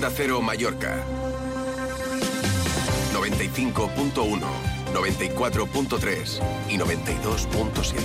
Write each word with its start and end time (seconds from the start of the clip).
Onda 0.00 0.16
Cero 0.16 0.40
Mallorca. 0.40 1.04
95.1, 3.12 4.40
94.3 4.94 6.40
y 6.70 6.78
92.7. 6.78 8.00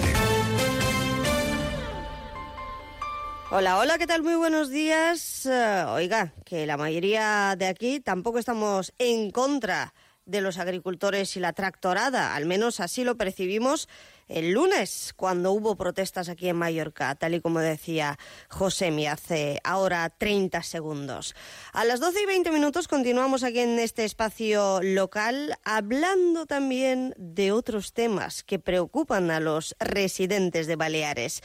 Hola, 3.49 3.77
hola, 3.77 3.97
¿qué 3.97 4.07
tal? 4.07 4.23
Muy 4.23 4.35
buenos 4.35 4.69
días. 4.69 5.45
Eh, 5.45 5.85
oiga, 5.87 6.33
que 6.43 6.65
la 6.65 6.75
mayoría 6.75 7.55
de 7.57 7.67
aquí 7.67 8.01
tampoco 8.01 8.39
estamos 8.39 8.93
en 8.97 9.31
contra 9.31 9.93
de 10.25 10.41
los 10.41 10.57
agricultores 10.57 11.37
y 11.37 11.39
la 11.39 11.53
tractorada, 11.53 12.35
al 12.35 12.45
menos 12.45 12.81
así 12.81 13.05
lo 13.05 13.15
percibimos 13.15 13.87
el 14.27 14.51
lunes, 14.51 15.13
cuando 15.15 15.51
hubo 15.51 15.75
protestas 15.75 16.29
aquí 16.29 16.49
en 16.49 16.55
Mallorca, 16.55 17.13
tal 17.15 17.35
y 17.35 17.41
como 17.41 17.59
decía 17.59 18.17
José 18.49 18.85
hace 19.07 19.59
ahora 19.63 20.09
30 20.09 20.63
segundos. 20.63 21.35
A 21.73 21.85
las 21.85 21.99
12 21.99 22.23
y 22.23 22.25
20 22.25 22.51
minutos 22.51 22.87
continuamos 22.87 23.43
aquí 23.43 23.59
en 23.59 23.79
este 23.79 24.05
espacio 24.05 24.81
local 24.81 25.57
hablando 25.63 26.45
también 26.45 27.13
de 27.17 27.51
otros 27.51 27.93
temas 27.93 28.43
que 28.43 28.59
preocupan 28.59 29.31
a 29.31 29.39
los 29.39 29.75
residentes 29.79 30.67
de 30.67 30.75
Baleares 30.75 31.41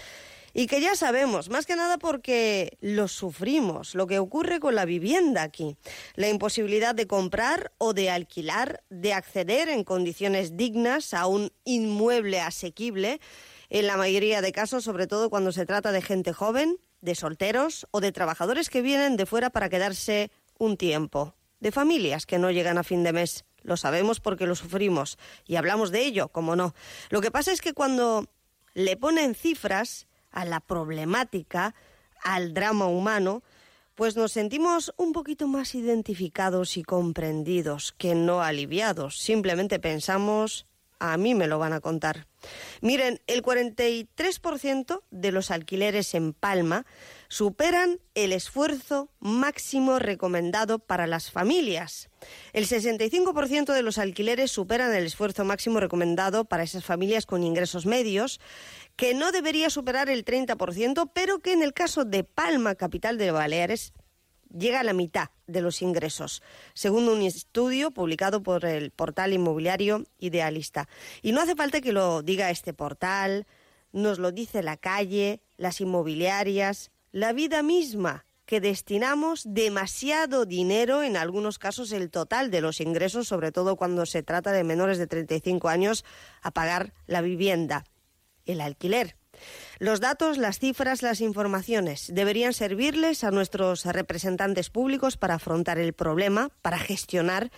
y 0.52 0.66
que 0.66 0.80
ya 0.80 0.94
sabemos, 0.94 1.48
más 1.48 1.66
que 1.66 1.76
nada 1.76 1.98
porque 1.98 2.76
lo 2.80 3.08
sufrimos, 3.08 3.94
lo 3.94 4.06
que 4.06 4.18
ocurre 4.18 4.60
con 4.60 4.74
la 4.74 4.84
vivienda 4.84 5.42
aquí, 5.42 5.76
la 6.14 6.28
imposibilidad 6.28 6.94
de 6.94 7.06
comprar 7.06 7.72
o 7.78 7.94
de 7.94 8.10
alquilar, 8.10 8.82
de 8.90 9.12
acceder 9.12 9.68
en 9.68 9.84
condiciones 9.84 10.56
dignas 10.56 11.14
a 11.14 11.26
un 11.26 11.52
inmueble 11.64 12.40
asequible, 12.40 13.20
en 13.68 13.86
la 13.86 13.96
mayoría 13.96 14.42
de 14.42 14.52
casos, 14.52 14.84
sobre 14.84 15.06
todo 15.06 15.30
cuando 15.30 15.52
se 15.52 15.66
trata 15.66 15.92
de 15.92 16.02
gente 16.02 16.32
joven, 16.32 16.78
de 17.00 17.14
solteros 17.14 17.86
o 17.92 18.00
de 18.00 18.12
trabajadores 18.12 18.68
que 18.68 18.82
vienen 18.82 19.16
de 19.16 19.26
fuera 19.26 19.50
para 19.50 19.68
quedarse 19.68 20.30
un 20.58 20.76
tiempo, 20.76 21.34
de 21.60 21.72
familias 21.72 22.26
que 22.26 22.38
no 22.38 22.50
llegan 22.50 22.78
a 22.78 22.84
fin 22.84 23.04
de 23.04 23.12
mes. 23.12 23.44
Lo 23.62 23.76
sabemos 23.76 24.20
porque 24.20 24.46
lo 24.46 24.54
sufrimos 24.54 25.18
y 25.46 25.56
hablamos 25.56 25.90
de 25.90 26.04
ello, 26.04 26.28
como 26.28 26.56
no. 26.56 26.74
Lo 27.10 27.20
que 27.20 27.30
pasa 27.30 27.52
es 27.52 27.60
que 27.60 27.74
cuando 27.74 28.26
le 28.74 28.96
ponen 28.96 29.34
cifras, 29.34 30.06
a 30.30 30.44
la 30.44 30.60
problemática, 30.60 31.74
al 32.22 32.54
drama 32.54 32.86
humano, 32.86 33.42
pues 33.94 34.16
nos 34.16 34.32
sentimos 34.32 34.94
un 34.96 35.12
poquito 35.12 35.46
más 35.46 35.74
identificados 35.74 36.76
y 36.76 36.82
comprendidos 36.82 37.92
que 37.98 38.14
no 38.14 38.40
aliviados. 38.40 39.18
Simplemente 39.18 39.78
pensamos, 39.78 40.66
a 40.98 41.16
mí 41.16 41.34
me 41.34 41.46
lo 41.46 41.58
van 41.58 41.72
a 41.72 41.80
contar. 41.80 42.26
Miren, 42.80 43.20
el 43.26 43.42
43% 43.42 45.02
de 45.10 45.32
los 45.32 45.50
alquileres 45.50 46.14
en 46.14 46.32
Palma 46.32 46.86
superan 47.30 48.00
el 48.16 48.32
esfuerzo 48.32 49.08
máximo 49.20 50.00
recomendado 50.00 50.80
para 50.80 51.06
las 51.06 51.30
familias. 51.30 52.10
El 52.52 52.66
65% 52.66 53.72
de 53.72 53.82
los 53.82 53.98
alquileres 53.98 54.50
superan 54.50 54.92
el 54.92 55.06
esfuerzo 55.06 55.44
máximo 55.44 55.78
recomendado 55.78 56.44
para 56.44 56.64
esas 56.64 56.84
familias 56.84 57.26
con 57.26 57.44
ingresos 57.44 57.86
medios 57.86 58.40
que 58.96 59.14
no 59.14 59.30
debería 59.30 59.70
superar 59.70 60.10
el 60.10 60.24
30%, 60.24 61.12
pero 61.14 61.38
que 61.38 61.52
en 61.52 61.62
el 61.62 61.72
caso 61.72 62.04
de 62.04 62.24
Palma, 62.24 62.74
capital 62.74 63.16
de 63.16 63.30
Baleares, 63.30 63.92
llega 64.52 64.80
a 64.80 64.84
la 64.84 64.92
mitad 64.92 65.28
de 65.46 65.60
los 65.60 65.82
ingresos, 65.82 66.42
según 66.74 67.08
un 67.08 67.22
estudio 67.22 67.92
publicado 67.92 68.42
por 68.42 68.64
el 68.64 68.90
portal 68.90 69.32
inmobiliario 69.32 70.04
Idealista. 70.18 70.88
Y 71.22 71.30
no 71.30 71.40
hace 71.40 71.54
falta 71.54 71.80
que 71.80 71.92
lo 71.92 72.22
diga 72.22 72.50
este 72.50 72.74
portal, 72.74 73.46
nos 73.92 74.18
lo 74.18 74.32
dice 74.32 74.64
la 74.64 74.76
calle, 74.76 75.42
las 75.56 75.80
inmobiliarias, 75.80 76.90
la 77.12 77.32
vida 77.32 77.62
misma, 77.62 78.24
que 78.46 78.60
destinamos 78.60 79.44
demasiado 79.46 80.44
dinero, 80.44 81.02
en 81.02 81.16
algunos 81.16 81.58
casos 81.58 81.92
el 81.92 82.10
total 82.10 82.50
de 82.50 82.60
los 82.60 82.80
ingresos, 82.80 83.28
sobre 83.28 83.52
todo 83.52 83.76
cuando 83.76 84.06
se 84.06 84.22
trata 84.22 84.52
de 84.52 84.64
menores 84.64 84.98
de 84.98 85.06
35 85.06 85.68
años, 85.68 86.04
a 86.42 86.50
pagar 86.50 86.92
la 87.06 87.20
vivienda 87.20 87.84
el 88.46 88.60
alquiler. 88.60 89.16
Los 89.78 90.00
datos, 90.00 90.36
las 90.36 90.58
cifras, 90.58 91.02
las 91.02 91.20
informaciones 91.20 92.10
deberían 92.12 92.52
servirles 92.52 93.24
a 93.24 93.30
nuestros 93.30 93.84
representantes 93.84 94.68
públicos 94.68 95.16
para 95.16 95.34
afrontar 95.34 95.78
el 95.78 95.92
problema, 95.92 96.50
para 96.60 96.78
gestionar 96.78 97.50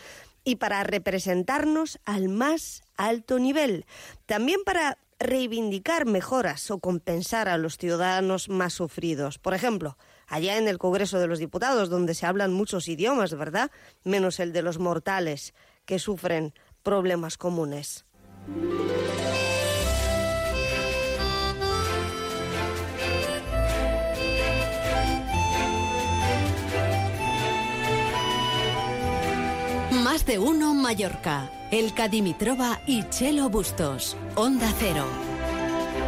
y 0.44 0.56
para 0.56 0.82
representarnos 0.84 1.98
al 2.04 2.28
más 2.28 2.82
alto 2.96 3.38
nivel. 3.38 3.86
También 4.26 4.60
para 4.64 4.98
reivindicar 5.22 6.06
mejoras 6.06 6.71
o 6.71 6.78
compensar 6.78 7.49
a 7.49 7.59
los 7.59 7.78
ciudadanos 7.78 8.49
más 8.49 8.75
sufridos. 8.75 9.38
Por 9.38 9.55
ejemplo, 9.55 9.97
allá 10.27 10.59
en 10.59 10.69
el 10.69 10.78
Congreso 10.78 11.19
de 11.19 11.27
los 11.27 11.38
Diputados, 11.38 11.88
donde 11.88 12.15
se 12.15 12.27
hablan 12.27 12.53
muchos 12.53 12.88
idiomas, 12.88 13.34
¿verdad? 13.34 13.71
Menos 14.05 14.41
el 14.41 14.53
de 14.53 14.62
los 14.62 14.78
mortales 14.78 15.55
que 15.84 15.99
sufren 15.99 16.55
problemas 16.83 17.37
comunes. 17.37 18.05
Más 29.91 30.27
de 30.27 30.39
uno 30.39 30.75
Mallorca. 30.75 31.61
El 31.72 31.94
Cadimitrova 31.94 32.83
y 32.87 33.03
Chelo 33.09 33.49
Bustos. 33.49 34.15
Onda 34.37 34.71
Cero. 34.78 35.06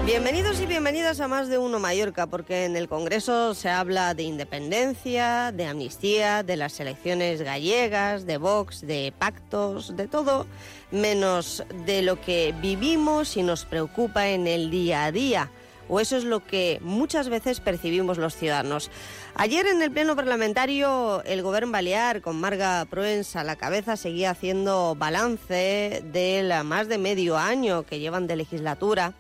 Bienvenidos 0.05 0.61
y 0.61 0.67
bienvenidas 0.67 1.21
a 1.21 1.27
Más 1.27 1.49
de 1.49 1.57
uno 1.57 1.79
Mallorca, 1.79 2.27
porque 2.27 2.67
en 2.67 2.77
el 2.77 2.87
Congreso 2.87 3.55
se 3.55 3.71
habla 3.71 4.13
de 4.13 4.25
independencia, 4.25 5.53
de 5.53 5.65
amnistía, 5.65 6.43
de 6.43 6.59
las 6.59 6.79
elecciones 6.81 7.41
gallegas, 7.41 8.27
de 8.27 8.37
Vox, 8.37 8.87
de 8.87 9.15
pactos, 9.19 9.97
de 9.97 10.07
todo, 10.07 10.47
menos 10.91 11.65
de 11.87 12.03
lo 12.03 12.21
que 12.21 12.55
vivimos 12.61 13.39
y 13.39 13.43
nos 13.43 13.65
preocupa 13.65 14.29
en 14.29 14.47
el 14.47 14.71
día 14.71 15.07
a 15.07 15.13
día 15.13 15.51
o 15.89 16.00
eso 16.00 16.17
es 16.17 16.25
lo 16.25 16.45
que 16.45 16.78
muchas 16.83 17.28
veces 17.28 17.61
percibimos 17.61 18.19
los 18.19 18.37
ciudadanos. 18.37 18.91
Ayer 19.34 19.67
en 19.67 19.83
el 19.83 19.91
Pleno 19.91 20.17
Parlamentario 20.17 21.22
el 21.25 21.43
Gobierno 21.43 21.72
Balear, 21.72 22.21
con 22.21 22.41
Marga 22.41 22.84
Proens 22.87 23.37
a 23.37 23.45
la 23.45 23.56
cabeza, 23.56 23.97
seguía 23.97 24.31
haciendo 24.31 24.95
balance 24.95 26.03
de 26.12 26.62
más 26.65 26.89
de 26.89 26.99
medio 26.99 27.37
año 27.37 27.84
que 27.84 27.99
llevan 27.99 28.27
de 28.27 28.37
legislatura. 28.37 29.12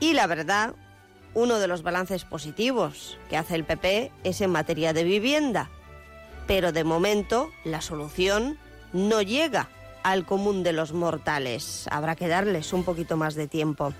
Y 0.00 0.14
la 0.14 0.26
verdad, 0.26 0.74
uno 1.34 1.58
de 1.58 1.68
los 1.68 1.82
balances 1.82 2.24
positivos 2.24 3.18
que 3.28 3.36
hace 3.36 3.54
el 3.54 3.64
PP 3.64 4.10
es 4.24 4.40
en 4.40 4.50
materia 4.50 4.92
de 4.92 5.04
vivienda. 5.04 5.70
Pero 6.46 6.72
de 6.72 6.84
momento 6.84 7.50
la 7.64 7.80
solución 7.80 8.58
no 8.92 9.22
llega 9.22 9.68
al 10.02 10.24
común 10.24 10.62
de 10.62 10.72
los 10.72 10.92
mortales. 10.92 11.86
Habrá 11.90 12.16
que 12.16 12.28
darles 12.28 12.72
un 12.72 12.84
poquito 12.84 13.16
más 13.16 13.34
de 13.34 13.46
tiempo. 13.46 13.92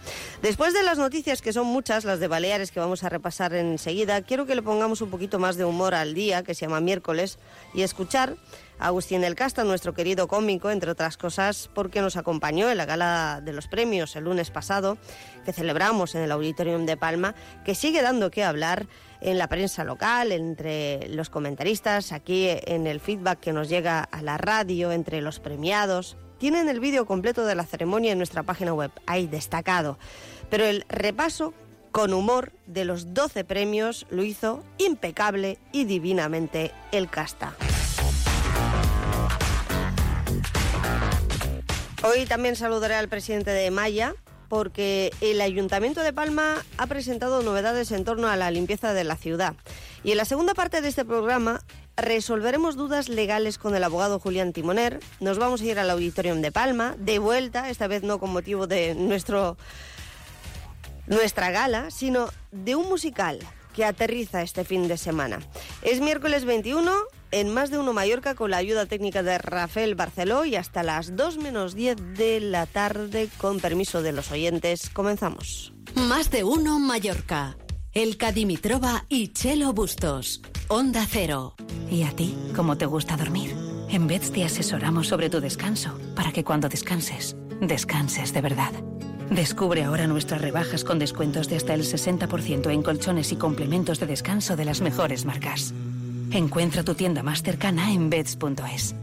Después 0.42 0.74
de 0.74 0.82
las 0.82 0.98
noticias, 0.98 1.42
que 1.42 1.52
son 1.52 1.66
muchas, 1.66 2.04
las 2.04 2.20
de 2.20 2.28
Baleares 2.28 2.70
que 2.70 2.80
vamos 2.80 3.04
a 3.04 3.08
repasar 3.08 3.54
enseguida, 3.54 4.22
quiero 4.22 4.46
que 4.46 4.54
le 4.54 4.62
pongamos 4.62 5.00
un 5.00 5.10
poquito 5.10 5.38
más 5.38 5.56
de 5.56 5.64
humor 5.64 5.94
al 5.94 6.14
día, 6.14 6.42
que 6.42 6.54
se 6.54 6.66
llama 6.66 6.80
miércoles, 6.80 7.38
y 7.74 7.82
escuchar 7.82 8.36
Agustín 8.80 9.20
del 9.20 9.34
Casta, 9.34 9.62
nuestro 9.62 9.92
querido 9.92 10.26
cómico, 10.26 10.70
entre 10.70 10.91
otras 10.91 11.16
cosas, 11.16 11.68
porque 11.74 12.00
nos 12.00 12.16
acompañó 12.16 12.70
en 12.70 12.78
la 12.78 12.86
gala 12.86 13.41
de 13.44 13.52
los 13.52 13.68
premios 13.68 14.16
el 14.16 14.24
lunes 14.24 14.50
pasado, 14.50 14.96
que 15.44 15.52
celebramos 15.52 16.14
en 16.14 16.22
el 16.22 16.32
Auditorium 16.32 16.86
de 16.86 16.96
Palma, 16.96 17.34
que 17.64 17.74
sigue 17.74 18.00
dando 18.00 18.30
que 18.30 18.42
hablar 18.42 18.86
en 19.20 19.36
la 19.36 19.48
prensa 19.48 19.84
local, 19.84 20.32
entre 20.32 21.08
los 21.08 21.28
comentaristas, 21.28 22.12
aquí 22.12 22.48
en 22.48 22.86
el 22.86 23.00
feedback 23.00 23.38
que 23.41 23.52
nos 23.52 23.68
llega 23.68 24.00
a 24.00 24.22
la 24.22 24.38
radio, 24.38 24.92
entre 24.92 25.20
los 25.20 25.41
premiados. 25.41 26.16
Tienen 26.38 26.70
el 26.70 26.80
vídeo 26.80 27.04
completo 27.04 27.44
de 27.44 27.54
la 27.54 27.66
ceremonia 27.66 28.12
en 28.12 28.18
nuestra 28.18 28.42
página 28.42 28.72
web, 28.72 28.91
ahí 29.06 29.26
destacado. 29.26 29.98
Pero 30.48 30.64
el 30.64 30.86
repaso 30.88 31.52
con 31.92 32.14
humor 32.14 32.52
de 32.66 32.84
los 32.84 33.12
12 33.12 33.44
premios 33.44 34.06
lo 34.10 34.22
hizo 34.22 34.64
impecable 34.78 35.58
y 35.72 35.84
divinamente 35.84 36.72
el 36.92 37.10
casta. 37.10 37.54
Hoy 42.02 42.24
también 42.24 42.56
saludaré 42.56 42.94
al 42.94 43.08
presidente 43.08 43.50
de 43.50 43.70
Maya, 43.70 44.14
porque 44.48 45.12
el 45.20 45.38
Ayuntamiento 45.42 46.02
de 46.02 46.14
Palma 46.14 46.64
ha 46.78 46.86
presentado 46.86 47.42
novedades 47.42 47.92
en 47.92 48.06
torno 48.06 48.28
a 48.28 48.36
la 48.36 48.50
limpieza 48.50 48.94
de 48.94 49.04
la 49.04 49.16
ciudad. 49.16 49.54
Y 50.02 50.12
en 50.12 50.16
la 50.16 50.24
segunda 50.24 50.54
parte 50.54 50.80
de 50.80 50.88
este 50.88 51.04
programa 51.04 51.60
resolveremos 51.98 52.76
dudas 52.76 53.10
legales 53.10 53.58
con 53.58 53.76
el 53.76 53.84
abogado 53.84 54.18
Julián 54.18 54.54
Timoner. 54.54 54.98
Nos 55.20 55.36
vamos 55.36 55.60
a 55.60 55.64
ir 55.66 55.78
al 55.78 55.91
Auditorium 55.91 56.41
de 56.41 56.50
Palma, 56.50 56.94
de 56.98 57.18
vuelta, 57.18 57.68
esta 57.68 57.86
vez 57.86 58.03
no 58.03 58.18
con 58.18 58.32
motivo 58.32 58.66
de 58.66 58.94
nuestro, 58.94 59.58
nuestra 61.06 61.50
gala, 61.50 61.91
sino 61.91 62.30
de 62.50 62.76
un 62.76 62.88
musical 62.88 63.41
que 63.74 63.84
aterriza 63.84 64.42
este 64.42 64.64
fin 64.64 64.88
de 64.88 64.96
semana. 64.96 65.40
Es 65.82 66.00
miércoles 66.00 66.44
21 66.44 66.92
en 67.32 67.54
Más 67.54 67.70
de 67.70 67.78
Uno 67.78 67.92
Mallorca 67.92 68.34
con 68.34 68.50
la 68.50 68.56
ayuda 68.56 68.86
técnica 68.86 69.22
de 69.22 69.38
Rafael 69.38 69.94
Barceló 69.94 70.44
y 70.44 70.56
hasta 70.56 70.82
las 70.82 71.16
2 71.16 71.38
menos 71.38 71.74
10 71.74 72.14
de 72.16 72.40
la 72.40 72.66
tarde, 72.66 73.28
con 73.38 73.60
permiso 73.60 74.02
de 74.02 74.12
los 74.12 74.30
oyentes, 74.30 74.90
comenzamos. 74.90 75.72
Más 75.94 76.30
de 76.30 76.44
Uno 76.44 76.78
Mallorca. 76.78 77.56
El 77.92 78.16
Cadimitrova 78.16 79.04
y 79.08 79.28
Chelo 79.32 79.72
Bustos. 79.72 80.42
Onda 80.68 81.06
Cero. 81.10 81.56
¿Y 81.90 82.04
a 82.04 82.10
ti? 82.10 82.36
¿Cómo 82.54 82.78
te 82.78 82.86
gusta 82.86 83.16
dormir? 83.16 83.56
En 83.88 84.06
Beds 84.06 84.30
te 84.30 84.44
asesoramos 84.44 85.08
sobre 85.08 85.28
tu 85.28 85.40
descanso 85.40 85.98
para 86.14 86.30
que 86.30 86.44
cuando 86.44 86.68
descanses, 86.68 87.36
descanses 87.60 88.33
de 88.33 88.41
verdad. 88.41 88.72
Descubre 89.30 89.84
ahora 89.84 90.07
nuestras 90.07 90.41
rebajas 90.41 90.83
con 90.83 90.98
descuentos 90.98 91.48
de 91.48 91.57
hasta 91.57 91.74
el 91.74 91.83
60% 91.83 92.71
en 92.71 92.83
colchones 92.83 93.30
y 93.33 93.36
complementos 93.36 94.01
de 94.01 94.07
descanso 94.07 94.57
de 94.57 94.65
las 94.65 94.80
mejores 94.80 95.24
marcas. 95.24 95.72
Encuentra 96.33 96.83
tu 96.83 96.95
tienda 96.95 97.22
más 97.22 97.42
cercana 97.42 97.92
en 97.92 98.10
beds.es. 98.10 98.95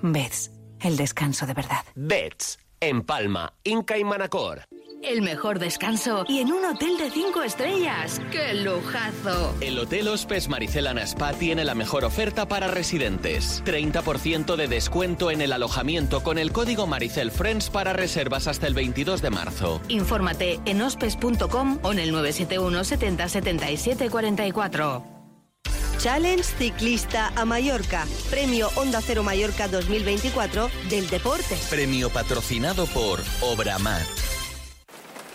Beds, 0.00 0.50
el 0.80 0.96
descanso 0.96 1.46
de 1.46 1.54
verdad. 1.54 1.84
Beds, 1.94 2.58
en 2.80 3.02
Palma, 3.02 3.52
Inca 3.64 3.98
y 3.98 4.04
Manacor. 4.04 4.64
El 5.06 5.20
mejor 5.20 5.58
descanso 5.58 6.24
y 6.28 6.38
en 6.38 6.50
un 6.50 6.64
hotel 6.64 6.96
de 6.96 7.10
cinco 7.10 7.42
estrellas. 7.42 8.20
¡Qué 8.30 8.54
lujazo! 8.54 9.54
El 9.60 9.78
Hotel 9.78 10.08
Hospes 10.08 10.48
Maricelana 10.48 11.02
Spa 11.02 11.34
tiene 11.34 11.64
la 11.64 11.74
mejor 11.74 12.04
oferta 12.04 12.48
para 12.48 12.68
residentes. 12.68 13.62
30% 13.66 14.56
de 14.56 14.66
descuento 14.66 15.30
en 15.30 15.42
el 15.42 15.52
alojamiento 15.52 16.22
con 16.22 16.38
el 16.38 16.52
código 16.52 16.86
Maricel 16.86 17.30
Friends 17.30 17.68
para 17.68 17.92
reservas 17.92 18.46
hasta 18.46 18.66
el 18.66 18.72
22 18.72 19.20
de 19.20 19.30
marzo. 19.30 19.80
Infórmate 19.88 20.60
en 20.64 20.80
hospes.com 20.80 21.80
o 21.82 21.92
en 21.92 21.98
el 21.98 22.10
971 22.10 22.84
70 22.84 23.28
77 23.28 24.08
44. 24.08 25.04
Challenge 25.98 26.42
Ciclista 26.42 27.32
a 27.36 27.44
Mallorca. 27.44 28.06
Premio 28.30 28.70
Onda 28.76 29.00
Cero 29.02 29.22
Mallorca 29.22 29.68
2024 29.68 30.70
del 30.88 31.08
deporte. 31.10 31.56
Premio 31.68 32.10
patrocinado 32.10 32.86
por 32.86 33.20
Obramat. 33.42 34.33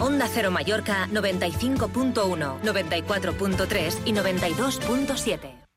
Onda 0.00 0.28
Cero 0.32 0.52
Mallorca 0.52 1.08
95.1, 1.08 2.60
94.3 2.62 3.98
y 4.04 4.12
92.7. 4.12 5.68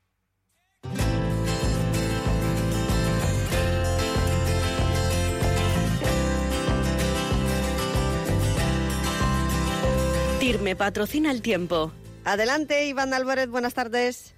Tirme 10.38 10.76
patrocina 10.76 11.32
el 11.32 11.42
tiempo. 11.42 11.90
Adelante, 12.24 12.86
Iván 12.86 13.14
Álvarez, 13.14 13.48
buenas 13.48 13.74
tardes. 13.74 14.34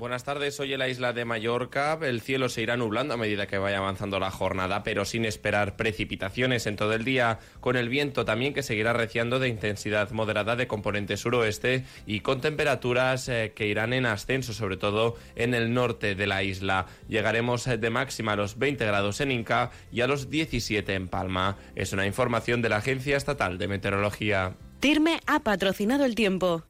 Buenas 0.00 0.24
tardes, 0.24 0.58
hoy 0.58 0.72
en 0.72 0.78
la 0.78 0.88
isla 0.88 1.12
de 1.12 1.26
Mallorca 1.26 1.98
el 2.00 2.22
cielo 2.22 2.48
se 2.48 2.62
irá 2.62 2.74
nublando 2.78 3.12
a 3.12 3.16
medida 3.18 3.46
que 3.46 3.58
vaya 3.58 3.76
avanzando 3.76 4.18
la 4.18 4.30
jornada, 4.30 4.82
pero 4.82 5.04
sin 5.04 5.26
esperar 5.26 5.76
precipitaciones 5.76 6.66
en 6.66 6.76
todo 6.76 6.94
el 6.94 7.04
día, 7.04 7.38
con 7.60 7.76
el 7.76 7.90
viento 7.90 8.24
también 8.24 8.54
que 8.54 8.62
seguirá 8.62 8.94
reciando 8.94 9.38
de 9.38 9.48
intensidad 9.48 10.10
moderada 10.12 10.56
de 10.56 10.66
componente 10.66 11.18
suroeste 11.18 11.84
y 12.06 12.20
con 12.20 12.40
temperaturas 12.40 13.28
eh, 13.28 13.52
que 13.54 13.66
irán 13.66 13.92
en 13.92 14.06
ascenso, 14.06 14.54
sobre 14.54 14.78
todo 14.78 15.18
en 15.36 15.52
el 15.52 15.74
norte 15.74 16.14
de 16.14 16.26
la 16.26 16.42
isla. 16.44 16.86
Llegaremos 17.06 17.66
eh, 17.66 17.76
de 17.76 17.90
máxima 17.90 18.32
a 18.32 18.36
los 18.36 18.56
20 18.56 18.82
grados 18.86 19.20
en 19.20 19.32
Inca 19.32 19.70
y 19.92 20.00
a 20.00 20.06
los 20.06 20.30
17 20.30 20.94
en 20.94 21.08
Palma. 21.08 21.58
Es 21.74 21.92
una 21.92 22.06
información 22.06 22.62
de 22.62 22.70
la 22.70 22.78
Agencia 22.78 23.18
Estatal 23.18 23.58
de 23.58 23.68
Meteorología. 23.68 24.54
Tirme 24.80 25.20
ha 25.26 25.40
patrocinado 25.40 26.06
el 26.06 26.14
tiempo. 26.14 26.64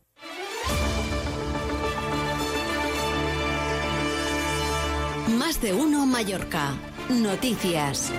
Más 5.60 5.68
de 5.68 5.74
uno 5.74 6.06
Mallorca. 6.06 6.72
Noticias. 7.10 8.10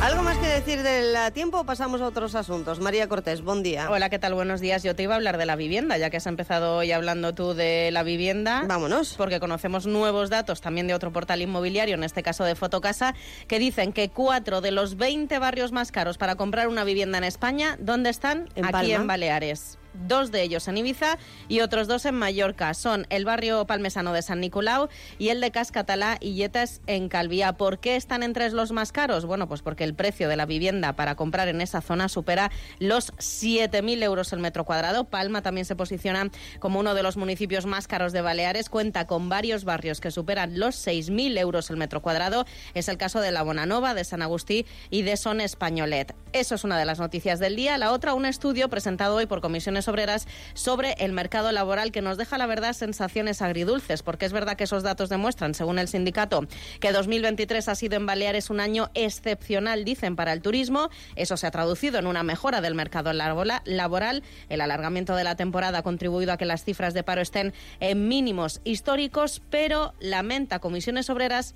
¿Algo 0.00 0.22
más 0.22 0.38
que 0.38 0.46
decir 0.46 0.82
del 0.82 1.14
tiempo 1.34 1.60
o 1.60 1.64
pasamos 1.66 2.00
a 2.00 2.06
otros 2.06 2.34
asuntos? 2.34 2.80
María 2.80 3.06
Cortés, 3.06 3.42
buen 3.42 3.62
día. 3.62 3.90
Hola, 3.90 4.08
¿qué 4.08 4.18
tal? 4.18 4.32
Buenos 4.32 4.62
días. 4.62 4.82
Yo 4.82 4.96
te 4.96 5.02
iba 5.02 5.12
a 5.12 5.16
hablar 5.16 5.36
de 5.36 5.44
la 5.44 5.54
vivienda, 5.54 5.98
ya 5.98 6.08
que 6.08 6.16
has 6.16 6.26
empezado 6.26 6.78
hoy 6.78 6.92
hablando 6.92 7.34
tú 7.34 7.52
de 7.52 7.90
la 7.92 8.04
vivienda. 8.04 8.64
Vámonos. 8.66 9.16
Porque 9.18 9.38
conocemos 9.38 9.86
nuevos 9.86 10.30
datos 10.30 10.62
también 10.62 10.86
de 10.86 10.94
otro 10.94 11.12
portal 11.12 11.42
inmobiliario, 11.42 11.94
en 11.96 12.04
este 12.04 12.22
caso 12.22 12.44
de 12.44 12.54
Fotocasa, 12.54 13.14
que 13.48 13.58
dicen 13.58 13.92
que 13.92 14.08
cuatro 14.08 14.62
de 14.62 14.70
los 14.70 14.96
20 14.96 15.38
barrios 15.38 15.72
más 15.72 15.92
caros 15.92 16.16
para 16.16 16.36
comprar 16.36 16.68
una 16.68 16.84
vivienda 16.84 17.18
en 17.18 17.24
España, 17.24 17.76
¿dónde 17.80 18.08
están? 18.08 18.48
¿En 18.54 18.64
Aquí 18.64 18.72
Palma? 18.72 18.94
en 18.94 19.06
Baleares. 19.06 19.78
Dos 20.06 20.30
de 20.30 20.42
ellos 20.42 20.68
en 20.68 20.78
Ibiza 20.78 21.18
y 21.48 21.60
otros 21.60 21.88
dos 21.88 22.04
en 22.04 22.14
Mallorca. 22.14 22.74
Son 22.74 23.06
el 23.10 23.24
barrio 23.24 23.66
palmesano 23.66 24.12
de 24.12 24.22
San 24.22 24.40
Nicolau 24.40 24.88
y 25.18 25.28
el 25.28 25.40
de 25.40 25.50
Cascatalá 25.50 26.18
y 26.20 26.34
Yetas 26.34 26.80
en 26.86 27.08
Calvía. 27.08 27.54
¿Por 27.54 27.78
qué 27.78 27.96
están 27.96 28.22
entre 28.22 28.50
los 28.50 28.72
más 28.72 28.92
caros? 28.92 29.24
Bueno, 29.24 29.48
pues 29.48 29.62
porque 29.62 29.84
el 29.84 29.94
precio 29.94 30.28
de 30.28 30.36
la 30.36 30.46
vivienda 30.46 30.94
para 30.94 31.14
comprar 31.14 31.48
en 31.48 31.60
esa 31.60 31.80
zona 31.80 32.08
supera 32.08 32.50
los 32.78 33.12
7.000 33.14 34.02
euros 34.02 34.32
el 34.32 34.40
metro 34.40 34.64
cuadrado. 34.64 35.04
Palma 35.04 35.42
también 35.42 35.64
se 35.64 35.76
posiciona 35.76 36.30
como 36.60 36.80
uno 36.80 36.94
de 36.94 37.02
los 37.02 37.16
municipios 37.16 37.66
más 37.66 37.88
caros 37.88 38.12
de 38.12 38.20
Baleares. 38.20 38.70
Cuenta 38.70 39.06
con 39.06 39.28
varios 39.28 39.64
barrios 39.64 40.00
que 40.00 40.10
superan 40.10 40.58
los 40.58 40.76
6.000 40.86 41.38
euros 41.38 41.70
el 41.70 41.76
metro 41.76 42.02
cuadrado. 42.02 42.46
Es 42.74 42.88
el 42.88 42.98
caso 42.98 43.20
de 43.20 43.32
La 43.32 43.42
Bonanova, 43.42 43.94
de 43.94 44.04
San 44.04 44.22
Agustí 44.22 44.66
y 44.90 45.02
de 45.02 45.16
Son 45.16 45.40
Españolet. 45.40 46.14
Eso 46.32 46.54
es 46.54 46.64
una 46.64 46.78
de 46.78 46.84
las 46.84 46.98
noticias 46.98 47.38
del 47.38 47.56
día. 47.56 47.78
La 47.78 47.92
otra, 47.92 48.14
un 48.14 48.26
estudio 48.26 48.68
presentado 48.68 49.16
hoy 49.16 49.26
por 49.26 49.40
comisiones 49.40 49.85
obreras 49.88 50.26
sobre 50.54 50.92
el 50.98 51.12
mercado 51.12 51.52
laboral 51.52 51.92
que 51.92 52.02
nos 52.02 52.16
deja, 52.16 52.38
la 52.38 52.46
verdad, 52.46 52.72
sensaciones 52.72 53.42
agridulces, 53.42 54.02
porque 54.02 54.26
es 54.26 54.32
verdad 54.32 54.56
que 54.56 54.64
esos 54.64 54.82
datos 54.82 55.08
demuestran, 55.08 55.54
según 55.54 55.78
el 55.78 55.88
sindicato, 55.88 56.46
que 56.80 56.92
2023 56.92 57.68
ha 57.68 57.74
sido 57.74 57.96
en 57.96 58.06
Baleares 58.06 58.50
un 58.50 58.60
año 58.60 58.90
excepcional, 58.94 59.84
dicen, 59.84 60.16
para 60.16 60.32
el 60.32 60.42
turismo. 60.42 60.90
Eso 61.14 61.36
se 61.36 61.46
ha 61.46 61.50
traducido 61.50 61.98
en 61.98 62.06
una 62.06 62.22
mejora 62.22 62.60
del 62.60 62.74
mercado 62.74 63.12
laboral. 63.12 64.22
El 64.48 64.60
alargamiento 64.60 65.16
de 65.16 65.24
la 65.24 65.36
temporada 65.36 65.78
ha 65.78 65.82
contribuido 65.82 66.32
a 66.32 66.36
que 66.36 66.44
las 66.44 66.64
cifras 66.64 66.94
de 66.94 67.02
paro 67.02 67.20
estén 67.20 67.52
en 67.80 68.08
mínimos 68.08 68.60
históricos, 68.64 69.42
pero 69.50 69.94
lamenta 70.00 70.58
comisiones 70.58 71.10
obreras 71.10 71.54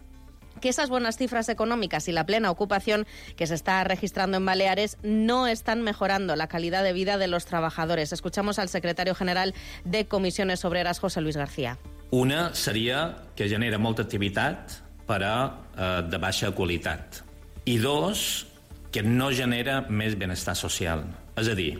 que 0.60 0.68
esas 0.68 0.88
buenas 0.88 1.16
cifras 1.16 1.48
económicas 1.48 2.08
y 2.08 2.12
la 2.12 2.24
plena 2.24 2.50
ocupación 2.50 3.06
que 3.36 3.46
se 3.46 3.54
está 3.54 3.82
registrando 3.84 4.36
en 4.36 4.44
Baleares 4.44 4.98
no 5.02 5.46
están 5.46 5.82
mejorando 5.82 6.36
la 6.36 6.46
calidad 6.46 6.84
de 6.84 6.92
vida 6.92 7.18
de 7.18 7.28
los 7.28 7.46
trabajadores. 7.46 8.12
Escuchamos 8.12 8.58
al 8.58 8.68
secretario 8.68 9.14
general 9.14 9.54
de 9.84 10.06
Comisiones 10.06 10.64
Obreras, 10.64 10.98
José 10.98 11.20
Luis 11.20 11.36
García. 11.36 11.78
Una 12.10 12.54
seria 12.54 13.16
que 13.36 13.48
genera 13.48 13.78
molta 13.78 14.02
activitat 14.02 14.90
però 15.10 15.34
eh, 15.74 16.02
de 16.06 16.18
baixa 16.22 16.52
qualitat. 16.54 17.22
I 17.66 17.78
dos, 17.82 18.46
que 18.94 19.02
no 19.02 19.30
genera 19.34 19.80
més 19.90 20.16
benestar 20.18 20.54
social. 20.58 21.02
És 21.38 21.50
a 21.50 21.56
dir, 21.58 21.72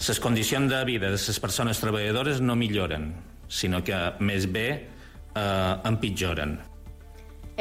les 0.00 0.20
condicions 0.22 0.70
de 0.72 0.80
vida 0.88 1.10
de 1.12 1.20
les 1.20 1.40
persones 1.42 1.80
treballadores 1.82 2.40
no 2.40 2.56
milloren, 2.56 3.12
sinó 3.48 3.82
que 3.84 3.98
més 4.24 4.48
bé 4.48 4.68
eh, 4.72 5.74
empitjoren. 5.90 6.58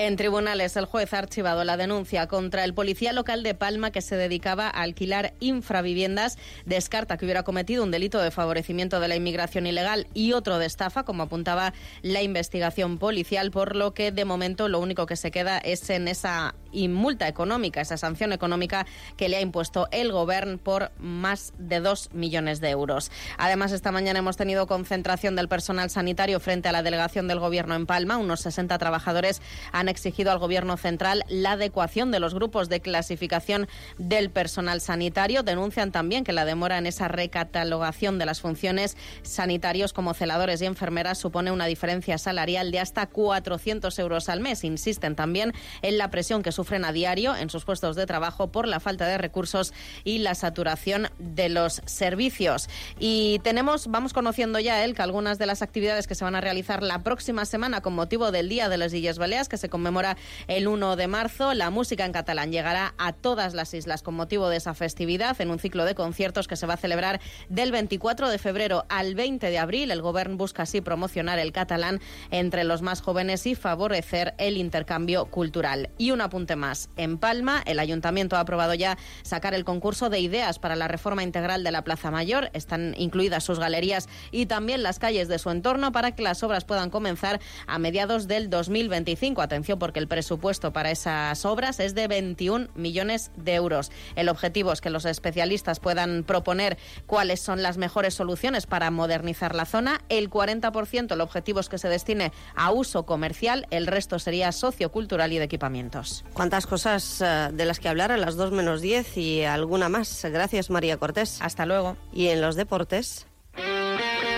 En 0.01 0.15
tribunales, 0.15 0.77
el 0.77 0.85
juez 0.85 1.13
ha 1.13 1.17
archivado 1.17 1.65
la 1.65 1.75
denuncia 1.75 2.27
contra 2.27 2.63
el 2.63 2.73
policía 2.73 3.11
local 3.11 3.43
de 3.43 3.53
Palma 3.53 3.91
que 3.91 4.01
se 4.01 4.15
dedicaba 4.15 4.67
a 4.67 4.83
alquilar 4.83 5.33
infraviviendas. 5.41 6.37
Descarta 6.65 7.17
que 7.17 7.25
hubiera 7.25 7.43
cometido 7.43 7.83
un 7.83 7.91
delito 7.91 8.21
de 8.21 8.31
favorecimiento 8.31 9.01
de 9.01 9.09
la 9.09 9.17
inmigración 9.17 9.67
ilegal 9.67 10.07
y 10.13 10.31
otro 10.31 10.57
de 10.57 10.67
estafa, 10.67 11.03
como 11.03 11.23
apuntaba 11.23 11.73
la 12.01 12.21
investigación 12.21 12.97
policial, 12.97 13.51
por 13.51 13.75
lo 13.75 13.93
que 13.93 14.13
de 14.13 14.23
momento 14.23 14.69
lo 14.69 14.79
único 14.79 15.05
que 15.05 15.17
se 15.17 15.31
queda 15.31 15.57
es 15.57 15.89
en 15.89 16.07
esa 16.07 16.55
y 16.71 16.87
multa 16.87 17.27
económica, 17.27 17.81
esa 17.81 17.97
sanción 17.97 18.33
económica 18.33 18.85
que 19.17 19.29
le 19.29 19.37
ha 19.37 19.41
impuesto 19.41 19.87
el 19.91 20.11
gobierno 20.11 20.57
por 20.57 20.91
más 20.99 21.53
de 21.57 21.79
2 21.79 22.09
millones 22.13 22.59
de 22.61 22.69
euros. 22.69 23.11
Además, 23.37 23.71
esta 23.71 23.91
mañana 23.91 24.19
hemos 24.19 24.37
tenido 24.37 24.67
concentración 24.67 25.35
del 25.35 25.47
personal 25.47 25.89
sanitario 25.89 26.39
frente 26.39 26.69
a 26.69 26.71
la 26.71 26.83
delegación 26.83 27.27
del 27.27 27.39
gobierno 27.39 27.75
en 27.75 27.85
Palma. 27.85 28.17
Unos 28.17 28.41
60 28.41 28.77
trabajadores 28.77 29.41
han 29.71 29.89
exigido 29.89 30.31
al 30.31 30.39
gobierno 30.39 30.77
central 30.77 31.23
la 31.27 31.53
adecuación 31.53 32.11
de 32.11 32.19
los 32.19 32.33
grupos 32.33 32.69
de 32.69 32.81
clasificación 32.81 33.67
del 33.97 34.29
personal 34.29 34.81
sanitario. 34.81 35.43
Denuncian 35.43 35.91
también 35.91 36.23
que 36.23 36.33
la 36.33 36.45
demora 36.45 36.77
en 36.77 36.85
esa 36.85 37.07
recatalogación 37.07 38.19
de 38.19 38.25
las 38.25 38.41
funciones 38.41 38.97
sanitarios 39.21 39.93
como 39.93 40.13
celadores 40.13 40.61
y 40.61 40.65
enfermeras 40.65 41.17
supone 41.17 41.51
una 41.51 41.65
diferencia 41.65 42.17
salarial 42.17 42.71
de 42.71 42.79
hasta 42.79 43.07
400 43.07 43.97
euros 43.99 44.29
al 44.29 44.39
mes. 44.39 44.63
Insisten 44.63 45.15
también 45.15 45.53
en 45.81 45.97
la 45.97 46.09
presión 46.09 46.43
que 46.43 46.51
sufren 46.59 46.83
a 46.83 46.91
diario 46.91 47.37
en 47.37 47.49
sus 47.49 47.63
puestos 47.63 47.95
de 47.95 48.05
trabajo 48.05 48.51
por 48.51 48.67
la 48.67 48.81
falta 48.81 49.07
de 49.07 49.17
recursos 49.17 49.71
y 50.03 50.17
la 50.17 50.35
saturación 50.35 51.07
de 51.17 51.47
los 51.47 51.81
servicios. 51.85 52.67
Y 52.99 53.39
tenemos, 53.45 53.87
vamos 53.87 54.11
conociendo 54.11 54.59
ya, 54.59 54.83
él, 54.83 54.93
que 54.93 55.01
algunas 55.01 55.39
de 55.39 55.45
las 55.45 55.61
actividades 55.61 56.05
que 56.05 56.15
se 56.15 56.25
van 56.25 56.35
a 56.35 56.41
realizar 56.41 56.83
la 56.83 57.01
próxima 57.01 57.45
semana 57.45 57.79
con 57.79 57.93
motivo 57.93 58.33
del 58.33 58.49
Día 58.49 58.67
de 58.67 58.77
las 58.77 58.93
Illes 58.93 59.17
Baleares, 59.19 59.47
que 59.47 59.55
se 59.55 59.69
conmemora 59.69 60.17
el 60.47 60.67
1 60.67 60.97
de 60.97 61.07
marzo, 61.07 61.53
la 61.53 61.69
música 61.69 62.03
en 62.03 62.11
catalán 62.11 62.51
llegará 62.51 62.93
a 62.97 63.13
todas 63.13 63.53
las 63.53 63.73
islas 63.73 64.03
con 64.03 64.15
motivo 64.15 64.49
de 64.49 64.57
esa 64.57 64.73
festividad 64.73 65.39
en 65.39 65.51
un 65.51 65.59
ciclo 65.59 65.85
de 65.85 65.95
conciertos 65.95 66.49
que 66.49 66.57
se 66.57 66.65
va 66.65 66.73
a 66.73 66.77
celebrar 66.77 67.21
del 67.47 67.71
24 67.71 68.27
de 68.27 68.37
febrero 68.37 68.83
al 68.89 69.15
20 69.15 69.49
de 69.49 69.57
abril. 69.59 69.91
El 69.91 70.01
gobierno 70.01 70.35
busca 70.35 70.63
así 70.63 70.81
promocionar 70.81 71.39
el 71.39 71.53
catalán 71.53 72.01
entre 72.31 72.65
los 72.65 72.81
más 72.81 72.99
jóvenes 72.99 73.45
y 73.47 73.55
favorecer 73.55 74.33
el 74.37 74.57
intercambio 74.57 75.27
cultural. 75.27 75.89
Y 75.97 76.11
un 76.11 76.19
apunte 76.19 76.48
En 76.97 77.17
Palma, 77.17 77.61
el 77.65 77.79
ayuntamiento 77.79 78.35
ha 78.35 78.39
aprobado 78.39 78.73
ya 78.73 78.97
sacar 79.21 79.53
el 79.53 79.65
concurso 79.65 80.09
de 80.09 80.19
ideas 80.19 80.57
para 80.57 80.75
la 80.75 80.87
reforma 80.87 81.23
integral 81.23 81.63
de 81.63 81.71
la 81.71 81.83
Plaza 81.83 82.09
Mayor. 82.11 82.49
Están 82.53 82.95
incluidas 82.97 83.43
sus 83.43 83.59
galerías 83.59 84.09
y 84.31 84.47
también 84.47 84.81
las 84.81 84.97
calles 84.97 85.27
de 85.27 85.37
su 85.37 85.51
entorno 85.51 85.91
para 85.91 86.13
que 86.13 86.23
las 86.23 86.41
obras 86.41 86.65
puedan 86.65 86.89
comenzar 86.89 87.39
a 87.67 87.77
mediados 87.77 88.27
del 88.27 88.49
2025. 88.49 89.41
Atención 89.41 89.77
porque 89.77 89.99
el 89.99 90.07
presupuesto 90.07 90.73
para 90.73 90.91
esas 90.91 91.45
obras 91.45 91.79
es 91.79 91.93
de 91.93 92.07
21 92.07 92.69
millones 92.75 93.31
de 93.35 93.55
euros. 93.55 93.91
El 94.15 94.29
objetivo 94.29 94.71
es 94.71 94.81
que 94.81 94.89
los 94.89 95.05
especialistas 95.05 95.79
puedan 95.79 96.23
proponer 96.23 96.77
cuáles 97.05 97.41
son 97.41 97.61
las 97.61 97.77
mejores 97.77 98.15
soluciones 98.15 98.65
para 98.65 98.89
modernizar 98.91 99.55
la 99.55 99.65
zona. 99.65 100.01
El 100.09 100.29
40% 100.29 101.13
el 101.13 101.21
objetivo 101.21 101.59
es 101.59 101.69
que 101.69 101.77
se 101.77 101.89
destine 101.89 102.31
a 102.55 102.71
uso 102.71 103.05
comercial, 103.05 103.67
el 103.69 103.87
resto 103.87 104.19
sería 104.19 104.51
sociocultural 104.51 105.31
y 105.33 105.37
de 105.37 105.45
equipamientos. 105.45 106.23
Cuántas 106.39 106.67
cosas 106.67 107.19
eh, 107.19 107.49
de 107.51 107.65
las 107.65 107.81
que 107.81 107.89
hablar 107.89 108.13
a 108.13 108.17
las 108.17 108.37
2 108.37 108.53
menos 108.53 108.79
10 108.79 109.17
y 109.17 109.43
alguna 109.43 109.89
más. 109.89 110.23
Gracias, 110.23 110.69
María 110.69 110.95
Cortés. 110.95 111.37
Hasta 111.41 111.65
luego. 111.65 111.97
Y 112.13 112.27
en 112.27 112.39
los 112.39 112.55
deportes. 112.55 113.27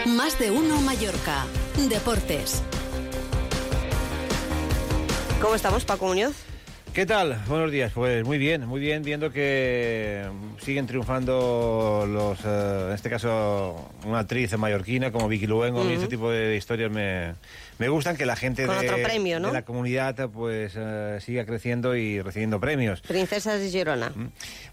Más 0.08 0.40
de 0.40 0.50
uno 0.50 0.82
Mallorca. 0.82 1.46
Deportes. 1.90 2.64
¿Cómo 5.40 5.54
estamos, 5.54 5.86
Paco 5.86 6.08
Muñoz? 6.08 6.34
¿Qué 6.92 7.06
tal? 7.06 7.40
Buenos 7.48 7.72
días. 7.72 7.94
Pues 7.94 8.26
muy 8.26 8.40
bien, 8.40 8.68
muy 8.68 8.82
bien, 8.82 9.04
viendo 9.04 9.32
que 9.32 10.26
siguen 10.60 10.88
triunfando 10.88 12.06
los, 12.06 12.40
eh, 12.44 12.86
en 12.88 12.94
este 12.96 13.12
caso, 13.12 13.92
una 14.06 14.20
actriz 14.20 14.58
mallorquina 14.58 15.12
como 15.12 15.30
Vicky 15.30 15.46
Luengo. 15.46 15.88
y 15.90 15.94
este 15.94 16.08
tipo 16.08 16.32
de 16.32 16.58
historias 16.58 16.92
me, 16.92 17.36
me 17.82 17.90
gustan, 17.90 18.16
que 18.16 18.28
la 18.28 18.36
gente 18.36 18.68
de, 18.68 18.68
la 18.68 19.64
comunidad 19.64 20.30
pues 20.30 20.74
eh, 20.76 21.18
siga 21.20 21.46
creciendo 21.48 21.96
y 21.96 22.22
recibiendo 22.22 22.60
premios. 22.60 23.02
Princesas 23.02 23.60
de 23.60 23.72
Girona. 23.72 24.14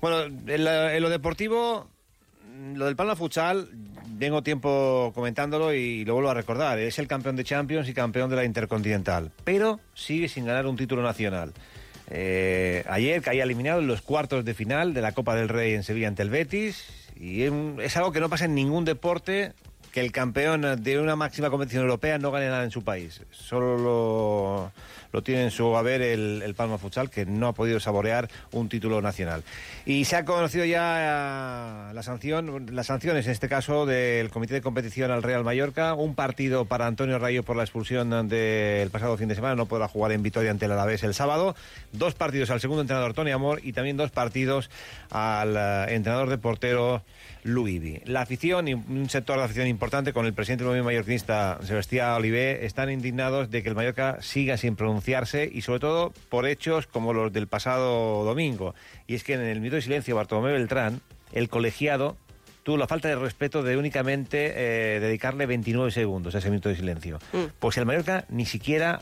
Bueno, 0.03 0.25
en, 0.47 1.01
lo 1.01 1.09
deportivo, 1.09 1.89
lo 2.75 2.85
del 2.85 2.97
Palma 2.97 3.17
Futsal, 3.17 3.71
tengo 4.19 4.43
tiempo 4.43 5.11
comentándolo 5.15 5.73
y 5.73 6.05
lo 6.05 6.13
vuelvo 6.13 6.29
a 6.29 6.35
recordar. 6.35 6.79
Es 6.79 6.99
el 6.99 7.09
campeón 7.09 7.35
de 7.37 7.45
Champions 7.45 7.89
y 7.89 7.95
campeón 7.95 8.29
de 8.29 8.37
la 8.37 8.45
Intercontinental, 8.45 9.33
pero 9.43 9.81
sigue 9.95 10.29
sin 10.29 10.45
ganar 10.45 10.67
un 10.67 10.77
título 10.77 11.03
nacional. 11.03 11.55
Eh, 12.11 12.85
ayer 12.91 13.23
caía 13.23 13.45
eliminado 13.45 13.81
en 13.81 13.87
los 13.87 14.03
cuartos 14.03 14.45
de 14.45 14.53
final 14.53 14.93
de 14.93 15.01
la 15.01 15.13
Copa 15.13 15.35
del 15.35 15.49
Rey 15.49 15.73
en 15.73 15.83
Sevilla 15.83 16.09
ante 16.09 16.21
el 16.21 16.29
Betis. 16.29 16.85
Y 17.19 17.43
es 17.43 17.97
algo 17.97 18.13
que 18.13 18.21
no 18.21 18.29
pasa 18.29 18.45
en 18.45 18.55
ningún 18.55 18.85
deporte 18.85 19.55
que 19.93 20.01
el 20.01 20.13
campeón 20.13 20.83
de 20.83 21.01
una 21.01 21.17
máxima 21.17 21.51
competición 21.51 21.83
europea 21.83 22.19
no 22.19 22.31
gane 22.31 22.49
nada 22.49 22.65
en 22.65 22.71
su 22.71 22.83
país. 22.83 23.21
Solo 23.31 23.79
lo, 23.79 24.73
lo 25.13 25.23
tiene 25.23 25.45
en 25.45 25.51
su 25.51 25.77
haber 25.77 26.03
el, 26.03 26.55
Palma 26.57 26.79
Futsal, 26.79 27.11
que 27.11 27.27
no 27.27 27.49
ha 27.49 27.53
podido 27.53 27.81
saborear 27.81 28.29
un 28.53 28.69
título 28.69 29.01
nacional. 29.01 29.43
Y 29.87 30.05
se 30.05 30.17
ha 30.17 30.25
conocido 30.25 30.65
ya 30.65 31.91
la 31.95 32.03
sanción, 32.03 32.67
las 32.73 32.87
sanciones, 32.87 33.27
en 33.27 33.33
este 33.33 33.49
caso, 33.49 33.87
del 33.87 34.31
Comité 34.31 34.55
de 34.55 34.61
Competición 34.61 35.11
al 35.11 35.23
Real 35.23 35.45
Mallorca. 35.45 35.95
Un 35.95 36.15
partido 36.15 36.65
para 36.65 36.87
Antonio 36.87 37.19
Rayo 37.19 37.43
por 37.43 37.57
la 37.57 37.63
expulsión 37.63 38.29
del 38.29 38.91
pasado 38.91 39.17
fin 39.17 39.29
de 39.29 39.35
semana. 39.35 39.55
No 39.55 39.67
podrá 39.67 39.89
jugar 39.89 40.13
en 40.13 40.23
Vitoria 40.23 40.51
ante 40.51 40.67
el 40.67 40.73
Alavés 40.73 41.03
el 41.03 41.15
sábado. 41.15 41.55
Dos 41.93 42.15
partidos 42.15 42.51
al 42.51 42.61
segundo 42.61 42.83
entrenador 42.83 43.15
Tony 43.15 43.31
Amor 43.31 43.61
y 43.63 43.73
también 43.73 43.97
dos 43.97 44.11
partidos 44.11 44.71
al 45.11 45.57
eh, 45.57 45.95
entrenador 45.95 46.29
de 46.29 46.39
portero 46.39 47.03
Luivi. 47.45 48.01
La 48.05 48.23
afición 48.23 48.69
un 48.69 49.09
sector 49.09 49.39
de 49.39 49.45
afición 49.45 49.67
importante 49.67 50.13
con 50.13 50.27
el 50.27 50.35
presidente 50.35 50.65
del 50.65 50.69
movimiento 50.69 50.89
mallorquinista 50.89 51.59
Sebastián 51.63 52.13
Olivé 52.13 52.67
están 52.67 52.91
indignados 52.91 53.51
de 53.51 53.63
que 53.63 53.69
el 53.69 53.75
Mallorca 53.75 54.19
siga 54.21 54.57
sin 54.57 54.77
pronunciarse 54.99 55.49
y 55.53 55.63
sobre 55.63 55.81
todo 55.81 56.13
por 56.29 56.47
hechos 56.47 56.87
como 56.87 57.13
los 57.13 57.33
del 57.33 57.47
pasado 57.47 58.25
domingo. 58.25 58.75
Y 59.07 59.15
es 59.15 59.25
que 59.25 59.35
en 59.35 59.41
el 59.41 59.61
minuto 59.61 59.77
de 59.77 59.83
silencio 59.83 60.17
Bartolomé 60.17 60.53
Beltrán, 60.53 61.01
el 61.33 61.49
colegiado 61.49 62.17
tuvo 62.65 62.77
la 62.77 62.87
falta 62.87 63.09
de 63.09 63.17
respeto 63.17 63.63
de 63.63 63.77
únicamente 63.77 64.53
eh, 64.97 65.01
dedicarle 65.01 65.47
29 65.47 65.91
segundos 65.91 66.35
a 66.35 66.39
ese 66.39 66.51
minuto 66.51 66.69
de 66.69 66.77
silencio. 66.77 67.19
Mm. 67.33 67.45
Pues 67.59 67.77
el 67.79 67.87
Mallorca 67.87 68.25
ni 68.29 68.45
siquiera 68.45 69.01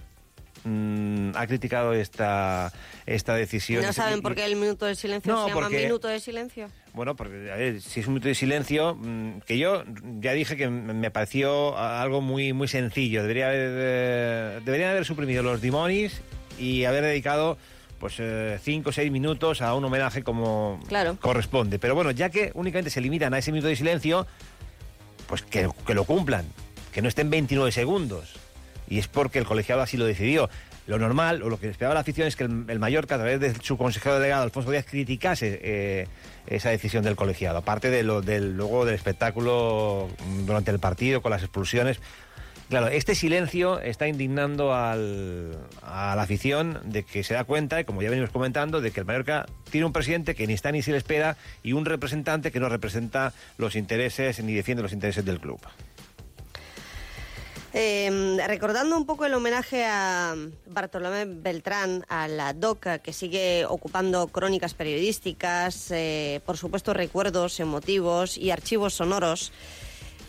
mm, 0.64 1.30
ha 1.34 1.46
criticado 1.46 1.94
esta, 1.94 2.72
esta 3.06 3.34
decisión. 3.34 3.82
¿No 3.82 3.92
saben 3.92 4.20
por 4.20 4.34
qué 4.34 4.44
el 4.44 4.56
minuto 4.56 4.86
de 4.86 4.94
silencio 4.94 5.44
se 5.44 5.54
llama 5.54 5.68
minuto 5.70 6.08
de 6.08 6.20
silencio? 6.20 6.68
Bueno, 6.96 7.14
porque 7.14 7.52
a 7.52 7.56
ver, 7.56 7.82
si 7.82 8.00
es 8.00 8.06
un 8.06 8.14
minuto 8.14 8.28
de 8.28 8.34
silencio, 8.34 8.94
mm, 8.94 9.40
que 9.40 9.58
yo 9.58 9.84
ya 10.18 10.32
dije 10.32 10.56
que 10.56 10.70
me 10.70 11.10
pareció 11.10 11.76
algo 11.76 12.22
muy 12.22 12.54
muy 12.54 12.68
sencillo. 12.68 13.20
Debería 13.20 13.48
haber, 13.48 13.70
eh, 13.70 14.60
deberían 14.64 14.92
haber 14.92 15.04
suprimido 15.04 15.42
los 15.42 15.60
dimonis 15.60 16.22
y 16.58 16.84
haber 16.84 17.04
dedicado 17.04 17.58
pues 18.00 18.14
eh, 18.18 18.58
cinco 18.62 18.88
o 18.88 18.92
seis 18.94 19.12
minutos 19.12 19.60
a 19.60 19.74
un 19.74 19.84
homenaje 19.84 20.22
como 20.22 20.80
corresponde. 21.20 21.78
Pero 21.78 21.94
bueno, 21.94 22.12
ya 22.12 22.30
que 22.30 22.50
únicamente 22.54 22.88
se 22.88 23.02
limitan 23.02 23.34
a 23.34 23.38
ese 23.40 23.52
minuto 23.52 23.68
de 23.68 23.76
silencio, 23.76 24.26
pues 25.26 25.42
que, 25.42 25.68
que 25.86 25.92
lo 25.92 26.04
cumplan, 26.04 26.46
que 26.94 27.02
no 27.02 27.08
estén 27.08 27.28
29 27.28 27.72
segundos. 27.72 28.36
Y 28.88 29.00
es 29.00 29.06
porque 29.06 29.38
el 29.38 29.44
colegiado 29.44 29.82
así 29.82 29.98
lo 29.98 30.06
decidió 30.06 30.48
lo 30.86 30.98
normal 30.98 31.42
o 31.42 31.48
lo 31.48 31.58
que 31.58 31.68
esperaba 31.68 31.94
la 31.94 32.00
afición 32.00 32.28
es 32.28 32.36
que 32.36 32.44
el, 32.44 32.78
Mallorca, 32.78 33.16
a 33.16 33.18
través 33.18 33.40
de 33.40 33.54
su 33.60 33.76
consejero 33.76 34.16
delegado 34.16 34.42
Alfonso 34.42 34.70
Díaz, 34.70 34.86
criticase 34.88 35.60
eh, 35.62 36.08
esa 36.46 36.70
decisión 36.70 37.02
del 37.02 37.16
colegiado, 37.16 37.58
aparte 37.58 37.90
de 37.90 38.04
del, 38.22 38.56
luego 38.56 38.84
del 38.84 38.94
espectáculo 38.94 40.08
durante 40.44 40.70
el 40.70 40.78
partido 40.78 41.22
con 41.22 41.30
las 41.30 41.42
expulsiones. 41.42 42.00
Claro, 42.68 42.88
este 42.88 43.14
silencio 43.14 43.78
está 43.78 44.08
indignando 44.08 44.74
a 44.74 44.96
la 44.96 46.20
afición 46.20 46.80
de 46.84 47.04
que 47.04 47.22
se 47.22 47.34
da 47.34 47.44
cuenta, 47.44 47.84
como 47.84 48.02
ya 48.02 48.10
venimos 48.10 48.30
comentando, 48.30 48.80
de 48.80 48.90
que 48.90 48.98
el 48.98 49.06
Mallorca 49.06 49.46
tiene 49.70 49.86
un 49.86 49.92
presidente 49.92 50.34
que 50.34 50.48
ni 50.48 50.54
está 50.54 50.72
ni 50.72 50.82
se 50.82 50.90
le 50.90 50.96
espera 50.98 51.36
y 51.62 51.74
un 51.74 51.84
representante 51.84 52.50
que 52.50 52.58
no 52.58 52.68
representa 52.68 53.32
los 53.56 53.76
intereses 53.76 54.42
ni 54.42 54.52
defiende 54.54 54.82
los 54.82 54.92
intereses 54.92 55.24
del 55.24 55.38
club. 55.38 55.60
Em, 57.78 58.38
recordando 58.38 58.96
un 58.96 59.04
poco 59.04 59.26
el 59.26 59.34
homenaje 59.34 59.84
a 59.84 60.34
Bartolomé 60.64 61.26
Beltrán, 61.26 62.06
a 62.08 62.26
la 62.26 62.54
DOCA, 62.54 63.00
que 63.00 63.12
sigue 63.12 63.66
ocupando 63.66 64.28
crónicas 64.28 64.72
periodísticas, 64.72 65.90
eh, 65.90 66.40
por 66.46 66.56
supuesto 66.56 66.94
recuerdos 66.94 67.60
emotivos 67.60 68.38
y 68.38 68.50
archivos 68.50 68.94
sonoros 68.94 69.52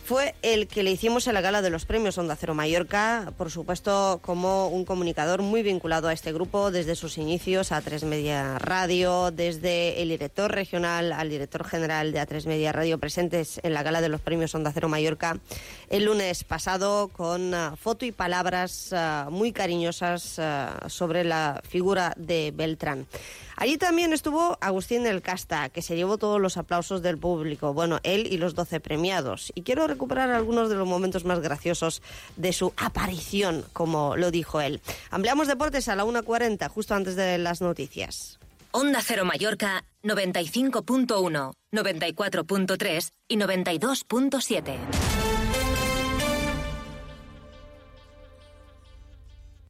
fue 0.08 0.34
el 0.40 0.68
que 0.68 0.82
le 0.82 0.90
hicimos 0.90 1.26
en 1.26 1.34
la 1.34 1.42
gala 1.42 1.60
de 1.60 1.68
los 1.68 1.84
premios 1.84 2.16
Onda 2.16 2.34
Cero 2.34 2.54
Mallorca, 2.54 3.30
por 3.36 3.50
supuesto 3.50 4.20
como 4.22 4.68
un 4.68 4.86
comunicador 4.86 5.42
muy 5.42 5.62
vinculado 5.62 6.08
a 6.08 6.14
este 6.14 6.32
grupo 6.32 6.70
desde 6.70 6.96
sus 6.96 7.18
inicios 7.18 7.72
a 7.72 7.82
Tres 7.82 8.04
Media 8.04 8.58
Radio, 8.58 9.30
desde 9.30 10.00
el 10.00 10.08
director 10.08 10.50
regional 10.50 11.12
al 11.12 11.28
director 11.28 11.62
general 11.62 12.12
de 12.12 12.22
A3 12.22 12.46
Media 12.46 12.72
Radio 12.72 12.96
presentes 12.96 13.60
en 13.62 13.74
la 13.74 13.82
gala 13.82 14.00
de 14.00 14.08
los 14.08 14.22
premios 14.22 14.54
Onda 14.54 14.72
Cero 14.72 14.88
Mallorca 14.88 15.38
el 15.90 16.06
lunes 16.06 16.42
pasado 16.42 17.08
con 17.08 17.52
ah, 17.52 17.74
foto 17.76 18.06
y 18.06 18.12
palabras 18.12 18.94
ah, 18.94 19.28
muy 19.30 19.52
cariñosas 19.52 20.38
ah, 20.38 20.86
sobre 20.88 21.22
la 21.22 21.60
figura 21.68 22.14
de 22.16 22.50
Beltrán. 22.56 23.06
Allí 23.60 23.76
también 23.76 24.12
estuvo 24.12 24.56
Agustín 24.60 25.02
del 25.02 25.20
Casta, 25.20 25.68
que 25.68 25.82
se 25.82 25.96
llevó 25.96 26.16
todos 26.16 26.40
los 26.40 26.56
aplausos 26.56 27.02
del 27.02 27.18
público, 27.18 27.74
bueno, 27.74 27.98
él 28.04 28.28
y 28.30 28.36
los 28.36 28.54
12 28.54 28.78
premiados. 28.78 29.50
Y 29.56 29.62
quiero 29.62 29.88
recuperar 29.88 30.30
algunos 30.30 30.68
de 30.68 30.76
los 30.76 30.86
momentos 30.86 31.24
más 31.24 31.40
graciosos 31.40 32.00
de 32.36 32.52
su 32.52 32.72
aparición, 32.76 33.64
como 33.72 34.16
lo 34.16 34.30
dijo 34.30 34.60
él. 34.60 34.80
Ampliamos 35.10 35.48
deportes 35.48 35.88
a 35.88 35.96
la 35.96 36.04
1.40, 36.04 36.68
justo 36.68 36.94
antes 36.94 37.16
de 37.16 37.36
las 37.38 37.60
noticias. 37.60 38.38
Onda 38.70 39.00
Cero 39.02 39.24
Mallorca 39.24 39.84
95.1, 40.04 41.52
94.3 41.72 43.10
y 43.26 43.36
92.7. 43.38 45.17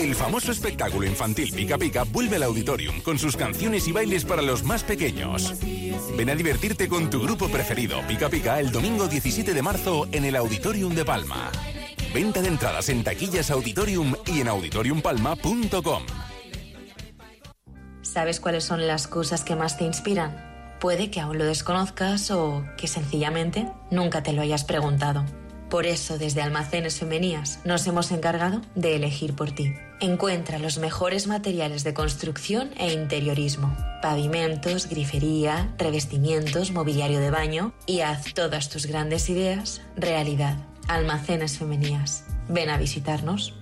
El 0.00 0.14
famoso 0.14 0.50
espectáculo 0.50 1.06
infantil 1.06 1.52
Pica 1.52 1.76
Pica 1.76 2.04
vuelve 2.04 2.36
al 2.36 2.44
auditorium 2.44 3.02
con 3.02 3.18
sus 3.18 3.36
canciones 3.36 3.86
y 3.86 3.92
bailes 3.92 4.24
para 4.24 4.40
los 4.40 4.64
más 4.64 4.82
pequeños. 4.82 5.52
Ven 6.16 6.30
a 6.30 6.34
divertirte 6.34 6.88
con 6.88 7.10
tu 7.10 7.20
grupo 7.20 7.50
preferido 7.50 8.00
Pica 8.08 8.30
Pica 8.30 8.58
el 8.60 8.72
domingo 8.72 9.08
17 9.08 9.52
de 9.52 9.60
marzo 9.60 10.08
en 10.10 10.24
el 10.24 10.36
Auditorium 10.36 10.94
de 10.94 11.04
Palma. 11.04 11.52
Venta 12.14 12.40
de 12.40 12.48
entradas 12.48 12.88
en 12.88 13.04
taquillas 13.04 13.50
Auditorium 13.50 14.14
y 14.24 14.40
en 14.40 14.48
auditoriumpalma.com. 14.48 16.02
¿Sabes 18.00 18.40
cuáles 18.40 18.64
son 18.64 18.86
las 18.86 19.06
cosas 19.06 19.44
que 19.44 19.54
más 19.54 19.76
te 19.76 19.84
inspiran? 19.84 20.78
Puede 20.80 21.10
que 21.10 21.20
aún 21.20 21.36
lo 21.36 21.44
desconozcas 21.44 22.30
o 22.30 22.64
que 22.78 22.88
sencillamente 22.88 23.70
nunca 23.90 24.22
te 24.22 24.32
lo 24.32 24.40
hayas 24.40 24.64
preguntado. 24.64 25.26
Por 25.70 25.86
eso, 25.86 26.18
desde 26.18 26.42
Almacenes 26.42 26.98
Femenías 26.98 27.60
nos 27.64 27.86
hemos 27.86 28.10
encargado 28.10 28.60
de 28.74 28.96
elegir 28.96 29.36
por 29.36 29.52
ti. 29.52 29.72
Encuentra 30.00 30.58
los 30.58 30.78
mejores 30.78 31.28
materiales 31.28 31.84
de 31.84 31.94
construcción 31.94 32.70
e 32.76 32.92
interiorismo, 32.92 33.76
pavimentos, 34.02 34.88
grifería, 34.88 35.72
revestimientos, 35.78 36.72
mobiliario 36.72 37.20
de 37.20 37.30
baño 37.30 37.72
y 37.86 38.00
haz 38.00 38.34
todas 38.34 38.68
tus 38.68 38.86
grandes 38.86 39.30
ideas 39.30 39.80
realidad. 39.96 40.56
Almacenes 40.88 41.58
Femenías. 41.58 42.24
Ven 42.48 42.68
a 42.68 42.76
visitarnos. 42.76 43.54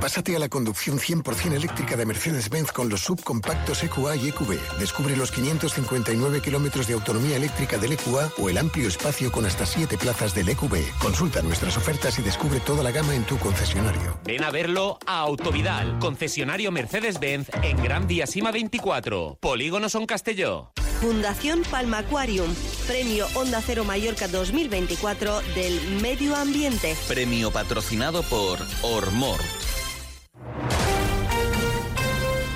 Pásate 0.00 0.36
a 0.36 0.38
la 0.38 0.48
conducción 0.48 0.98
100% 0.98 1.54
eléctrica 1.54 1.96
de 1.96 2.04
Mercedes-Benz 2.04 2.70
con 2.70 2.88
los 2.88 3.00
subcompactos 3.00 3.82
EQA 3.82 4.16
y 4.16 4.28
EQB. 4.28 4.78
Descubre 4.78 5.16
los 5.16 5.32
559 5.32 6.42
kilómetros 6.42 6.86
de 6.86 6.94
autonomía 6.94 7.36
eléctrica 7.36 7.78
del 7.78 7.92
EQA 7.92 8.30
o 8.38 8.50
el 8.50 8.58
amplio 8.58 8.88
espacio 8.88 9.32
con 9.32 9.46
hasta 9.46 9.64
7 9.64 9.96
plazas 9.96 10.34
del 10.34 10.50
EQB. 10.50 10.98
Consulta 10.98 11.42
nuestras 11.42 11.76
ofertas 11.76 12.18
y 12.18 12.22
descubre 12.22 12.60
toda 12.60 12.82
la 12.82 12.90
gama 12.90 13.14
en 13.14 13.24
tu 13.24 13.38
concesionario. 13.38 14.20
Ven 14.24 14.44
a 14.44 14.50
verlo 14.50 14.98
a 15.06 15.20
Autovidal, 15.20 15.98
concesionario 15.98 16.70
Mercedes-Benz 16.70 17.48
en 17.62 17.82
Gran 17.82 18.06
Vía 18.06 18.26
Sima 18.26 18.52
24, 18.52 19.38
Polígono 19.40 19.88
Son 19.88 20.06
Castelló. 20.06 20.72
Fundación 21.00 21.62
Palma 21.70 21.98
Aquarium, 21.98 22.54
Premio 22.86 23.26
Onda 23.34 23.62
Cero 23.64 23.84
Mallorca 23.84 24.28
2024 24.28 25.40
del 25.54 26.00
Medio 26.00 26.36
Ambiente. 26.36 26.96
Premio 27.06 27.50
patrocinado 27.50 28.22
por 28.22 28.58
Ormor. 28.82 29.40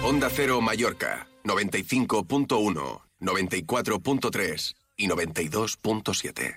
Onda 0.03 0.29
Cero 0.31 0.61
Mallorca, 0.61 1.29
95.1, 1.45 3.01
94.3 3.21 4.75
y 4.97 5.09
92.7. 5.09 6.57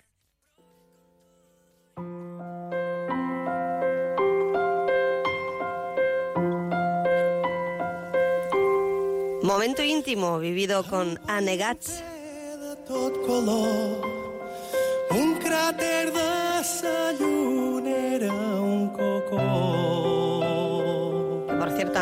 Momento 9.43 9.83
íntimo 9.83 10.39
vivido 10.39 10.83
con 10.85 11.19
Anne 11.27 11.57
Gats. 11.57 12.03
tot 12.87 13.15
color 13.25 14.03
un 15.11 15.35
cràter 15.43 16.11
de 16.11 16.63
sa 16.63 17.13
un 17.19 18.89
cocó. 18.97 19.82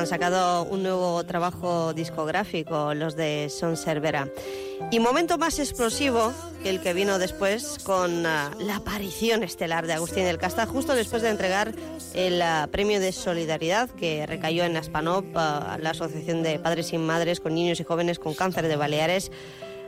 Han 0.02 0.08
sacado 0.08 0.64
un 0.64 0.82
nuevo 0.82 1.24
trabajo 1.26 1.94
discográfico, 1.94 2.96
los 2.96 3.16
de 3.16 3.50
Son 3.52 3.78
Cervera. 3.78 4.28
Y 4.90 5.00
momento 5.00 5.38
más 5.38 5.60
explosivo 5.60 6.34
que 6.64 6.72
el 6.72 6.82
que 6.82 6.96
vino 6.96 7.20
después 7.20 7.78
con 7.84 8.22
uh, 8.22 8.50
la 8.60 8.78
aparición 8.78 9.44
estelar 9.44 9.86
de 9.86 9.94
Agustín 9.94 10.24
del 10.24 10.40
Casta, 10.40 10.66
justo 10.66 10.96
después 10.96 11.22
de 11.22 11.30
entregar 11.30 11.76
el 12.16 12.42
uh, 12.42 12.68
premio 12.72 13.00
de 13.00 13.12
solidaridad 13.12 13.92
que 13.92 14.26
recayó 14.26 14.64
en 14.64 14.76
Aspanop, 14.76 15.24
uh, 15.24 15.78
la 15.80 15.92
Asociación 15.92 16.42
de 16.42 16.58
Padres 16.58 16.92
y 16.94 16.98
Madres 16.98 17.40
con 17.40 17.54
Niños 17.54 17.80
y 17.80 17.84
Jóvenes 17.84 18.18
con 18.18 18.34
Cáncer 18.34 18.68
de 18.68 18.78
Baleares, 18.78 19.32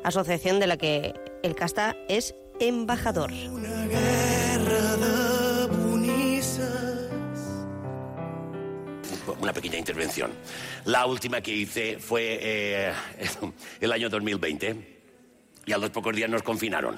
asociación 0.03 0.59
de 0.59 0.67
la 0.67 0.77
que 0.77 1.15
el 1.41 1.55
Casta 1.55 1.95
es 2.07 2.35
embajador. 2.59 3.31
Una 9.43 9.51
pequeña 9.51 9.77
intervención. 9.77 10.31
La 10.85 11.05
última 11.05 11.41
que 11.41 11.51
hice 11.51 11.99
fue 11.99 12.39
eh, 12.41 12.93
el 13.81 13.91
año 13.91 14.09
2020 14.09 15.01
y 15.65 15.71
a 15.73 15.77
los 15.77 15.89
pocos 15.89 16.15
días 16.15 16.29
nos 16.29 16.43
confinaron. 16.43 16.97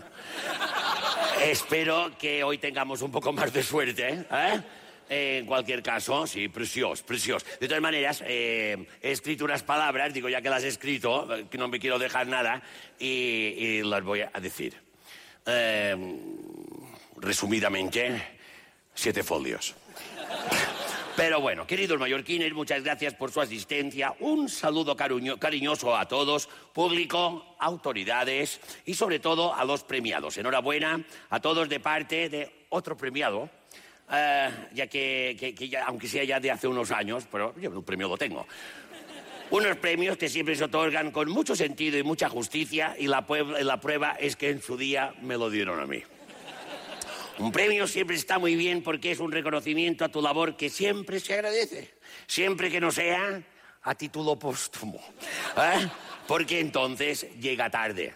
Espero 1.41 2.15
que 2.19 2.43
hoy 2.43 2.59
tengamos 2.59 3.01
un 3.01 3.11
poco 3.11 3.33
más 3.33 3.51
de 3.51 3.63
suerte. 3.63 4.27
¿eh? 4.29 4.61
En 5.09 5.47
cualquier 5.47 5.81
caso, 5.81 6.27
sí, 6.27 6.47
precioso, 6.47 7.03
precioso. 7.03 7.43
De 7.59 7.67
todas 7.67 7.81
maneras, 7.81 8.23
eh, 8.27 8.85
he 9.01 9.11
escrito 9.11 9.43
unas 9.43 9.63
palabras, 9.63 10.13
digo 10.13 10.29
ya 10.29 10.39
que 10.39 10.49
las 10.51 10.63
he 10.63 10.67
escrito, 10.67 11.35
eh, 11.35 11.47
que 11.49 11.57
no 11.57 11.67
me 11.67 11.79
quiero 11.79 11.97
dejar 11.97 12.27
nada, 12.27 12.61
y, 12.99 13.07
y 13.07 13.81
las 13.81 14.03
voy 14.03 14.21
a 14.21 14.39
decir. 14.39 14.79
Eh, 15.47 15.95
resumidamente, 17.17 18.21
siete 18.93 19.23
folios. 19.23 19.73
Pero 21.15 21.39
bueno, 21.39 21.65
queridos 21.65 21.97
mallorquines, 21.97 22.53
muchas 22.53 22.83
gracias 22.83 23.13
por 23.13 23.31
su 23.31 23.39
asistencia. 23.39 24.13
Un 24.19 24.49
saludo 24.49 24.97
cariño- 24.97 25.37
cariñoso 25.39 25.95
a 25.95 26.07
todos, 26.07 26.47
público, 26.73 27.55
autoridades 27.59 28.59
y 28.85 28.95
sobre 28.95 29.19
todo 29.19 29.53
a 29.55 29.63
los 29.63 29.83
premiados. 29.83 30.37
Enhorabuena 30.37 30.99
a 31.29 31.39
todos 31.39 31.69
de 31.69 31.79
parte 31.79 32.27
de 32.27 32.65
otro 32.67 32.97
premiado, 32.97 33.49
eh, 34.11 34.49
ya 34.73 34.87
que, 34.87 35.55
ya, 35.69 35.85
aunque 35.85 36.09
sea 36.09 36.25
ya 36.25 36.41
de 36.41 36.51
hace 36.51 36.67
unos 36.67 36.91
años, 36.91 37.25
pero 37.31 37.55
yo 37.57 37.69
un 37.71 37.83
premio 37.83 38.09
lo 38.09 38.17
tengo. 38.17 38.45
Unos 39.51 39.77
premios 39.77 40.17
que 40.17 40.27
siempre 40.27 40.55
se 40.55 40.65
otorgan 40.65 41.11
con 41.11 41.29
mucho 41.29 41.55
sentido 41.55 41.97
y 41.97 42.03
mucha 42.03 42.27
justicia 42.27 42.93
y 42.99 43.07
la, 43.07 43.25
la 43.61 43.79
prueba 43.79 44.17
es 44.19 44.35
que 44.35 44.49
en 44.49 44.61
su 44.61 44.75
día 44.75 45.13
me 45.21 45.37
lo 45.37 45.49
dieron 45.49 45.79
a 45.79 45.85
mí. 45.85 46.03
Un 47.37 47.51
premio 47.51 47.85
siempre 47.85 48.15
está 48.15 48.39
muy 48.39 48.55
bien 48.55 48.81
porque 48.81 49.11
es 49.11 49.19
un 49.19 49.31
reconocimiento 49.31 50.05
a 50.05 50.09
tu 50.09 50.21
labor 50.21 50.55
que 50.55 50.69
siempre 50.69 51.19
se 51.19 51.33
agradece, 51.33 51.95
siempre 52.27 52.71
que 52.71 52.79
no 52.79 52.91
sea 52.91 53.41
a 53.83 53.95
título 53.95 54.39
póstumo, 54.39 54.99
¿eh? 55.57 55.87
porque 56.27 56.59
entonces 56.59 57.27
llega 57.39 57.69
tarde. 57.69 58.13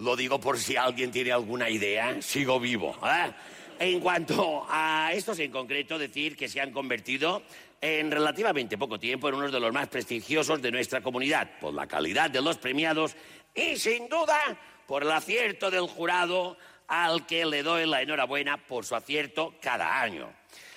Lo 0.00 0.16
digo 0.16 0.40
por 0.40 0.58
si 0.58 0.76
alguien 0.76 1.12
tiene 1.12 1.30
alguna 1.30 1.70
idea, 1.70 2.20
sigo 2.20 2.58
vivo. 2.58 2.96
¿eh? 3.04 3.32
En 3.78 4.00
cuanto 4.00 4.66
a 4.68 5.10
estos 5.12 5.38
en 5.38 5.52
concreto, 5.52 5.96
decir 5.96 6.36
que 6.36 6.48
se 6.48 6.60
han 6.60 6.72
convertido 6.72 7.42
en 7.80 8.10
relativamente 8.10 8.76
poco 8.76 8.98
tiempo 8.98 9.28
en 9.28 9.36
uno 9.36 9.50
de 9.50 9.60
los 9.60 9.72
más 9.72 9.88
prestigiosos 9.88 10.60
de 10.60 10.72
nuestra 10.72 11.02
comunidad, 11.02 11.50
por 11.60 11.72
la 11.72 11.86
calidad 11.86 12.30
de 12.30 12.42
los 12.42 12.58
premiados 12.58 13.14
y 13.54 13.76
sin 13.76 14.08
duda 14.08 14.40
por 14.86 15.02
el 15.02 15.12
acierto 15.12 15.70
del 15.70 15.86
jurado 15.86 16.56
al 16.88 17.26
que 17.26 17.44
le 17.46 17.62
doy 17.62 17.86
la 17.86 18.02
enhorabuena 18.02 18.56
por 18.56 18.84
su 18.84 18.94
acierto 18.94 19.54
cada 19.60 20.00
año. 20.00 20.32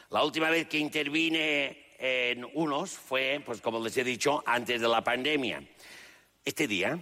La 0.09 0.23
última 0.23 0.49
vez 0.49 0.67
que 0.67 0.77
intervine 0.77 1.87
en 1.99 2.45
unos 2.53 2.91
fue, 2.91 3.41
pues 3.45 3.61
como 3.61 3.79
les 3.79 3.97
he 3.97 4.03
dicho, 4.03 4.43
antes 4.45 4.79
de 4.79 4.87
la 4.87 5.03
pandemia. 5.03 5.61
Este 6.45 6.67
día, 6.67 6.97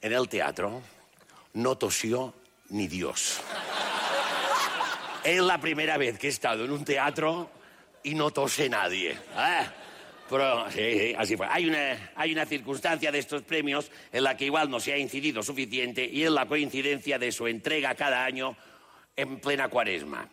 en 0.00 0.12
el 0.12 0.28
teatro, 0.28 0.82
no 1.54 1.76
tosió 1.76 2.34
ni 2.68 2.86
Dios. 2.86 3.40
Es 5.24 5.40
la 5.40 5.58
primera 5.58 5.96
vez 5.96 6.18
que 6.18 6.26
he 6.26 6.30
estado 6.30 6.64
en 6.64 6.70
un 6.70 6.84
teatro 6.84 7.50
y 8.02 8.14
no 8.14 8.30
tose 8.30 8.68
nadie. 8.68 9.12
¿eh? 9.12 9.66
Pero, 10.34 10.68
sí, 10.68 10.98
sí, 10.98 11.14
así 11.16 11.36
fue. 11.36 11.46
Hay 11.48 11.68
una, 11.68 12.10
hay 12.16 12.32
una 12.32 12.44
circunstancia 12.44 13.12
de 13.12 13.20
estos 13.20 13.42
premios 13.42 13.88
en 14.12 14.24
la 14.24 14.36
que 14.36 14.46
igual 14.46 14.68
no 14.68 14.80
se 14.80 14.92
ha 14.92 14.98
incidido 14.98 15.44
suficiente 15.44 16.04
y 16.04 16.24
es 16.24 16.30
la 16.30 16.46
coincidencia 16.46 17.20
de 17.20 17.30
su 17.30 17.46
entrega 17.46 17.94
cada 17.94 18.24
año 18.24 18.56
en 19.14 19.38
plena 19.38 19.68
cuaresma. 19.68 20.28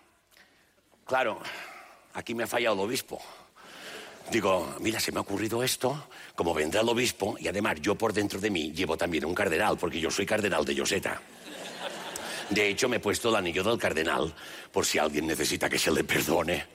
Claro, 1.05 1.39
aquí 2.15 2.33
me 2.33 2.45
ha 2.45 2.47
fallado 2.47 2.77
el 2.77 2.81
obispo. 2.81 3.21
Digo, 4.31 4.75
mira, 4.79 4.99
se 4.99 5.11
me 5.11 5.19
ha 5.19 5.21
ocurrido 5.21 5.61
esto, 5.61 6.07
como 6.33 6.51
vendrá 6.55 6.81
el 6.81 6.89
obispo, 6.89 7.35
y 7.39 7.47
además 7.47 7.79
yo 7.79 7.93
por 7.93 8.11
dentro 8.11 8.39
de 8.39 8.49
mí 8.49 8.71
llevo 8.71 8.97
también 8.97 9.23
un 9.25 9.35
cardenal, 9.35 9.77
porque 9.77 9.99
yo 9.99 10.09
soy 10.09 10.25
cardenal 10.25 10.65
de 10.65 10.73
Yoseta. 10.73 11.21
De 12.49 12.69
hecho, 12.69 12.89
me 12.89 12.97
he 12.97 12.99
puesto 12.99 13.29
el 13.29 13.35
anillo 13.35 13.63
del 13.63 13.77
cardenal, 13.77 14.33
por 14.71 14.83
si 14.83 14.97
alguien 14.97 15.27
necesita 15.27 15.69
que 15.69 15.77
se 15.77 15.91
le 15.91 16.03
perdone. 16.03 16.65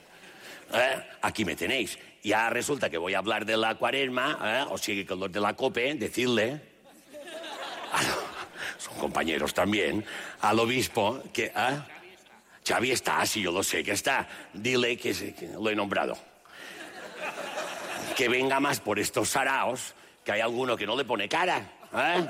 ¿Eh? 0.73 1.03
Aquí 1.21 1.43
me 1.43 1.57
tenéis. 1.57 1.97
Ya 2.23 2.49
resulta 2.49 2.89
que 2.89 2.97
voy 2.97 3.13
a 3.13 3.19
hablar 3.19 3.45
de 3.45 3.57
la 3.57 3.75
cuaresma, 3.75 4.39
¿eh? 4.43 4.65
o 4.69 4.77
sigue 4.77 5.05
con 5.05 5.19
los 5.19 5.31
de 5.31 5.39
la 5.39 5.53
COPE, 5.53 5.95
decirle, 5.95 6.61
son 8.77 8.97
compañeros 8.97 9.53
también, 9.53 10.03
al 10.41 10.59
obispo 10.59 11.23
que... 11.33 11.45
¿eh? 11.45 11.81
Xavi 12.67 12.91
está, 12.91 13.25
sí, 13.25 13.41
yo 13.41 13.51
lo 13.51 13.63
sé 13.63 13.81
que 13.81 13.91
está. 13.91 14.27
Dile 14.53 14.97
que, 14.97 15.13
que 15.13 15.47
lo 15.47 15.69
he 15.69 15.75
nombrado. 15.75 16.17
Que 18.15 18.27
venga 18.27 18.59
más 18.59 18.81
por 18.81 18.99
estos 18.99 19.29
saraos, 19.29 19.93
que 20.25 20.33
hay 20.33 20.41
alguno 20.41 20.75
que 20.75 20.85
no 20.85 20.97
le 20.97 21.05
pone 21.05 21.29
cara. 21.29 21.65
¿eh? 21.95 22.25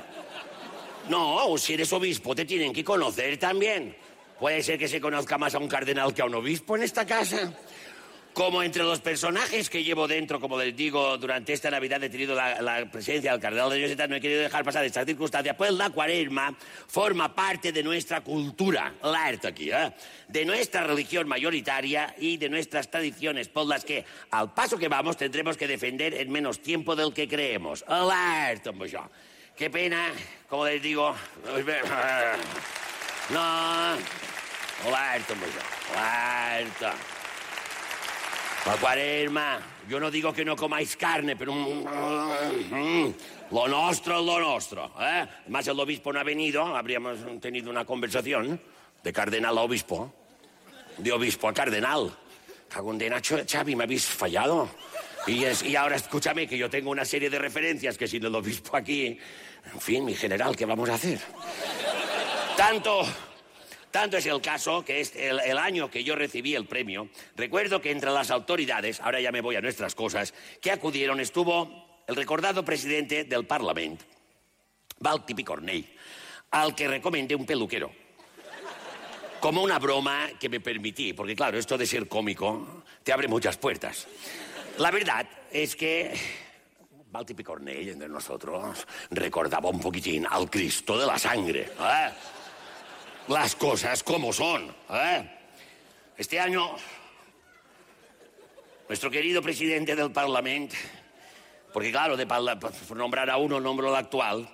No, 1.08 1.58
si 1.58 1.74
eres 1.74 1.92
obispo 1.92 2.36
te 2.36 2.44
tienen 2.44 2.72
que 2.72 2.84
conocer 2.84 3.36
también. 3.38 3.96
Puede 4.38 4.62
ser 4.62 4.78
que 4.78 4.86
se 4.86 5.00
conozca 5.00 5.36
más 5.38 5.56
a 5.56 5.58
un 5.58 5.66
cardenal 5.66 6.14
que 6.14 6.22
a 6.22 6.26
un 6.26 6.34
obispo 6.36 6.76
en 6.76 6.84
esta 6.84 7.04
casa. 7.04 7.52
Como 8.38 8.62
entre 8.62 8.84
los 8.84 9.00
personajes 9.00 9.68
que 9.68 9.82
llevo 9.82 10.06
dentro, 10.06 10.38
como 10.38 10.56
les 10.56 10.76
digo, 10.76 11.18
durante 11.18 11.52
esta 11.52 11.72
Navidad 11.72 12.04
he 12.04 12.08
tenido 12.08 12.36
la, 12.36 12.62
la 12.62 12.88
presencia 12.88 13.32
del 13.32 13.40
cardenal 13.40 13.68
de 13.68 13.80
Lloseta, 13.80 14.06
no 14.06 14.14
he 14.14 14.20
querido 14.20 14.42
dejar 14.42 14.64
pasar 14.64 14.84
esta 14.84 15.04
circunstancia, 15.04 15.56
pues 15.56 15.72
la 15.72 15.90
cuaresma 15.90 16.56
forma 16.86 17.34
parte 17.34 17.72
de 17.72 17.82
nuestra 17.82 18.20
cultura, 18.20 18.94
l'art 19.02 19.44
aquí, 19.46 19.72
¿eh? 19.72 19.92
de 20.28 20.44
nuestra 20.44 20.84
religión 20.84 21.26
mayoritaria 21.26 22.14
y 22.16 22.36
de 22.36 22.48
nuestras 22.48 22.88
tradiciones, 22.88 23.48
por 23.48 23.66
las 23.66 23.84
que, 23.84 24.04
al 24.30 24.54
paso 24.54 24.78
que 24.78 24.86
vamos, 24.86 25.16
tendremos 25.16 25.56
que 25.56 25.66
defender 25.66 26.14
en 26.14 26.30
menos 26.30 26.62
tiempo 26.62 26.94
del 26.94 27.12
que 27.12 27.26
creemos. 27.26 27.84
L'art, 27.88 28.70
amb 28.70 28.86
això. 28.86 29.02
Qué 29.56 29.68
pena, 29.68 30.12
como 30.48 30.64
les 30.64 30.80
digo... 30.80 31.12
No, 33.34 33.42
l'art, 34.94 35.34
amb 35.34 35.42
això. 35.50 35.70
L'art. 35.98 37.17
La 38.68 38.76
cuaresma. 38.76 39.58
Yo 39.88 39.98
no 39.98 40.10
digo 40.10 40.30
que 40.30 40.44
no 40.44 40.54
comáis 40.54 40.94
carne, 40.94 41.34
pero... 41.36 41.54
Lo 43.50 43.66
nuestro 43.66 44.18
es 44.20 44.26
lo 44.26 44.38
nuestro. 44.40 44.84
¿eh? 45.00 45.26
Además, 45.44 45.66
el 45.68 45.80
obispo 45.80 46.12
no 46.12 46.20
ha 46.20 46.22
venido. 46.22 46.76
Habríamos 46.76 47.16
tenido 47.40 47.70
una 47.70 47.86
conversación 47.86 48.60
de 49.02 49.12
cardenal 49.12 49.56
a 49.56 49.62
obispo. 49.62 50.12
De 50.98 51.10
obispo 51.12 51.48
a 51.48 51.54
cardenal. 51.54 52.14
Cagón 52.68 52.98
de 52.98 53.08
Nacho, 53.08 53.38
Xavi, 53.50 53.74
me 53.74 53.84
habéis 53.84 54.04
fallado. 54.04 54.68
Y, 55.26 55.44
es- 55.44 55.62
y 55.62 55.74
ahora 55.74 55.96
escúchame 55.96 56.46
que 56.46 56.58
yo 56.58 56.68
tengo 56.68 56.90
una 56.90 57.06
serie 57.06 57.30
de 57.30 57.38
referencias 57.38 57.96
que 57.96 58.06
sin 58.06 58.22
el 58.26 58.34
obispo 58.34 58.76
aquí... 58.76 59.18
En 59.72 59.80
fin, 59.80 60.04
mi 60.04 60.14
general, 60.14 60.54
¿qué 60.54 60.66
vamos 60.66 60.90
a 60.90 60.94
hacer? 60.94 61.18
Tanto, 62.54 63.00
tanto 63.90 64.16
es 64.16 64.26
el 64.26 64.40
caso 64.40 64.84
que 64.84 65.00
es 65.00 65.14
el, 65.16 65.40
el 65.40 65.58
año 65.58 65.90
que 65.90 66.04
yo 66.04 66.14
recibí 66.14 66.54
el 66.54 66.66
premio, 66.66 67.08
recuerdo 67.36 67.80
que 67.80 67.90
entre 67.90 68.10
las 68.10 68.30
autoridades, 68.30 69.00
ahora 69.00 69.20
ya 69.20 69.32
me 69.32 69.40
voy 69.40 69.56
a 69.56 69.60
nuestras 69.60 69.94
cosas, 69.94 70.34
que 70.60 70.70
acudieron 70.70 71.20
estuvo 71.20 72.02
el 72.06 72.16
recordado 72.16 72.64
presidente 72.64 73.24
del 73.24 73.46
Parlamento, 73.46 74.04
Balti 74.98 75.34
Picornell, 75.34 75.84
al 76.50 76.74
que 76.74 76.88
recomendé 76.88 77.34
un 77.34 77.46
peluquero. 77.46 77.90
Como 79.40 79.62
una 79.62 79.78
broma 79.78 80.30
que 80.40 80.48
me 80.48 80.58
permití, 80.58 81.12
porque 81.12 81.36
claro, 81.36 81.58
esto 81.58 81.78
de 81.78 81.86
ser 81.86 82.08
cómico 82.08 82.82
te 83.04 83.12
abre 83.12 83.28
muchas 83.28 83.56
puertas. 83.56 84.08
La 84.78 84.90
verdad 84.90 85.28
es 85.52 85.76
que 85.76 86.12
Balti 87.10 87.34
Picornell, 87.34 87.88
entre 87.90 88.08
nosotros, 88.08 88.86
recordaba 89.10 89.68
un 89.70 89.80
poquitín 89.80 90.26
al 90.28 90.50
Cristo 90.50 90.98
de 90.98 91.06
la 91.06 91.18
sangre. 91.18 91.70
¿eh? 91.78 92.10
Las 93.28 93.54
cosas 93.56 94.02
como 94.02 94.32
son. 94.32 94.74
¿eh? 94.90 95.22
Este 96.16 96.40
año, 96.40 96.76
nuestro 98.88 99.10
querido 99.10 99.42
presidente 99.42 99.94
del 99.94 100.10
Parlamento, 100.10 100.74
porque 101.72 101.90
claro, 101.90 102.16
de 102.16 102.26
por 102.26 102.96
nombrar 102.96 103.28
a 103.28 103.36
uno, 103.36 103.60
nombro 103.60 103.88
al 103.88 103.96
actual, 103.96 104.48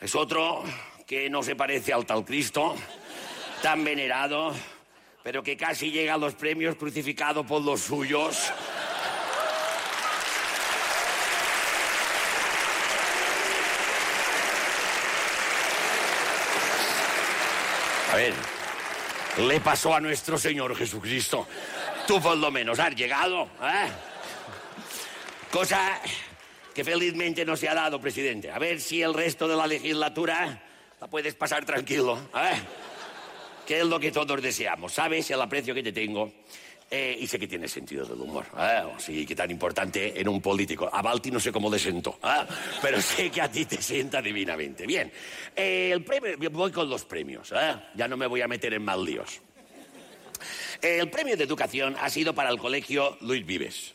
es 0.00 0.14
otro 0.14 0.64
que 1.06 1.28
no 1.28 1.42
se 1.42 1.54
parece 1.54 1.92
al 1.92 2.06
tal 2.06 2.24
Cristo, 2.24 2.74
tan 3.60 3.84
venerado, 3.84 4.54
pero 5.22 5.42
que 5.42 5.58
casi 5.58 5.90
llega 5.90 6.14
a 6.14 6.18
los 6.18 6.34
premios 6.34 6.76
crucificado 6.76 7.44
por 7.44 7.60
los 7.60 7.82
suyos. 7.82 8.50
A 18.14 18.16
ver, 18.16 18.32
le 19.38 19.58
pasó 19.58 19.92
a 19.92 20.00
nuestro 20.00 20.38
Señor 20.38 20.76
Jesucristo. 20.76 21.48
Tú 22.06 22.22
por 22.22 22.36
lo 22.36 22.48
menos 22.52 22.78
has 22.78 22.94
llegado, 22.94 23.48
¿eh? 23.60 23.88
Cosa 25.50 26.00
que 26.72 26.84
felizmente 26.84 27.44
no 27.44 27.56
se 27.56 27.68
ha 27.68 27.74
dado, 27.74 28.00
presidente. 28.00 28.52
A 28.52 28.60
ver 28.60 28.80
si 28.80 29.02
el 29.02 29.14
resto 29.14 29.48
de 29.48 29.56
la 29.56 29.66
legislatura 29.66 30.62
la 31.00 31.08
puedes 31.08 31.34
pasar 31.34 31.64
tranquilo, 31.64 32.16
¿eh? 32.36 32.60
Que 33.66 33.80
es 33.80 33.84
lo 33.84 33.98
que 33.98 34.12
todos 34.12 34.40
deseamos. 34.40 34.92
Sabes 34.92 35.28
el 35.32 35.42
aprecio 35.42 35.74
que 35.74 35.82
te 35.82 35.90
tengo. 35.90 36.32
Eh, 36.96 37.18
y 37.18 37.26
sé 37.26 37.40
que 37.40 37.48
tienes 37.48 37.72
sentido 37.72 38.04
del 38.04 38.20
humor. 38.20 38.46
¿eh? 38.56 38.84
Sí, 38.98 39.26
que 39.26 39.34
tan 39.34 39.50
importante 39.50 40.20
en 40.20 40.28
un 40.28 40.40
político. 40.40 40.88
A 40.92 41.02
Balti 41.02 41.28
no 41.32 41.40
sé 41.40 41.50
cómo 41.50 41.68
le 41.68 41.76
sentó, 41.76 42.20
¿eh? 42.22 42.46
pero 42.80 43.02
sé 43.02 43.30
que 43.30 43.40
a 43.40 43.50
ti 43.50 43.64
te 43.64 43.82
sienta 43.82 44.22
divinamente. 44.22 44.86
Bien, 44.86 45.10
eh, 45.56 45.90
el 45.92 46.04
premio, 46.04 46.50
voy 46.50 46.70
con 46.70 46.88
los 46.88 47.04
premios. 47.04 47.52
¿eh? 47.52 47.74
Ya 47.96 48.06
no 48.06 48.16
me 48.16 48.28
voy 48.28 48.42
a 48.42 48.48
meter 48.48 48.74
en 48.74 48.84
mal 48.84 49.04
líos. 49.04 49.40
El 50.80 51.10
premio 51.10 51.36
de 51.36 51.42
educación 51.42 51.96
ha 51.98 52.08
sido 52.10 52.32
para 52.32 52.50
el 52.50 52.58
colegio 52.58 53.18
Luis 53.22 53.44
Vives. 53.44 53.94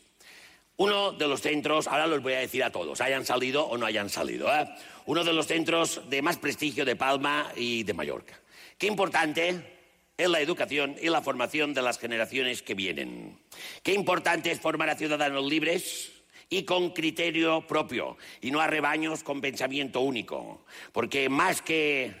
Uno 0.76 1.12
de 1.12 1.26
los 1.26 1.40
centros, 1.40 1.86
ahora 1.86 2.06
los 2.06 2.22
voy 2.22 2.34
a 2.34 2.40
decir 2.40 2.62
a 2.64 2.70
todos, 2.70 3.00
hayan 3.00 3.24
salido 3.24 3.64
o 3.64 3.78
no 3.78 3.86
hayan 3.86 4.10
salido, 4.10 4.54
¿eh? 4.54 4.68
uno 5.06 5.24
de 5.24 5.32
los 5.32 5.46
centros 5.46 6.02
de 6.10 6.20
más 6.20 6.36
prestigio 6.36 6.84
de 6.84 6.96
Palma 6.96 7.50
y 7.56 7.82
de 7.82 7.94
Mallorca. 7.94 8.38
Qué 8.76 8.86
importante 8.86 9.79
es 10.20 10.28
la 10.28 10.40
educación 10.40 10.96
y 11.00 11.08
la 11.08 11.22
formación 11.22 11.74
de 11.74 11.82
las 11.82 11.98
generaciones 11.98 12.62
que 12.62 12.74
vienen. 12.74 13.38
Qué 13.82 13.94
importante 13.94 14.50
es 14.50 14.60
formar 14.60 14.90
a 14.90 14.96
ciudadanos 14.96 15.44
libres 15.44 16.12
y 16.48 16.64
con 16.64 16.90
criterio 16.90 17.66
propio, 17.66 18.16
y 18.40 18.50
no 18.50 18.60
a 18.60 18.66
rebaños 18.66 19.22
con 19.22 19.40
pensamiento 19.40 20.00
único, 20.00 20.64
porque 20.92 21.28
más 21.28 21.62
que 21.62 22.12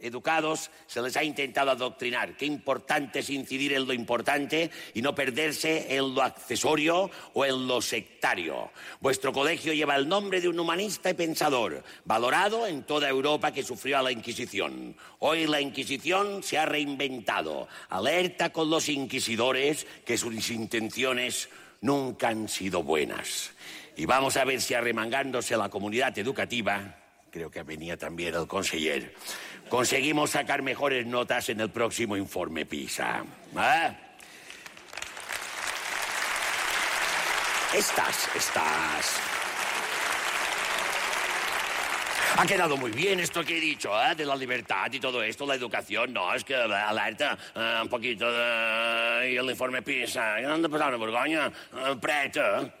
educados 0.00 0.70
se 0.86 1.00
les 1.02 1.16
ha 1.16 1.24
intentado 1.24 1.70
adoctrinar. 1.70 2.36
Qué 2.36 2.46
importante 2.46 3.20
es 3.20 3.30
incidir 3.30 3.72
en 3.72 3.86
lo 3.86 3.92
importante 3.92 4.70
y 4.94 5.02
no 5.02 5.14
perderse 5.14 5.94
en 5.96 6.14
lo 6.14 6.22
accesorio 6.22 7.10
o 7.34 7.44
en 7.44 7.66
lo 7.66 7.80
sectario. 7.80 8.70
Vuestro 9.00 9.32
colegio 9.32 9.72
lleva 9.72 9.96
el 9.96 10.08
nombre 10.08 10.40
de 10.40 10.48
un 10.48 10.58
humanista 10.58 11.10
y 11.10 11.14
pensador, 11.14 11.82
valorado 12.04 12.66
en 12.66 12.82
toda 12.84 13.08
Europa 13.08 13.52
que 13.52 13.62
sufrió 13.62 13.98
a 13.98 14.02
la 14.02 14.12
Inquisición. 14.12 14.96
Hoy 15.20 15.46
la 15.46 15.60
Inquisición 15.60 16.42
se 16.42 16.58
ha 16.58 16.66
reinventado. 16.66 17.68
Alerta 17.88 18.50
con 18.50 18.70
los 18.70 18.88
inquisidores 18.88 19.86
que 20.04 20.18
sus 20.18 20.50
intenciones 20.50 21.48
nunca 21.80 22.28
han 22.28 22.48
sido 22.48 22.82
buenas. 22.82 23.52
Y 23.96 24.06
vamos 24.06 24.36
a 24.36 24.44
ver 24.44 24.60
si 24.60 24.74
arremangándose 24.74 25.56
la 25.56 25.68
comunidad 25.68 26.16
educativa, 26.18 26.96
creo 27.30 27.50
que 27.50 27.62
venía 27.62 27.96
también 27.96 28.34
el 28.34 28.46
conseller, 28.46 29.14
conseguimos 29.70 30.30
sacar 30.30 30.60
mejores 30.60 31.06
notas 31.06 31.48
en 31.48 31.60
el 31.60 31.70
próximo 31.70 32.16
informe 32.16 32.66
PISA. 32.66 33.24
¿eh? 33.56 33.96
Estas, 37.72 38.28
estas. 38.34 39.20
Ha 42.36 42.46
quedado 42.46 42.76
muy 42.76 42.90
bien 42.90 43.20
esto 43.20 43.44
que 43.44 43.58
he 43.58 43.60
dicho, 43.60 43.90
¿eh? 44.02 44.14
de 44.14 44.26
la 44.26 44.34
libertad 44.34 44.92
y 44.92 44.98
todo 44.98 45.22
esto, 45.22 45.46
la 45.46 45.54
educación. 45.54 46.12
No, 46.12 46.34
es 46.34 46.42
que 46.42 46.54
alerta 46.54 47.38
eh, 47.54 47.78
un 47.82 47.88
poquito 47.88 48.26
y 48.28 49.36
el 49.36 49.50
informe 49.50 49.82
PISA. 49.82 50.36
¿Qué 50.38 50.46
anda 50.46 50.68
pasando, 50.68 50.98
Borgoña? 50.98 51.46
Eh, 51.46 51.96
Preta. 52.00 52.72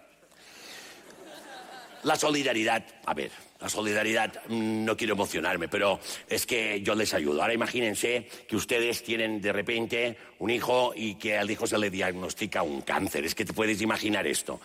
La 2.02 2.16
solidaridad, 2.16 2.82
a 3.04 3.14
ver, 3.14 3.30
la 3.60 3.68
solidaridad, 3.68 4.32
mm, 4.48 4.84
no 4.84 4.96
quiero 4.96 5.14
emocionarme, 5.14 5.68
pero 5.68 6.00
es 6.28 6.46
que 6.46 6.80
yo 6.82 6.94
les 6.94 7.12
ayudo. 7.14 7.42
Ahora 7.42 7.54
imagínense 7.54 8.26
que 8.48 8.56
ustedes 8.56 9.02
tienen 9.02 9.40
de 9.40 9.52
repente 9.52 10.16
un 10.38 10.50
hijo 10.50 10.92
y 10.94 11.16
que 11.16 11.36
al 11.36 11.50
hijo 11.50 11.66
se 11.66 11.78
le 11.78 11.90
diagnostica 11.90 12.62
un 12.62 12.82
cáncer. 12.82 13.24
Es 13.24 13.34
que 13.34 13.44
te 13.44 13.52
puedes 13.52 13.80
imaginar 13.82 14.26
esto. 14.26 14.60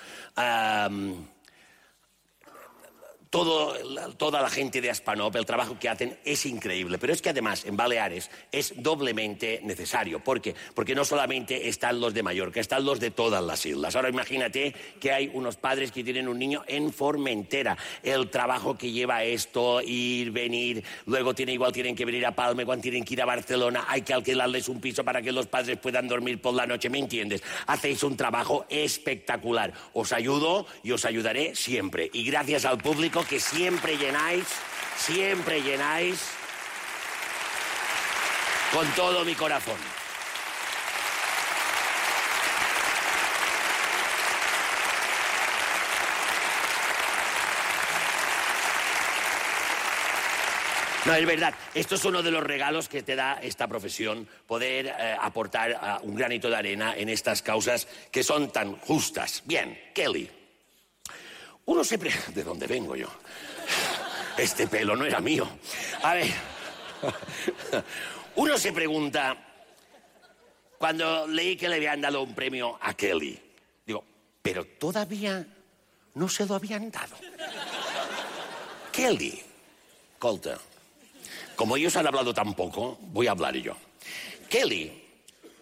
Todo, 3.29 3.73
toda 4.17 4.41
la 4.41 4.49
gente 4.49 4.81
de 4.81 4.89
Aspanop, 4.89 5.35
el 5.35 5.45
trabajo 5.45 5.77
que 5.79 5.89
hacen 5.89 6.17
es 6.25 6.45
increíble. 6.45 6.97
Pero 6.97 7.13
es 7.13 7.21
que 7.21 7.29
además 7.29 7.65
en 7.65 7.77
Baleares 7.77 8.29
es 8.51 8.73
doblemente 8.77 9.59
necesario. 9.63 10.23
¿Por 10.23 10.41
qué? 10.41 10.55
Porque 10.73 10.95
no 10.95 11.05
solamente 11.05 11.67
están 11.67 11.99
los 11.99 12.13
de 12.13 12.23
Mallorca, 12.23 12.59
están 12.59 12.85
los 12.85 12.99
de 12.99 13.11
todas 13.11 13.43
las 13.43 13.65
islas. 13.65 13.95
Ahora 13.95 14.09
imagínate 14.09 14.73
que 14.99 15.11
hay 15.11 15.29
unos 15.33 15.57
padres 15.57 15.91
que 15.91 16.03
tienen 16.03 16.27
un 16.27 16.39
niño 16.39 16.63
en 16.67 16.93
Formentera. 16.93 17.77
El 18.03 18.29
trabajo 18.29 18.77
que 18.77 18.91
lleva 18.91 19.23
esto, 19.23 19.81
ir, 19.81 20.31
venir, 20.31 20.83
luego 21.05 21.33
tiene, 21.33 21.53
igual 21.53 21.71
tienen 21.71 21.95
que 21.95 22.05
venir 22.05 22.25
a 22.25 22.35
Palma, 22.35 22.61
igual 22.61 22.81
tienen 22.81 23.03
que 23.03 23.13
ir 23.13 23.21
a 23.21 23.25
Barcelona, 23.25 23.85
hay 23.87 24.01
que 24.01 24.13
alquilarles 24.13 24.69
un 24.69 24.79
piso 24.79 25.03
para 25.03 25.21
que 25.21 25.31
los 25.31 25.47
padres 25.47 25.77
puedan 25.77 26.07
dormir 26.07 26.41
por 26.41 26.53
la 26.53 26.65
noche, 26.65 26.89
¿me 26.89 26.99
entiendes? 26.99 27.43
Hacéis 27.67 28.03
un 28.03 28.15
trabajo 28.15 28.65
espectacular. 28.69 29.73
Os 29.93 30.13
ayudo 30.13 30.65
y 30.83 30.91
os 30.91 31.05
ayudaré 31.05 31.55
siempre. 31.55 32.09
Y 32.13 32.23
gracias 32.23 32.65
al 32.65 32.77
público 32.77 33.24
que 33.25 33.39
siempre 33.39 33.97
llenáis, 33.97 34.45
siempre 34.97 35.61
llenáis 35.61 36.19
con 38.73 38.87
todo 38.91 39.23
mi 39.25 39.35
corazón. 39.35 39.77
No, 51.05 51.13
es 51.13 51.25
verdad. 51.27 51.53
Esto 51.75 51.95
es 51.95 52.03
uno 52.03 52.23
de 52.23 52.31
los 52.31 52.43
regalos 52.43 52.89
que 52.89 53.03
te 53.03 53.15
da 53.15 53.33
esta 53.41 53.67
profesión, 53.67 54.27
poder 54.47 54.87
eh, 54.87 55.15
aportar 55.21 55.71
eh, 55.71 55.77
un 56.01 56.15
granito 56.15 56.49
de 56.49 56.55
arena 56.55 56.95
en 56.97 57.09
estas 57.09 57.43
causas 57.43 57.87
que 58.11 58.23
son 58.23 58.51
tan 58.51 58.75
justas. 58.77 59.43
Bien, 59.45 59.79
Kelly. 59.93 60.44
Uno 61.65 61.83
siempre... 61.83 62.11
¿De 62.33 62.43
dónde 62.43 62.67
vengo 62.67 62.95
yo? 62.95 63.07
Este 64.37 64.67
pelo 64.67 64.95
no 64.95 65.05
era 65.05 65.19
mío. 65.19 65.47
A 66.03 66.13
ver. 66.13 66.33
Uno 68.35 68.57
se 68.57 68.73
pregunta, 68.73 69.37
cuando 70.77 71.27
leí 71.27 71.55
que 71.55 71.69
le 71.69 71.75
habían 71.75 72.01
dado 72.01 72.21
un 72.21 72.35
premio 72.35 72.77
a 72.81 72.93
Kelly, 72.93 73.39
digo, 73.85 74.03
pero 74.41 74.65
todavía 74.65 75.45
no 76.15 76.27
se 76.27 76.45
lo 76.45 76.55
habían 76.55 76.91
dado. 76.91 77.15
Kelly, 78.91 79.41
Colter, 80.19 80.57
como 81.55 81.77
ellos 81.77 81.95
han 81.95 82.07
hablado 82.07 82.33
tan 82.33 82.53
poco, 82.53 82.97
voy 83.01 83.27
a 83.27 83.31
hablar 83.31 83.55
yo. 83.55 83.75
Kelly 84.49 85.03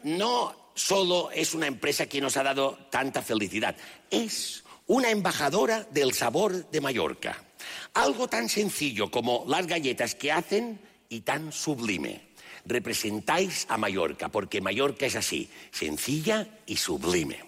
no 0.03 0.71
solo 0.73 1.29
es 1.31 1.53
una 1.53 1.67
empresa 1.67 2.07
que 2.07 2.21
nos 2.21 2.35
ha 2.37 2.43
dado 2.43 2.77
tanta 2.89 3.21
felicidad, 3.21 3.75
es 4.09 4.62
una 4.87 5.09
embajadora 5.09 5.87
del 5.91 6.13
sabor 6.13 6.69
de 6.69 6.81
Mallorca. 6.81 7.41
Algo 7.93 8.27
tan 8.27 8.49
sencillo 8.49 9.09
como 9.09 9.45
las 9.47 9.67
galletas 9.67 10.15
que 10.15 10.31
hacen 10.31 10.79
y 11.09 11.21
tan 11.21 11.51
sublime. 11.51 12.33
Representáis 12.65 13.65
a 13.69 13.77
Mallorca, 13.77 14.29
porque 14.29 14.61
Mallorca 14.61 15.05
es 15.05 15.15
así, 15.15 15.49
sencilla 15.71 16.47
y 16.65 16.77
sublime. 16.77 17.39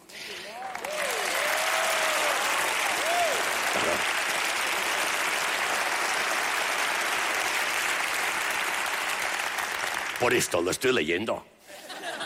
Por 10.19 10.34
esto 10.34 10.62
lo 10.62 10.71
estoy 10.71 10.93
leyendo. 10.93 11.45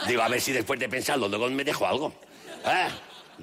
Digo, 0.08 0.22
a 0.22 0.28
ver 0.28 0.42
si 0.42 0.52
después 0.52 0.80
de 0.80 0.88
pensarlo 0.88 1.28
luego 1.28 1.50
me 1.50 1.64
dejo 1.64 1.86
algo. 1.86 2.14
Ah, 2.64 2.90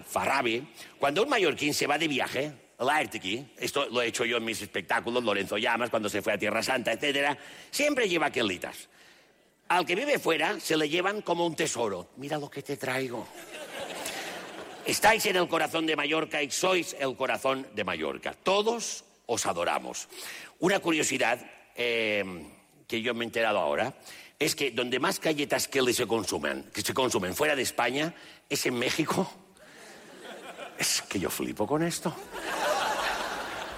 Farrabi. 0.04 0.66
Cuando 0.98 1.22
un 1.22 1.28
mallorquín 1.28 1.74
se 1.74 1.86
va 1.86 1.98
de 1.98 2.08
viaje, 2.08 2.52
Artequi, 2.78 3.46
esto 3.56 3.86
lo 3.86 4.02
he 4.02 4.06
hecho 4.06 4.24
yo 4.24 4.36
en 4.36 4.44
mis 4.44 4.60
espectáculos, 4.60 5.24
Lorenzo 5.24 5.56
Llamas, 5.56 5.90
cuando 5.90 6.08
se 6.08 6.22
fue 6.22 6.34
a 6.34 6.38
Tierra 6.38 6.62
Santa, 6.62 6.92
etcétera, 6.92 7.36
siempre 7.70 8.08
lleva 8.08 8.30
quelitas. 8.30 8.88
Al 9.68 9.84
que 9.84 9.94
vive 9.94 10.18
fuera 10.18 10.60
se 10.60 10.76
le 10.76 10.88
llevan 10.88 11.22
como 11.22 11.46
un 11.46 11.56
tesoro. 11.56 12.10
Mira 12.16 12.38
lo 12.38 12.48
que 12.48 12.62
te 12.62 12.76
traigo. 12.76 13.26
Estáis 14.84 15.26
en 15.26 15.36
el 15.36 15.48
corazón 15.48 15.86
de 15.86 15.96
Mallorca 15.96 16.40
y 16.42 16.50
sois 16.50 16.94
el 17.00 17.16
corazón 17.16 17.66
de 17.74 17.82
Mallorca. 17.82 18.34
Todos 18.34 19.04
os 19.26 19.46
adoramos. 19.46 20.08
Una 20.60 20.78
curiosidad 20.78 21.44
eh, 21.74 22.24
que 22.86 23.02
yo 23.02 23.12
me 23.12 23.24
he 23.24 23.26
enterado 23.26 23.58
ahora 23.58 23.94
es 24.38 24.54
que 24.54 24.70
donde 24.70 25.00
más 25.00 25.20
galletas 25.20 25.66
Kelly 25.66 25.92
se 25.92 26.06
consumen, 26.06 26.70
que 26.72 26.82
se 26.82 26.94
consumen 26.94 27.34
fuera 27.34 27.56
de 27.56 27.62
España, 27.62 28.14
es 28.48 28.64
en 28.66 28.74
México. 28.74 29.45
Es 30.78 31.02
que 31.02 31.18
yo 31.18 31.30
flipo 31.30 31.66
con 31.66 31.82
esto. 31.82 32.14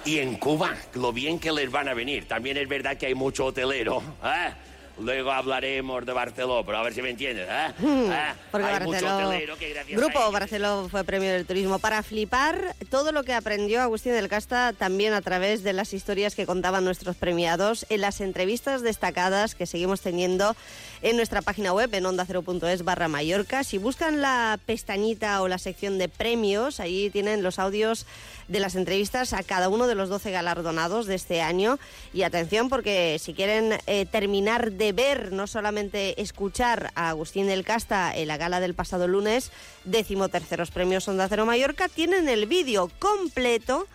Y 0.05 0.19
en 0.19 0.35
Cuba, 0.35 0.75
lo 0.95 1.11
bien 1.11 1.39
que 1.39 1.51
les 1.51 1.69
van 1.71 1.87
a 1.87 1.93
venir. 1.93 2.27
También 2.27 2.57
es 2.57 2.67
verdad 2.67 2.97
que 2.97 3.07
hay 3.07 3.15
mucho 3.15 3.45
hotelero. 3.45 4.01
¿eh? 4.23 4.53
Luego 5.01 5.31
hablaremos 5.31 6.05
de 6.05 6.11
Barcelona, 6.11 6.65
pero 6.65 6.77
a 6.77 6.83
ver 6.83 6.93
si 6.93 7.01
me 7.01 7.09
entiendes. 7.09 7.47
¿eh? 7.49 7.73
¿Eh? 7.83 8.33
Porque 8.51 8.67
hay 8.67 8.85
mucho 8.85 9.05
Barceló, 9.05 9.27
hotelero 9.27 9.57
que 9.57 9.69
gracias 9.69 9.97
a 9.97 10.01
Grupo 10.01 10.31
Barceló 10.31 10.89
fue 10.89 11.03
premio 11.03 11.31
del 11.31 11.45
turismo. 11.45 11.79
Para 11.79 12.03
flipar 12.03 12.75
todo 12.89 13.11
lo 13.11 13.23
que 13.23 13.33
aprendió 13.33 13.81
Agustín 13.81 14.13
del 14.13 14.27
Casta 14.27 14.73
también 14.73 15.13
a 15.13 15.21
través 15.21 15.63
de 15.63 15.73
las 15.73 15.93
historias 15.93 16.35
que 16.35 16.45
contaban 16.45 16.83
nuestros 16.83 17.15
premiados 17.15 17.85
en 17.89 18.01
las 18.01 18.19
entrevistas 18.21 18.81
destacadas 18.81 19.55
que 19.55 19.65
seguimos 19.65 20.01
teniendo 20.01 20.55
en 21.01 21.15
nuestra 21.15 21.41
página 21.41 21.73
web 21.73 21.93
en 21.93 22.03
onda0.es 22.03 22.83
barra 22.83 23.07
Mallorca. 23.07 23.63
Si 23.63 23.77
buscan 23.77 24.21
la 24.21 24.59
pestañita 24.65 25.41
o 25.41 25.47
la 25.47 25.57
sección 25.57 25.97
de 25.97 26.09
premios, 26.09 26.79
ahí 26.79 27.09
tienen 27.09 27.43
los 27.43 27.59
audios 27.59 28.05
de 28.47 28.59
las 28.59 28.75
entrevistas 28.75 29.33
a 29.33 29.43
cada 29.43 29.69
uno 29.69 29.87
de 29.87 29.95
los 29.95 30.09
12 30.09 30.31
galardonados 30.31 31.05
de 31.05 31.15
este 31.15 31.41
año. 31.41 31.79
Y 32.13 32.23
atención 32.23 32.69
porque 32.69 33.17
si 33.19 33.33
quieren 33.33 33.79
eh, 33.87 34.05
terminar 34.05 34.73
de 34.73 34.91
ver, 34.91 35.31
no 35.31 35.47
solamente 35.47 36.21
escuchar 36.21 36.91
a 36.95 37.09
Agustín 37.09 37.47
del 37.47 37.63
Casta 37.63 38.15
en 38.15 38.27
la 38.27 38.37
gala 38.37 38.59
del 38.59 38.73
pasado 38.73 39.07
lunes, 39.07 39.51
décimo 39.85 40.29
terceros 40.29 40.71
premios 40.71 41.07
Onda 41.07 41.27
Cero 41.29 41.45
Mallorca, 41.45 41.87
tienen 41.87 42.27
el 42.27 42.45
vídeo 42.45 42.91
completo 42.99 43.87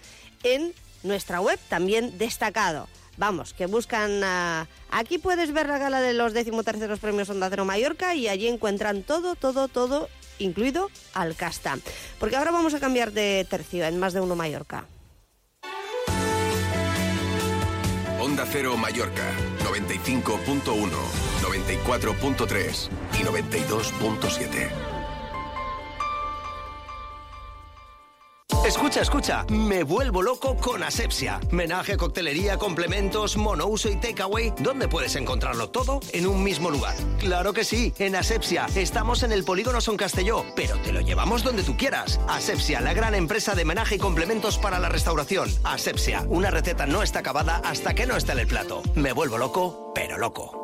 en 0.43 0.73
nuestra 1.03 1.41
web, 1.41 1.59
también 1.69 2.17
destacado. 2.19 2.89
Vamos, 3.17 3.55
que 3.55 3.67
buscan... 3.67 4.23
ah, 4.25 4.67
aquí 4.91 5.19
puedes 5.19 5.53
ver 5.53 5.69
la 5.69 5.79
gala 5.79 6.01
de 6.01 6.13
los 6.13 6.33
decimoterceros 6.33 6.99
premios 6.99 7.31
Onda 7.31 7.49
Cero 7.51 7.65
Mallorca 7.65 8.15
y 8.15 8.29
allí 8.29 8.49
encuentran 8.49 9.03
todo, 9.03 9.35
todo, 9.37 9.69
todo, 9.69 10.09
incluido 10.39 10.91
al 11.15 11.37
casta. 11.37 11.79
Porque 12.19 12.37
ahora 12.37 12.51
vamos 12.51 12.75
a 12.75 12.81
cambiar 12.81 13.13
de 13.13 13.47
tercio 13.49 13.85
en 13.85 13.99
más 13.99 14.13
de 14.13 14.21
uno 14.21 14.37
Mallorca. 14.37 14.87
Onda 18.21 18.47
Cero 18.51 18.77
Mallorca, 18.77 19.31
95.1, 19.65 20.65
94.3 21.43 22.89
y 23.21 23.23
92.7. 23.23 24.94
Escucha, 28.65 29.03
escucha, 29.03 29.45
me 29.51 29.83
vuelvo 29.83 30.23
loco 30.23 30.57
con 30.57 30.83
Asepsia. 30.83 31.39
Menaje, 31.51 31.99
coctelería, 31.99 32.57
complementos, 32.57 33.37
monouso 33.37 33.91
y 33.91 33.97
takeaway. 33.97 34.55
¿Dónde 34.59 34.89
puedes 34.89 35.17
encontrarlo 35.17 35.69
todo 35.69 36.01
en 36.15 36.27
un 36.27 36.43
mismo 36.43 36.71
lugar? 36.71 36.95
Claro 37.19 37.53
que 37.53 37.63
sí, 37.63 37.93
en 37.99 38.17
Asepsia. 38.17 38.67
Estamos 38.75 39.23
en 39.23 39.33
el 39.33 39.45
Polígono 39.45 39.83
Son 39.83 39.99
Castelló, 39.99 40.47
pero 40.57 40.79
te 40.79 40.93
lo 40.93 41.03
llevamos 41.03 41.43
donde 41.43 41.63
tú 41.63 41.77
quieras. 41.77 42.19
Asepsia, 42.27 42.81
la 42.81 42.95
gran 42.95 43.15
empresa 43.15 43.55
de 43.55 43.67
menaje 43.67 43.97
y 43.97 43.99
complementos 43.99 44.57
para 44.57 44.79
la 44.79 44.89
restauración. 44.89 45.51
Asepsia, 45.63 46.25
una 46.31 46.51
receta 46.51 46.87
no 46.87 47.03
está 47.03 47.19
acabada 47.19 47.61
hasta 47.65 47.93
que 47.93 48.07
no 48.07 48.17
está 48.17 48.33
en 48.33 48.39
el 48.39 48.47
plato. 48.47 48.83
Me 48.95 49.13
vuelvo 49.13 49.37
loco, 49.37 49.93
pero 49.95 50.17
loco. 50.17 50.64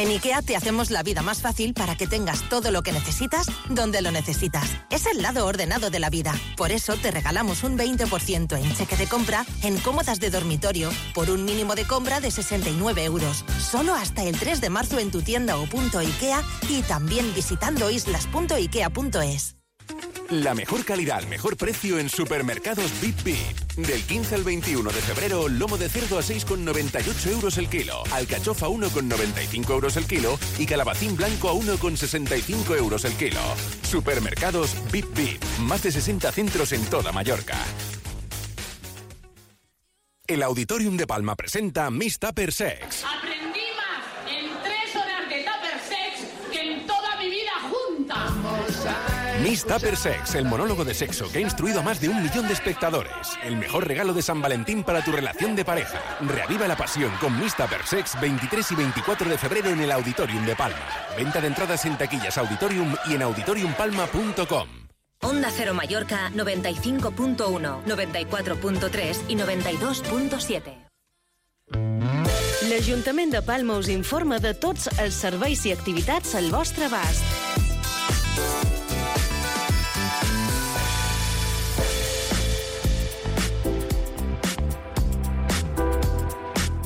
En 0.00 0.08
IKEA 0.08 0.40
te 0.40 0.56
hacemos 0.56 0.90
la 0.90 1.02
vida 1.02 1.20
más 1.20 1.42
fácil 1.42 1.74
para 1.74 1.94
que 1.94 2.06
tengas 2.06 2.48
todo 2.48 2.70
lo 2.70 2.82
que 2.82 2.90
necesitas 2.90 3.48
donde 3.68 4.00
lo 4.00 4.10
necesitas. 4.10 4.64
Es 4.88 5.04
el 5.04 5.20
lado 5.20 5.44
ordenado 5.44 5.90
de 5.90 6.00
la 6.00 6.08
vida. 6.08 6.32
Por 6.56 6.72
eso 6.72 6.96
te 6.96 7.10
regalamos 7.10 7.64
un 7.64 7.76
20% 7.76 8.56
en 8.56 8.74
cheque 8.74 8.96
de 8.96 9.06
compra 9.06 9.44
en 9.62 9.76
cómodas 9.76 10.18
de 10.18 10.30
dormitorio 10.30 10.88
por 11.12 11.28
un 11.28 11.44
mínimo 11.44 11.74
de 11.74 11.84
compra 11.84 12.20
de 12.20 12.30
69 12.30 13.04
euros. 13.04 13.44
Solo 13.58 13.94
hasta 13.94 14.24
el 14.24 14.38
3 14.38 14.62
de 14.62 14.70
marzo 14.70 14.98
en 14.98 15.10
tu 15.10 15.20
tienda 15.20 15.58
o 15.58 15.66
punto 15.66 15.98
IKEA 15.98 16.42
y 16.70 16.80
también 16.80 17.34
visitando 17.34 17.90
islas.ikea.es. 17.90 19.59
La 20.30 20.54
mejor 20.54 20.84
calidad 20.84 21.18
al 21.18 21.26
mejor 21.26 21.56
precio 21.56 21.98
en 21.98 22.08
supermercados 22.08 22.92
Bip 23.00 23.20
Bip. 23.24 23.36
Del 23.76 24.00
15 24.00 24.36
al 24.36 24.44
21 24.44 24.90
de 24.90 25.00
febrero, 25.00 25.48
lomo 25.48 25.76
de 25.76 25.88
cerdo 25.88 26.18
a 26.18 26.22
6,98 26.22 27.32
euros 27.32 27.58
el 27.58 27.68
kilo, 27.68 28.02
alcachofa 28.12 28.66
a 28.66 28.68
1,95 28.68 29.70
euros 29.70 29.96
el 29.96 30.06
kilo 30.06 30.38
y 30.58 30.66
calabacín 30.66 31.16
blanco 31.16 31.48
a 31.48 31.54
1,65 31.54 32.76
euros 32.78 33.04
el 33.04 33.12
kilo. 33.14 33.40
Supermercados 33.82 34.76
Bip 34.92 35.06
Bip. 35.16 35.42
Más 35.62 35.82
de 35.82 35.90
60 35.90 36.30
centros 36.30 36.72
en 36.72 36.84
toda 36.84 37.10
Mallorca. 37.10 37.58
El 40.28 40.44
Auditorium 40.44 40.96
de 40.96 41.08
Palma 41.08 41.34
presenta 41.34 41.90
Miss 41.90 42.20
Tupper 42.20 42.52
Sex. 42.52 43.04
Miss 49.50 49.64
Tupper 49.64 49.96
Sex, 49.96 50.36
el 50.36 50.44
monólogo 50.44 50.84
de 50.84 50.94
sexo 50.94 51.28
que 51.28 51.38
ha 51.38 51.40
instruido 51.40 51.80
a 51.80 51.82
más 51.82 52.00
de 52.00 52.08
un 52.08 52.22
millón 52.22 52.46
de 52.46 52.52
espectadores. 52.52 53.36
El 53.42 53.56
mejor 53.56 53.84
regalo 53.84 54.14
de 54.14 54.22
San 54.22 54.40
Valentín 54.40 54.84
para 54.84 55.04
tu 55.04 55.10
relación 55.10 55.56
de 55.56 55.64
pareja. 55.64 56.00
Reaviva 56.20 56.68
la 56.68 56.76
pasión 56.76 57.10
con 57.20 57.36
Miss 57.36 57.56
Tupper 57.56 57.84
Sex 57.84 58.12
23 58.20 58.70
y 58.70 58.74
24 58.76 59.28
de 59.28 59.36
febrero 59.36 59.70
en 59.70 59.80
el 59.80 59.90
Auditorium 59.90 60.46
de 60.46 60.54
Palma. 60.54 60.78
Venta 61.16 61.40
de 61.40 61.48
entradas 61.48 61.84
en 61.84 61.98
taquillas 61.98 62.38
Auditorium 62.38 62.94
y 63.08 63.14
en 63.14 63.22
auditoriumpalma.com. 63.22 64.68
Onda 65.22 65.48
Cero 65.50 65.74
Mallorca 65.74 66.30
95.1, 66.30 67.84
94.3 67.86 69.16
i 69.26 69.36
92.7. 69.36 70.60
L'Ajuntament 72.70 73.32
de 73.32 73.42
Palma 73.42 73.74
us 73.82 73.88
informa 73.88 74.38
de 74.38 74.54
tots 74.54 74.86
els 75.00 75.18
serveis 75.26 75.66
i 75.66 75.74
activitats 75.74 76.36
al 76.38 76.52
vostre 76.54 76.86
abast. 76.86 78.69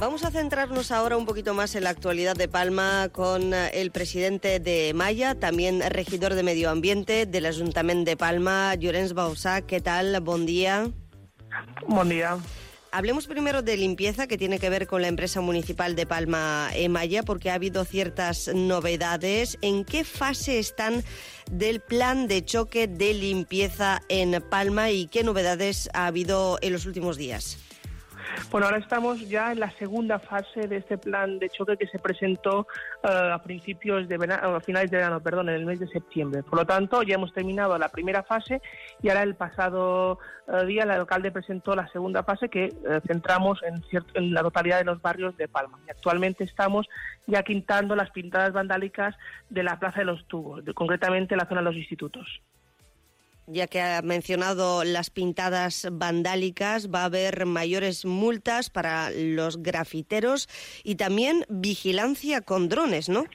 Vamos 0.00 0.24
a 0.24 0.30
centrarnos 0.30 0.90
ahora 0.90 1.16
un 1.16 1.24
poquito 1.24 1.54
más 1.54 1.74
en 1.76 1.85
la 1.85 1.90
actualidad 1.90 2.35
de 2.35 2.48
Palma 2.48 3.09
con 3.12 3.54
eh, 3.54 3.70
el 3.74 3.92
presidente 3.92 4.59
de 4.59 4.92
Maya, 4.92 5.37
también 5.37 5.83
regidor 5.88 6.35
de 6.35 6.42
Medio 6.42 6.68
Ambiente 6.68 7.26
del 7.26 7.46
Ayuntamiento 7.46 8.11
de 8.11 8.16
Palma, 8.16 8.74
Llorenç 8.74 9.12
Bausá. 9.12 9.62
¿Qué 9.62 9.80
tal? 9.80 10.20
Buen 10.20 10.46
día. 10.46 10.90
Buen 11.87 12.09
día. 12.09 12.37
Hablemos 12.90 13.26
primero 13.26 13.62
de 13.62 13.76
limpieza, 13.76 14.26
que 14.26 14.37
tiene 14.37 14.59
que 14.59 14.68
ver 14.68 14.87
con 14.87 15.00
la 15.00 15.09
empresa 15.09 15.40
municipal 15.40 15.96
de 15.96 16.07
Palma 16.07 16.70
Maya, 16.88 17.22
porque 17.22 17.50
ha 17.50 17.54
habido 17.54 17.85
ciertas 17.85 18.48
novedades. 18.54 19.59
¿En 19.62 19.85
qué 19.85 20.04
fase 20.04 20.59
están 20.59 21.02
del 21.50 21.80
plan 21.80 22.28
de 22.28 22.44
choque 22.44 22.88
de 22.88 23.14
limpieza 23.14 24.00
en 24.09 24.42
Palma 24.50 24.90
y 24.90 25.07
qué 25.07 25.24
novedades 25.24 25.88
ha 25.92 26.07
habido 26.07 26.59
en 26.62 26.72
los 26.72 26.85
últimos 26.85 27.16
días? 27.16 27.59
Bueno, 28.51 28.66
ahora 28.66 28.79
estamos 28.79 29.29
ya 29.29 29.51
en 29.53 29.59
la 29.61 29.70
segunda 29.73 30.18
fase 30.18 30.68
de 30.68 30.77
este 30.77 30.97
plan 30.97 31.38
de 31.38 31.49
choque 31.51 31.77
que 31.77 31.87
se 31.88 31.99
presentó 31.99 32.66
eh, 33.03 33.09
a 33.33 33.42
principios 33.42 34.09
de 34.09 34.16
verano, 34.16 34.55
a 34.57 34.61
finales 34.61 34.90
de 34.90 34.99
verano, 34.99 35.20
perdón, 35.20 35.49
en 35.49 35.57
el 35.57 35.66
mes 35.66 35.81
de 35.81 35.88
septiembre. 35.88 36.42
Por 36.44 36.61
lo 36.61 36.64
tanto, 36.66 37.03
ya 37.03 37.16
hemos 37.16 37.33
terminado 37.33 37.77
la 37.79 37.88
primera 37.88 38.23
fase 38.23 38.62
y 39.03 39.09
ahora 39.09 39.25
el 39.25 39.35
pasado 39.35 40.18
eh, 40.47 40.66
día 40.66 40.85
el 40.85 40.90
alcalde 40.92 41.33
presentó 41.33 41.75
la 41.75 41.88
segunda 41.88 42.23
fase 42.23 42.49
que 42.49 42.66
eh, 42.66 43.01
centramos 43.07 43.61
en, 43.64 43.83
ciert- 43.83 44.11
en 44.14 44.33
la 44.33 44.42
totalidad 44.42 44.79
de 44.79 44.85
los 44.85 45.03
barrios 45.03 45.37
de 45.37 45.49
Palma. 45.49 45.79
Y 45.87 45.90
actualmente 45.90 46.44
estamos 46.44 46.87
ya 47.27 47.42
quintando 47.42 47.97
las 47.97 48.11
pintadas 48.11 48.53
vandálicas 48.53 49.16
de 49.51 49.62
la 49.64 49.79
Plaza 49.81 50.01
de 50.01 50.07
los 50.07 50.27
Tubos, 50.29 50.64
de- 50.64 50.75
concretamente 50.75 51.35
la 51.37 51.47
zona 51.47 51.61
de 51.61 51.64
los 51.66 51.77
institutos. 51.77 52.40
Ya 53.46 53.66
que 53.66 53.80
ha 53.80 54.00
mencionado 54.00 54.85
las 54.85 55.11
pintadas 55.11 55.87
vandálicas, 55.92 56.88
va 56.88 57.02
a 57.02 57.04
haber 57.07 57.44
mayores 57.44 58.07
multas 58.07 58.70
para 58.70 59.11
los 59.11 59.62
grafiteros 59.62 60.48
y 60.83 60.94
también 60.94 61.44
vigilancia 61.48 62.40
con 62.40 62.68
drones, 62.68 63.09
¿no? 63.09 63.26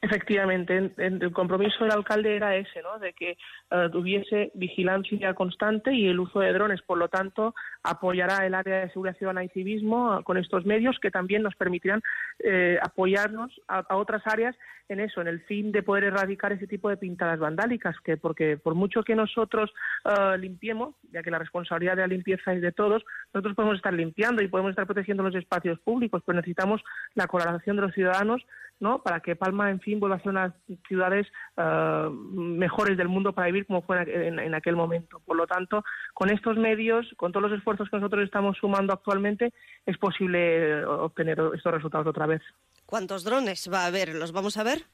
Efectivamente, 0.00 0.76
en- 0.76 0.92
en- 0.96 1.20
el 1.22 1.32
compromiso 1.32 1.82
del 1.82 1.92
alcalde 1.92 2.36
era 2.36 2.54
ese, 2.54 2.82
¿no? 2.82 3.00
De 3.00 3.12
que 3.14 3.36
eh, 3.70 3.88
tuviese 3.90 4.52
vigilancia 4.54 5.34
constante 5.34 5.92
y 5.92 6.06
el 6.06 6.20
uso 6.20 6.38
de 6.38 6.52
drones. 6.52 6.80
Por 6.82 6.98
lo 6.98 7.08
tanto, 7.08 7.52
apoyará 7.82 8.46
el 8.46 8.54
área 8.54 8.80
de 8.80 8.90
seguridad 8.90 9.16
ciudadana 9.18 9.44
y 9.44 9.48
civismo 9.48 10.18
eh, 10.20 10.22
con 10.24 10.36
estos 10.38 10.64
medios 10.64 10.98
que 11.00 11.10
también 11.10 11.42
nos 11.42 11.56
permitirán 11.56 12.00
eh, 12.38 12.78
apoyarnos 12.80 13.60
a, 13.66 13.96
otras 13.96 14.22
áreas 14.26 14.54
en 14.88 15.00
eso, 15.00 15.20
en 15.20 15.26
el 15.26 15.40
fin 15.42 15.70
de 15.72 15.82
poder 15.82 16.04
erradicar 16.04 16.52
ese 16.52 16.66
tipo 16.66 16.88
de 16.88 16.96
pintadas 16.96 17.38
vandálicas, 17.38 17.94
que 18.02 18.16
porque 18.16 18.56
por 18.56 18.74
mucho 18.74 19.02
que 19.02 19.14
nosotros 19.16 19.70
eh, 20.04 20.38
limpiemos, 20.38 20.94
ya 21.12 21.22
que 21.22 21.30
la 21.30 21.38
responsabilidad 21.40 21.96
de 21.96 22.02
la 22.02 22.06
limpieza 22.06 22.54
es 22.54 22.62
de 22.62 22.72
todos, 22.72 23.04
nosotros 23.34 23.54
podemos 23.56 23.76
estar 23.76 23.92
limpiando 23.92 24.42
y 24.42 24.48
podemos 24.48 24.70
estar 24.70 24.86
protegiendo 24.86 25.24
los 25.24 25.34
espacios 25.34 25.78
públicos, 25.80 26.22
pero 26.24 26.36
necesitamos 26.36 26.82
la 27.14 27.26
colaboración 27.26 27.76
de 27.76 27.82
los 27.82 27.92
ciudadanos, 27.92 28.46
¿no? 28.80 29.02
Para 29.02 29.20
que 29.20 29.36
Palma, 29.36 29.70
en 29.70 29.80
fin, 29.80 29.98
vuelva 30.00 30.16
a 30.16 30.20
ser 30.20 30.30
una 30.30 30.48
de 30.48 30.54
las 30.68 30.78
ciudades 30.86 31.26
eh, 31.56 32.08
mejores 32.10 32.96
del 32.96 33.08
mundo 33.08 33.32
para 33.32 33.46
vivir 33.48 33.66
como 33.66 33.82
fue 33.82 34.02
en- 34.02 34.38
en 34.38 34.54
aquel 34.54 34.76
momento. 34.76 35.20
Por 35.24 35.36
lo 35.36 35.46
tanto, 35.46 35.84
con 36.14 36.30
estos 36.30 36.56
medios, 36.56 37.06
con 37.16 37.32
todos 37.32 37.50
los 37.50 37.58
esfuerzos 37.58 37.88
que 37.90 37.96
nosotros 37.96 38.24
estamos 38.24 38.56
sumando 38.58 38.92
actualmente, 38.92 39.52
es 39.86 39.98
posible 39.98 40.80
eh, 40.80 40.84
obtener 40.84 41.38
estos 41.54 41.72
resultados 41.72 42.06
otra 42.06 42.26
vez. 42.26 42.42
¿Cuántos 42.86 43.24
drones 43.24 43.68
va 43.72 43.82
a 43.84 43.86
haber? 43.86 44.14
¿Los 44.14 44.32
vamos 44.32 44.56
a 44.56 44.62
ver? 44.62 44.84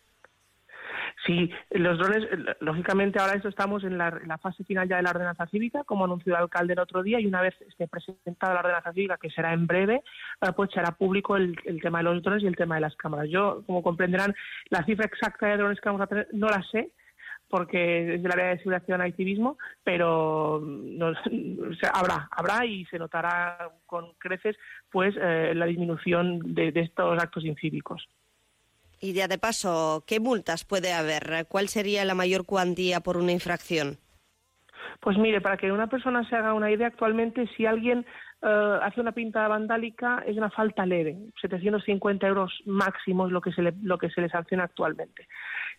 Sí, 1.26 1.50
los 1.70 1.98
drones, 1.98 2.24
eh, 2.24 2.54
lógicamente 2.60 3.18
ahora 3.18 3.34
eso 3.34 3.48
estamos 3.48 3.82
en 3.84 3.96
la, 3.96 4.38
fase 4.42 4.62
final 4.64 4.88
ya 4.88 4.96
de 4.96 5.02
la 5.02 5.10
ordenanza 5.10 5.46
cívica, 5.46 5.82
como 5.84 6.04
anunció 6.04 6.34
el 6.34 6.42
alcalde 6.42 6.74
el 6.74 6.80
otro 6.80 7.02
día, 7.02 7.18
y 7.18 7.26
una 7.26 7.40
vez 7.40 7.54
esté 7.62 7.88
presentada 7.88 8.54
la 8.54 8.60
ordenanza 8.60 8.92
cívica, 8.92 9.16
que 9.16 9.30
será 9.30 9.54
en 9.54 9.66
breve, 9.66 10.02
eh, 10.42 10.52
pues 10.54 10.70
será 10.72 10.92
público 10.92 11.36
el, 11.36 11.56
tema 11.80 11.98
de 11.98 12.04
los 12.04 12.22
drones 12.22 12.42
y 12.42 12.46
el 12.46 12.56
tema 12.56 12.74
de 12.74 12.82
las 12.82 12.96
cámaras. 12.96 13.28
Yo, 13.30 13.62
como 13.66 13.82
comprenderán, 13.82 14.34
la 14.68 14.84
cifra 14.84 15.06
exacta 15.06 15.46
de 15.46 15.56
drones 15.56 15.80
que 15.80 15.88
vamos 15.88 16.02
a 16.02 16.06
tener 16.06 16.28
no 16.32 16.48
la 16.48 16.62
sé, 16.70 16.92
porque 17.48 18.14
es 18.16 18.22
del 18.22 18.32
área 18.32 18.48
de 18.48 18.58
seguridad 18.58 18.84
ciudadana 18.84 19.08
y 19.08 19.12
civismo, 19.12 19.56
pero 19.82 20.60
mm, 20.62 20.98
no- 20.98 21.08
o 21.70 21.74
habrá, 21.94 22.28
habrá 22.32 22.66
y 22.66 22.84
se 22.86 22.98
notará 22.98 23.70
con 23.86 24.12
creces 24.18 24.56
pues 24.90 25.14
eh, 25.18 25.52
la 25.54 25.66
disminución 25.66 26.54
de 26.54 26.70
estos 26.74 27.18
actos 27.22 27.44
incívicos. 27.44 28.06
Y 29.00 29.12
ya 29.12 29.28
de 29.28 29.38
paso, 29.38 30.04
¿qué 30.06 30.20
multas 30.20 30.64
puede 30.64 30.92
haber? 30.92 31.46
¿Cuál 31.48 31.68
sería 31.68 32.04
la 32.04 32.14
mayor 32.14 32.46
cuantía 32.46 33.00
por 33.00 33.16
una 33.16 33.32
infracción? 33.32 33.98
Pues 35.00 35.18
mire, 35.18 35.40
para 35.40 35.56
que 35.56 35.72
una 35.72 35.86
persona 35.86 36.26
se 36.28 36.36
haga 36.36 36.54
una 36.54 36.70
idea, 36.70 36.86
actualmente 36.86 37.46
si 37.56 37.66
alguien 37.66 38.06
eh, 38.42 38.78
hace 38.82 39.00
una 39.00 39.12
pinta 39.12 39.46
vandálica 39.48 40.22
es 40.26 40.36
una 40.36 40.50
falta 40.50 40.84
leve, 40.84 41.16
750 41.40 42.26
euros 42.26 42.52
máximo 42.66 43.26
es 43.26 43.32
lo 43.32 43.40
que 43.40 43.52
se 43.52 43.62
le, 43.62 43.72
lo 43.82 43.98
que 43.98 44.10
se 44.10 44.20
le 44.20 44.28
sanciona 44.28 44.64
actualmente. 44.64 45.26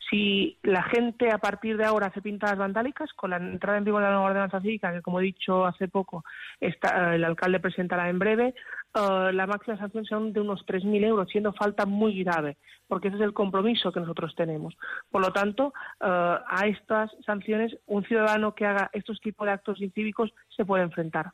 Si 0.09 0.57
la 0.63 0.83
gente 0.83 1.31
a 1.31 1.37
partir 1.37 1.77
de 1.77 1.85
ahora 1.85 2.07
hace 2.07 2.21
pintadas 2.21 2.57
vandálicas, 2.57 3.13
con 3.13 3.31
la 3.31 3.37
entrada 3.37 3.77
en 3.77 3.83
vigor 3.83 4.01
de 4.01 4.07
la 4.07 4.13
nueva 4.13 4.29
ordenanza 4.29 4.61
cívica, 4.61 4.91
que 4.91 5.01
como 5.01 5.19
he 5.19 5.23
dicho 5.23 5.65
hace 5.65 5.87
poco, 5.87 6.23
está, 6.59 7.13
eh, 7.13 7.15
el 7.15 7.23
alcalde 7.23 7.59
presentará 7.59 8.09
en 8.09 8.19
breve, 8.19 8.55
eh, 8.95 9.33
la 9.33 9.45
máxima 9.45 9.77
sanción 9.77 10.05
será 10.05 10.21
de 10.21 10.39
unos 10.39 10.65
3.000 10.65 11.05
euros, 11.05 11.29
siendo 11.29 11.53
falta 11.53 11.85
muy 11.85 12.23
grave, 12.23 12.57
porque 12.87 13.09
ese 13.09 13.17
es 13.17 13.23
el 13.23 13.33
compromiso 13.33 13.91
que 13.91 13.99
nosotros 13.99 14.33
tenemos. 14.35 14.75
Por 15.11 15.21
lo 15.21 15.33
tanto, 15.33 15.73
eh, 15.99 16.37
a 16.47 16.67
estas 16.67 17.11
sanciones, 17.25 17.77
un 17.87 18.03
ciudadano 18.05 18.55
que 18.55 18.65
haga 18.65 18.89
estos 18.93 19.19
tipos 19.19 19.45
de 19.45 19.53
actos 19.53 19.81
incívicos 19.81 20.33
se 20.55 20.65
puede 20.65 20.83
enfrentar. 20.83 21.33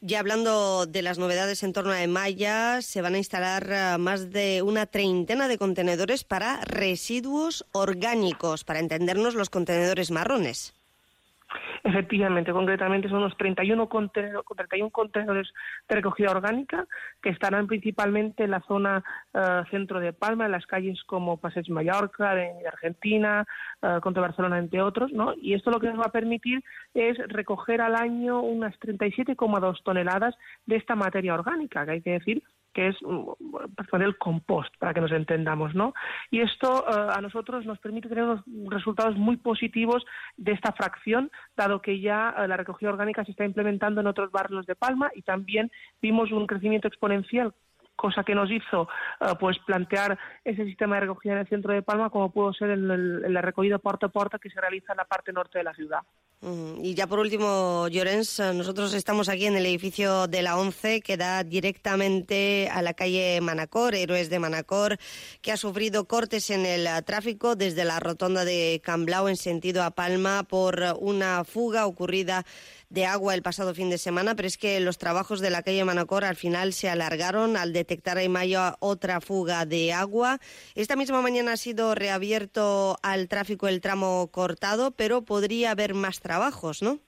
Ya 0.00 0.20
hablando 0.20 0.86
de 0.86 1.02
las 1.02 1.18
novedades 1.18 1.64
en 1.64 1.72
torno 1.72 1.92
a 1.92 2.06
Maya, 2.06 2.82
se 2.82 3.02
van 3.02 3.14
a 3.14 3.18
instalar 3.18 3.66
eh, 3.68 3.98
más 3.98 4.30
de 4.30 4.62
una 4.62 4.86
treintena 4.86 5.48
de 5.48 5.58
contenedores 5.58 6.22
para 6.22 6.60
residuos 6.60 7.66
orgánicos, 7.72 8.62
para 8.62 8.78
entendernos 8.78 9.34
los 9.34 9.50
contenedores 9.50 10.12
marrones. 10.12 10.77
Efectivamente, 11.82 12.52
concretamente 12.52 13.08
son 13.08 13.18
unos 13.18 13.36
31, 13.36 13.88
contenedor- 13.88 14.44
31 14.56 14.90
contenedores 14.90 15.48
de 15.88 15.94
recogida 15.94 16.30
orgánica 16.30 16.86
que 17.22 17.30
estarán 17.30 17.66
principalmente 17.66 18.44
en 18.44 18.50
la 18.50 18.60
zona 18.60 19.02
eh, 19.32 19.62
centro 19.70 20.00
de 20.00 20.12
Palma, 20.12 20.46
en 20.46 20.52
las 20.52 20.66
calles 20.66 21.02
como 21.04 21.38
Passeig 21.38 21.70
Mallorca, 21.70 22.34
de, 22.34 22.52
de 22.54 22.68
Argentina, 22.68 23.46
eh, 23.82 23.98
Contra 24.02 24.22
Barcelona, 24.22 24.58
entre 24.58 24.82
otros, 24.82 25.12
¿no? 25.12 25.34
Y 25.40 25.54
esto 25.54 25.70
lo 25.70 25.80
que 25.80 25.88
nos 25.88 26.00
va 26.00 26.06
a 26.06 26.12
permitir 26.12 26.62
es 26.94 27.16
recoger 27.28 27.80
al 27.80 27.94
año 27.94 28.40
unas 28.42 28.78
37,2 28.80 29.82
toneladas 29.82 30.34
de 30.66 30.76
esta 30.76 30.96
materia 30.96 31.34
orgánica, 31.34 31.84
que 31.84 31.92
hay 31.92 32.02
que 32.02 32.12
decir 32.12 32.42
que 32.72 32.88
es 32.88 32.96
mm, 33.02 33.74
prácticamente 33.74 34.10
el 34.10 34.18
compost, 34.18 34.74
para 34.78 34.94
que 34.94 35.00
nos 35.00 35.12
entendamos, 35.12 35.74
¿no? 35.74 35.94
Y 36.30 36.40
esto 36.40 36.84
eh, 36.88 37.12
a 37.14 37.20
nosotros 37.20 37.64
nos 37.66 37.78
permite 37.78 38.08
tener 38.08 38.24
unos 38.24 38.44
resultados 38.68 39.16
muy 39.16 39.36
positivos 39.36 40.04
de 40.36 40.52
esta 40.52 40.72
fracción, 40.72 41.30
dado 41.56 41.80
que 41.80 42.00
ya 42.00 42.34
eh, 42.38 42.48
la 42.48 42.56
recogida 42.56 42.90
orgánica 42.90 43.24
se 43.24 43.32
está 43.32 43.44
implementando 43.44 44.00
en 44.00 44.06
otros 44.06 44.30
barrios 44.30 44.66
de 44.66 44.74
Palma 44.74 45.10
y 45.14 45.22
también 45.22 45.70
vimos 46.00 46.32
un 46.32 46.46
crecimiento 46.46 46.88
exponencial 46.88 47.54
cosa 47.98 48.22
que 48.22 48.34
nos 48.34 48.50
hizo 48.50 48.88
eh, 49.20 49.34
pues 49.38 49.58
plantear 49.66 50.18
ese 50.44 50.64
sistema 50.64 50.94
de 50.94 51.02
recogida 51.02 51.32
en 51.34 51.40
el 51.40 51.48
centro 51.48 51.74
de 51.74 51.82
Palma 51.82 52.08
como 52.08 52.30
pudo 52.30 52.54
ser 52.54 52.70
el, 52.70 52.90
el, 52.90 53.24
el 53.24 53.42
recorrido 53.42 53.80
puerta 53.80 54.06
a 54.06 54.08
puerta 54.08 54.38
que 54.38 54.48
se 54.48 54.60
realiza 54.60 54.92
en 54.92 54.98
la 54.98 55.04
parte 55.04 55.32
norte 55.32 55.58
de 55.58 55.64
la 55.64 55.74
ciudad. 55.74 56.00
Y 56.40 56.94
ya 56.94 57.08
por 57.08 57.18
último, 57.18 57.88
Llorens, 57.88 58.38
eh, 58.38 58.54
nosotros 58.54 58.94
estamos 58.94 59.28
aquí 59.28 59.46
en 59.46 59.56
el 59.56 59.66
edificio 59.66 60.28
de 60.28 60.42
la 60.42 60.56
ONCE 60.56 61.00
que 61.00 61.16
da 61.16 61.42
directamente 61.42 62.68
a 62.72 62.80
la 62.80 62.94
calle 62.94 63.40
Manacor, 63.40 63.96
Héroes 63.96 64.30
de 64.30 64.38
Manacor, 64.38 64.98
que 65.42 65.50
ha 65.50 65.56
sufrido 65.56 66.06
cortes 66.06 66.50
en 66.50 66.64
el 66.64 66.86
eh, 66.86 67.02
tráfico 67.04 67.56
desde 67.56 67.84
la 67.84 67.98
rotonda 67.98 68.44
de 68.44 68.80
Camblao 68.84 69.28
en 69.28 69.36
sentido 69.36 69.82
a 69.82 69.90
Palma 69.90 70.44
por 70.44 70.80
eh, 70.80 70.92
una 71.00 71.42
fuga 71.42 71.86
ocurrida 71.86 72.44
de 72.90 73.06
agua 73.06 73.34
el 73.34 73.42
pasado 73.42 73.74
fin 73.74 73.90
de 73.90 73.98
semana, 73.98 74.34
pero 74.34 74.48
es 74.48 74.58
que 74.58 74.80
los 74.80 74.98
trabajos 74.98 75.40
de 75.40 75.50
la 75.50 75.62
calle 75.62 75.84
Manacor 75.84 76.24
al 76.24 76.36
final 76.36 76.72
se 76.72 76.88
alargaron 76.88 77.56
al 77.56 77.72
detectar 77.72 78.18
en 78.18 78.32
mayo 78.32 78.76
otra 78.80 79.20
fuga 79.20 79.66
de 79.66 79.92
agua. 79.92 80.40
Esta 80.74 80.96
misma 80.96 81.20
mañana 81.22 81.52
ha 81.52 81.56
sido 81.56 81.94
reabierto 81.94 82.98
al 83.02 83.28
tráfico 83.28 83.68
el 83.68 83.80
tramo 83.80 84.28
cortado, 84.30 84.92
pero 84.92 85.22
podría 85.22 85.72
haber 85.72 85.94
más 85.94 86.20
trabajos, 86.20 86.82
¿no? 86.82 87.00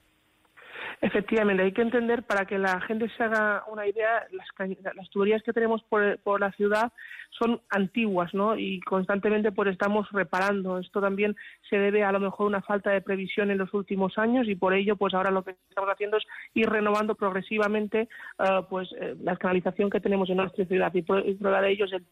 Efectivamente, 1.03 1.63
hay 1.63 1.73
que 1.73 1.81
entender 1.81 2.25
para 2.25 2.45
que 2.45 2.59
la 2.59 2.79
gente 2.83 3.09
se 3.17 3.23
haga 3.25 3.65
una 3.69 3.87
idea, 3.87 4.27
las, 4.33 4.47
las 4.95 5.09
tuberías 5.09 5.43
que 5.43 5.55
tenemos 5.55 5.83
por, 5.85 6.19
por 6.19 6.41
la 6.41 6.53
ciudad 6.53 6.93
son 7.31 7.63
antiguas, 7.71 8.35
¿no? 8.35 8.55
Y 8.59 8.81
constantemente 8.81 9.51
pues 9.51 9.71
estamos 9.71 10.11
reparando. 10.13 10.77
Esto 10.79 11.01
también 11.01 11.37
se 11.71 11.79
debe 11.79 12.05
a 12.05 12.13
lo 12.13 12.21
mejor 12.21 12.49
una 12.49 12.61
falta 12.61 12.91
de 12.91 13.01
previsión 13.01 13.51
en 13.51 13.57
los 13.57 13.73
últimos 13.73 14.19
años 14.19 14.47
y 14.47 14.57
por 14.57 14.75
ello 14.75 14.97
pues 14.97 15.15
ahora 15.15 15.31
lo 15.31 15.43
que 15.43 15.53
estamos 15.71 15.89
haciendo 15.91 16.19
es 16.19 16.25
ir 16.53 16.69
renovando 16.69 17.15
progresivamente 17.15 18.09
eh, 18.39 18.61
pues 18.69 18.93
eh, 19.01 19.15
la 19.23 19.37
canalización 19.37 19.89
que 19.89 20.01
tenemos 20.01 20.29
en 20.29 20.37
nuestra 20.37 20.67
ciudad 20.67 20.93
y, 20.93 20.99
y 20.99 21.03
prueba 21.35 21.63
de 21.63 21.71
ello 21.71 21.87
es 21.87 21.93
el- 21.95 22.05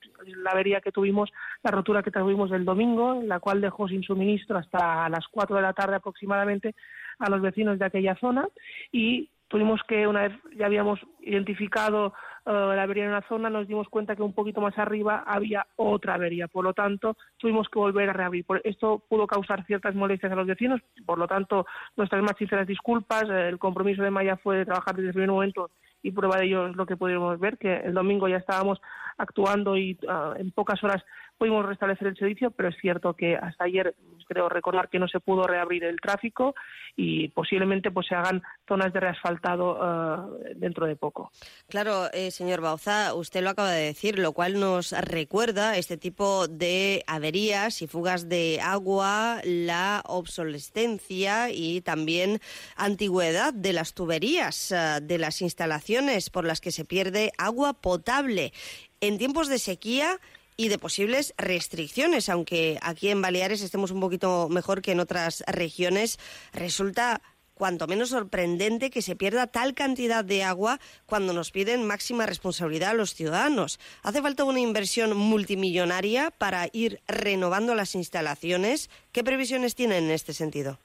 la 0.42 0.52
avería 0.52 0.80
que 0.80 0.92
tuvimos, 0.92 1.30
la 1.62 1.72
rotura 1.72 2.02
que 2.02 2.10
tuvimos 2.10 2.50
el 2.52 2.64
domingo, 2.64 3.20
la 3.22 3.38
cual 3.38 3.60
dejó 3.60 3.86
sin 3.86 4.02
suministro 4.02 4.56
hasta 4.56 5.10
las 5.10 5.26
4 5.30 5.56
de 5.56 5.62
la 5.62 5.74
tarde 5.74 5.96
aproximadamente 5.96 6.74
a 7.18 7.30
los 7.30 7.40
vecinos 7.40 7.78
de 7.78 7.84
aquella 7.84 8.14
zona 8.16 8.48
y 8.92 9.30
tuvimos 9.48 9.80
que, 9.88 10.06
una 10.06 10.22
vez 10.28 10.32
ya 10.56 10.66
habíamos 10.66 11.00
identificado 11.20 12.12
eh, 12.44 12.50
la 12.52 12.82
avería 12.82 13.04
en 13.04 13.10
una 13.10 13.22
zona, 13.28 13.48
nos 13.48 13.66
dimos 13.66 13.88
cuenta 13.88 14.14
que 14.14 14.22
un 14.22 14.34
poquito 14.34 14.60
más 14.60 14.76
arriba 14.78 15.24
había 15.26 15.66
otra 15.76 16.14
avería. 16.14 16.48
Por 16.48 16.64
lo 16.64 16.74
tanto, 16.74 17.16
tuvimos 17.38 17.68
que 17.68 17.78
volver 17.78 18.10
a 18.10 18.12
reabrir. 18.12 18.44
Por- 18.44 18.60
Esto 18.64 19.02
pudo 19.08 19.26
causar 19.26 19.64
ciertas 19.64 19.94
molestias 19.94 20.32
a 20.32 20.34
los 20.36 20.46
vecinos. 20.46 20.80
Por 21.06 21.18
lo 21.18 21.26
tanto, 21.26 21.66
nuestras 21.96 22.22
más 22.22 22.34
sinceras 22.38 22.66
disculpas. 22.66 23.24
El 23.28 23.58
compromiso 23.58 24.02
de 24.02 24.10
Maya 24.10 24.36
fue 24.36 24.58
de 24.58 24.66
trabajar 24.66 24.94
desde 24.94 25.08
el 25.08 25.14
primer 25.14 25.30
momento 25.30 25.70
y 26.02 26.12
prueba 26.12 26.36
de 26.36 26.44
ello 26.46 26.68
es 26.68 26.76
lo 26.76 26.86
que 26.86 26.96
pudimos 26.96 27.40
ver, 27.40 27.58
que 27.58 27.74
el 27.78 27.92
domingo 27.94 28.28
ya 28.28 28.36
estábamos 28.36 28.80
actuando 29.16 29.76
y 29.76 29.98
ah, 30.08 30.34
en 30.38 30.52
pocas 30.52 30.82
horas 30.84 31.02
pudimos 31.38 31.64
restablecer 31.64 32.08
el 32.08 32.16
servicio, 32.16 32.50
pero 32.50 32.68
es 32.68 32.76
cierto 32.80 33.14
que 33.14 33.36
hasta 33.36 33.64
ayer 33.64 33.94
creo 34.26 34.48
recordar 34.48 34.90
que 34.90 34.98
no 34.98 35.08
se 35.08 35.20
pudo 35.20 35.46
reabrir 35.46 35.84
el 35.84 36.00
tráfico 36.00 36.54
y 36.96 37.28
posiblemente 37.28 37.90
pues 37.90 38.08
se 38.08 38.14
hagan 38.14 38.42
zonas 38.66 38.92
de 38.92 39.00
reasfaltado 39.00 39.78
ah, 39.80 40.28
dentro 40.56 40.86
de 40.86 40.96
poco. 40.96 41.30
Claro, 41.68 42.12
eh, 42.12 42.30
señor 42.30 42.60
Bauza, 42.60 43.14
usted 43.14 43.42
lo 43.42 43.50
acaba 43.50 43.70
de 43.70 43.84
decir, 43.84 44.18
lo 44.18 44.32
cual 44.32 44.60
nos 44.60 44.92
recuerda 44.92 45.76
este 45.76 45.96
tipo 45.96 46.48
de 46.48 47.04
averías 47.06 47.80
y 47.82 47.86
fugas 47.86 48.28
de 48.28 48.60
agua, 48.62 49.40
la 49.44 50.02
obsolescencia 50.06 51.50
y 51.50 51.80
también 51.80 52.40
antigüedad 52.76 53.54
de 53.54 53.72
las 53.72 53.94
tuberías, 53.94 54.72
eh, 54.72 54.98
de 55.00 55.18
las 55.18 55.40
instalaciones 55.40 56.30
por 56.30 56.44
las 56.44 56.60
que 56.60 56.72
se 56.72 56.84
pierde 56.84 57.32
agua 57.38 57.74
potable 57.74 58.52
en 59.00 59.18
tiempos 59.18 59.48
de 59.48 59.58
sequía 59.58 60.18
y 60.60 60.68
de 60.68 60.76
posibles 60.78 61.34
restricciones, 61.38 62.28
aunque 62.28 62.78
aquí 62.82 63.08
en 63.10 63.22
Baleares 63.22 63.62
estemos 63.62 63.92
un 63.92 64.00
poquito 64.00 64.48
mejor 64.50 64.82
que 64.82 64.90
en 64.90 64.98
otras 64.98 65.44
regiones, 65.46 66.18
resulta 66.52 67.20
cuanto 67.54 67.86
menos 67.86 68.10
sorprendente 68.10 68.90
que 68.90 69.00
se 69.00 69.14
pierda 69.14 69.46
tal 69.46 69.74
cantidad 69.74 70.24
de 70.24 70.42
agua 70.42 70.80
cuando 71.06 71.32
nos 71.32 71.52
piden 71.52 71.86
máxima 71.86 72.26
responsabilidad 72.26 72.90
a 72.90 72.94
los 72.94 73.14
ciudadanos. 73.14 73.78
Hace 74.02 74.20
falta 74.20 74.42
una 74.44 74.58
inversión 74.60 75.16
multimillonaria 75.16 76.32
para 76.32 76.66
ir 76.72 77.00
renovando 77.06 77.76
las 77.76 77.94
instalaciones. 77.94 78.90
¿Qué 79.12 79.22
previsiones 79.22 79.76
tienen 79.76 80.04
en 80.04 80.10
este 80.10 80.32
sentido? 80.34 80.78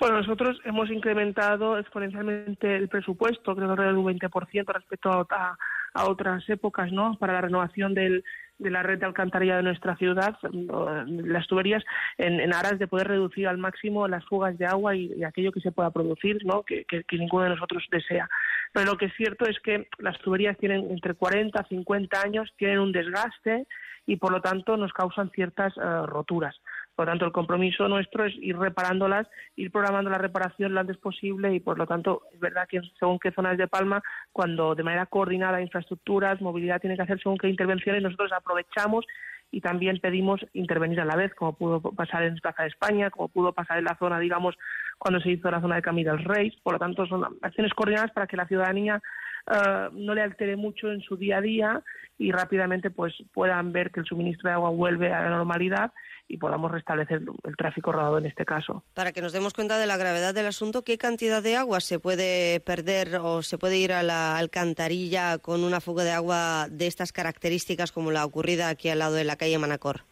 Bueno, 0.00 0.18
nosotros 0.18 0.56
hemos 0.64 0.88
incrementado 0.90 1.78
exponencialmente 1.78 2.76
el 2.76 2.88
presupuesto, 2.88 3.56
creo 3.56 3.66
que 3.66 3.72
alrededor 3.72 3.94
de 3.94 4.00
un 4.00 4.18
20% 4.18 4.72
respecto 4.72 5.10
a, 5.10 5.26
a- 5.30 5.58
a 5.94 6.04
otras 6.08 6.48
épocas, 6.48 6.92
¿no? 6.92 7.16
Para 7.18 7.32
la 7.32 7.40
renovación 7.40 7.94
del, 7.94 8.22
de 8.58 8.70
la 8.70 8.82
red 8.82 8.98
de 8.98 9.06
alcantarillado 9.06 9.58
de 9.58 9.64
nuestra 9.64 9.96
ciudad, 9.96 10.36
las 10.42 11.46
tuberías, 11.46 11.84
en, 12.16 12.52
aras 12.52 12.78
de 12.78 12.88
poder 12.88 13.08
reducir 13.08 13.46
al 13.46 13.58
máximo 13.58 14.08
las 14.08 14.24
fugas 14.24 14.58
de 14.58 14.66
agua 14.66 14.96
y, 14.96 15.22
aquello 15.24 15.52
que 15.52 15.60
se 15.60 15.72
pueda 15.72 15.90
producir, 15.90 16.44
¿no? 16.44 16.62
Que 16.62 16.84
ninguno 17.12 17.44
de 17.44 17.50
nosotros 17.50 17.86
desea. 17.90 18.28
Pero 18.72 18.86
lo 18.86 18.96
que 18.96 19.06
es 19.06 19.14
cierto 19.16 19.46
es 19.46 19.58
que 19.60 19.88
las 19.98 20.18
tuberías 20.18 20.56
tienen 20.58 20.90
entre 20.90 21.14
40 21.14 21.60
y 21.60 21.74
50 21.76 22.20
años, 22.20 22.52
tienen 22.56 22.80
un 22.80 22.92
desgaste 22.92 23.66
y 24.06 24.16
por 24.16 24.32
lo 24.32 24.40
tanto 24.40 24.76
nos 24.76 24.92
causan 24.92 25.30
ciertas 25.30 25.76
eh, 25.76 26.06
roturas. 26.06 26.56
Por 26.98 27.06
lo 27.06 27.12
tanto, 27.12 27.26
el 27.26 27.32
compromiso 27.32 27.86
nuestro 27.86 28.24
es 28.24 28.34
ir 28.38 28.58
reparándolas, 28.58 29.28
ir 29.54 29.70
programando 29.70 30.10
la 30.10 30.18
reparación 30.18 30.74
lo 30.74 30.80
antes 30.80 30.96
posible 30.96 31.54
y, 31.54 31.60
por 31.60 31.78
lo 31.78 31.86
tanto, 31.86 32.22
es 32.34 32.40
verdad 32.40 32.66
que 32.68 32.80
según 32.98 33.20
qué 33.20 33.30
zonas 33.30 33.56
de 33.56 33.68
Palma, 33.68 34.02
cuando 34.32 34.74
de 34.74 34.82
manera 34.82 35.06
coordinada 35.06 35.62
infraestructuras, 35.62 36.40
movilidad 36.40 36.80
tiene 36.80 36.96
que 36.96 37.02
hacer 37.02 37.20
según 37.22 37.38
qué 37.38 37.48
intervenciones, 37.48 38.02
nosotros 38.02 38.32
aprovechamos 38.32 39.06
y 39.52 39.60
también 39.60 40.00
pedimos 40.00 40.44
intervenir 40.54 41.00
a 41.00 41.04
la 41.04 41.14
vez, 41.14 41.32
como 41.36 41.52
pudo 41.52 41.80
pasar 41.80 42.24
en 42.24 42.34
Plaza 42.38 42.64
de 42.64 42.70
España, 42.70 43.10
como 43.10 43.28
pudo 43.28 43.52
pasar 43.52 43.78
en 43.78 43.84
la 43.84 43.96
zona, 43.96 44.18
digamos, 44.18 44.56
cuando 44.98 45.20
se 45.20 45.30
hizo 45.30 45.52
la 45.52 45.60
zona 45.60 45.76
de 45.76 45.82
Camino 45.82 46.10
del 46.10 46.24
Rey. 46.24 46.50
Por 46.64 46.72
lo 46.72 46.78
tanto, 46.80 47.06
son 47.06 47.24
acciones 47.42 47.74
coordinadas 47.74 48.10
para 48.10 48.26
que 48.26 48.36
la 48.36 48.48
ciudadanía 48.48 49.00
eh, 49.50 49.88
no 49.92 50.14
le 50.14 50.22
altere 50.22 50.56
mucho 50.56 50.90
en 50.90 51.00
su 51.00 51.16
día 51.16 51.38
a 51.38 51.40
día 51.40 51.82
y 52.18 52.32
rápidamente 52.32 52.90
pues 52.90 53.14
puedan 53.32 53.72
ver 53.72 53.90
que 53.90 54.00
el 54.00 54.06
suministro 54.06 54.48
de 54.48 54.54
agua 54.54 54.70
vuelve 54.70 55.12
a 55.12 55.22
la 55.22 55.30
normalidad 55.30 55.92
y 56.26 56.36
podamos 56.36 56.70
restablecer 56.70 57.22
el 57.44 57.56
tráfico 57.56 57.92
rodado 57.92 58.18
en 58.18 58.26
este 58.26 58.44
caso. 58.44 58.84
Para 58.94 59.12
que 59.12 59.22
nos 59.22 59.32
demos 59.32 59.54
cuenta 59.54 59.78
de 59.78 59.86
la 59.86 59.96
gravedad 59.96 60.34
del 60.34 60.46
asunto, 60.46 60.82
¿qué 60.82 60.98
cantidad 60.98 61.42
de 61.42 61.56
agua 61.56 61.80
se 61.80 61.98
puede 61.98 62.60
perder 62.60 63.16
o 63.16 63.42
se 63.42 63.56
puede 63.56 63.78
ir 63.78 63.92
a 63.92 64.02
la 64.02 64.36
alcantarilla 64.36 65.38
con 65.38 65.64
una 65.64 65.80
fuga 65.80 66.04
de 66.04 66.12
agua 66.12 66.66
de 66.70 66.86
estas 66.86 67.12
características 67.12 67.92
como 67.92 68.10
la 68.10 68.24
ocurrida 68.24 68.68
aquí 68.68 68.90
al 68.90 68.98
lado 68.98 69.14
de 69.14 69.24
la 69.24 69.36
calle 69.36 69.58
Manacor? 69.58 70.02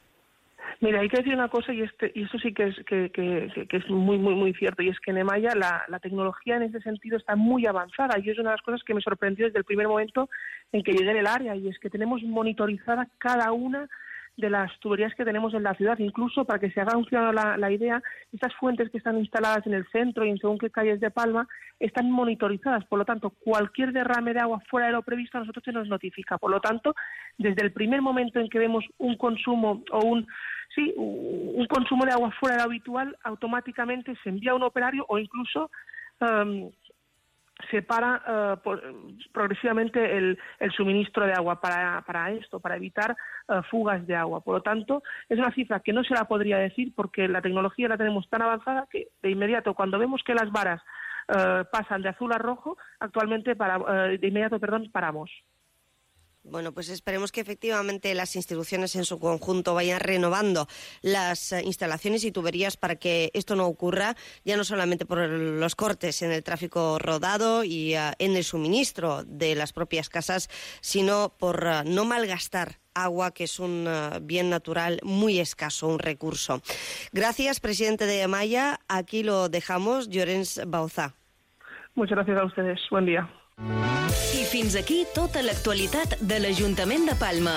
Mira, 0.80 1.00
hay 1.00 1.08
que 1.08 1.18
decir 1.18 1.34
una 1.34 1.48
cosa 1.48 1.72
y, 1.72 1.80
este, 1.82 2.12
y 2.14 2.24
esto 2.24 2.38
sí 2.38 2.52
que 2.52 2.64
es, 2.64 2.76
que, 2.86 3.10
que- 3.10 3.66
que- 3.68 3.76
es 3.76 3.88
muy, 3.88 4.18
muy, 4.18 4.34
muy 4.34 4.52
cierto, 4.54 4.82
y 4.82 4.88
es 4.90 5.00
que 5.00 5.10
en 5.10 5.18
Emaya 5.18 5.54
la, 5.54 5.84
la 5.88 5.98
tecnología 6.00 6.56
en 6.56 6.64
ese 6.64 6.80
sentido 6.80 7.16
está 7.16 7.34
muy 7.34 7.66
avanzada 7.66 8.18
y 8.18 8.28
es 8.28 8.38
una 8.38 8.50
de 8.50 8.56
las 8.56 8.62
cosas 8.62 8.82
que 8.84 8.92
me 8.94 9.00
sorprendió 9.00 9.46
desde 9.46 9.58
el 9.58 9.64
primer 9.64 9.88
momento 9.88 10.28
en 10.72 10.82
que 10.82 10.92
llegué 10.92 11.10
en 11.10 11.16
el 11.18 11.26
área 11.26 11.56
y 11.56 11.68
es 11.68 11.78
que 11.78 11.88
tenemos 11.90 12.22
monitorizada 12.22 13.08
cada 13.18 13.52
una 13.52 13.88
de 14.36 14.50
las 14.50 14.70
tuberías 14.80 15.14
que 15.14 15.24
tenemos 15.24 15.54
en 15.54 15.62
la 15.62 15.74
ciudad, 15.74 15.98
incluso 15.98 16.44
para 16.44 16.58
que 16.58 16.70
se 16.70 16.80
haga 16.80 16.96
un 16.96 17.06
ciudadano 17.06 17.56
la, 17.56 17.70
idea, 17.70 18.02
estas 18.32 18.54
fuentes 18.54 18.90
que 18.90 18.98
están 18.98 19.18
instaladas 19.18 19.66
en 19.66 19.74
el 19.74 19.86
centro 19.88 20.24
y 20.24 20.30
en 20.30 20.38
según 20.38 20.58
qué 20.58 20.70
calles 20.70 21.00
de 21.00 21.10
Palma 21.10 21.48
están 21.80 22.10
monitorizadas, 22.10 22.84
por 22.84 22.98
lo 22.98 23.04
tanto, 23.04 23.30
cualquier 23.30 23.92
derrame 23.92 24.34
de 24.34 24.40
agua 24.40 24.62
fuera 24.68 24.88
de 24.88 24.92
lo 24.92 25.02
previsto 25.02 25.38
a 25.38 25.40
nosotros 25.40 25.64
se 25.64 25.72
nos 25.72 25.88
notifica. 25.88 26.36
Por 26.38 26.50
lo 26.50 26.60
tanto, 26.60 26.94
desde 27.38 27.62
el 27.62 27.72
primer 27.72 28.02
momento 28.02 28.38
en 28.38 28.48
que 28.48 28.58
vemos 28.58 28.84
un 28.98 29.16
consumo 29.16 29.82
o 29.90 30.04
un 30.04 30.26
sí, 30.74 30.92
un 30.96 31.66
consumo 31.66 32.04
de 32.04 32.12
agua 32.12 32.30
fuera 32.38 32.56
de 32.56 32.62
lo 32.62 32.68
habitual, 32.68 33.16
automáticamente 33.24 34.14
se 34.22 34.28
envía 34.28 34.54
un 34.54 34.62
operario 34.62 35.06
o 35.08 35.18
incluso 35.18 35.70
em, 36.20 36.70
se 37.70 37.82
para 37.82 38.56
por- 38.62 38.82
progresivamente 39.32 40.16
el, 40.16 40.38
el 40.60 40.72
suministro 40.72 41.24
de 41.26 41.32
agua 41.32 41.60
para, 41.60 42.02
para 42.02 42.30
esto, 42.30 42.60
para 42.60 42.76
evitar 42.76 43.16
eh, 43.48 43.60
fugas 43.70 44.06
de 44.06 44.14
agua. 44.14 44.40
Por 44.40 44.56
lo 44.56 44.62
tanto, 44.62 45.02
es 45.28 45.38
una 45.38 45.52
cifra 45.52 45.80
que 45.80 45.92
no 45.92 46.04
se 46.04 46.14
la 46.14 46.24
podría 46.24 46.58
decir 46.58 46.92
porque 46.94 47.28
la 47.28 47.40
tecnología 47.40 47.88
la 47.88 47.96
tenemos 47.96 48.28
tan 48.28 48.42
avanzada 48.42 48.86
que 48.90 49.08
de 49.22 49.30
inmediato, 49.30 49.74
cuando 49.74 49.98
vemos 49.98 50.22
que 50.22 50.34
las 50.34 50.50
varas 50.52 50.82
eh, 51.28 51.64
pasan 51.72 52.02
de 52.02 52.10
azul 52.10 52.32
a 52.32 52.38
rojo, 52.38 52.76
actualmente 53.00 53.56
para, 53.56 53.78
de 54.08 54.26
inmediato, 54.26 54.60
perdón, 54.60 54.90
paramos. 54.92 55.30
Bueno, 56.48 56.72
pues 56.72 56.88
esperemos 56.90 57.32
que 57.32 57.40
efectivamente 57.40 58.14
las 58.14 58.36
instituciones 58.36 58.94
en 58.94 59.04
su 59.04 59.18
conjunto 59.18 59.74
vayan 59.74 59.98
renovando 59.98 60.68
las 61.02 61.52
eh, 61.52 61.62
instalaciones 61.64 62.22
y 62.24 62.30
tuberías 62.30 62.76
para 62.76 62.96
que 62.96 63.30
esto 63.34 63.56
no 63.56 63.66
ocurra, 63.66 64.14
ya 64.44 64.56
no 64.56 64.62
solamente 64.62 65.06
por 65.06 65.18
los 65.28 65.74
cortes 65.74 66.22
en 66.22 66.30
el 66.30 66.44
tráfico 66.44 66.98
rodado 67.00 67.64
y 67.64 67.94
eh, 67.94 68.12
en 68.20 68.36
el 68.36 68.44
suministro 68.44 69.24
de 69.24 69.56
las 69.56 69.72
propias 69.72 70.08
casas, 70.08 70.48
sino 70.80 71.34
por 71.36 71.66
eh, 71.66 71.82
no 71.84 72.04
malgastar 72.04 72.76
agua, 72.94 73.32
que 73.32 73.44
es 73.44 73.58
un 73.58 73.86
bien 74.22 74.48
natural 74.48 75.00
muy 75.02 75.38
escaso, 75.38 75.88
un 75.88 75.98
recurso. 75.98 76.62
Gracias, 77.12 77.60
presidente 77.60 78.06
de 78.06 78.26
Maya. 78.26 78.78
Aquí 78.88 79.22
lo 79.22 79.50
dejamos, 79.50 80.08
Llorens 80.08 80.62
Bauza. 80.66 81.14
Muchas 81.94 82.16
gracias 82.16 82.38
a 82.38 82.44
ustedes. 82.46 82.80
Buen 82.90 83.04
día. 83.04 83.28
I 84.36 84.44
fins 84.44 84.74
aquí 84.76 85.04
tota 85.14 85.40
l'actualitat 85.44 86.18
de 86.20 86.38
l'Ajuntament 86.42 87.06
de 87.08 87.14
Palma. 87.16 87.54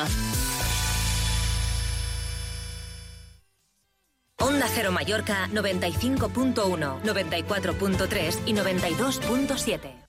Onda 4.39 4.67
Cero 4.73 4.91
Mallorca 4.95 5.47
95.1, 5.51 7.01
94.3 7.03 8.39
y 8.45 8.53
92.7. 8.53 10.08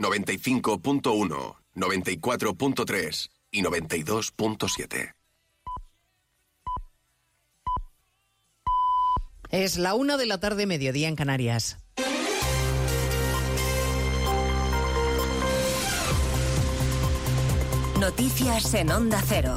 95.1, 0.00 1.56
94.3 1.76 3.30
y 3.52 3.62
92.7. 3.62 5.12
Es 9.50 9.76
la 9.76 9.94
una 9.94 10.16
de 10.16 10.26
la 10.26 10.38
tarde, 10.38 10.66
mediodía 10.66 11.08
en 11.08 11.16
Canarias. 11.16 11.78
Noticias 17.98 18.72
en 18.74 18.90
Onda 18.90 19.20
Cero. 19.26 19.56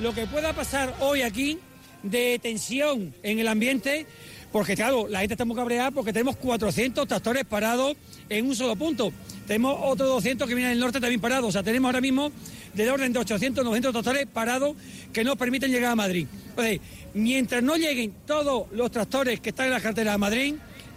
Lo 0.00 0.12
que 0.12 0.26
pueda 0.26 0.52
pasar 0.52 0.92
hoy 0.98 1.22
aquí 1.22 1.58
de 2.02 2.40
tensión 2.42 3.14
en 3.22 3.38
el 3.38 3.46
ambiente, 3.46 4.06
porque 4.50 4.74
claro, 4.74 5.06
la 5.06 5.20
gente 5.20 5.34
está 5.34 5.44
muy 5.44 5.54
cabreada 5.54 5.92
porque 5.92 6.12
tenemos 6.12 6.36
400 6.36 7.06
tractores 7.06 7.44
parados 7.44 7.96
en 8.28 8.46
un 8.46 8.56
solo 8.56 8.74
punto. 8.74 9.12
Tenemos 9.46 9.78
otros 9.80 10.08
200 10.08 10.48
que 10.48 10.54
vienen 10.54 10.72
del 10.72 10.80
norte 10.80 11.00
también 11.00 11.20
parados. 11.20 11.50
O 11.50 11.52
sea, 11.52 11.62
tenemos 11.62 11.88
ahora 11.88 12.00
mismo 12.00 12.32
del 12.74 12.88
orden 12.88 13.12
de 13.12 13.20
800, 13.20 13.64
900 13.64 13.92
tractores 13.92 14.26
parados 14.26 14.74
que 15.12 15.22
nos 15.22 15.36
permiten 15.36 15.70
llegar 15.70 15.92
a 15.92 15.96
Madrid. 15.96 16.26
Entonces, 16.50 16.80
mientras 17.14 17.62
no 17.62 17.76
lleguen 17.76 18.12
todos 18.26 18.66
los 18.72 18.90
tractores 18.90 19.38
que 19.38 19.50
están 19.50 19.66
en 19.66 19.72
la 19.72 19.80
cartera 19.80 20.12
de 20.12 20.18
Madrid, 20.18 20.54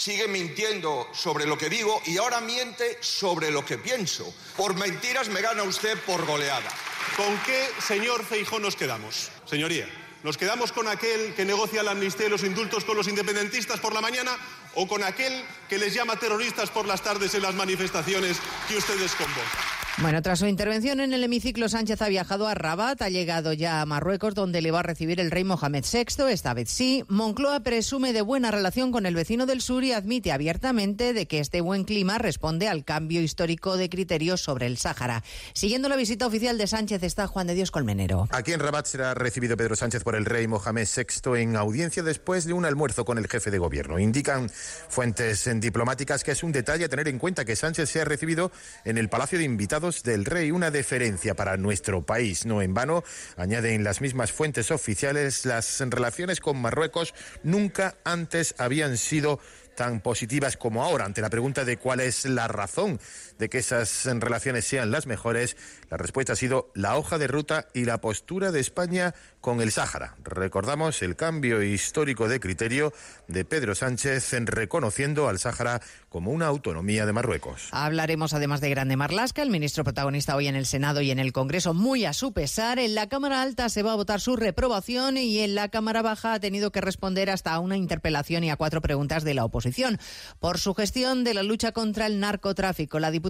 sigue 0.00 0.28
mintiendo 0.28 1.06
sobre 1.12 1.44
lo 1.44 1.58
que 1.58 1.68
digo 1.68 2.00
y 2.06 2.16
ahora 2.16 2.40
miente 2.40 2.96
sobre 3.02 3.50
lo 3.50 3.66
que 3.66 3.76
pienso. 3.76 4.32
Por 4.56 4.74
mentiras 4.74 5.28
me 5.28 5.42
gana 5.42 5.62
usted 5.62 5.98
por 6.06 6.24
goleada. 6.24 6.70
¿Con 7.18 7.36
qué 7.40 7.68
señor 7.86 8.24
Feijó 8.24 8.58
nos 8.58 8.76
quedamos, 8.76 9.30
señoría? 9.44 9.99
¿Nos 10.22 10.36
quedamos 10.36 10.72
con 10.72 10.86
aquel 10.86 11.34
que 11.34 11.46
negocia 11.46 11.82
la 11.82 11.92
amnistía 11.92 12.26
y 12.26 12.30
los 12.30 12.44
indultos 12.44 12.84
con 12.84 12.96
los 12.96 13.08
independentistas 13.08 13.80
por 13.80 13.94
la 13.94 14.02
mañana 14.02 14.32
o 14.74 14.86
con 14.86 15.02
aquel 15.02 15.32
que 15.68 15.78
les 15.78 15.94
llama 15.94 16.16
terroristas 16.16 16.70
por 16.70 16.86
las 16.86 17.02
tardes 17.02 17.34
en 17.34 17.42
las 17.42 17.54
manifestaciones 17.54 18.38
que 18.68 18.76
ustedes 18.76 19.14
convocan? 19.14 19.80
Bueno, 19.98 20.22
tras 20.22 20.38
su 20.38 20.46
intervención 20.46 21.00
en 21.00 21.12
el 21.12 21.22
hemiciclo, 21.22 21.68
Sánchez 21.68 22.00
ha 22.00 22.08
viajado 22.08 22.48
a 22.48 22.54
Rabat, 22.54 23.02
ha 23.02 23.10
llegado 23.10 23.52
ya 23.52 23.82
a 23.82 23.86
Marruecos, 23.86 24.34
donde 24.34 24.62
le 24.62 24.70
va 24.70 24.80
a 24.80 24.82
recibir 24.82 25.20
el 25.20 25.30
rey 25.30 25.44
Mohamed 25.44 25.84
VI, 25.84 26.30
esta 26.30 26.54
vez 26.54 26.70
sí. 26.70 27.04
Moncloa 27.08 27.60
presume 27.60 28.14
de 28.14 28.22
buena 28.22 28.50
relación 28.50 28.92
con 28.92 29.04
el 29.04 29.14
vecino 29.14 29.44
del 29.44 29.60
sur 29.60 29.84
y 29.84 29.92
admite 29.92 30.32
abiertamente 30.32 31.12
de 31.12 31.26
que 31.26 31.38
este 31.38 31.60
buen 31.60 31.84
clima 31.84 32.16
responde 32.16 32.66
al 32.66 32.82
cambio 32.82 33.20
histórico 33.20 33.76
de 33.76 33.90
criterios 33.90 34.40
sobre 34.40 34.64
el 34.66 34.78
Sáhara. 34.78 35.22
Siguiendo 35.52 35.90
la 35.90 35.96
visita 35.96 36.26
oficial 36.26 36.56
de 36.56 36.66
Sánchez 36.66 37.02
está 37.02 37.26
Juan 37.26 37.48
de 37.48 37.54
Dios 37.54 37.70
Colmenero. 37.70 38.26
Aquí 38.30 38.52
en 38.52 38.60
Rabat 38.60 38.86
será 38.86 39.12
recibido 39.12 39.58
Pedro 39.58 39.76
Sánchez 39.76 40.02
por 40.02 40.09
el 40.14 40.24
rey 40.24 40.46
Mohamed 40.46 40.86
VI 40.86 41.40
en 41.40 41.56
audiencia 41.56 42.02
después 42.02 42.44
de 42.44 42.52
un 42.52 42.64
almuerzo 42.64 43.04
con 43.04 43.18
el 43.18 43.28
jefe 43.28 43.50
de 43.50 43.58
gobierno. 43.58 43.98
Indican 43.98 44.48
fuentes 44.50 45.48
diplomáticas 45.60 46.24
que 46.24 46.32
es 46.32 46.42
un 46.42 46.52
detalle 46.52 46.84
a 46.84 46.88
tener 46.88 47.08
en 47.08 47.18
cuenta 47.18 47.44
que 47.44 47.56
Sánchez 47.56 47.88
sea 47.90 48.04
recibido 48.04 48.52
en 48.84 48.98
el 48.98 49.08
Palacio 49.08 49.38
de 49.38 49.44
Invitados 49.44 50.02
del 50.02 50.24
Rey, 50.24 50.50
una 50.50 50.70
deferencia 50.70 51.34
para 51.34 51.56
nuestro 51.56 52.04
país. 52.04 52.46
No 52.46 52.62
en 52.62 52.74
vano, 52.74 53.04
añaden 53.36 53.84
las 53.84 54.00
mismas 54.00 54.32
fuentes 54.32 54.70
oficiales, 54.70 55.46
las 55.46 55.80
relaciones 55.80 56.40
con 56.40 56.60
Marruecos 56.60 57.14
nunca 57.42 57.96
antes 58.04 58.54
habían 58.58 58.96
sido 58.96 59.40
tan 59.80 60.00
positivas 60.00 60.56
como 60.56 60.84
ahora. 60.84 61.06
Ante 61.06 61.22
la 61.22 61.30
pregunta 61.30 61.64
de 61.64 61.78
cuál 61.78 62.00
es 62.00 62.26
la 62.26 62.48
razón 62.48 63.00
de 63.40 63.48
que 63.48 63.58
esas 63.58 64.04
relaciones 64.04 64.66
sean 64.66 64.90
las 64.90 65.06
mejores, 65.06 65.56
la 65.88 65.96
respuesta 65.96 66.34
ha 66.34 66.36
sido 66.36 66.70
la 66.74 66.96
hoja 66.96 67.16
de 67.16 67.26
ruta 67.26 67.66
y 67.72 67.86
la 67.86 68.00
postura 68.00 68.52
de 68.52 68.60
España 68.60 69.14
con 69.40 69.62
el 69.62 69.72
Sáhara. 69.72 70.14
Recordamos 70.22 71.00
el 71.00 71.16
cambio 71.16 71.62
histórico 71.62 72.28
de 72.28 72.38
criterio 72.38 72.92
de 73.28 73.46
Pedro 73.46 73.74
Sánchez 73.74 74.34
en 74.34 74.46
reconociendo 74.46 75.26
al 75.26 75.38
Sáhara 75.38 75.80
como 76.10 76.32
una 76.32 76.46
autonomía 76.46 77.06
de 77.06 77.14
Marruecos. 77.14 77.68
Hablaremos 77.70 78.34
además 78.34 78.60
de 78.60 78.68
Grande 78.68 78.96
Marlasca, 78.96 79.40
el 79.40 79.48
ministro 79.48 79.84
protagonista 79.84 80.36
hoy 80.36 80.46
en 80.46 80.56
el 80.56 80.66
Senado 80.66 81.00
y 81.00 81.10
en 81.10 81.18
el 81.18 81.32
Congreso, 81.32 81.72
muy 81.72 82.04
a 82.04 82.12
su 82.12 82.34
pesar. 82.34 82.78
En 82.78 82.94
la 82.94 83.08
Cámara 83.08 83.40
Alta 83.40 83.70
se 83.70 83.82
va 83.82 83.92
a 83.92 83.96
votar 83.96 84.20
su 84.20 84.36
reprobación 84.36 85.16
y 85.16 85.38
en 85.38 85.54
la 85.54 85.70
Cámara 85.70 86.02
Baja 86.02 86.34
ha 86.34 86.40
tenido 86.40 86.72
que 86.72 86.82
responder 86.82 87.30
hasta 87.30 87.54
a 87.54 87.60
una 87.60 87.78
interpelación 87.78 88.44
y 88.44 88.50
a 88.50 88.56
cuatro 88.56 88.82
preguntas 88.82 89.24
de 89.24 89.32
la 89.32 89.46
oposición. 89.46 89.98
Por 90.40 90.58
su 90.58 90.74
gestión 90.74 91.24
de 91.24 91.32
la 91.32 91.42
lucha 91.42 91.72
contra 91.72 92.06
el 92.06 92.20
narcotráfico, 92.20 92.98
la 92.98 93.10
diputada 93.10 93.29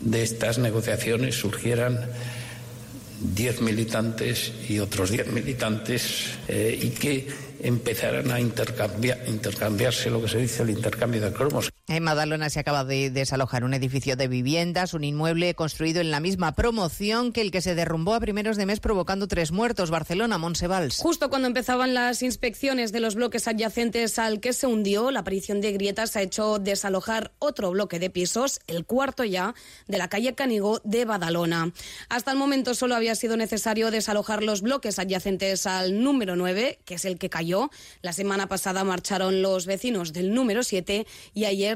de 0.00 0.22
estas 0.22 0.58
negociaciones 0.58 1.34
surgieran 1.34 1.98
10 3.20 3.62
militantes 3.62 4.52
y 4.68 4.78
otros 4.78 5.10
10 5.10 5.28
militantes 5.32 6.38
eh, 6.48 6.78
y 6.80 6.90
que 6.90 7.26
empezaran 7.62 8.30
a 8.30 8.40
intercambiar, 8.40 9.20
intercambiarse 9.26 10.10
lo 10.10 10.20
que 10.20 10.28
se 10.28 10.38
dice 10.38 10.62
el 10.62 10.70
intercambio 10.70 11.20
de 11.20 11.32
cromos. 11.32 11.70
En 11.88 12.02
Madalona 12.02 12.50
se 12.50 12.58
acaba 12.58 12.84
de 12.84 13.10
desalojar 13.10 13.62
un 13.62 13.72
edificio 13.72 14.16
de 14.16 14.26
viviendas, 14.26 14.92
un 14.92 15.04
inmueble 15.04 15.54
construido 15.54 16.00
en 16.00 16.10
la 16.10 16.18
misma 16.18 16.56
promoción 16.56 17.30
que 17.30 17.40
el 17.40 17.52
que 17.52 17.60
se 17.60 17.76
derrumbó 17.76 18.14
a 18.14 18.20
primeros 18.20 18.56
de 18.56 18.66
mes 18.66 18.80
provocando 18.80 19.28
tres 19.28 19.52
muertos. 19.52 19.90
Barcelona, 19.90 20.36
Monsevals. 20.36 20.98
Justo 20.98 21.30
cuando 21.30 21.46
empezaban 21.46 21.94
las 21.94 22.22
inspecciones 22.22 22.90
de 22.90 22.98
los 22.98 23.14
bloques 23.14 23.46
adyacentes 23.46 24.18
al 24.18 24.40
que 24.40 24.52
se 24.52 24.66
hundió, 24.66 25.12
la 25.12 25.20
aparición 25.20 25.60
de 25.60 25.70
grietas 25.70 26.16
ha 26.16 26.22
hecho 26.22 26.58
desalojar 26.58 27.30
otro 27.38 27.70
bloque 27.70 28.00
de 28.00 28.10
pisos, 28.10 28.58
el 28.66 28.84
cuarto 28.84 29.22
ya, 29.22 29.54
de 29.86 29.98
la 29.98 30.08
calle 30.08 30.34
Canigó 30.34 30.80
de 30.82 31.04
Badalona. 31.04 31.72
Hasta 32.08 32.32
el 32.32 32.36
momento 32.36 32.74
solo 32.74 32.96
había 32.96 33.14
sido 33.14 33.36
necesario 33.36 33.92
desalojar 33.92 34.42
los 34.42 34.60
bloques 34.60 34.98
adyacentes 34.98 35.68
al 35.68 36.02
número 36.02 36.34
9, 36.34 36.80
que 36.84 36.94
es 36.94 37.04
el 37.04 37.16
que 37.16 37.30
cayó 37.30 37.70
la 38.02 38.12
semana 38.12 38.48
pasada 38.48 38.82
marcharon 38.82 39.40
los 39.40 39.66
vecinos 39.66 40.12
del 40.12 40.34
número 40.34 40.64
7 40.64 41.06
y 41.32 41.44
ayer 41.44 41.75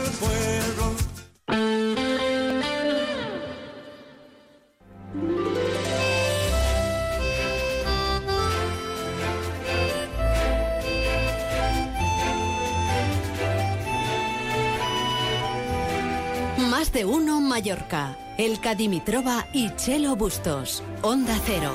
Más 16.81 16.91
de 16.91 17.05
uno 17.05 17.39
Mallorca. 17.41 18.17
El 18.39 18.59
Cadimitroba 18.59 19.45
y 19.53 19.69
Chelo 19.75 20.15
Bustos. 20.15 20.81
Onda 21.03 21.37
Cero. 21.45 21.71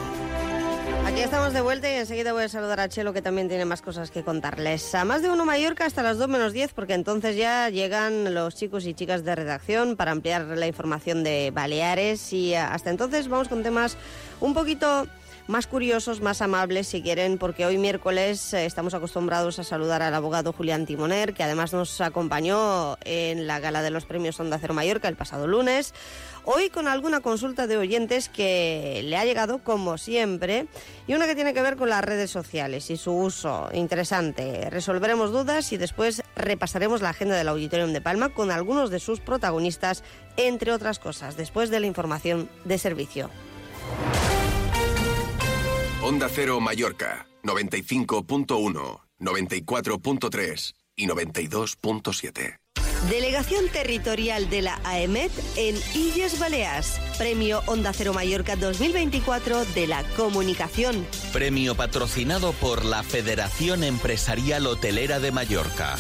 Aquí 1.04 1.20
estamos 1.20 1.52
de 1.52 1.60
vuelta 1.60 1.88
y 1.88 1.92
enseguida 1.92 2.32
voy 2.32 2.42
a 2.42 2.48
saludar 2.48 2.80
a 2.80 2.88
Chelo 2.88 3.12
que 3.12 3.22
también 3.22 3.46
tiene 3.46 3.64
más 3.64 3.82
cosas 3.82 4.10
que 4.10 4.24
contarles. 4.24 4.92
A 4.96 5.04
más 5.04 5.22
de 5.22 5.30
uno 5.30 5.44
Mallorca 5.44 5.86
hasta 5.86 6.02
las 6.02 6.18
2 6.18 6.26
menos 6.26 6.52
10 6.52 6.72
porque 6.72 6.94
entonces 6.94 7.36
ya 7.36 7.70
llegan 7.70 8.34
los 8.34 8.56
chicos 8.56 8.84
y 8.84 8.94
chicas 8.94 9.24
de 9.24 9.36
redacción 9.36 9.94
para 9.94 10.10
ampliar 10.10 10.44
la 10.44 10.66
información 10.66 11.22
de 11.22 11.52
Baleares 11.54 12.32
y 12.32 12.56
hasta 12.56 12.90
entonces 12.90 13.28
vamos 13.28 13.46
con 13.46 13.62
temas 13.62 13.96
un 14.40 14.54
poquito 14.54 15.06
más 15.46 15.66
curiosos, 15.66 16.20
más 16.20 16.42
amables 16.42 16.88
si 16.88 17.02
quieren, 17.02 17.38
porque 17.38 17.66
hoy 17.66 17.78
miércoles 17.78 18.52
eh, 18.52 18.66
estamos 18.66 18.94
acostumbrados 18.94 19.58
a 19.58 19.64
saludar 19.64 20.02
al 20.02 20.14
abogado 20.14 20.52
Julián 20.52 20.86
Timoner, 20.86 21.34
que 21.34 21.42
además 21.42 21.72
nos 21.72 22.00
acompañó 22.00 22.96
en 23.04 23.46
la 23.46 23.60
gala 23.60 23.82
de 23.82 23.90
los 23.90 24.06
premios 24.06 24.40
Onda 24.40 24.58
Cero 24.58 24.74
Mallorca 24.74 25.08
el 25.08 25.16
pasado 25.16 25.46
lunes. 25.46 25.94
Hoy 26.44 26.70
con 26.70 26.88
alguna 26.88 27.20
consulta 27.20 27.66
de 27.66 27.76
oyentes 27.76 28.28
que 28.28 29.02
le 29.04 29.16
ha 29.16 29.24
llegado 29.24 29.58
como 29.62 29.98
siempre 29.98 30.66
y 31.06 31.14
una 31.14 31.26
que 31.26 31.34
tiene 31.34 31.54
que 31.54 31.62
ver 31.62 31.76
con 31.76 31.90
las 31.90 32.04
redes 32.04 32.30
sociales 32.30 32.90
y 32.90 32.96
su 32.96 33.12
uso. 33.12 33.68
Interesante. 33.72 34.70
Resolveremos 34.70 35.32
dudas 35.32 35.72
y 35.72 35.76
después 35.76 36.22
repasaremos 36.36 37.02
la 37.02 37.10
agenda 37.10 37.36
del 37.36 37.48
Auditorium 37.48 37.92
de 37.92 38.00
Palma 38.00 38.28
con 38.30 38.50
algunos 38.50 38.90
de 38.90 39.00
sus 39.00 39.20
protagonistas, 39.20 40.04
entre 40.36 40.72
otras 40.72 40.98
cosas, 40.98 41.36
después 41.36 41.70
de 41.70 41.80
la 41.80 41.86
información 41.86 42.48
de 42.64 42.78
servicio. 42.78 43.30
Onda 46.08 46.28
Cero 46.28 46.60
Mallorca, 46.60 47.26
95.1, 47.42 48.46
94.3 49.18 50.74
y 50.94 51.08
92.7. 51.08 52.60
Delegación 53.10 53.68
Territorial 53.70 54.48
de 54.48 54.62
la 54.62 54.80
AEMET 54.84 55.32
en 55.56 55.74
Illes 55.96 56.38
Balears. 56.38 57.00
Premio 57.18 57.60
Onda 57.66 57.92
Cero 57.92 58.12
Mallorca 58.14 58.54
2024 58.54 59.64
de 59.64 59.88
la 59.88 60.04
Comunicación. 60.16 61.04
Premio 61.32 61.74
patrocinado 61.74 62.52
por 62.52 62.84
la 62.84 63.02
Federación 63.02 63.82
Empresarial 63.82 64.68
Hotelera 64.68 65.18
de 65.18 65.32
Mallorca. 65.32 65.96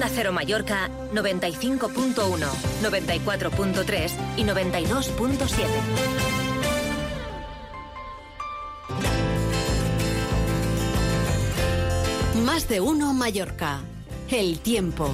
Onda 0.00 0.14
Cero 0.14 0.32
Mallorca 0.32 0.88
95.1, 1.12 2.14
94.3 2.80 4.10
y 4.38 4.44
92.7. 4.44 5.66
Más 12.46 12.66
de 12.66 12.80
uno 12.80 13.12
Mallorca. 13.12 13.80
El 14.30 14.60
tiempo. 14.60 15.10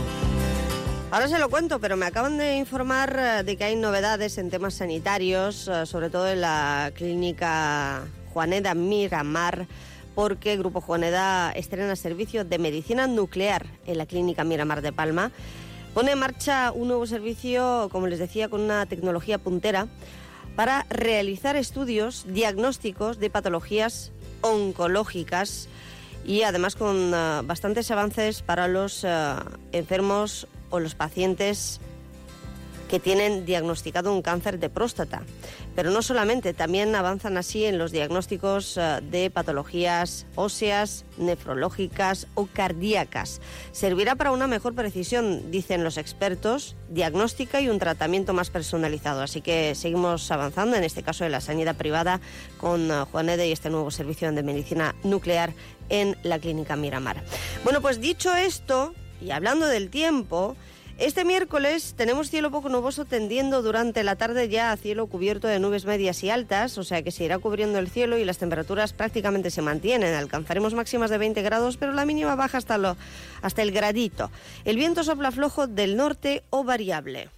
Ahora 1.10 1.26
se 1.26 1.40
lo 1.40 1.50
cuento, 1.50 1.80
pero 1.80 1.96
me 1.96 2.06
acaban 2.06 2.38
de 2.38 2.54
informar 2.58 3.16
eh, 3.18 3.42
de 3.42 3.56
que 3.56 3.64
hay 3.64 3.74
novedades 3.74 4.38
en 4.38 4.50
temas 4.50 4.74
sanitarios, 4.74 5.66
eh, 5.66 5.84
sobre 5.86 6.10
todo 6.10 6.28
en 6.28 6.42
la 6.42 6.92
clínica 6.94 8.04
Juaneda 8.32 8.74
Miramar, 8.74 9.66
porque 10.16 10.56
Grupo 10.56 10.80
Juaneda 10.80 11.52
estrena 11.52 11.94
servicio 11.94 12.46
de 12.46 12.58
medicina 12.58 13.06
nuclear 13.06 13.66
en 13.86 13.98
la 13.98 14.06
clínica 14.06 14.44
Miramar 14.44 14.80
de 14.80 14.90
Palma. 14.90 15.30
Pone 15.92 16.12
en 16.12 16.18
marcha 16.18 16.72
un 16.72 16.88
nuevo 16.88 17.06
servicio, 17.06 17.90
como 17.92 18.06
les 18.06 18.18
decía, 18.18 18.48
con 18.48 18.62
una 18.62 18.86
tecnología 18.86 19.36
puntera 19.36 19.88
para 20.56 20.86
realizar 20.88 21.54
estudios 21.54 22.24
diagnósticos 22.26 23.18
de 23.18 23.28
patologías 23.28 24.10
oncológicas 24.40 25.68
y 26.24 26.42
además 26.42 26.76
con 26.76 27.12
uh, 27.12 27.42
bastantes 27.44 27.90
avances 27.90 28.40
para 28.40 28.68
los 28.68 29.04
uh, 29.04 29.36
enfermos 29.72 30.48
o 30.70 30.80
los 30.80 30.94
pacientes 30.94 31.78
que 32.88 33.00
tienen 33.00 33.44
diagnosticado 33.44 34.12
un 34.12 34.22
cáncer 34.22 34.58
de 34.58 34.70
próstata. 34.70 35.22
Pero 35.74 35.90
no 35.90 36.02
solamente, 36.02 36.54
también 36.54 36.94
avanzan 36.94 37.36
así 37.36 37.64
en 37.64 37.78
los 37.78 37.92
diagnósticos 37.92 38.76
uh, 38.76 39.02
de 39.02 39.30
patologías 39.30 40.26
óseas, 40.34 41.04
nefrológicas 41.18 42.28
o 42.34 42.46
cardíacas. 42.46 43.40
Servirá 43.72 44.14
para 44.14 44.32
una 44.32 44.46
mejor 44.46 44.74
precisión, 44.74 45.50
dicen 45.50 45.84
los 45.84 45.98
expertos, 45.98 46.76
diagnóstica 46.88 47.60
y 47.60 47.68
un 47.68 47.78
tratamiento 47.78 48.32
más 48.32 48.50
personalizado. 48.50 49.22
Así 49.22 49.40
que 49.40 49.74
seguimos 49.74 50.30
avanzando, 50.30 50.76
en 50.76 50.84
este 50.84 51.02
caso 51.02 51.24
de 51.24 51.30
la 51.30 51.40
sanidad 51.40 51.76
privada, 51.76 52.20
con 52.58 52.88
Juan 53.06 53.28
Ede 53.28 53.48
y 53.48 53.52
este 53.52 53.70
nuevo 53.70 53.90
servicio 53.90 54.30
de 54.32 54.42
medicina 54.42 54.94
nuclear 55.02 55.52
en 55.88 56.16
la 56.22 56.38
clínica 56.38 56.76
Miramar. 56.76 57.22
Bueno, 57.64 57.80
pues 57.80 58.00
dicho 58.00 58.34
esto, 58.34 58.94
y 59.20 59.30
hablando 59.30 59.66
del 59.66 59.90
tiempo, 59.90 60.56
este 60.98 61.26
miércoles 61.26 61.94
tenemos 61.94 62.30
cielo 62.30 62.50
poco 62.50 62.70
nuboso 62.70 63.04
tendiendo 63.04 63.60
durante 63.62 64.02
la 64.02 64.16
tarde 64.16 64.48
ya 64.48 64.72
a 64.72 64.76
cielo 64.78 65.06
cubierto 65.08 65.46
de 65.46 65.58
nubes 65.58 65.84
medias 65.84 66.24
y 66.24 66.30
altas, 66.30 66.78
o 66.78 66.84
sea 66.84 67.02
que 67.02 67.10
se 67.10 67.24
irá 67.24 67.38
cubriendo 67.38 67.78
el 67.78 67.88
cielo 67.88 68.16
y 68.16 68.24
las 68.24 68.38
temperaturas 68.38 68.94
prácticamente 68.94 69.50
se 69.50 69.60
mantienen. 69.60 70.14
Alcanzaremos 70.14 70.72
máximas 70.72 71.10
de 71.10 71.18
20 71.18 71.42
grados, 71.42 71.76
pero 71.76 71.92
la 71.92 72.06
mínima 72.06 72.34
baja 72.34 72.56
hasta, 72.56 72.78
lo, 72.78 72.96
hasta 73.42 73.60
el 73.60 73.72
gradito. 73.72 74.30
El 74.64 74.76
viento 74.76 75.04
sopla 75.04 75.30
flojo 75.32 75.66
del 75.66 75.96
norte 75.96 76.44
o 76.48 76.64
variable. 76.64 77.28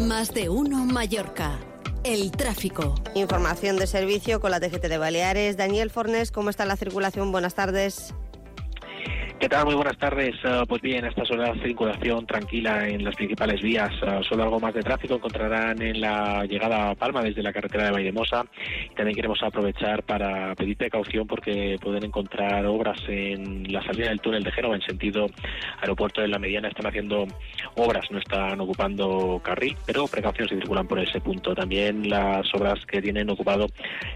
Más 0.00 0.32
de 0.32 0.48
uno 0.48 0.86
Mallorca. 0.86 1.58
El 2.04 2.30
tráfico. 2.30 2.94
Información 3.14 3.76
de 3.76 3.86
servicio 3.86 4.40
con 4.40 4.50
la 4.50 4.60
TGT 4.60 4.86
de 4.86 4.96
Baleares. 4.96 5.58
Daniel 5.58 5.90
Fornes, 5.90 6.32
¿cómo 6.32 6.48
está 6.48 6.64
la 6.64 6.76
circulación? 6.76 7.32
Buenas 7.32 7.54
tardes. 7.54 8.14
¿Qué 9.40 9.48
tal? 9.48 9.64
Muy 9.64 9.74
buenas 9.74 9.96
tardes. 9.96 10.34
Uh, 10.44 10.66
pues 10.66 10.82
bien, 10.82 11.02
a 11.02 11.08
estas 11.08 11.30
horas 11.30 11.58
circulación 11.62 12.26
tranquila 12.26 12.86
en 12.86 13.02
las 13.02 13.16
principales 13.16 13.62
vías. 13.62 13.90
Uh, 14.02 14.22
solo 14.22 14.42
algo 14.42 14.60
más 14.60 14.74
de 14.74 14.82
tráfico 14.82 15.14
encontrarán 15.14 15.80
en 15.80 15.98
la 15.98 16.44
llegada 16.44 16.90
a 16.90 16.94
Palma 16.94 17.22
desde 17.22 17.42
la 17.42 17.50
carretera 17.50 17.86
de 17.86 17.90
Vallemosa. 17.90 18.44
Y 18.90 18.94
también 18.94 19.16
queremos 19.16 19.42
aprovechar 19.42 20.02
para 20.02 20.54
pedir 20.56 20.76
precaución 20.76 21.26
porque 21.26 21.78
pueden 21.80 22.04
encontrar 22.04 22.66
obras 22.66 23.00
en 23.08 23.72
la 23.72 23.82
salida 23.82 24.10
del 24.10 24.20
túnel 24.20 24.44
de 24.44 24.52
Génova 24.52 24.74
en 24.74 24.82
sentido 24.82 25.24
aeropuerto 25.80 26.20
de 26.20 26.28
la 26.28 26.38
Mediana. 26.38 26.68
Están 26.68 26.88
haciendo 26.88 27.26
obras, 27.76 28.10
no 28.10 28.18
están 28.18 28.60
ocupando 28.60 29.40
carril, 29.42 29.74
pero 29.86 30.06
precaución 30.06 30.50
si 30.50 30.56
circulan 30.56 30.86
por 30.86 30.98
ese 30.98 31.18
punto. 31.18 31.54
También 31.54 32.10
las 32.10 32.46
obras 32.54 32.84
que 32.84 33.00
tienen 33.00 33.30
ocupado 33.30 33.68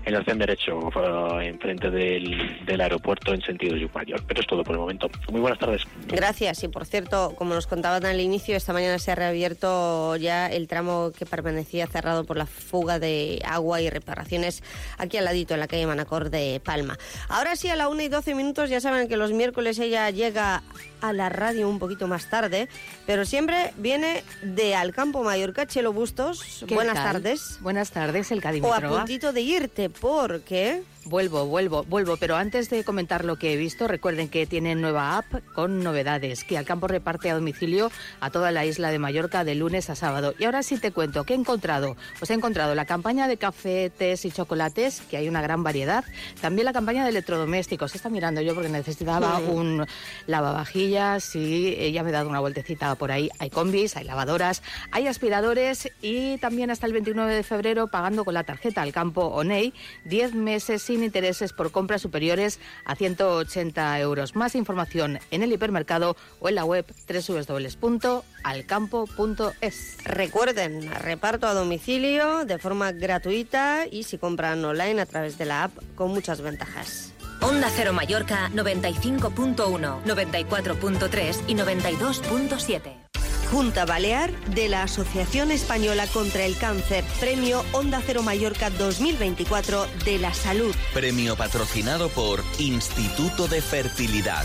el 0.05 0.16
arcén 0.16 0.37
derecho 0.37 0.81
uh, 0.81 1.39
enfrente 1.41 1.91
del, 1.91 2.79
aeropuerto 2.79 3.33
en 3.33 3.41
sentido 3.41 3.75
Yucmayor. 3.75 4.20
Pero 4.27 4.41
es 4.43 4.47
todo 4.47 4.62
por 4.62 4.75
el 4.75 4.81
momento. 4.81 5.14
Muy 5.31 5.41
buenas 5.41 5.59
tardes. 5.59 5.83
Gracias. 6.07 6.62
Y 6.62 6.69
por 6.69 6.87
cierto, 6.87 7.35
como 7.37 7.55
nos 7.55 7.67
contaban 7.67 8.05
al 8.05 8.21
inicio, 8.21 8.57
esta 8.57 8.73
mañana 8.73 8.99
se 8.99 9.12
ha 9.12 9.15
reabierto 9.15 10.17
ya 10.17 10.47
el 10.47 10.69
tramo 10.69 11.12
que 11.17 11.27
permanecía 11.27 11.87
cerrado 11.87 12.25
por 12.25 12.37
la 12.37 12.47
fuga 12.47 12.99
de 12.99 13.41
agua 13.45 13.81
y 13.81 13.91
reparaciones 13.91 14.62
aquí 14.99 15.17
al 15.17 15.25
ladito, 15.25 15.55
en 15.55 15.61
la 15.61 15.69
calle 15.69 15.87
Manacor 15.87 16.31
de 16.31 16.61
Palma. 16.65 16.99
Ahora 17.29 17.57
sí, 17.57 17.69
a 17.69 17.77
la 17.77 17.89
1 17.89 18.03
y 18.03 18.09
12 18.09 18.35
minutos, 18.35 18.71
ya 18.71 18.81
saben 18.81 19.09
que 19.09 19.17
los 19.17 19.33
miércoles 19.33 19.79
ella 19.79 20.11
llega 20.11 20.62
a 21.09 21.13
la 21.13 21.29
radio 21.29 21.69
un 21.69 21.79
poquito 21.79 22.09
más 22.09 22.31
tarde, 22.31 22.69
pero 23.07 23.25
siempre 23.25 23.73
viene 23.77 24.25
de 24.43 24.75
Alcampo 24.75 25.23
Mallorca, 25.23 25.67
Chelo 25.67 25.93
Bustos. 25.93 26.65
Buenas 26.69 26.95
tal? 26.95 27.13
tardes. 27.13 27.59
Buenas 27.61 27.91
tardes, 27.91 28.31
el 28.33 28.43
O 28.63 28.73
a 28.73 28.81
puntito 28.81 29.33
de 29.33 29.41
irte, 29.43 29.91
porque... 29.91 30.83
Vuelvo, 31.07 31.45
vuelvo, 31.45 31.85
vuelvo, 31.85 32.17
pero 32.17 32.35
antes 32.35 32.71
de 32.71 32.83
comentar 32.83 33.27
lo 33.27 33.37
que 33.37 33.53
he 33.53 33.57
visto, 33.59 33.87
recuerden 33.87 34.31
que 34.31 34.47
tienen 34.47 34.81
nueva 34.81 35.19
app 35.19 35.27
con 35.55 35.81
novedades, 35.85 36.45
que 36.45 36.57
Alcampo 36.57 36.89
reparte 36.89 37.29
a 37.31 37.35
domicilio 37.35 37.93
a 38.21 38.31
toda 38.31 38.51
la 38.53 38.65
isla 38.65 38.91
de 38.91 38.99
Mallorca 38.99 39.45
de 39.45 39.55
lunes 39.55 39.91
a 39.91 39.97
sábado. 39.97 40.35
Y 40.39 40.45
ahora 40.45 40.63
sí 40.63 40.79
te 40.79 40.93
cuento, 40.93 41.25
¿qué 41.25 41.35
he 41.35 41.37
encontrado? 41.37 41.95
Pues 42.19 42.31
he 42.31 42.35
encontrado 42.35 42.75
la 42.75 42.87
campaña 42.87 43.29
de 43.29 43.37
café, 43.37 43.91
tés 43.91 44.25
y 44.25 44.31
chocolates, 44.31 45.03
que 45.11 45.19
hay 45.19 45.29
una 45.29 45.43
gran 45.43 45.63
variedad. 45.63 46.05
También 46.41 46.65
la 46.65 46.73
campaña 46.73 47.05
de 47.05 47.11
electrodomésticos. 47.11 47.95
Está 47.95 48.09
mirando 48.09 48.41
yo 48.41 48.55
porque 48.55 48.71
necesitaba 48.71 49.41
Sí. 49.41 49.45
un 49.51 49.87
lavavajillas 50.27 50.94
y 50.95 51.75
eh, 51.77 51.91
ya 51.93 52.05
me 52.05 52.11
he 52.11 52.13
dado 52.13 52.29
una 52.29 52.39
vueltecita 52.39 52.95
por 52.95 53.11
ahí. 53.11 53.29
Hay 53.41 53.51
combis, 53.51 53.97
hay 53.97 54.05
lavadoras, 54.05 54.63
hay 54.93 55.09
aspiradores 55.09 55.91
y 56.01 56.39
también 56.39 56.71
hasta 56.71 56.87
el 56.87 56.93
29 56.93 57.35
de 57.35 57.43
febrero 57.43 57.89
pagando 57.89 58.25
con 58.25 58.35
la 58.35 58.45
tarjeta 58.45 58.83
al 58.83 58.93
campo 58.93 59.27
ONEI 59.27 59.75
10 60.05 60.35
meses 60.35 60.83
sin 60.83 61.03
intereses 61.03 61.53
por 61.53 61.73
compras 61.73 62.03
superiores 62.03 62.61
a 62.85 62.95
180 62.95 63.99
euros. 63.99 64.37
Más 64.37 64.55
información 64.55 65.19
en 65.33 65.43
el 65.43 65.53
hipermercado 65.53 66.17
o 66.39 66.49
en 66.49 66.55
la 66.55 66.65
web 66.65 66.87
www.alcampo.es. 67.09 69.99
Recuerden, 70.05 70.95
reparto 70.95 71.49
a 71.49 71.55
domicilio 71.55 72.45
de 72.45 72.59
forma 72.59 72.93
gratuita 72.93 73.87
y 73.91 74.05
si 74.05 74.19
compran 74.19 74.65
online 74.65 75.01
a 75.01 75.07
través 75.07 75.39
de 75.39 75.47
la 75.47 75.65
app 75.65 75.73
con 75.97 76.13
muchas 76.13 76.41
ventajas. 76.41 77.14
Onda 77.41 77.70
Cero 77.74 77.93
Mallorca 77.93 78.51
95.1, 78.55 80.03
94.3 80.05 81.37
y 81.47 81.55
92.7. 81.55 83.05
Junta 83.51 83.85
Balear 83.85 84.32
de 84.47 84.68
la 84.68 84.82
Asociación 84.82 85.51
Española 85.51 86.07
contra 86.09 86.45
el 86.45 86.57
Cáncer, 86.57 87.05
Premio 87.20 87.64
Onda 87.72 88.03
Cero 88.05 88.22
Mallorca 88.22 88.70
2024 88.70 89.87
de 90.05 90.18
la 90.18 90.35
Salud. 90.35 90.74
Premio 90.93 91.37
patrocinado 91.37 92.09
por 92.09 92.43
Instituto 92.59 93.47
de 93.47 93.62
Fertilidad. 93.62 94.45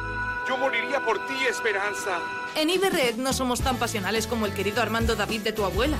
Moriría 0.61 1.03
por 1.03 1.25
ti, 1.25 1.33
Esperanza. 1.49 2.19
En 2.55 2.69
Iberred 2.69 3.15
no 3.15 3.33
somos 3.33 3.61
tan 3.61 3.77
pasionales 3.77 4.27
como 4.27 4.45
el 4.45 4.53
querido 4.53 4.79
Armando 4.79 5.15
David 5.15 5.41
de 5.41 5.53
tu 5.53 5.65
abuela. 5.65 5.97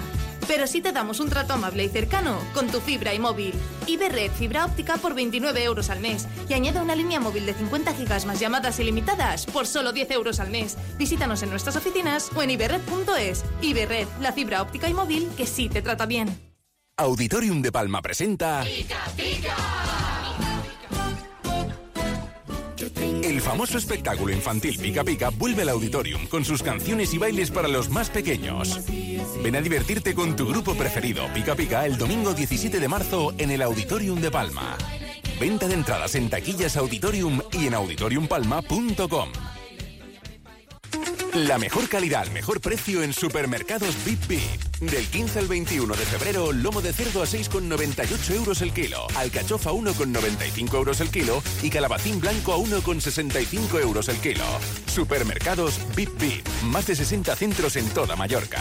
Pero 0.48 0.68
sí 0.68 0.82
te 0.82 0.92
damos 0.92 1.20
un 1.20 1.30
trato 1.30 1.54
amable 1.54 1.84
y 1.84 1.90
cercano 1.90 2.38
con 2.54 2.68
tu 2.68 2.80
fibra 2.80 3.12
y 3.16 3.20
móvil. 3.20 3.56
Iberred 3.88 4.32
fibra 4.32 4.66
óptica 4.66 4.98
por 4.98 5.16
29 5.16 5.64
euros 5.64 5.90
al 5.90 6.00
mes. 6.00 6.28
Y 6.48 6.54
añade 6.54 6.80
una 6.80 6.96
línea 6.96 7.20
móvil 7.20 7.48
de 7.48 7.56
50 7.56 7.96
gigas 7.96 8.26
más 8.28 8.40
llamadas 8.40 8.80
ilimitadas 8.80 9.48
por 9.48 9.66
solo 9.66 9.94
10 9.94 10.12
euros 10.12 10.40
al 10.40 10.52
mes. 10.52 10.78
Visítanos 10.96 11.42
en 11.42 11.50
nuestras 11.50 11.76
oficinas 11.76 12.30
o 12.36 12.44
en 12.44 12.52
iberred.es. 12.52 13.44
Iberred, 13.64 14.08
la 14.20 14.32
fibra 14.32 14.62
óptica 14.62 14.88
y 14.88 14.94
móvil 14.94 15.28
que 15.36 15.48
sí 15.48 15.70
te 15.70 15.82
trata 15.82 16.06
bien. 16.06 16.40
Auditorium 16.98 17.64
de 17.64 17.72
Palma 17.72 18.00
presenta. 18.04 18.64
El 23.42 23.48
famoso 23.48 23.80
espectáculo 23.80 24.32
infantil 24.32 24.78
Pica 24.78 25.04
Pica 25.04 25.32
vuelve 25.32 25.64
al 25.64 25.70
auditorium 25.70 26.28
con 26.28 26.46
sus 26.46 26.62
canciones 26.62 27.12
y 27.16 27.18
bailes 27.18 27.50
para 27.50 27.68
los 27.68 27.90
más 27.90 28.12
pequeños. 28.12 28.80
Ven 29.42 29.56
a 29.56 29.62
divertirte 29.62 30.14
con 30.14 30.36
tu 30.36 30.48
grupo 30.48 30.76
preferido 30.76 31.26
Pica 31.34 31.56
Pica 31.56 31.88
el 31.88 31.98
domingo 31.98 32.36
17 32.36 32.80
de 32.80 32.88
marzo 32.88 33.34
en 33.40 33.50
el 33.50 33.64
Auditorium 33.64 34.22
de 34.22 34.30
Palma. 34.30 34.78
Venta 35.40 35.68
de 35.68 35.74
entradas 35.74 36.14
en 36.14 36.30
taquillas 36.30 36.78
Auditorium 36.78 37.42
y 37.52 37.66
en 37.66 37.74
auditoriumpalma.com. 37.74 39.30
La 41.34 41.58
mejor 41.58 41.88
calidad, 41.88 42.28
mejor 42.32 42.60
precio 42.60 43.04
en 43.04 43.14
supermercados 43.14 43.96
Bip 44.04 44.20
Bip. 44.28 44.42
Del 44.82 45.06
15 45.08 45.40
al 45.40 45.48
21 45.48 45.96
de 45.96 46.06
febrero, 46.06 46.52
lomo 46.52 46.82
de 46.82 46.92
cerdo 46.92 47.22
a 47.22 47.26
6,98 47.26 48.36
euros 48.36 48.62
el 48.62 48.74
kilo, 48.74 49.08
alcachofa 49.16 49.70
a 49.70 49.74
1,95 49.74 50.74
euros 50.76 51.00
el 51.00 51.10
kilo 51.10 51.42
y 51.64 51.70
calabacín 51.70 52.20
blanco 52.20 52.52
a 52.54 52.58
1,65 52.58 53.80
euros 53.80 54.10
el 54.10 54.18
kilo. 54.18 54.44
Supermercados 54.88 55.80
Bip 55.96 56.10
Bip. 56.20 56.46
Más 56.64 56.88
de 56.88 56.96
60 56.96 57.34
centros 57.38 57.78
en 57.78 57.88
toda 57.90 58.18
Mallorca. 58.18 58.60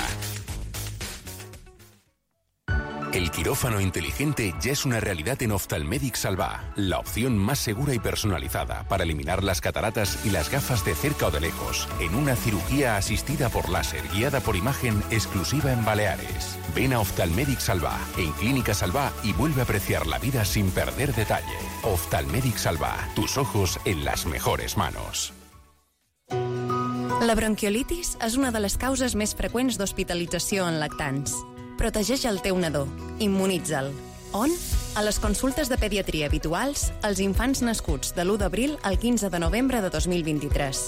El 3.13 3.33
quirófano 3.33 3.81
inteligente 3.81 4.55
ya 4.61 4.71
es 4.71 4.85
una 4.85 5.01
realidad 5.01 5.43
en 5.43 5.51
Oftalmedic 5.51 6.15
Salva, 6.15 6.63
la 6.77 7.01
opción 7.01 7.37
más 7.37 7.59
segura 7.59 7.93
y 7.93 7.99
personalizada 7.99 8.85
para 8.85 9.03
eliminar 9.03 9.43
las 9.43 9.61
cataratas 9.61 10.25
y 10.25 10.31
las 10.31 10.49
gafas 10.49 10.85
de 10.85 10.95
cerca 10.95 11.27
o 11.27 11.31
de 11.33 11.41
lejos, 11.41 11.89
en 11.99 12.15
una 12.15 12.37
cirugía 12.37 12.97
asistida 12.97 13.49
por 13.49 13.69
láser 13.69 14.07
guiada 14.13 14.39
por 14.39 14.55
imagen 14.55 15.03
exclusiva 15.11 15.73
en 15.73 15.85
Baleares. 15.85 16.57
Ven 16.73 16.93
a 16.93 17.01
Oftalmedic 17.01 17.59
Salva, 17.59 17.99
en 18.17 18.31
Clínica 18.33 18.75
Salva 18.75 19.13
y 19.25 19.33
vuelve 19.33 19.63
a 19.63 19.65
apreciar 19.65 20.07
la 20.07 20.21
vida 20.21 20.45
sin 20.45 20.71
perder 20.71 21.13
detalle. 21.13 21.59
Oftalmedic 21.83 22.59
Salva, 22.59 22.97
tus 23.17 23.39
ojos 23.39 23.81
en 23.87 24.05
las 24.05 24.25
mejores 24.25 24.77
manos. 24.77 25.33
La 27.21 27.35
bronquiolitis 27.35 28.15
és 28.25 28.37
una 28.39 28.49
de 28.55 28.63
les 28.63 28.79
causes 28.81 29.13
més 29.19 29.35
freqüents 29.37 29.77
d'hospitalització 29.77 30.65
en 30.71 30.79
lactants. 30.81 31.35
Protegeix 31.81 32.27
el 32.29 32.43
teu 32.45 32.59
nadó. 32.61 32.85
Immunitza'l. 33.25 33.87
On? 34.37 34.53
A 35.01 35.03
les 35.03 35.17
consultes 35.19 35.71
de 35.73 35.79
pediatria 35.81 36.27
habituals 36.29 36.91
als 37.01 37.23
infants 37.25 37.63
nascuts 37.65 38.13
de 38.13 38.27
l'1 38.27 38.37
d'abril 38.43 38.75
al 38.85 38.99
15 39.01 39.31
de 39.33 39.41
novembre 39.41 39.81
de 39.81 39.89
2023. 39.89 40.83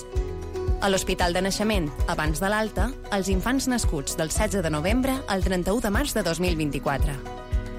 A 0.83 0.91
l'Hospital 0.91 1.33
de 1.33 1.41
Naixement, 1.47 1.89
abans 2.13 2.43
de 2.43 2.51
l'alta, 2.53 2.91
als 3.11 3.31
infants 3.33 3.71
nascuts 3.73 4.19
del 4.21 4.29
16 4.29 4.61
de 4.61 4.75
novembre 4.75 5.17
al 5.29 5.41
31 5.47 5.81
de 5.81 5.95
març 5.97 6.13
de 6.13 6.27
2024. 6.29 7.17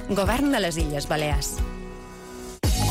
Govern 0.10 0.50
de 0.50 0.64
les 0.66 0.82
Illes 0.82 1.08
Balears. 1.08 1.54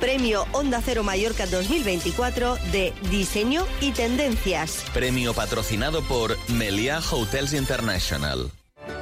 Premio 0.00 0.46
Onda 0.52 0.80
Cero 0.84 1.02
Mallorca 1.02 1.46
2024 1.46 2.56
de 2.72 2.92
Diseño 3.10 3.66
y 3.80 3.92
Tendencias. 3.92 4.84
Premio 4.94 5.34
patrocinado 5.34 6.02
por 6.02 6.36
Meliá 6.48 7.00
Hotels 7.10 7.52
International. 7.52 8.50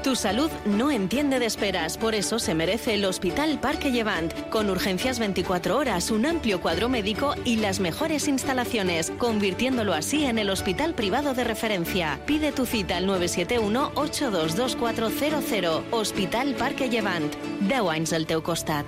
Tu 0.03 0.15
salud 0.15 0.51
no 0.65 0.93
entiende 0.93 1.41
de 1.41 1.47
esperas, 1.47 1.99
por 1.99 2.15
eso 2.15 2.39
se 2.39 2.55
merece 2.55 2.95
el 2.95 3.05
Hospital 3.05 3.59
Parque 3.59 3.91
Llevant, 3.91 4.33
con 4.51 4.71
urgencias 4.71 5.19
24 5.19 5.77
horas, 5.77 6.13
un 6.13 6.27
amplio 6.27 6.61
cuadro 6.61 6.89
médico 6.89 7.35
y 7.45 7.57
las 7.57 7.81
mejores 7.81 8.29
instalaciones, 8.29 9.13
convirtiéndolo 9.19 9.95
así 9.95 10.25
en 10.25 10.39
el 10.39 10.51
hospital 10.51 10.95
privado 10.95 11.35
de 11.35 11.43
referencia. 11.43 12.21
Pide 12.25 12.53
tu 12.53 12.67
cita 12.67 12.99
al 12.99 13.07
971 13.07 13.93
822400 13.97 15.83
Hospital 15.91 16.55
Parque 16.55 16.89
Llevant. 16.89 17.35
10 17.63 17.91
anys 17.91 18.13
al 18.13 18.27
teu 18.27 18.43
costat. 18.43 18.87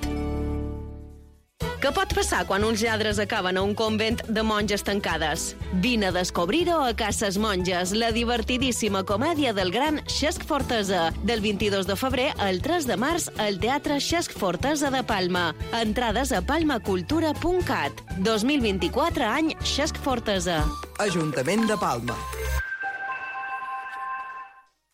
Què 1.79 1.93
pot 1.95 2.11
passar 2.11 2.41
quan 2.49 2.65
uns 2.67 2.81
lladres 2.83 3.21
acaben 3.23 3.57
a 3.57 3.63
un 3.63 3.71
convent 3.79 4.19
de 4.27 4.43
monges 4.43 4.83
tancades? 4.83 5.53
Vine 5.79 6.09
a 6.09 6.15
descobrir-ho 6.15 6.81
a 6.83 6.91
Cases 6.99 7.39
Monges, 7.39 7.93
la 7.95 8.11
divertidíssima 8.11 9.05
comèdia 9.07 9.53
del 9.55 9.71
gran 9.71 10.01
Xesc 10.11 10.43
Fortesa, 10.45 11.13
del 11.23 11.41
22 11.41 11.87
de 11.87 11.97
febrer 11.97 12.27
al 12.43 12.59
3 12.67 12.89
de 12.91 12.97
març 12.99 13.29
al 13.39 13.61
Teatre 13.63 14.01
Xesc 14.03 14.35
Fortesa 14.35 14.91
de 14.91 15.05
Palma. 15.07 15.53
Entrades 15.81 16.35
a 16.35 16.43
palmacultura.cat. 16.43 18.03
2024 18.27 19.31
any 19.31 19.55
Xesc 19.63 20.03
Fortesa. 20.03 20.65
Ajuntament 20.99 21.69
de 21.71 21.79
Palma. 21.79 22.19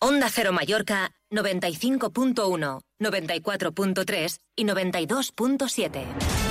Onda 0.04 0.28
Cero 0.28 0.52
Mallorca 0.52 1.08
95.1, 1.32 2.80
94.3 3.00 4.38
y 4.54 4.64
92.7. 4.64 6.43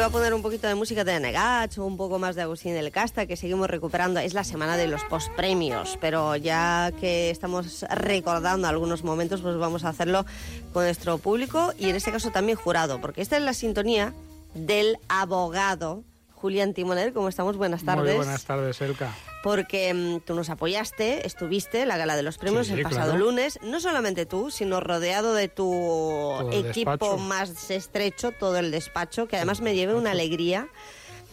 iba 0.00 0.06
a 0.06 0.10
poner 0.10 0.32
un 0.32 0.40
poquito 0.40 0.66
de 0.66 0.74
música 0.74 1.04
de 1.04 1.20
Negats 1.20 1.76
o 1.76 1.84
un 1.84 1.98
poco 1.98 2.18
más 2.18 2.34
de 2.34 2.40
Agustín 2.40 2.72
del 2.72 2.90
Casta, 2.90 3.26
que 3.26 3.36
seguimos 3.36 3.68
recuperando. 3.68 4.18
Es 4.18 4.32
la 4.32 4.44
semana 4.44 4.78
de 4.78 4.86
los 4.86 5.04
postpremios, 5.04 5.98
pero 6.00 6.36
ya 6.36 6.90
que 6.98 7.28
estamos 7.28 7.84
recordando 7.90 8.66
algunos 8.66 9.04
momentos, 9.04 9.42
pues 9.42 9.58
vamos 9.58 9.84
a 9.84 9.90
hacerlo 9.90 10.24
con 10.72 10.84
nuestro 10.84 11.18
público 11.18 11.74
y 11.78 11.90
en 11.90 11.96
este 11.96 12.12
caso 12.12 12.30
también 12.30 12.56
jurado, 12.56 12.98
porque 13.02 13.20
esta 13.20 13.36
es 13.36 13.42
la 13.42 13.52
sintonía 13.52 14.14
del 14.54 14.96
abogado 15.10 16.02
Julián 16.32 16.72
Timoner. 16.72 17.12
¿Cómo 17.12 17.28
estamos? 17.28 17.58
Buenas 17.58 17.84
tardes. 17.84 18.16
Muy 18.16 18.24
buenas 18.24 18.44
tardes, 18.46 18.80
Elka. 18.80 19.14
Porque 19.42 19.92
mm, 19.94 20.20
tú 20.20 20.34
nos 20.34 20.50
apoyaste, 20.50 21.26
estuviste 21.26 21.82
en 21.82 21.88
la 21.88 21.96
gala 21.96 22.16
de 22.16 22.22
los 22.22 22.38
premios 22.38 22.66
Sí, 22.66 22.74
el 22.74 22.82
pasado 22.82 23.12
claro. 23.12 23.24
lunes, 23.24 23.58
no 23.62 23.80
solamente 23.80 24.26
tú, 24.26 24.50
sino 24.50 24.80
rodeado 24.80 25.34
de 25.34 25.48
tu 25.48 26.50
equipo 26.52 27.16
más 27.16 27.70
estrecho, 27.70 28.32
todo 28.32 28.58
el 28.58 28.70
despacho, 28.70 29.26
que 29.26 29.36
además 29.36 29.60
me 29.60 29.74
llevé 29.74 29.94
una 29.94 30.10
alegría 30.10 30.68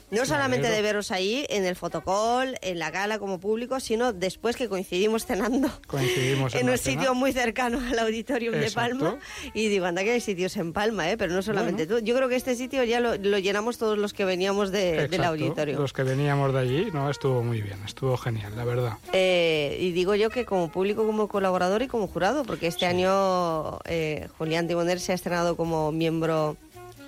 No 0.10 0.26
solamente 0.26 0.70
Me 0.70 0.76
de 0.76 0.82
veros 0.82 1.12
ahí 1.12 1.46
en 1.50 1.66
el 1.66 1.76
fotocall, 1.76 2.58
en 2.62 2.80
la 2.80 2.92
gala 2.92 3.20
como 3.20 3.40
público, 3.40 3.80
sino 3.82 4.14
después 4.14 4.56
que 4.56 4.70
coincidimos 4.70 5.26
cenando 5.26 5.70
Coincidimos 5.88 6.54
en 6.56 6.62
en 6.62 6.70
un 6.70 6.78
sitio 6.78 7.14
muy 7.14 7.34
cercano 7.34 7.80
al 7.80 8.00
auditorium 8.00 8.54
de. 8.56 8.72
Palma. 8.72 9.18
Y 9.54 9.68
digo, 9.68 9.86
anda 9.86 10.04
que 10.04 10.12
hay 10.12 10.22
sitios 10.22 10.56
en 10.58 10.72
Palma, 10.72 11.10
¿eh? 11.12 11.18
pero 11.18 11.34
no 11.34 11.42
solamente 11.42 11.88
tú. 11.88 12.00
Yo 12.00 12.16
creo 12.16 12.30
que 12.30 12.36
este 12.38 12.56
sitio 12.56 12.84
ya 12.86 13.00
lo, 13.00 13.16
lo 13.18 13.38
llenamos 13.40 13.78
todos 13.78 13.98
los 13.98 14.14
que 14.14 14.24
veníamos 14.24 14.72
de- 14.72 15.08
del 15.08 15.24
auditorio. 15.24 15.80
Los 15.80 15.92
que 15.94 16.04
veníamos 16.04 16.54
de 16.54 16.60
allí, 16.60 16.88
no, 16.94 17.10
estuvo 17.10 17.44
muy 17.44 17.62
bien, 17.62 17.78
estuvo 17.86 18.16
genial, 18.18 18.54
la 18.56 18.64
verdad. 18.64 18.94
Eh, 19.14 19.78
y 19.82 19.92
digo 19.92 20.16
yo 20.16 20.30
que 20.30 20.46
como 20.46 20.72
público, 20.72 21.06
como 21.06 21.28
colaborador 21.28 21.82
y 21.82 21.88
como 21.88 22.08
jurado, 22.08 22.44
porque 22.44 22.68
este 22.68 22.86
año 22.86 23.80
eh, 23.86 24.28
Julián 24.38 24.68
Timoner 24.68 25.00
se 25.00 25.12
ha 25.12 25.16
estrenado 25.16 25.58
como 25.58 25.92
miembro 25.92 26.56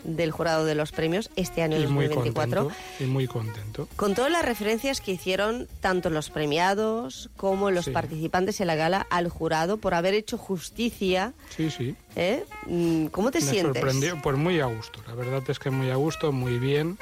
del 0.04 0.32
jurado 0.32 0.66
de 0.66 0.76
los 0.76 0.92
premios, 0.92 1.30
este 1.36 1.62
año 1.62 1.78
Y 1.78 1.88
muy 1.88 2.06
2024. 2.08 2.64
contento, 2.66 2.84
y 3.00 3.04
muy 3.06 3.28
contento. 3.28 3.88
Con 3.96 4.16
todas 4.16 4.32
las 4.32 4.44
referencias 4.46 5.02
que 5.02 5.12
hicieron 5.12 5.68
tanto 5.82 6.10
los 6.10 6.30
premiados 6.30 7.30
como 7.38 7.72
los 7.72 7.86
Sí. 7.86 7.92
participantes 7.92 8.62
en 8.62 8.68
la 8.68 8.76
gala 8.76 9.06
al 9.10 9.30
jurado 9.30 9.78
por 9.78 9.94
haber 9.94 10.14
hecho 10.14 10.38
justicia, 10.38 11.34
Sí, 11.56 11.70
sí. 11.70 11.96
¿eh? 12.16 12.46
Mm, 12.68 13.08
¿cómo 13.08 13.32
te 13.32 13.40
Me 13.40 13.46
sientes? 13.46 13.74
sorprendió, 13.74 14.20
pues 14.22 14.38
muy 14.38 14.60
a 14.60 14.66
gusto, 14.66 15.02
la 15.08 15.16
verdad 15.16 15.44
es 15.48 15.60
que 15.60 15.70
muy 15.70 15.90
a 15.90 15.96
gusto, 15.96 16.32
muy 16.32 16.60
bien. 16.60 16.98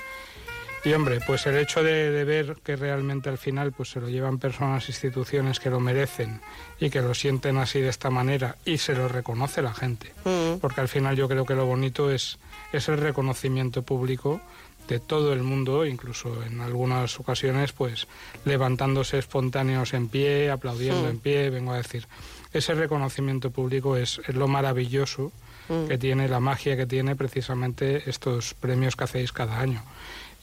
Y 0.87 0.93
hombre, 0.93 1.19
pues 1.27 1.45
el 1.47 1.57
hecho 1.57 1.83
de, 1.83 2.11
de 2.11 2.23
ver 2.23 2.55
que 2.63 2.77
realmente 2.77 3.27
al 3.27 3.37
final 3.37 3.73
pues 3.73 3.89
se 3.89 3.99
lo 3.99 4.07
llevan 4.07 4.37
personas, 4.39 4.87
instituciones 4.87 5.59
que 5.59 5.69
lo 5.69 5.81
merecen 5.81 6.39
y 6.79 6.89
que 6.89 7.01
lo 7.01 7.13
sienten 7.13 7.57
así 7.57 7.81
de 7.81 7.89
esta 7.89 8.09
manera 8.09 8.55
y 8.63 8.77
se 8.77 8.93
lo 8.95 9.09
reconoce 9.09 9.61
la 9.61 9.73
gente. 9.73 10.13
Mm. 10.23 10.59
Porque 10.61 10.79
al 10.79 10.87
final 10.87 11.17
yo 11.17 11.27
creo 11.27 11.45
que 11.45 11.55
lo 11.55 11.65
bonito 11.65 12.09
es, 12.09 12.39
es 12.71 12.87
el 12.87 12.99
reconocimiento 12.99 13.81
público 13.81 14.39
de 14.87 14.99
todo 15.01 15.33
el 15.33 15.43
mundo, 15.43 15.85
incluso 15.85 16.41
en 16.43 16.61
algunas 16.61 17.19
ocasiones 17.19 17.73
pues 17.73 18.07
levantándose 18.45 19.17
espontáneos 19.19 19.93
en 19.93 20.07
pie, 20.07 20.49
aplaudiendo 20.51 21.03
Mm. 21.03 21.09
en 21.09 21.19
pie, 21.19 21.49
vengo 21.49 21.73
a 21.73 21.77
decir. 21.77 22.07
Ese 22.53 22.73
reconocimiento 22.75 23.51
público 23.51 23.97
es, 23.97 24.21
es 24.25 24.35
lo 24.35 24.47
maravilloso 24.47 25.33
Mm. 25.67 25.87
que 25.89 25.97
tiene, 25.97 26.29
la 26.29 26.39
magia 26.39 26.77
que 26.77 26.85
tiene 26.85 27.17
precisamente 27.17 28.09
estos 28.09 28.53
premios 28.53 28.95
que 28.95 29.03
hacéis 29.03 29.33
cada 29.33 29.59
año. 29.59 29.83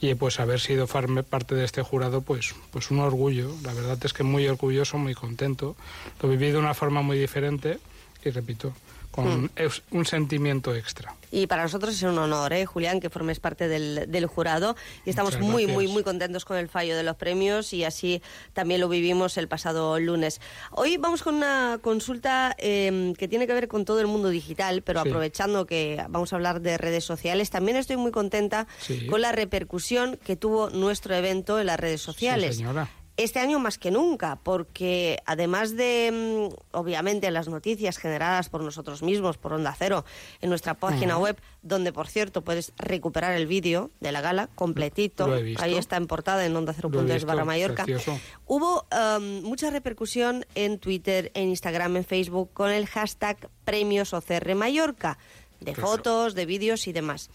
Y 0.01 0.13
pues 0.15 0.39
haber 0.39 0.59
sido 0.59 0.87
parte 0.87 1.55
de 1.55 1.63
este 1.63 1.81
jurado, 1.81 2.21
pues, 2.21 2.53
pues 2.71 2.91
un 2.91 2.99
orgullo. 2.99 3.51
La 3.63 3.73
verdad 3.73 3.97
es 4.03 4.13
que 4.13 4.23
muy 4.23 4.47
orgulloso, 4.47 4.97
muy 4.97 5.13
contento. 5.13 5.75
Lo 6.21 6.29
viví 6.29 6.51
de 6.51 6.57
una 6.57 6.73
forma 6.73 7.01
muy 7.01 7.17
diferente 7.17 7.79
y 8.23 8.29
repito, 8.29 8.73
con 9.15 9.43
Mm. 9.43 9.49
es 9.55 9.81
un 9.91 10.05
sentimiento 10.05 10.75
extra. 10.75 11.15
Y 11.31 11.47
para 11.47 11.63
nosotros 11.63 11.95
es 11.95 12.03
un 12.03 12.17
honor, 12.17 12.53
¿eh, 12.53 12.65
Julián, 12.65 12.99
que 12.99 13.09
formes 13.09 13.39
parte 13.39 13.67
del, 13.67 14.05
del 14.11 14.25
jurado. 14.25 14.75
Y 15.05 15.09
estamos 15.09 15.39
muy, 15.39 15.67
muy, 15.67 15.87
muy 15.87 16.03
contentos 16.03 16.45
con 16.45 16.57
el 16.57 16.67
fallo 16.69 16.95
de 16.95 17.03
los 17.03 17.15
premios 17.15 17.73
y 17.73 17.83
así 17.83 18.21
también 18.53 18.79
lo 18.81 18.87
vivimos 18.89 19.37
el 19.37 19.47
pasado 19.47 19.99
lunes. 19.99 20.39
Hoy 20.71 20.97
vamos 20.97 21.23
con 21.23 21.35
una 21.35 21.79
consulta 21.81 22.55
eh, 22.57 23.13
que 23.17 23.27
tiene 23.27 23.47
que 23.47 23.53
ver 23.53 23.67
con 23.67 23.85
todo 23.85 23.99
el 24.01 24.07
mundo 24.07 24.29
digital, 24.29 24.81
pero 24.81 25.01
Sí. 25.03 25.09
aprovechando 25.09 25.65
que 25.65 26.03
vamos 26.09 26.31
a 26.31 26.35
hablar 26.37 26.61
de 26.61 26.77
redes 26.77 27.03
sociales, 27.03 27.49
también 27.49 27.77
estoy 27.77 27.97
muy 27.97 28.11
contenta 28.11 28.67
Sí. 28.79 29.07
con 29.07 29.21
la 29.21 29.31
repercusión 29.31 30.17
que 30.23 30.35
tuvo 30.35 30.69
nuestro 30.69 31.15
evento 31.15 31.59
en 31.59 31.67
las 31.67 31.79
redes 31.79 32.01
sociales. 32.01 32.55
Sí, 32.55 32.61
señora. 32.61 32.89
Este 33.17 33.39
año 33.39 33.59
más 33.59 33.77
que 33.77 33.91
nunca, 33.91 34.39
porque 34.43 35.19
además 35.25 35.77
de, 35.77 36.11
mm, 36.51 36.75
obviamente, 36.77 37.31
las 37.31 37.47
noticias 37.47 37.97
generadas 37.97 38.49
por 38.49 38.61
nosotros 38.61 39.03
mismos, 39.03 39.37
por 39.37 39.53
Onda 39.53 39.73
Cero, 39.77 40.03
en 40.41 40.49
nuestra 40.49 40.73
página 40.73 41.17
web, 41.17 41.37
donde, 41.61 41.93
por 41.93 42.07
cierto, 42.07 42.43
puedes 42.43 42.73
recuperar 42.77 43.33
el 43.33 43.47
vídeo 43.47 43.89
de 44.01 44.11
la 44.11 44.19
gala 44.19 44.49
completito. 44.55 45.33
Ahí 45.59 45.75
está 45.75 45.95
en 45.95 46.07
portada 46.07 46.45
en 46.45 46.55
onda 46.57 46.73
visto, 46.73 47.25
barra 47.25 47.45
Mallorca. 47.45 47.85
precioso. 47.85 48.19
Hubo 48.47 48.85
um, 48.91 49.43
mucha 49.43 49.69
repercusión 49.69 50.45
en 50.53 50.77
Twitter, 50.79 51.31
en 51.35 51.49
Instagram, 51.49 51.95
en 51.95 52.03
Facebook, 52.03 52.51
con 52.53 52.69
el 52.69 52.85
hashtag 52.85 53.49
Premios 53.63 54.13
OCR 54.13 54.55
Mallorca, 54.55 55.17
de 55.61 55.73
fotos, 55.73 56.35
de 56.35 56.45
vídeos 56.45 56.87
y 56.87 56.93
demás. 56.93 57.29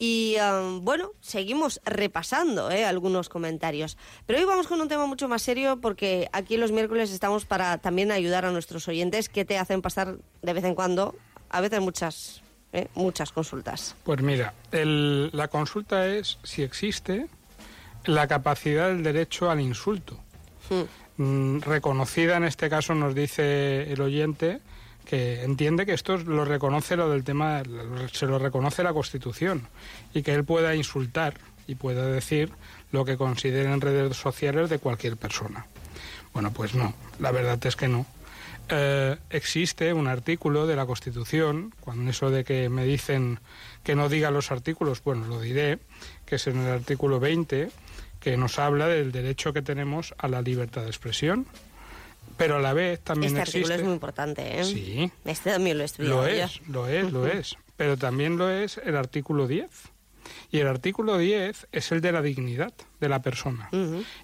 Y 0.00 0.36
um, 0.40 0.84
bueno, 0.84 1.10
seguimos 1.20 1.80
repasando 1.84 2.70
¿eh? 2.70 2.84
algunos 2.84 3.28
comentarios. 3.28 3.96
Pero 4.26 4.38
hoy 4.38 4.44
vamos 4.44 4.68
con 4.68 4.80
un 4.80 4.86
tema 4.88 5.06
mucho 5.06 5.28
más 5.28 5.42
serio 5.42 5.80
porque 5.80 6.28
aquí 6.32 6.56
los 6.56 6.70
miércoles 6.70 7.10
estamos 7.10 7.44
para 7.44 7.78
también 7.78 8.12
ayudar 8.12 8.44
a 8.44 8.52
nuestros 8.52 8.86
oyentes 8.86 9.28
que 9.28 9.44
te 9.44 9.58
hacen 9.58 9.82
pasar 9.82 10.18
de 10.42 10.52
vez 10.52 10.64
en 10.64 10.76
cuando, 10.76 11.16
a 11.50 11.60
veces 11.60 11.80
muchas, 11.80 12.42
¿eh? 12.72 12.86
muchas 12.94 13.32
consultas. 13.32 13.96
Pues 14.04 14.22
mira, 14.22 14.54
el- 14.70 15.30
la 15.32 15.48
consulta 15.48 16.06
es 16.06 16.38
si 16.44 16.62
existe 16.62 17.26
la 18.04 18.28
capacidad 18.28 18.88
del 18.88 19.02
derecho 19.02 19.50
al 19.50 19.60
insulto. 19.60 20.16
Mm, 21.16 21.60
reconocida 21.62 22.36
en 22.36 22.44
este 22.44 22.70
caso 22.70 22.94
nos 22.94 23.14
dice 23.16 23.90
el 23.92 24.00
oyente 24.00 24.60
que 25.08 25.42
entiende 25.42 25.86
que 25.86 25.94
esto 25.94 26.18
lo 26.18 26.44
reconoce 26.44 26.94
lo 26.94 27.08
del 27.08 27.24
tema, 27.24 27.62
se 28.12 28.26
lo 28.26 28.38
reconoce 28.38 28.82
la 28.82 28.92
Constitución 28.92 29.66
y 30.12 30.22
que 30.22 30.34
él 30.34 30.44
pueda 30.44 30.74
insultar 30.74 31.34
y 31.66 31.76
pueda 31.76 32.06
decir 32.06 32.52
lo 32.92 33.06
que 33.06 33.16
considere 33.16 33.72
en 33.72 33.80
redes 33.80 34.18
sociales 34.18 34.68
de 34.68 34.78
cualquier 34.78 35.16
persona. 35.16 35.66
Bueno, 36.34 36.52
pues 36.52 36.74
no, 36.74 36.92
la 37.20 37.32
verdad 37.32 37.58
es 37.64 37.74
que 37.74 37.88
no. 37.88 38.04
Eh, 38.68 39.16
existe 39.30 39.94
un 39.94 40.08
artículo 40.08 40.66
de 40.66 40.76
la 40.76 40.84
Constitución, 40.84 41.72
cuando 41.80 42.10
eso 42.10 42.30
de 42.30 42.44
que 42.44 42.68
me 42.68 42.84
dicen 42.84 43.40
que 43.82 43.94
no 43.94 44.10
diga 44.10 44.30
los 44.30 44.52
artículos, 44.52 45.02
bueno, 45.02 45.26
lo 45.26 45.40
diré, 45.40 45.78
que 46.26 46.36
es 46.36 46.46
en 46.48 46.58
el 46.58 46.70
artículo 46.70 47.18
20, 47.18 47.70
que 48.20 48.36
nos 48.36 48.58
habla 48.58 48.88
del 48.88 49.10
derecho 49.10 49.54
que 49.54 49.62
tenemos 49.62 50.14
a 50.18 50.28
la 50.28 50.42
libertad 50.42 50.82
de 50.82 50.88
expresión, 50.88 51.46
pero 52.38 52.56
a 52.56 52.60
la 52.60 52.72
vez 52.72 53.00
también 53.00 53.32
este 53.36 53.40
existe... 53.42 53.58
artículo 53.58 53.74
es 53.74 53.82
muy 53.84 53.92
importante, 53.92 54.60
¿eh? 54.60 54.64
Sí. 54.64 55.10
Este 55.26 55.50
también 55.50 55.76
lo 55.76 55.82
he 55.82 55.86
estudiado 55.86 56.22
Lo 56.22 56.28
yo. 56.28 56.34
es, 56.44 56.68
lo 56.68 56.88
es, 56.88 57.12
lo 57.12 57.26
es. 57.26 57.56
Pero 57.76 57.96
también 57.98 58.38
lo 58.38 58.48
es 58.50 58.78
el 58.78 58.96
artículo 58.96 59.46
10. 59.46 59.68
Y 60.50 60.58
el 60.60 60.66
artículo 60.66 61.16
10 61.18 61.68
es 61.72 61.92
el 61.92 62.00
de 62.00 62.12
la 62.12 62.22
dignidad 62.22 62.72
de 63.00 63.08
la 63.08 63.20
persona. 63.22 63.68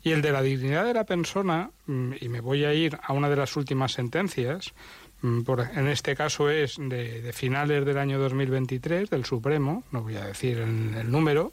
Y 0.03 0.13
el 0.13 0.23
de 0.23 0.33
la 0.33 0.43
dignidad 0.43 0.85
de 0.85 0.95
la 0.95 1.05
persona, 1.05 1.71
mm, 1.87 2.13
y 2.21 2.29
me 2.29 2.41
voy 2.41 2.65
a 2.65 2.73
ir 2.75 2.99
a 3.03 3.13
una 3.13 3.29
de 3.29 3.37
las 3.37 3.57
últimas 3.57 3.93
sentencias, 3.93 4.73
mm, 5.23 5.43
por- 5.43 5.61
en 5.75 5.89
este 5.89 6.15
caso 6.17 6.51
es 6.51 6.77
de, 6.79 7.21
de 7.23 7.33
finales 7.33 7.85
del 7.87 7.99
año 7.99 8.19
2023 8.19 9.09
del 9.11 9.25
Supremo, 9.25 9.85
no 9.93 10.03
voy 10.03 10.17
a 10.17 10.25
decir 10.27 10.59
el, 10.59 10.95
el 10.95 11.11
número, 11.11 11.53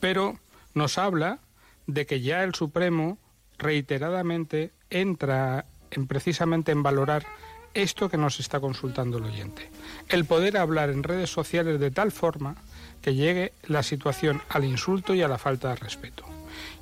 pero 0.00 0.38
nos 0.74 0.98
habla 0.98 1.38
de 1.86 2.06
que 2.06 2.20
ya 2.20 2.44
el 2.44 2.54
Supremo 2.54 3.18
reiteradamente 3.58 4.70
entra 4.90 5.64
en 5.90 6.06
precisamente 6.06 6.72
en 6.72 6.82
valorar 6.82 7.26
esto 7.74 8.08
que 8.08 8.16
nos 8.16 8.40
está 8.40 8.60
consultando 8.60 9.18
el 9.18 9.24
oyente. 9.24 9.70
El 10.08 10.24
poder 10.24 10.56
hablar 10.56 10.90
en 10.90 11.02
redes 11.02 11.30
sociales 11.30 11.78
de 11.80 11.90
tal 11.90 12.12
forma 12.12 12.56
que 13.02 13.14
llegue 13.14 13.52
la 13.66 13.82
situación 13.82 14.42
al 14.48 14.64
insulto 14.64 15.14
y 15.14 15.22
a 15.22 15.28
la 15.28 15.38
falta 15.38 15.68
de 15.70 15.76
respeto. 15.76 16.24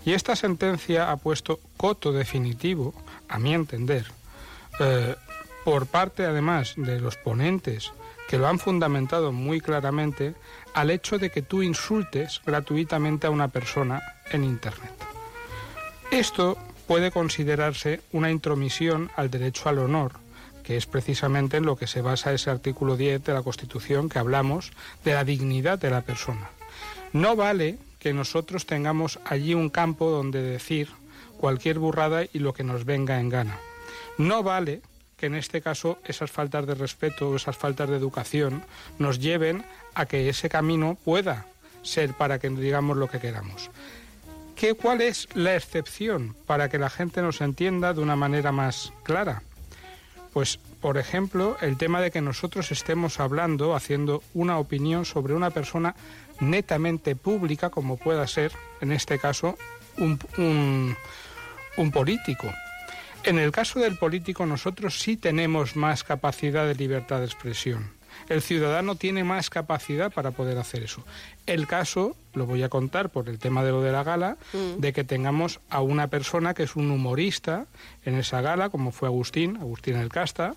Y 0.04 0.12
esta 0.12 0.36
sentencia 0.36 1.10
ha 1.10 1.16
puesto 1.16 1.60
coto 1.76 2.12
definitivo, 2.12 2.94
a 3.28 3.38
mi 3.38 3.52
entender, 3.52 4.06
eh, 4.78 5.16
por 5.64 5.86
parte 5.86 6.24
además 6.24 6.74
de 6.76 7.00
los 7.00 7.16
ponentes 7.16 7.92
que 8.28 8.38
lo 8.38 8.48
han 8.48 8.58
fundamentado 8.58 9.32
muy 9.32 9.60
claramente, 9.60 10.34
al 10.74 10.90
hecho 10.90 11.18
de 11.18 11.30
que 11.30 11.42
tú 11.42 11.62
insultes 11.62 12.40
gratuitamente 12.44 13.26
a 13.26 13.30
una 13.30 13.48
persona 13.48 14.02
en 14.30 14.44
Internet. 14.44 15.05
Esto 16.10 16.56
puede 16.86 17.10
considerarse 17.10 18.00
una 18.12 18.30
intromisión 18.30 19.10
al 19.16 19.30
derecho 19.30 19.68
al 19.68 19.78
honor, 19.78 20.12
que 20.62 20.76
es 20.76 20.86
precisamente 20.86 21.56
en 21.56 21.66
lo 21.66 21.76
que 21.76 21.86
se 21.86 22.00
basa 22.00 22.32
ese 22.32 22.50
artículo 22.50 22.96
10 22.96 23.24
de 23.24 23.34
la 23.34 23.42
Constitución 23.42 24.08
que 24.08 24.18
hablamos 24.18 24.72
de 25.04 25.14
la 25.14 25.24
dignidad 25.24 25.78
de 25.78 25.90
la 25.90 26.02
persona. 26.02 26.50
No 27.12 27.36
vale 27.36 27.78
que 27.98 28.12
nosotros 28.12 28.66
tengamos 28.66 29.18
allí 29.24 29.54
un 29.54 29.68
campo 29.68 30.10
donde 30.10 30.42
decir 30.42 30.88
cualquier 31.38 31.78
burrada 31.78 32.24
y 32.32 32.38
lo 32.38 32.54
que 32.54 32.64
nos 32.64 32.84
venga 32.84 33.20
en 33.20 33.28
gana. 33.28 33.58
No 34.16 34.42
vale 34.42 34.80
que 35.16 35.26
en 35.26 35.34
este 35.34 35.60
caso 35.60 35.98
esas 36.04 36.30
faltas 36.30 36.66
de 36.66 36.74
respeto 36.74 37.30
o 37.30 37.36
esas 37.36 37.56
faltas 37.56 37.88
de 37.88 37.96
educación 37.96 38.62
nos 38.98 39.18
lleven 39.18 39.64
a 39.94 40.06
que 40.06 40.28
ese 40.28 40.48
camino 40.48 40.96
pueda 41.04 41.46
ser 41.82 42.14
para 42.14 42.38
que 42.38 42.48
digamos 42.48 42.96
lo 42.96 43.08
que 43.08 43.20
queramos. 43.20 43.70
¿Qué, 44.56 44.74
¿Cuál 44.74 45.02
es 45.02 45.28
la 45.34 45.54
excepción 45.54 46.34
para 46.46 46.68
que 46.68 46.78
la 46.78 46.88
gente 46.90 47.20
nos 47.20 47.40
entienda 47.40 47.92
de 47.92 48.00
una 48.00 48.16
manera 48.16 48.52
más 48.52 48.92
clara? 49.02 49.42
Pues, 50.32 50.58
por 50.80 50.98
ejemplo, 50.98 51.56
el 51.60 51.76
tema 51.76 52.00
de 52.00 52.10
que 52.10 52.20
nosotros 52.22 52.72
estemos 52.72 53.20
hablando, 53.20 53.74
haciendo 53.74 54.22
una 54.34 54.58
opinión 54.58 55.04
sobre 55.04 55.34
una 55.34 55.50
persona 55.50 55.94
netamente 56.40 57.16
pública, 57.16 57.70
como 57.70 57.96
pueda 57.96 58.26
ser, 58.26 58.52
en 58.80 58.92
este 58.92 59.18
caso, 59.18 59.56
un, 59.98 60.18
un- 60.38 60.96
un 61.76 61.90
político. 61.90 62.52
En 63.24 63.38
el 63.38 63.50
caso 63.52 63.80
del 63.80 63.96
político, 63.98 64.46
nosotros 64.46 65.00
sí 65.00 65.16
tenemos 65.16 65.76
más 65.76 66.04
capacidad 66.04 66.66
de 66.66 66.74
libertad 66.74 67.18
de 67.20 67.26
expresión. 67.26 67.90
El 68.28 68.42
ciudadano 68.42 68.96
tiene 68.96 69.22
más 69.24 69.50
capacidad 69.50 70.12
para 70.12 70.32
poder 70.32 70.58
hacer 70.58 70.82
eso. 70.82 71.04
El 71.46 71.66
caso, 71.66 72.16
lo 72.34 72.46
voy 72.46 72.62
a 72.62 72.68
contar 72.68 73.10
por 73.10 73.28
el 73.28 73.38
tema 73.38 73.62
de 73.64 73.70
lo 73.70 73.82
de 73.82 73.92
la 73.92 74.02
gala, 74.02 74.36
Mm. 74.52 74.80
de 74.80 74.92
que 74.92 75.04
tengamos 75.04 75.60
a 75.70 75.80
una 75.80 76.08
persona 76.08 76.54
que 76.54 76.64
es 76.64 76.76
un 76.76 76.90
humorista 76.90 77.66
en 78.04 78.16
esa 78.16 78.40
gala, 78.40 78.68
como 78.68 78.90
fue 78.92 79.08
Agustín, 79.08 79.56
Agustín 79.58 79.96
El 79.96 80.08
Casta, 80.08 80.54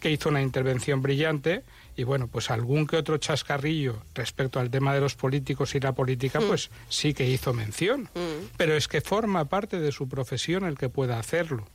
que 0.00 0.10
hizo 0.10 0.28
una 0.28 0.42
intervención 0.42 1.00
brillante 1.02 1.62
y 1.96 2.02
bueno, 2.02 2.26
pues 2.26 2.50
algún 2.50 2.86
que 2.86 2.96
otro 2.96 3.16
chascarrillo 3.18 4.02
respecto 4.14 4.58
al 4.60 4.68
tema 4.68 4.92
de 4.92 5.00
los 5.00 5.14
políticos 5.14 5.74
y 5.76 5.80
la 5.80 5.92
política, 5.92 6.40
Mm. 6.40 6.48
pues 6.48 6.70
sí 6.88 7.14
que 7.14 7.28
hizo 7.30 7.52
mención. 7.54 8.08
Pero 8.56 8.74
es 8.76 8.88
que 8.88 9.00
forma 9.00 9.44
parte 9.46 9.78
de 9.78 9.92
su 9.92 10.08
profesión 10.08 10.64
el 10.64 10.76
que 10.76 10.88
pueda 10.88 11.18
hacerlo. 11.18 11.66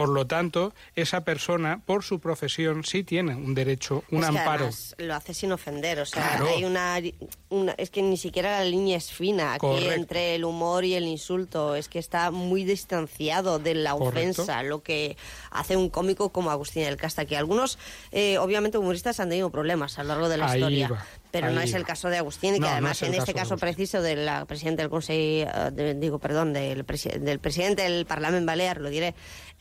Por 0.00 0.08
lo 0.08 0.26
tanto, 0.26 0.72
esa 0.94 1.24
persona, 1.24 1.82
por 1.84 2.02
su 2.04 2.20
profesión, 2.20 2.84
sí 2.84 3.04
tiene 3.04 3.34
un 3.34 3.54
derecho, 3.54 4.02
un 4.10 4.20
es 4.24 4.30
que 4.30 4.38
amparo. 4.38 4.64
además 4.64 4.94
lo 4.96 5.14
hace 5.14 5.34
sin 5.34 5.52
ofender, 5.52 6.00
o 6.00 6.06
sea, 6.06 6.26
Claro. 6.38 6.48
hay 6.56 6.64
una, 6.64 6.98
una- 7.50 7.72
es 7.72 7.90
que 7.90 8.00
ni 8.00 8.16
siquiera 8.16 8.58
la 8.60 8.64
línea 8.64 8.96
es 8.96 9.12
fina 9.12 9.52
aquí 9.52 9.60
Correcto. 9.66 9.92
entre 9.92 10.34
el 10.36 10.44
humor 10.46 10.86
y 10.86 10.94
el 10.94 11.04
insulto, 11.04 11.74
es 11.74 11.88
que 11.88 11.98
está 11.98 12.30
muy 12.30 12.64
distanciado 12.64 13.58
de 13.58 13.74
la 13.74 13.92
Correcto. 13.92 14.42
ofensa, 14.42 14.62
lo 14.62 14.82
que 14.82 15.18
hace 15.50 15.76
un 15.76 15.90
cómico 15.90 16.30
como 16.30 16.50
Agustín 16.50 16.84
del 16.84 16.96
Casta, 16.96 17.26
que 17.26 17.36
algunos, 17.36 17.78
eh, 18.10 18.38
obviamente, 18.38 18.78
humoristas 18.78 19.20
han 19.20 19.28
tenido 19.28 19.50
problemas 19.50 19.98
a 19.98 20.02
lo 20.02 20.08
largo 20.08 20.28
de 20.30 20.36
la 20.38 20.50
Ahí 20.50 20.60
historia. 20.60 20.88
va, 20.88 21.04
Pero 21.30 21.50
no 21.50 21.60
es 21.60 21.74
el 21.74 21.84
caso 21.84 22.08
de 22.08 22.18
Agustín, 22.18 22.52
No, 22.52 22.56
que 22.56 22.60
no 22.62 22.68
además 22.68 23.02
es 23.02 23.08
en 23.08 23.14
este 23.14 23.34
caso 23.34 23.56
preciso 23.56 24.02
de 24.02 24.16
la 24.16 24.44
presidente 24.46 24.82
del 24.82 24.90
Consejo, 24.90 25.16
eh, 25.18 25.70
de- 25.72 25.94
digo, 25.94 26.18
perdón, 26.18 26.52
del, 26.52 26.84
presi- 26.86 27.18
del 27.18 27.38
presidente 27.38 27.82
del 27.82 28.04
Parlamento 28.06 28.46
Balear, 28.46 28.80
lo 28.80 28.90
diré, 28.90 29.14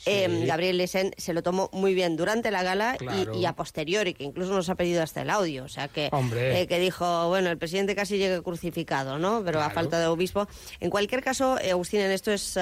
eh, 0.06 0.46
Gabriel 0.48 0.78
Lesen, 0.78 1.12
se 1.18 1.34
lo 1.34 1.44
tomó 1.44 1.70
muy 1.74 1.94
bien 1.94 2.16
durante 2.18 2.52
la 2.52 2.64
gala 2.64 2.96
y- 2.96 2.98
Claro. 2.98 3.36
y, 3.36 3.46
a 3.46 3.54
posteriori, 3.54 4.14
que 4.14 4.24
incluso 4.24 4.54
nos 4.54 4.70
ha 4.70 4.76
pedido 4.76 5.04
hasta 5.04 5.22
el 5.22 5.30
audio, 5.30 5.66
o 5.66 5.70
sea 5.70 5.88
que, 5.88 6.10
eh, 6.36 6.66
que 6.68 6.80
dijo, 6.80 7.28
bueno, 7.28 7.50
el 7.50 7.58
presidente 7.58 7.96
casi 7.96 8.18
llega 8.18 8.42
crucificado, 8.42 9.20
¿no? 9.20 9.44
Pero 9.44 9.62
a 9.62 9.70
falta 9.70 10.00
de 10.00 10.08
obispo. 10.08 10.48
En 10.80 10.90
cualquier 10.90 11.24
caso, 11.24 11.60
eh, 11.60 11.72
Agustín 11.72 12.00
en 12.02 12.12
esto 12.12 12.32
es 12.32 12.58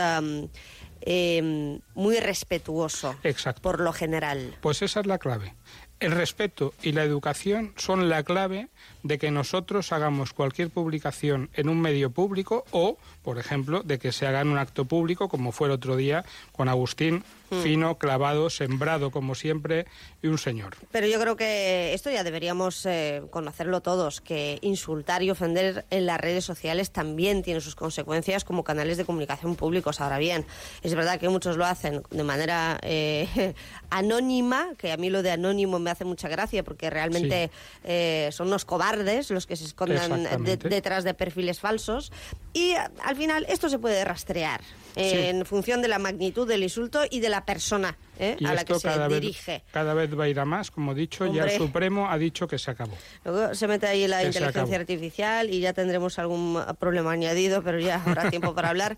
eh, 1.01 1.79
muy 1.95 2.17
respetuoso, 2.19 3.15
Exacto. 3.23 3.61
por 3.61 3.79
lo 3.79 3.93
general. 3.93 4.55
Pues 4.61 4.81
esa 4.81 4.99
es 5.01 5.05
la 5.05 5.17
clave. 5.17 5.53
El 5.99 6.11
respeto 6.11 6.73
y 6.83 6.91
la 6.91 7.03
educación 7.03 7.73
son 7.77 8.07
la 8.09 8.23
clave 8.23 8.67
de 9.03 9.17
que 9.17 9.31
nosotros 9.31 9.91
hagamos 9.91 10.33
cualquier 10.33 10.69
publicación 10.69 11.49
en 11.53 11.69
un 11.69 11.79
medio 11.79 12.11
público 12.11 12.65
o, 12.71 12.97
por 13.23 13.37
ejemplo, 13.39 13.83
de 13.83 13.99
que 13.99 14.11
se 14.11 14.27
haga 14.27 14.41
en 14.41 14.49
un 14.49 14.57
acto 14.57 14.85
público, 14.85 15.29
como 15.29 15.51
fue 15.51 15.67
el 15.67 15.73
otro 15.73 15.95
día 15.95 16.25
con 16.51 16.69
Agustín, 16.69 17.23
Mm. 17.49 17.61
fino, 17.61 17.97
clavado, 17.97 18.49
sembrado 18.49 19.09
como 19.11 19.33
siempre, 19.33 19.85
y 20.21 20.27
un 20.27 20.37
señor. 20.37 20.75
Pero 20.91 21.07
yo 21.07 21.19
creo 21.19 21.37
que 21.37 21.93
esto 21.93 22.11
ya 22.11 22.23
deberíamos 22.23 22.85
eh, 22.85 23.23
conocerlo 23.29 23.81
todos, 23.81 24.19
que 24.19 24.59
insultar 24.61 25.23
y 25.23 25.31
ofender 25.31 25.85
en 25.89 26.05
las 26.05 26.19
redes 26.19 26.43
sociales 26.43 26.91
también 26.91 27.43
tiene 27.43 27.61
sus 27.61 27.75
consecuencias 27.75 28.43
como 28.43 28.63
canales 28.63 28.97
de 28.97 29.05
comunicación 29.05 29.55
públicos. 29.55 30.01
Ahora 30.01 30.17
bien, 30.17 30.45
es 30.81 30.93
verdad 30.93 31.19
que 31.19 31.29
muchos 31.29 31.55
lo 31.55 31.65
hacen 31.65 32.03
de 32.09 32.23
manera 32.23 32.79
eh, 32.81 33.53
anónima, 33.89 34.69
que 34.77 34.91
a 34.91 34.97
mí 34.97 35.09
lo 35.09 35.23
de 35.23 35.31
anónimo 35.31 35.79
me 35.79 35.89
hace 35.91 36.03
mucha 36.03 36.27
gracia 36.27 36.63
porque 36.63 36.89
realmente 36.89 37.49
eh, 37.85 38.29
son 38.33 38.47
unos 38.47 38.65
cobardes 38.77 39.31
los 39.31 39.45
que 39.47 39.55
se 39.55 39.65
escondan 39.65 40.23
de- 40.43 40.57
detrás 40.57 41.03
de 41.03 41.13
perfiles 41.13 41.59
falsos. 41.59 42.11
Y 42.53 42.73
al 43.03 43.15
final 43.15 43.45
esto 43.49 43.69
se 43.69 43.79
puede 43.79 44.03
rastrear 44.05 44.61
eh, 44.95 45.11
Sí. 45.11 45.17
en 45.27 45.45
función 45.45 45.81
de 45.81 45.87
la 45.87 45.99
magnitud 45.99 46.47
del 46.47 46.63
insulto 46.63 47.01
y 47.09 47.19
de 47.19 47.29
la 47.29 47.45
persona 47.45 47.97
eh, 48.19 48.35
Y 48.39 48.45
a 48.45 48.53
la 48.53 48.63
que 48.65 48.79
se 48.79 48.87
vez, 48.87 49.09
dirige. 49.21 49.63
cada 49.71 49.93
vez 49.93 50.17
va 50.17 50.23
a 50.23 50.27
ir 50.29 50.39
a 50.39 50.45
más, 50.45 50.71
como 50.71 50.93
he 50.93 50.95
dicho, 50.95 51.25
ya 51.25 51.41
Hombre. 51.43 51.53
el 51.53 51.57
Supremo 51.61 52.09
ha 52.09 52.17
dicho 52.17 52.47
que 52.47 52.57
se 52.57 52.71
acabó. 52.71 52.97
Luego 53.23 53.53
se 53.53 53.67
mete 53.67 53.85
ahí 53.87 54.07
la 54.07 54.21
Que 54.21 54.27
inteligencia 54.27 54.75
artificial 54.77 55.49
y 55.51 55.59
ya 55.59 55.73
tendremos 55.73 56.17
algún 56.19 56.59
problema 56.79 57.11
añadido, 57.11 57.61
pero 57.63 57.79
ya 57.79 58.01
habrá 58.03 58.29
tiempo 58.31 58.55
para 58.55 58.69
hablar. 58.69 58.97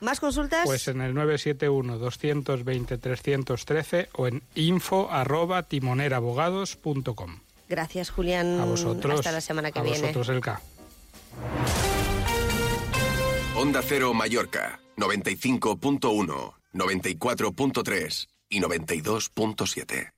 ¿Más 0.00 0.20
consultas? 0.20 0.62
Pues 0.66 0.88
en 0.88 1.00
el 1.00 1.14
971-220-313 1.14 4.08
o 4.14 4.26
en 4.26 4.42
info 4.54 5.08
arroba. 5.10 5.64
Gracias, 7.68 8.10
Julián. 8.10 8.60
A 8.60 8.64
vosotros. 8.64 9.20
Hasta 9.20 9.32
la 9.32 9.40
semana 9.40 9.72
que 9.72 9.78
a 9.78 9.82
viene. 9.82 10.00
vosotros, 10.00 10.28
Elka. 10.28 10.60
Onda 13.56 13.80
Cero 13.82 14.12
Mallorca, 14.12 14.80
95.1, 14.96 16.52
94.3 16.74 18.28
y 18.50 18.60
92.7. 18.60 20.12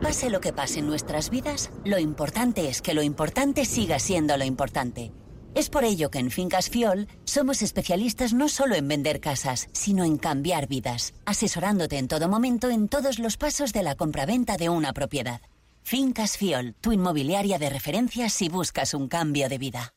Pase 0.00 0.30
lo 0.30 0.40
que 0.40 0.52
pase 0.52 0.80
en 0.80 0.86
nuestras 0.86 1.30
vidas, 1.30 1.70
lo 1.84 1.98
importante 1.98 2.68
es 2.68 2.82
que 2.82 2.94
lo 2.94 3.02
importante 3.02 3.64
siga 3.64 3.98
siendo 3.98 4.36
lo 4.36 4.44
importante. 4.44 5.12
Es 5.54 5.70
por 5.70 5.84
ello 5.84 6.10
que 6.10 6.18
en 6.18 6.32
Fincas 6.32 6.68
Fiol 6.68 7.06
somos 7.24 7.62
especialistas 7.62 8.34
no 8.34 8.48
solo 8.48 8.74
en 8.74 8.88
vender 8.88 9.20
casas, 9.20 9.68
sino 9.72 10.04
en 10.04 10.18
cambiar 10.18 10.66
vidas, 10.66 11.14
asesorándote 11.26 11.98
en 11.98 12.08
todo 12.08 12.28
momento 12.28 12.70
en 12.70 12.88
todos 12.88 13.20
los 13.20 13.36
pasos 13.36 13.72
de 13.72 13.84
la 13.84 13.94
compraventa 13.94 14.56
de 14.56 14.68
una 14.68 14.92
propiedad. 14.92 15.40
Fincas 15.84 16.38
Fiol, 16.38 16.74
tu 16.80 16.92
inmobiliaria 16.92 17.58
de 17.58 17.70
referencia 17.70 18.28
si 18.30 18.48
buscas 18.48 18.94
un 18.94 19.06
cambio 19.06 19.48
de 19.48 19.58
vida. 19.58 19.93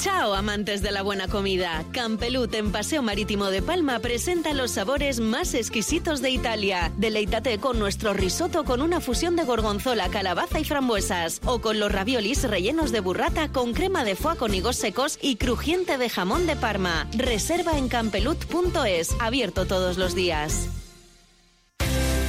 Chao, 0.00 0.34
amantes 0.34 0.82
de 0.82 0.90
la 0.90 1.02
buena 1.02 1.28
comida. 1.28 1.84
Campelut 1.92 2.52
en 2.54 2.72
Paseo 2.72 3.02
Marítimo 3.02 3.46
de 3.46 3.62
Palma 3.62 3.98
presenta 4.00 4.52
los 4.52 4.72
sabores 4.72 5.20
más 5.20 5.54
exquisitos 5.54 6.20
de 6.20 6.30
Italia. 6.30 6.92
Deleítate 6.96 7.58
con 7.58 7.78
nuestro 7.78 8.12
risotto 8.12 8.64
con 8.64 8.82
una 8.82 9.00
fusión 9.00 9.36
de 9.36 9.44
gorgonzola, 9.44 10.08
calabaza 10.10 10.60
y 10.60 10.64
frambuesas. 10.64 11.40
O 11.46 11.60
con 11.60 11.80
los 11.80 11.90
raviolis 11.90 12.44
rellenos 12.44 12.92
de 12.92 13.00
burrata 13.00 13.50
con 13.50 13.72
crema 13.72 14.04
de 14.04 14.16
foie 14.16 14.36
con 14.36 14.54
higos 14.54 14.76
secos 14.76 15.18
y 15.22 15.36
crujiente 15.36 15.96
de 15.96 16.10
jamón 16.10 16.46
de 16.46 16.56
Parma. 16.56 17.08
Reserva 17.16 17.78
en 17.78 17.88
campelut.es, 17.88 19.16
abierto 19.20 19.66
todos 19.66 19.96
los 19.96 20.14
días. 20.14 20.68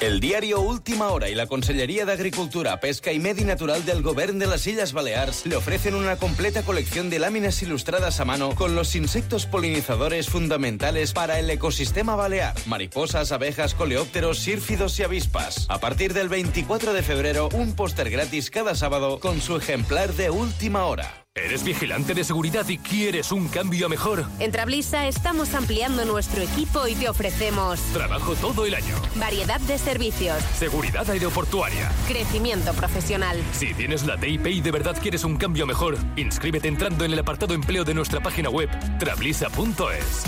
El 0.00 0.20
diario 0.20 0.60
Última 0.60 1.08
Hora 1.08 1.28
y 1.28 1.34
la 1.34 1.48
Consellería 1.48 2.06
de 2.06 2.12
Agricultura, 2.12 2.78
Pesca 2.78 3.12
y 3.12 3.18
Medi 3.18 3.42
Natural 3.42 3.84
del 3.84 4.00
Govern 4.00 4.38
de 4.38 4.46
las 4.46 4.64
Islas 4.68 4.92
Balears 4.92 5.44
le 5.44 5.56
ofrecen 5.56 5.96
una 5.96 6.14
completa 6.14 6.62
colección 6.62 7.10
de 7.10 7.18
láminas 7.18 7.60
ilustradas 7.62 8.20
a 8.20 8.24
mano 8.24 8.54
con 8.54 8.76
los 8.76 8.94
insectos 8.94 9.46
polinizadores 9.46 10.28
fundamentales 10.28 11.12
para 11.12 11.40
el 11.40 11.50
ecosistema 11.50 12.14
balear. 12.14 12.54
Mariposas, 12.66 13.32
abejas, 13.32 13.74
coleópteros, 13.74 14.38
sírfidos 14.38 14.96
y 15.00 15.02
avispas. 15.02 15.66
A 15.68 15.80
partir 15.80 16.14
del 16.14 16.28
24 16.28 16.92
de 16.92 17.02
febrero, 17.02 17.48
un 17.52 17.74
póster 17.74 18.08
gratis 18.08 18.50
cada 18.52 18.76
sábado 18.76 19.18
con 19.18 19.40
su 19.40 19.56
ejemplar 19.56 20.14
de 20.14 20.30
Última 20.30 20.84
Hora. 20.84 21.27
¿Eres 21.44 21.62
vigilante 21.62 22.14
de 22.14 22.24
seguridad 22.24 22.68
y 22.68 22.78
quieres 22.78 23.32
un 23.32 23.48
cambio 23.48 23.86
a 23.86 23.88
mejor? 23.88 24.24
En 24.38 24.50
Trablisa 24.50 25.06
estamos 25.06 25.54
ampliando 25.54 26.04
nuestro 26.04 26.42
equipo 26.42 26.86
y 26.88 26.94
te 26.94 27.08
ofrecemos 27.08 27.78
Trabajo 27.92 28.34
todo 28.34 28.66
el 28.66 28.74
año. 28.74 28.94
variedad 29.16 29.60
de 29.60 29.78
servicios, 29.78 30.42
Seguridad 30.58 31.08
aeroportuaria. 31.08 31.90
crecimiento 32.08 32.72
profesional. 32.74 33.40
Si 33.52 33.72
tienes 33.74 34.04
la 34.04 34.18
TIP 34.18 34.46
y 34.48 34.60
de 34.60 34.70
verdad 34.70 34.96
quieres 35.00 35.24
un 35.24 35.36
cambio 35.36 35.66
mejor, 35.66 35.96
inscríbete 36.16 36.68
entrando 36.68 37.04
en 37.04 37.12
el 37.12 37.18
apartado 37.18 37.54
empleo 37.54 37.84
de 37.84 37.94
nuestra 37.94 38.20
página 38.20 38.50
web 38.50 38.68
trablisa.es. 38.98 40.24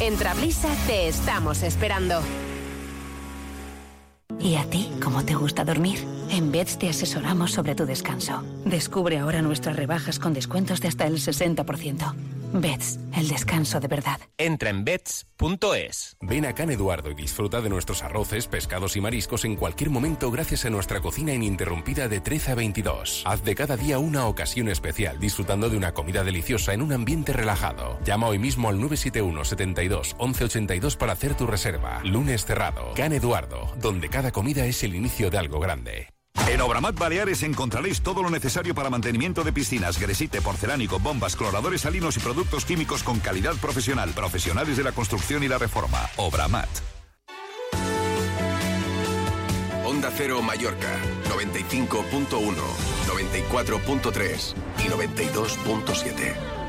En 0.00 0.16
Trablisa 0.16 0.68
te 0.86 1.08
estamos 1.08 1.62
esperando. 1.62 2.22
¿Y 4.42 4.56
a 4.56 4.64
ti 4.64 4.90
cómo 5.02 5.22
te 5.24 5.34
gusta 5.34 5.64
dormir? 5.64 5.98
En 6.30 6.50
Beds 6.50 6.78
te 6.78 6.88
asesoramos 6.88 7.52
sobre 7.52 7.74
tu 7.74 7.84
descanso. 7.84 8.42
Descubre 8.64 9.18
ahora 9.18 9.42
nuestras 9.42 9.76
rebajas 9.76 10.18
con 10.18 10.32
descuentos 10.32 10.80
de 10.80 10.88
hasta 10.88 11.06
el 11.06 11.16
60%. 11.16 12.39
Beds, 12.52 12.98
el 13.16 13.28
descanso 13.28 13.80
de 13.80 13.88
verdad. 13.88 14.20
Entra 14.36 14.70
en 14.70 14.84
bets.es. 14.84 16.16
Ven 16.20 16.46
a 16.46 16.54
Can 16.54 16.70
Eduardo 16.70 17.10
y 17.10 17.14
disfruta 17.14 17.60
de 17.60 17.68
nuestros 17.70 18.02
arroces, 18.02 18.46
pescados 18.46 18.96
y 18.96 19.00
mariscos 19.00 19.44
en 19.44 19.56
cualquier 19.56 19.90
momento 19.90 20.30
gracias 20.30 20.64
a 20.64 20.70
nuestra 20.70 21.00
cocina 21.00 21.32
ininterrumpida 21.32 22.08
de 22.08 22.20
13 22.20 22.52
a 22.52 22.54
22. 22.54 23.22
Haz 23.26 23.44
de 23.44 23.54
cada 23.54 23.76
día 23.76 23.98
una 23.98 24.26
ocasión 24.26 24.68
especial 24.68 25.18
disfrutando 25.20 25.70
de 25.70 25.76
una 25.76 25.92
comida 25.92 26.24
deliciosa 26.24 26.74
en 26.74 26.82
un 26.82 26.92
ambiente 26.92 27.32
relajado. 27.32 27.98
Llama 28.04 28.28
hoy 28.28 28.38
mismo 28.38 28.68
al 28.68 28.76
971 28.76 29.44
72 29.44 30.16
11 30.18 30.44
82 30.44 30.96
para 30.96 31.12
hacer 31.12 31.34
tu 31.34 31.46
reserva. 31.46 32.00
Lunes 32.04 32.44
cerrado. 32.44 32.94
Can 32.94 33.12
Eduardo, 33.12 33.72
donde 33.80 34.08
cada 34.08 34.32
comida 34.32 34.66
es 34.66 34.82
el 34.82 34.94
inicio 34.94 35.30
de 35.30 35.38
algo 35.38 35.60
grande. 35.60 36.08
En 36.48 36.60
Obramat 36.60 36.98
Baleares 36.98 37.42
encontraréis 37.42 38.00
todo 38.00 38.22
lo 38.22 38.30
necesario 38.30 38.74
para 38.74 38.90
mantenimiento 38.90 39.44
de 39.44 39.52
piscinas, 39.52 39.98
gresite, 39.98 40.40
porcelánico, 40.40 40.98
bombas, 40.98 41.36
cloradores 41.36 41.82
salinos 41.82 42.16
y 42.16 42.20
productos 42.20 42.64
químicos 42.64 43.02
con 43.02 43.20
calidad 43.20 43.54
profesional. 43.56 44.10
Profesionales 44.10 44.76
de 44.76 44.84
la 44.84 44.92
construcción 44.92 45.42
y 45.42 45.48
la 45.48 45.58
reforma. 45.58 45.98
Obramat. 46.16 46.68
Onda 49.84 50.10
Cero 50.16 50.40
Mallorca, 50.40 50.98
95.1, 51.28 52.28
94.3 53.06 54.54
y 54.78 54.88
92.7. 54.88 56.59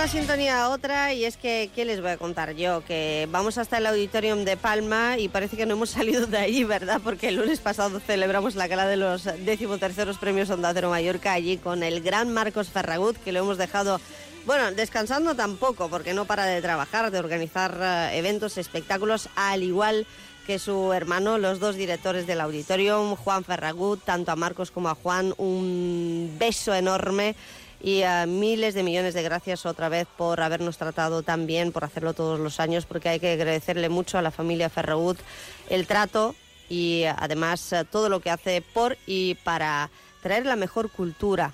una 0.00 0.08
sintonía 0.08 0.64
a 0.64 0.70
otra, 0.70 1.12
y 1.12 1.26
es 1.26 1.36
que, 1.36 1.70
¿qué 1.74 1.84
les 1.84 2.00
voy 2.00 2.12
a 2.12 2.16
contar 2.16 2.54
yo? 2.54 2.82
Que 2.82 3.28
vamos 3.30 3.58
hasta 3.58 3.76
el 3.76 3.86
Auditorium 3.86 4.46
de 4.46 4.56
Palma 4.56 5.18
y 5.18 5.28
parece 5.28 5.58
que 5.58 5.66
no 5.66 5.74
hemos 5.74 5.90
salido 5.98 6.26
de 6.26 6.38
ahí, 6.38 6.64
¿verdad? 6.64 7.02
Porque 7.04 7.28
el 7.28 7.34
lunes 7.36 7.60
pasado 7.60 8.00
celebramos 8.00 8.54
la 8.54 8.66
gala 8.66 8.86
de 8.86 8.96
los 8.96 9.24
decimoterceros 9.24 10.16
premios 10.16 10.48
Onda 10.48 10.72
Cero 10.72 10.88
Mallorca 10.88 11.34
allí 11.34 11.58
con 11.58 11.82
el 11.82 12.00
gran 12.00 12.32
Marcos 12.32 12.70
Ferragut, 12.70 13.18
que 13.18 13.30
lo 13.30 13.40
hemos 13.40 13.58
dejado, 13.58 14.00
bueno, 14.46 14.72
descansando 14.72 15.34
tampoco, 15.34 15.90
porque 15.90 16.14
no 16.14 16.24
para 16.24 16.46
de 16.46 16.62
trabajar, 16.62 17.10
de 17.10 17.18
organizar 17.18 17.76
eh, 17.78 18.16
eventos, 18.16 18.56
espectáculos, 18.56 19.28
al 19.36 19.62
igual 19.62 20.06
que 20.46 20.58
su 20.58 20.94
hermano, 20.94 21.36
los 21.36 21.60
dos 21.60 21.76
directores 21.76 22.26
del 22.26 22.40
Auditorium, 22.40 23.16
Juan 23.16 23.44
Ferragut, 23.44 24.02
tanto 24.02 24.32
a 24.32 24.36
Marcos 24.36 24.70
como 24.70 24.88
a 24.88 24.94
Juan, 24.94 25.34
un 25.36 26.36
beso 26.38 26.74
enorme 26.74 27.36
y 27.82 28.02
a 28.02 28.26
miles 28.26 28.74
de 28.74 28.82
millones 28.82 29.14
de 29.14 29.22
gracias 29.22 29.64
otra 29.66 29.88
vez 29.88 30.06
por 30.16 30.40
habernos 30.40 30.76
tratado 30.76 31.22
tan 31.22 31.46
bien, 31.46 31.72
por 31.72 31.84
hacerlo 31.84 32.12
todos 32.14 32.38
los 32.38 32.60
años, 32.60 32.86
porque 32.86 33.08
hay 33.08 33.20
que 33.20 33.32
agradecerle 33.32 33.88
mucho 33.88 34.18
a 34.18 34.22
la 34.22 34.30
familia 34.30 34.68
Ferragut 34.68 35.18
el 35.68 35.86
trato 35.86 36.34
y 36.68 37.04
además 37.04 37.72
eh, 37.72 37.84
todo 37.84 38.08
lo 38.08 38.20
que 38.20 38.30
hace 38.30 38.62
por 38.62 38.96
y 39.06 39.34
para 39.36 39.90
traer 40.22 40.46
la 40.46 40.56
mejor 40.56 40.90
cultura 40.90 41.52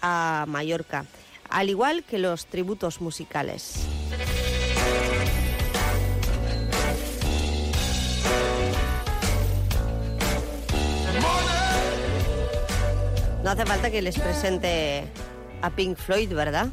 a 0.00 0.44
Mallorca, 0.48 1.04
al 1.48 1.68
igual 1.68 2.04
que 2.04 2.18
los 2.18 2.46
tributos 2.46 3.00
musicales. 3.00 3.86
No 13.42 13.52
hace 13.52 13.64
falta 13.64 13.92
que 13.92 14.02
les 14.02 14.18
presente 14.18 15.04
a 15.62 15.70
Pink 15.70 15.96
Floyd, 15.96 16.32
¿verdad? 16.32 16.68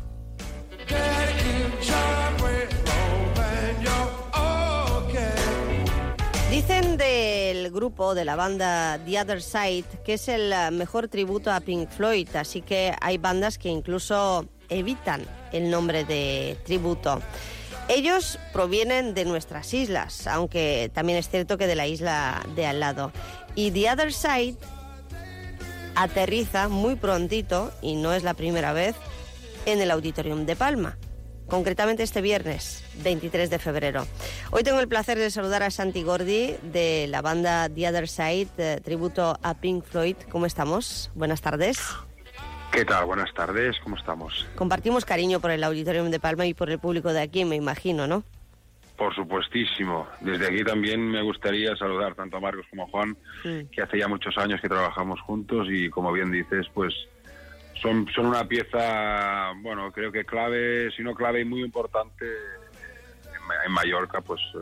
Dicen 6.50 6.98
del 6.98 7.72
grupo, 7.72 8.14
de 8.14 8.26
la 8.26 8.36
banda 8.36 9.00
The 9.06 9.20
Other 9.20 9.42
Side, 9.42 9.86
que 10.06 10.14
es 10.14 10.28
el 10.28 10.54
mejor 10.72 11.08
tributo 11.08 11.52
a 11.52 11.60
Pink 11.60 11.90
Floyd, 11.90 12.30
así 12.36 12.62
que 12.62 12.94
hay 13.02 13.18
bandas 13.18 13.58
que 13.58 13.70
incluso 13.70 14.46
evitan 14.70 15.26
el 15.52 15.70
nombre 15.70 16.06
de 16.06 16.58
tributo. 16.64 17.22
Ellos 17.90 18.40
provienen 18.54 19.14
de 19.14 19.26
nuestras 19.26 19.74
islas, 19.74 20.28
aunque 20.28 20.90
también 20.94 21.18
es 21.18 21.28
cierto 21.28 21.58
que 21.58 21.68
de 21.68 21.76
la 21.76 21.88
isla 21.88 22.42
de 22.56 22.66
al 22.66 22.80
lado. 22.80 23.12
Y 23.56 23.72
The 23.72 23.92
Other 23.92 24.14
Side 24.14 24.58
aterriza 25.96 26.70
muy 26.70 26.96
prontito, 26.96 27.72
y 27.82 27.96
no 27.96 28.14
es 28.14 28.24
la 28.24 28.34
primera 28.34 28.74
vez, 28.74 28.96
en 29.66 29.82
el 29.82 29.92
Auditorium 29.92 30.46
de 30.46 30.56
Palma, 30.56 30.98
concretamente 31.48 32.04
este 32.04 32.22
viernes 32.22 32.84
23 33.04 33.50
de 33.50 33.60
febrero. 33.60 34.06
Hoy 34.52 34.64
tengo 34.64 34.80
el 34.80 34.88
placer 34.88 35.18
de 35.18 35.32
saludar 35.32 35.64
a 35.64 35.72
Santi 35.72 36.04
Gordi 36.04 36.56
de 36.62 37.08
la 37.10 37.22
banda 37.22 37.70
The 37.70 37.90
Other 37.90 38.08
Side, 38.08 38.50
eh, 38.58 38.82
tributo 38.84 39.38
a 39.42 39.54
Pink 39.56 39.84
Floyd. 39.84 40.16
¿Cómo 40.30 40.46
estamos? 40.46 41.12
Buenas 41.16 41.42
tardes. 41.42 41.80
¿Qué 42.72 42.86
tal? 42.86 43.06
Buenas 43.06 43.32
tardes, 43.36 43.76
¿cómo 43.84 43.96
estamos? 43.98 44.48
Compartimos 44.56 45.06
cariño 45.06 45.40
por 45.40 45.52
el 45.52 45.64
Auditorium 45.64 46.10
de 46.10 46.20
Palma 46.20 46.48
y 46.48 46.56
por 46.56 46.72
el 46.72 46.80
público 46.80 47.14
de 47.14 47.22
aquí, 47.22 47.46
me 47.46 47.56
imagino, 47.56 48.08
¿no? 48.08 48.24
Por 48.98 49.14
supuestísimo. 49.16 50.08
Desde 50.22 50.48
aquí 50.48 50.64
también 50.64 51.02
me 51.10 51.22
gustaría 51.24 51.76
saludar 51.76 52.14
tanto 52.16 52.38
a 52.38 52.40
Marcos 52.40 52.66
como 52.70 52.84
a 52.84 52.88
Juan, 52.88 53.18
que 53.72 53.82
hace 53.82 53.98
ya 53.98 54.08
muchos 54.08 54.38
años 54.38 54.62
que 54.62 54.70
trabajamos 54.70 55.20
juntos 55.22 55.68
y 55.70 55.90
como 55.90 56.12
bien 56.12 56.32
dices, 56.32 56.68
pues 56.74 56.94
son, 57.82 58.08
son 58.14 58.28
una 58.28 58.48
pieza, 58.48 59.52
bueno, 59.62 59.92
creo 59.92 60.12
que 60.12 60.24
clave, 60.26 60.92
si 60.96 61.02
no 61.04 61.14
clave 61.16 61.42
y 61.42 61.46
muy 61.46 61.62
importante 61.64 62.24
en, 62.26 63.48
Ma- 63.48 63.66
en 63.66 63.72
Mallorca, 63.74 64.22
pues 64.22 64.40
eh, 64.54 64.58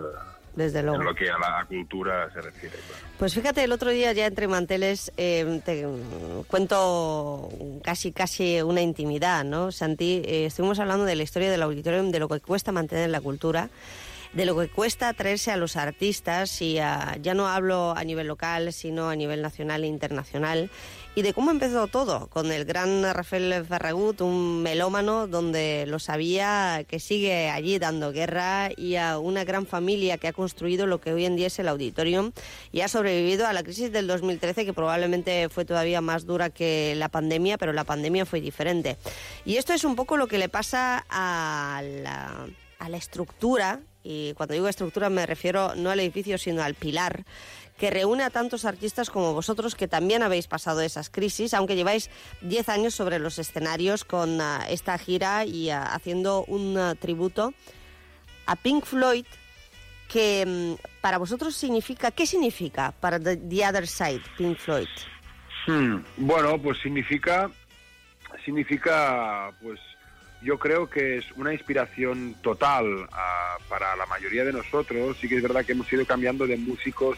Desde 0.56 0.82
luego. 0.82 0.98
en 1.02 1.06
lo 1.06 1.14
que 1.14 1.30
a 1.30 1.38
la 1.38 1.66
cultura 1.68 2.32
se 2.34 2.42
refiere. 2.42 2.78
claro. 2.78 3.04
Pues 3.20 3.36
fíjate, 3.36 3.64
el 3.66 3.72
otro 3.74 3.92
día 3.92 4.14
ya 4.14 4.26
entre 4.26 4.48
manteles 4.48 5.12
eh, 5.18 5.62
te 5.66 5.86
cuento 6.48 7.50
casi 7.84 8.12
casi 8.12 8.62
una 8.62 8.82
intimidad, 8.82 9.44
¿no? 9.44 9.72
Santi, 9.72 10.22
eh, 10.26 10.46
estuvimos 10.46 10.80
hablando 10.80 11.06
de 11.06 11.16
la 11.16 11.24
historia 11.24 11.52
del 11.52 11.62
auditorium, 11.62 12.12
de 12.12 12.20
lo 12.20 12.28
que 12.30 12.40
cuesta 12.40 12.72
mantener 12.72 13.10
la 13.10 13.22
cultura, 13.22 13.70
de 14.34 14.46
lo 14.46 14.58
que 14.58 14.70
cuesta 14.70 15.14
traerse 15.14 15.52
a 15.52 15.58
los 15.58 15.76
artistas, 15.76 16.62
y 16.62 16.76
ya 16.76 17.34
no 17.36 17.48
hablo 17.48 17.94
a 17.96 18.04
nivel 18.04 18.28
local, 18.28 18.72
sino 18.74 19.10
a 19.10 19.16
nivel 19.16 19.42
nacional 19.42 19.84
e 19.84 19.88
internacional, 19.88 20.70
y 21.14 21.24
de 21.24 21.34
cómo 21.34 21.52
empezó 21.52 21.88
todo, 21.88 22.28
con 22.28 22.54
el 22.54 22.64
gran 22.64 23.04
Rafael 23.14 23.66
Ferragut, 23.66 24.22
un 24.22 24.64
melómano 24.64 25.28
donde 25.28 25.84
lo 25.86 26.00
sabía, 26.00 26.86
que 26.88 27.02
sigue 27.02 27.50
allí 27.50 27.80
dando 27.80 28.14
guerra, 28.14 28.70
y 28.78 28.96
a 28.96 29.20
una 29.20 29.44
gran 29.44 29.68
familia 29.68 30.18
que 30.18 30.30
ha 30.30 30.34
construido 30.34 30.88
lo 30.88 31.02
que 31.02 31.12
hoy 31.12 31.26
en 31.26 31.36
día 31.36 31.48
es 31.48 31.60
el 31.60 31.68
auditorium 31.68 32.32
y 32.72 32.80
ha 32.80 32.88
sobrevivido 32.88 33.46
a 33.46 33.52
la 33.52 33.64
crisis 33.64 33.92
del 33.92 34.08
2013, 34.08 34.64
que 34.64 34.72
probablemente 34.72 35.50
fue 35.50 35.66
todavía 35.66 36.00
más 36.00 36.26
dura 36.26 36.50
que 36.50 36.94
la 36.96 37.10
pandemia, 37.10 37.58
pero 37.58 37.74
la 37.74 37.84
pandemia 37.84 38.26
fue 38.26 38.40
diferente. 38.40 38.96
Y 39.44 39.58
esto 39.58 39.74
es 39.74 39.84
un 39.84 39.98
poco 39.98 40.16
lo 40.16 40.28
que 40.28 40.38
le 40.38 40.48
pasa 40.48 41.06
a 41.10 41.82
la 41.84 42.98
estructura, 42.98 43.82
y 44.04 44.34
cuando 44.34 44.54
digo 44.54 44.68
estructura 44.68 45.10
me 45.10 45.26
refiero 45.26 45.76
no 45.76 45.90
al 45.90 46.00
edificio, 46.00 46.38
sino 46.38 46.64
al 46.64 46.76
pilar 46.76 47.24
que 47.78 47.90
reúne 47.90 48.24
a 48.24 48.30
tantos 48.30 48.66
artistas 48.66 49.10
como 49.10 49.34
vosotros 49.34 49.74
que 49.74 49.88
también 49.88 50.22
habéis 50.22 50.46
pasado 50.46 50.82
esas 50.82 51.10
crisis, 51.10 51.56
aunque 51.56 51.76
lleváis 51.76 52.12
10 52.42 52.70
años 52.70 52.94
sobre 52.94 53.18
los 53.18 53.40
escenarios 53.40 54.06
con 54.06 54.40
ah, 54.40 54.66
esta 54.70 54.96
gira 55.00 55.46
y 55.46 55.72
ah, 55.72 55.84
haciendo 55.86 56.46
un 56.46 56.78
ah, 56.78 56.94
tributo 56.94 57.56
a 58.46 58.56
Pink 58.56 58.86
Floyd, 58.86 59.26
que 60.08 60.46
mm, 60.46 61.02
para 61.02 61.18
vosotros 61.18 61.56
significa, 61.56 62.12
¿qué 62.12 62.28
significa 62.28 62.92
para 63.00 63.20
The, 63.20 63.38
The 63.38 63.68
Other 63.68 63.88
Side, 63.88 64.22
Pink 64.38 64.58
Floyd? 64.60 64.88
Hmm, 65.66 66.04
Bueno, 66.18 66.62
pues 66.62 66.78
significa, 66.84 67.50
significa, 68.46 69.52
pues 69.62 69.80
yo 70.42 70.58
creo 70.58 70.90
que 70.90 71.18
es 71.18 71.32
una 71.34 71.54
inspiración 71.54 72.36
total 72.42 73.08
ah, 73.12 73.58
para 73.70 73.96
la 73.96 74.06
mayoría 74.08 74.44
de 74.44 74.54
nosotros. 74.54 75.18
Sí 75.20 75.28
que 75.30 75.38
es 75.38 75.42
verdad 75.44 75.64
que 75.66 75.74
hemos 75.74 75.92
ido 75.94 76.06
cambiando 76.06 76.48
de 76.48 76.58
músicos, 76.58 77.18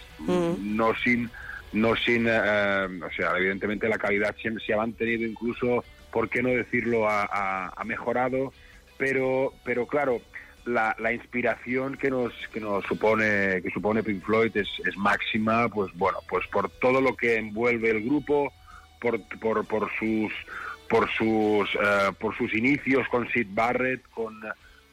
no 0.62 0.94
sin, 0.96 1.30
no 1.72 1.96
sin, 1.96 2.28
eh, 2.30 2.88
o 3.02 3.12
sea, 3.16 3.38
evidentemente 3.38 3.88
la 3.88 3.98
calidad 3.98 4.36
siempre 4.42 4.64
se 4.66 4.74
ha 4.74 4.78
mantenido, 4.78 5.26
incluso, 5.28 5.84
¿por 6.12 6.30
qué 6.30 6.44
no 6.44 6.50
decirlo, 6.50 7.08
ha, 7.10 7.24
ha- 7.24 7.74
ha 7.76 7.84
mejorado? 7.84 8.54
Pero, 8.98 9.54
pero 9.64 9.88
claro, 9.88 10.22
la, 10.66 10.96
la 11.00 11.12
inspiración 11.12 11.98
que 11.98 12.10
nos 12.10 12.32
que 12.54 12.62
nos 12.62 12.86
supone 12.86 13.62
que 13.62 13.70
supone 13.74 14.02
Pink 14.04 14.24
Floyd 14.24 14.56
es, 14.56 14.70
es 14.88 14.96
máxima 14.96 15.68
pues 15.68 15.92
bueno 15.94 16.20
pues 16.30 16.48
por 16.48 16.70
todo 16.70 17.02
lo 17.02 17.18
que 17.18 17.36
envuelve 17.36 17.90
el 17.90 18.02
grupo 18.06 18.54
por, 19.02 19.20
por, 19.42 19.66
por 19.68 19.90
sus 20.00 20.32
por 20.90 21.10
sus 21.12 21.70
eh, 21.76 22.12
por 22.20 22.36
sus 22.38 22.54
inicios 22.54 23.08
con 23.10 23.28
Sid 23.30 23.48
Barrett 23.52 24.02
con 24.10 24.40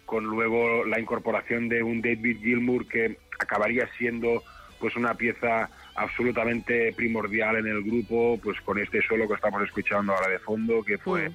con 0.07 0.25
luego 0.25 0.85
la 0.85 0.99
incorporación 0.99 1.69
de 1.69 1.83
un 1.83 2.01
David 2.01 2.39
Gilmour 2.41 2.87
que 2.87 3.19
acabaría 3.39 3.89
siendo 3.99 4.43
pues 4.79 4.97
una 4.97 5.15
pieza 5.15 5.69
absolutamente 5.95 6.93
primordial 6.95 7.57
en 7.57 7.67
el 7.67 7.83
grupo 7.83 8.39
pues 8.43 8.61
con 8.63 8.79
este 8.79 9.03
solo 9.03 9.29
que 9.29 9.35
estamos 9.35 9.63
escuchando 9.63 10.13
ahora 10.13 10.29
de 10.29 10.39
fondo 10.39 10.83
que 10.83 10.99
fue 10.99 11.31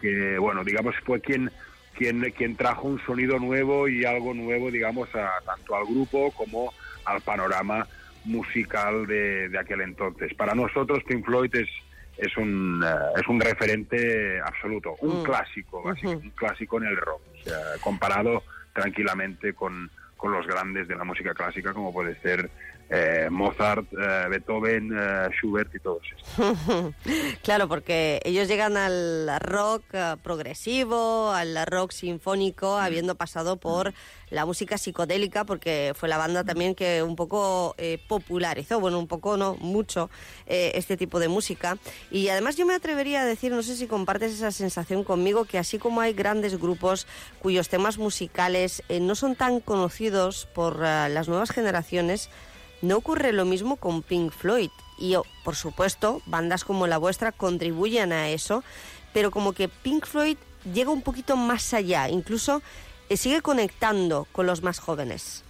que 0.00 0.38
bueno 0.38 0.64
digamos 0.64 0.94
fue 1.04 1.20
quien 1.20 1.50
quien, 2.00 2.22
quien 2.36 2.56
trajo 2.56 2.88
un 2.88 2.98
sonido 3.04 3.38
nuevo 3.38 3.86
y 3.86 4.06
algo 4.06 4.32
nuevo, 4.32 4.70
digamos, 4.70 5.14
a, 5.14 5.32
tanto 5.44 5.74
al 5.74 5.84
grupo 5.84 6.30
como 6.32 6.72
al 7.04 7.20
panorama 7.20 7.86
musical 8.24 9.06
de, 9.06 9.50
de 9.50 9.58
aquel 9.58 9.82
entonces. 9.82 10.32
Para 10.34 10.54
nosotros 10.54 11.02
Pink 11.04 11.26
Floyd 11.26 11.54
es, 11.54 11.68
es, 12.20 12.36
un, 12.36 12.82
eh, 12.84 13.20
es 13.20 13.26
un 13.28 13.40
referente 13.40 14.40
absoluto, 14.40 14.94
un 15.00 15.20
Mm. 15.20 15.24
clásico, 15.24 15.82
básicamente, 15.82 16.26
un 16.26 16.32
clásico 16.32 16.78
en 16.78 16.84
el 16.86 16.96
rock, 16.96 17.20
o 17.40 17.44
sea, 17.44 17.58
comparado 17.80 18.42
tranquilamente 18.72 19.54
con, 19.54 19.90
con 20.16 20.32
los 20.32 20.46
grandes 20.46 20.86
de 20.88 20.96
la 20.96 21.04
música 21.04 21.32
clásica 21.34 21.72
como 21.72 21.92
puede 21.92 22.14
ser 22.20 22.50
eh, 22.92 23.28
Mozart, 23.30 23.86
eh, 23.92 24.26
Beethoven, 24.28 24.90
eh, 24.92 25.28
Schubert 25.38 25.72
y 25.72 25.78
todos 25.78 26.02
estos. 26.04 26.94
claro, 27.44 27.68
porque 27.68 28.20
ellos 28.24 28.48
llegan 28.48 28.76
al 28.76 29.30
rock 29.38 29.84
progresivo, 30.24 31.30
al 31.30 31.56
rock 31.66 31.92
sinfónico, 31.92 32.76
habiendo 32.76 33.14
pasado 33.14 33.58
por 33.58 33.94
la 34.30 34.44
música 34.44 34.76
psicodélica, 34.76 35.44
porque 35.44 35.92
fue 35.94 36.08
la 36.08 36.18
banda 36.18 36.42
también 36.42 36.74
que 36.74 37.04
un 37.04 37.14
poco 37.14 37.76
popularizó, 38.08 38.80
bueno, 38.80 38.98
un 38.98 39.08
poco 39.08 39.36
no, 39.36 39.56
mucho, 39.56 40.08
este 40.46 40.96
tipo 40.96 41.18
de 41.18 41.28
música. 41.28 41.78
Y 42.12 42.28
además 42.28 42.56
yo 42.56 42.64
me 42.64 42.74
atrevería 42.74 43.22
a 43.22 43.24
decir, 43.24 43.50
no 43.52 43.62
sé 43.62 43.76
si 43.76 43.88
compartes 43.88 44.32
esa 44.32 44.52
sensación 44.52 45.02
conmigo, 45.02 45.46
que 45.46 45.58
así 45.58 45.78
como 45.78 46.00
hay 46.00 46.12
grandes 46.12 46.60
grupos 46.60 47.08
cuyos 47.40 47.68
temas 47.68 47.98
musicales 47.98 48.84
no 49.00 49.16
son 49.16 49.34
tan 49.34 49.58
conocidos 49.58 50.46
por 50.54 50.78
las 50.78 51.28
nuevas 51.28 51.50
generaciones, 51.50 52.30
no 52.82 52.96
ocurre 52.96 53.32
lo 53.32 53.44
mismo 53.44 53.76
con 53.76 54.02
Pink 54.02 54.32
Floyd. 54.32 54.70
Y, 54.98 55.14
oh, 55.14 55.24
por 55.44 55.56
supuesto, 55.56 56.20
bandas 56.26 56.64
como 56.64 56.86
la 56.86 56.98
vuestra 56.98 57.32
contribuyen 57.32 58.12
a 58.12 58.28
eso, 58.28 58.62
pero 59.14 59.30
como 59.30 59.52
que 59.52 59.68
Pink 59.68 60.06
Floyd 60.06 60.36
llega 60.74 60.90
un 60.90 61.02
poquito 61.02 61.36
más 61.36 61.72
allá, 61.74 62.08
incluso 62.10 62.62
eh, 63.08 63.16
sigue 63.16 63.40
conectando 63.40 64.26
con 64.32 64.46
los 64.46 64.62
más 64.62 64.78
jóvenes. 64.78 65.42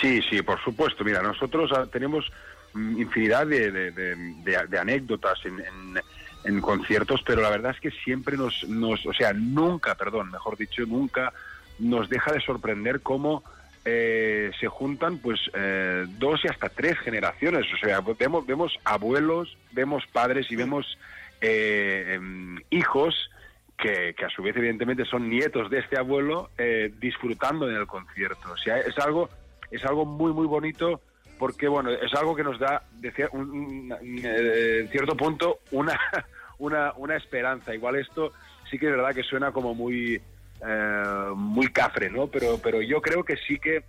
Sí, 0.00 0.20
sí, 0.28 0.42
por 0.42 0.62
supuesto. 0.62 1.04
Mira, 1.04 1.22
nosotros 1.22 1.70
ah, 1.74 1.86
tenemos 1.90 2.30
mm, 2.74 3.00
infinidad 3.00 3.46
de, 3.46 3.70
de- 3.70 4.78
anécdotas 4.78 5.38
en, 5.46 5.58
en- 5.60 6.00
en 6.44 6.60
conciertos, 6.60 7.22
pero 7.26 7.40
la 7.42 7.50
verdad 7.50 7.72
es 7.74 7.80
que 7.80 7.90
siempre 7.90 8.36
nos, 8.36 8.62
nos, 8.68 9.04
o 9.06 9.12
sea, 9.14 9.32
nunca, 9.32 9.94
perdón, 9.96 10.30
mejor 10.30 10.56
dicho, 10.56 10.82
nunca 10.86 11.32
nos 11.80 12.08
deja 12.08 12.30
de 12.32 12.40
sorprender 12.40 13.00
cómo 13.00 13.42
eh, 13.88 14.50
se 14.58 14.66
juntan 14.66 15.18
pues 15.18 15.38
eh, 15.54 16.04
dos 16.18 16.40
y 16.44 16.48
hasta 16.48 16.68
tres 16.68 16.98
generaciones. 16.98 17.64
O 17.72 17.76
sea, 17.78 18.00
vemos, 18.18 18.44
vemos 18.44 18.76
abuelos, 18.84 19.56
vemos 19.72 20.04
padres 20.12 20.50
y 20.50 20.56
vemos 20.56 20.98
eh, 21.40 22.14
em, 22.16 22.58
hijos 22.70 23.30
que, 23.78 24.14
que 24.18 24.24
a 24.24 24.28
su 24.30 24.42
vez 24.42 24.56
evidentemente 24.56 25.04
son 25.04 25.28
nietos 25.28 25.70
de 25.70 25.78
este 25.78 25.96
abuelo 25.98 26.50
eh, 26.58 26.90
disfrutando 26.98 27.70
en 27.70 27.76
el 27.76 27.86
concierto. 27.86 28.50
O 28.52 28.56
sea, 28.56 28.78
es 28.78 28.98
algo, 28.98 29.28
es 29.70 29.84
algo 29.84 30.04
muy, 30.04 30.32
muy 30.32 30.46
bonito 30.46 31.00
porque, 31.38 31.68
bueno, 31.68 31.90
es 31.90 32.12
algo 32.14 32.34
que 32.34 32.42
nos 32.42 32.58
da, 32.58 32.82
de 32.94 33.12
cier- 33.12 33.28
un- 33.32 33.50
un- 33.50 33.92
eh, 34.24 34.80
en 34.80 34.88
cierto 34.88 35.16
punto, 35.16 35.58
una, 35.70 35.96
una, 36.58 36.92
una 36.96 37.16
esperanza. 37.16 37.74
Igual 37.74 37.96
esto 37.96 38.32
sí 38.70 38.78
que 38.78 38.86
es 38.86 38.92
verdad 38.96 39.14
que 39.14 39.22
suena 39.22 39.52
como 39.52 39.74
muy, 39.74 40.20
eh, 40.66 41.32
muy 41.34 41.68
cafre, 41.68 42.10
¿no? 42.10 42.28
Pero, 42.28 42.58
pero 42.62 42.80
yo 42.82 43.00
creo 43.00 43.24
que 43.24 43.36
sí 43.36 43.58
que, 43.58 43.84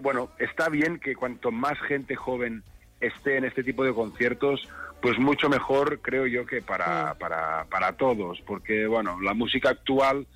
bueno, 0.00 0.30
está 0.38 0.68
bien 0.68 0.98
que 0.98 1.14
cuanto 1.14 1.50
más 1.50 1.78
gente 1.80 2.14
joven 2.16 2.62
esté 3.00 3.36
en 3.36 3.44
este 3.44 3.64
tipo 3.64 3.84
de 3.84 3.94
conciertos, 3.94 4.68
pues 5.00 5.18
mucho 5.18 5.48
mejor 5.48 6.00
creo 6.00 6.26
yo 6.26 6.46
que 6.46 6.62
para, 6.62 7.14
para, 7.14 7.64
para 7.64 7.92
todos, 7.94 8.40
porque 8.46 8.86
bueno, 8.86 9.20
la 9.20 9.34
música 9.34 9.70
actual, 9.70 10.26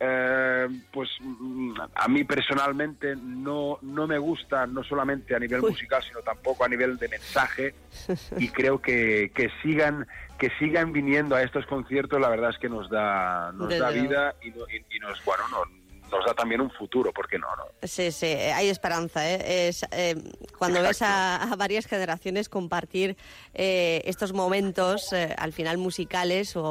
eh, 0.00 0.68
pues 0.92 1.08
mm, 1.20 1.74
a 1.94 2.08
mí 2.08 2.24
personalmente 2.24 3.14
no, 3.16 3.78
no 3.82 4.06
me 4.06 4.18
gusta, 4.18 4.66
no 4.66 4.82
solamente 4.82 5.34
a 5.34 5.38
nivel 5.38 5.60
musical, 5.70 6.02
sino 6.02 6.20
tampoco 6.20 6.64
a 6.64 6.68
nivel 6.68 6.96
de 6.98 7.08
mensaje, 7.08 7.74
y 8.38 8.48
creo 8.48 8.80
que, 8.82 9.30
que 9.34 9.50
sigan 9.62 10.06
que 10.38 10.50
sigan 10.58 10.92
viniendo 10.92 11.36
a 11.36 11.42
estos 11.42 11.64
conciertos, 11.66 12.20
la 12.20 12.28
verdad 12.28 12.50
es 12.50 12.58
que 12.58 12.68
nos 12.68 12.90
da, 12.90 13.52
nos 13.52 13.68
Desde 13.68 13.82
da 13.84 13.90
vida 13.90 14.34
y, 14.42 14.48
y- 14.48 14.96
y 14.96 14.98
nos, 14.98 15.24
bueno, 15.24 15.44
no- 15.48 15.83
nos 16.10 16.24
da 16.26 16.34
también 16.34 16.60
un 16.60 16.70
futuro, 16.70 17.12
¿por 17.12 17.26
qué 17.28 17.38
no? 17.38 17.46
no? 17.56 17.64
Sí, 17.88 18.12
sí, 18.12 18.26
eh, 18.26 18.52
hay 18.52 18.68
esperanza. 18.68 19.28
¿eh? 19.28 19.68
Es, 19.68 19.84
eh, 19.90 20.14
cuando 20.58 20.80
ves 20.82 21.02
a, 21.02 21.36
a 21.42 21.56
varias 21.56 21.86
generaciones 21.86 22.48
compartir 22.48 23.16
eh, 23.52 24.00
estos 24.04 24.32
momentos, 24.32 25.12
eh, 25.12 25.34
al 25.36 25.52
final 25.52 25.78
musicales 25.78 26.56
o, 26.56 26.62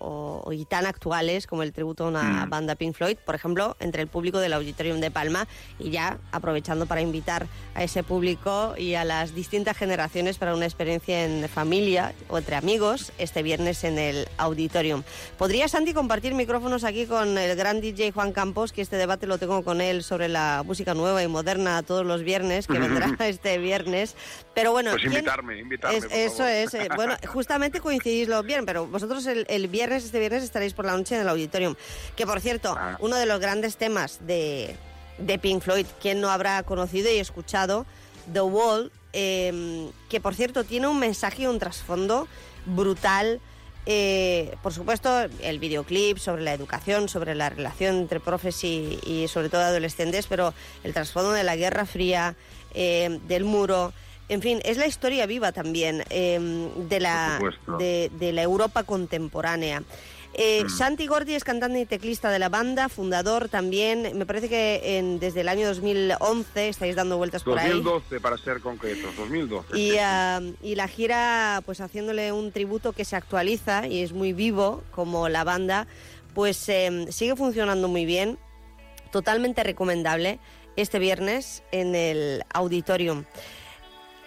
o- 0.00 0.52
y 0.52 0.64
tan 0.64 0.86
actuales 0.86 1.46
como 1.46 1.62
el 1.62 1.72
tributo 1.72 2.04
a 2.04 2.08
una 2.08 2.46
Mm. 2.46 2.50
banda 2.50 2.74
Pink 2.74 2.94
Floyd, 2.96 3.16
por 3.24 3.34
ejemplo, 3.34 3.76
entre 3.80 4.02
el 4.02 4.08
público 4.08 4.38
del 4.40 4.52
Auditorium 4.52 5.00
de 5.00 5.10
Palma 5.10 5.46
y 5.78 5.90
ya 5.90 6.18
aprovechando 6.32 6.86
para 6.86 7.00
invitar 7.00 7.46
a 7.74 7.82
ese 7.84 8.02
público 8.02 8.74
y 8.76 8.94
a 8.94 9.04
las 9.04 9.34
distintas 9.34 9.76
generaciones 9.76 10.38
para 10.38 10.54
una 10.54 10.64
experiencia 10.64 11.24
en 11.24 11.48
familia 11.48 12.12
o 12.28 12.38
entre 12.38 12.56
amigos 12.56 13.12
este 13.18 13.42
viernes 13.42 13.84
en 13.84 13.98
el 13.98 14.28
Auditorium. 14.38 15.02
¿Podría 15.38 15.68
Santi 15.68 15.94
compartir 15.94 16.34
micrófonos 16.34 16.84
aquí 16.84 17.06
con 17.06 17.38
el 17.38 17.56
gran 17.56 17.80
DJ 17.80 18.10
Juan 18.12 18.32
Campos, 18.32 18.72
que 18.78 18.82
este 18.82 18.96
debate 18.96 19.26
lo 19.26 19.38
tengo 19.38 19.64
con 19.64 19.80
él 19.80 20.04
sobre 20.04 20.28
la 20.28 20.62
música 20.64 20.94
nueva 20.94 21.20
y 21.20 21.26
moderna 21.26 21.82
todos 21.82 22.06
los 22.06 22.22
viernes, 22.22 22.68
que 22.68 22.78
vendrá 22.78 23.10
este 23.26 23.58
viernes? 23.58 24.14
Pero 24.54 24.70
bueno, 24.70 24.92
Pues 24.92 25.02
¿quién- 25.02 25.14
invitarme, 25.14 25.58
invitarme. 25.58 25.96
es- 25.98 26.04
por 26.04 26.12
eso 26.16 26.36
favor. 26.36 26.52
es. 26.52 26.74
eh, 26.74 26.88
bueno, 26.94 27.16
justamente 27.26 27.80
coincidís 27.80 28.28
lo 28.28 28.40
bien, 28.44 28.64
pero 28.66 28.86
vosotros 28.86 29.26
el, 29.26 29.46
el 29.48 29.66
viernes, 29.66 30.04
este 30.04 30.20
viernes, 30.20 30.44
estaréis 30.44 30.74
por 30.74 30.84
la 30.84 30.96
noche 30.96 31.16
en 31.16 31.22
el 31.22 31.28
auditorium. 31.28 31.74
Que 32.14 32.24
por 32.24 32.40
cierto, 32.40 32.76
Ah. 32.78 32.96
uno 33.00 33.16
de 33.16 33.26
los 33.26 33.40
grandes 33.40 33.76
temas 33.76 34.20
de, 34.28 34.76
de 35.18 35.38
Pink 35.40 35.60
Floyd, 35.60 35.86
¿quién 36.00 36.20
no 36.20 36.30
habrá 36.30 36.62
conocido 36.62 37.10
y 37.12 37.18
escuchado? 37.18 37.84
The 38.32 38.42
Wall, 38.42 38.92
eh, 39.12 39.90
que 40.08 40.20
por 40.20 40.36
cierto 40.36 40.62
tiene 40.62 40.86
un 40.86 41.00
mensaje 41.00 41.42
y 41.42 41.46
un 41.46 41.58
trasfondo 41.58 42.28
brutal. 42.64 43.40
Eh, 43.90 44.54
por 44.62 44.74
supuesto, 44.74 45.08
el 45.40 45.58
videoclip 45.58 46.18
sobre 46.18 46.42
la 46.42 46.52
educación, 46.52 47.08
sobre 47.08 47.34
la 47.34 47.48
relación 47.48 47.96
entre 47.96 48.20
profes 48.20 48.62
y, 48.62 48.98
y 49.06 49.28
sobre 49.28 49.48
todo 49.48 49.62
adolescentes, 49.62 50.26
pero 50.26 50.52
el 50.84 50.92
trasfondo 50.92 51.32
de 51.32 51.42
la 51.42 51.56
Guerra 51.56 51.86
Fría, 51.86 52.36
eh, 52.74 53.18
del 53.26 53.44
muro, 53.44 53.94
en 54.28 54.42
fin, 54.42 54.60
es 54.66 54.76
la 54.76 54.86
historia 54.86 55.24
viva 55.24 55.52
también 55.52 56.04
eh, 56.10 56.38
de, 56.76 57.00
la, 57.00 57.40
de, 57.78 58.10
de 58.12 58.32
la 58.32 58.42
Europa 58.42 58.82
contemporánea. 58.82 59.82
Eh, 60.40 60.62
Mm. 60.62 60.68
Santi 60.68 61.08
Gordi 61.08 61.34
es 61.34 61.42
cantante 61.42 61.80
y 61.80 61.84
teclista 61.84 62.30
de 62.30 62.38
la 62.38 62.48
banda, 62.48 62.88
fundador 62.88 63.48
también. 63.48 64.16
Me 64.16 64.24
parece 64.24 64.48
que 64.48 64.96
en- 64.98 65.18
desde 65.18 65.40
el 65.40 65.48
año 65.48 65.66
2011 65.66 66.68
estáis 66.68 66.94
dando 66.94 67.16
vueltas 67.16 67.42
por 67.42 67.58
ahí. 67.58 67.70
2012, 67.70 68.20
para 68.20 68.38
ser 68.38 68.60
concretos, 68.60 69.16
2012. 69.16 69.76
Y, 69.76 70.74
la 70.76 70.86
gira, 70.88 71.60
pues 71.66 71.80
haciéndole 71.80 72.30
un 72.30 72.52
tributo 72.52 72.92
que 72.92 73.04
se 73.04 73.16
actualiza 73.16 73.88
y 73.88 74.00
es 74.02 74.12
muy 74.12 74.32
vivo, 74.32 74.84
como 74.92 75.28
la 75.28 75.42
banda, 75.42 75.88
pues 76.34 76.68
eh, 76.68 77.06
sigue 77.10 77.34
funcionando 77.34 77.88
muy 77.88 78.04
bien, 78.06 78.38
totalmente 79.10 79.64
recomendable, 79.64 80.38
este 80.76 81.00
viernes 81.00 81.64
en 81.72 81.96
el 81.96 82.44
auditorium. 82.54 83.24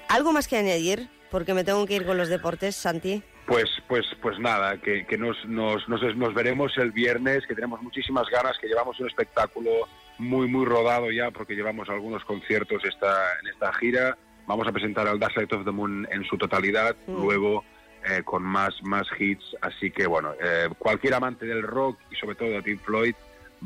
¿Algo 0.09 0.33
más 0.33 0.49
que 0.49 0.57
añadir? 0.57 1.07
Porque 1.29 1.53
me 1.53 1.63
tengo 1.63 1.85
que 1.85 1.95
ir 1.95 2.05
con 2.05 2.17
los 2.17 2.27
deportes, 2.27 2.75
Santi. 2.75 3.23
Pues, 3.51 3.69
pues, 3.85 4.05
pues 4.21 4.39
nada, 4.39 4.77
que, 4.77 5.05
que 5.05 5.17
nos, 5.17 5.35
nos, 5.45 5.89
nos, 5.89 6.01
nos 6.15 6.33
veremos 6.33 6.71
el 6.77 6.93
viernes, 6.93 7.45
que 7.45 7.53
tenemos 7.53 7.81
muchísimas 7.81 8.29
ganas, 8.29 8.57
que 8.57 8.67
llevamos 8.67 8.97
un 9.01 9.07
espectáculo 9.07 9.89
muy, 10.19 10.47
muy 10.47 10.63
rodado 10.63 11.11
ya, 11.11 11.31
porque 11.31 11.53
llevamos 11.53 11.89
algunos 11.89 12.23
conciertos 12.23 12.85
esta, 12.85 13.13
en 13.41 13.47
esta 13.49 13.73
gira. 13.73 14.17
Vamos 14.47 14.69
a 14.69 14.71
presentar 14.71 15.05
al 15.05 15.19
Dark 15.19 15.33
Side 15.33 15.53
of 15.53 15.65
the 15.65 15.71
Moon 15.71 16.07
en 16.11 16.23
su 16.23 16.37
totalidad, 16.37 16.95
Mm. 17.07 17.21
luego 17.21 17.65
eh, 18.09 18.23
con 18.23 18.41
más, 18.41 18.73
más 18.83 19.05
hits. 19.19 19.43
Así 19.61 19.91
que, 19.91 20.07
bueno, 20.07 20.31
eh, 20.41 20.69
cualquier 20.79 21.13
amante 21.15 21.45
del 21.45 21.63
rock 21.63 21.99
y 22.09 22.15
sobre 22.15 22.35
todo 22.35 22.51
de 22.51 22.61
Pink 22.61 22.79
Floyd 22.79 23.15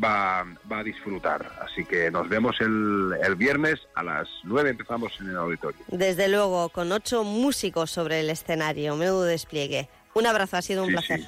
va, 0.01 0.43
va 0.71 0.79
a 0.79 0.83
disfrutar. 0.83 1.51
Así 1.61 1.85
que 1.85 2.11
nos 2.11 2.27
vemos 2.29 2.55
el, 2.61 3.11
el 3.23 3.35
viernes 3.35 3.79
a 3.95 4.03
las 4.03 4.27
9, 4.43 4.69
empezamos 4.71 5.11
en 5.19 5.29
el 5.29 5.37
auditorio. 5.37 5.81
Desde 5.87 6.27
luego, 6.27 6.69
con 6.69 6.91
ocho 6.91 7.23
músicos 7.23 7.91
sobre 7.91 8.19
el 8.19 8.29
escenario, 8.29 8.95
menudo 8.95 9.23
despliegue. 9.23 9.89
Un 10.13 10.27
abrazo, 10.27 10.57
ha 10.57 10.61
sido 10.61 10.83
un 10.83 10.87
Sí, 10.89 10.93
placer. 10.93 11.19
sí. 11.21 11.27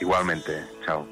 Igualmente, 0.00 0.64
chao. 0.86 1.06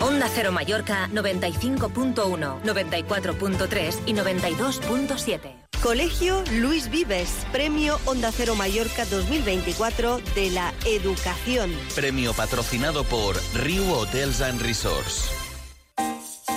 Onda 0.00 0.30
Cero 0.34 0.50
Mallorca 0.50 1.08
95.1, 1.12 2.62
94.3 2.62 3.98
y 4.06 4.14
92.7. 4.14 5.60
Colegio 5.82 6.42
Luis 6.52 6.90
Vives, 6.90 7.46
Premio 7.52 7.98
Onda 8.06 8.32
Cero 8.32 8.54
Mallorca 8.54 9.04
2024 9.04 10.20
de 10.34 10.50
la 10.50 10.72
Educación. 10.86 11.70
Premio 11.94 12.32
patrocinado 12.32 13.04
por 13.04 13.36
Riu 13.54 13.84
Hotels 13.92 14.40
and 14.40 14.60
Resorts. 14.62 15.30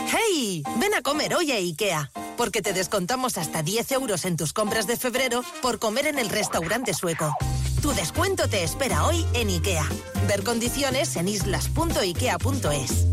¡Hey! 0.08 0.64
Ven 0.80 0.94
a 0.94 1.02
comer 1.02 1.36
hoy 1.36 1.52
a 1.52 1.58
IKEA, 1.58 2.12
porque 2.38 2.62
te 2.62 2.72
descontamos 2.72 3.38
hasta 3.38 3.62
10 3.62 3.92
euros 3.94 4.26
en 4.26 4.38
tus 4.38 4.54
compras 4.54 4.88
de 4.88 4.96
febrero 4.96 5.44
por 5.62 5.80
comer 5.80 6.08
en 6.08 6.18
el 6.18 6.30
restaurante 6.30 6.94
sueco. 6.94 7.36
Tu 7.82 7.92
descuento 7.94 8.48
te 8.48 8.64
espera 8.64 9.06
hoy 9.06 9.26
en 9.34 9.50
IKEA. 9.50 9.86
Ver 10.28 10.44
condiciones 10.44 11.16
en 11.18 11.28
islas.ikea.es. 11.28 13.13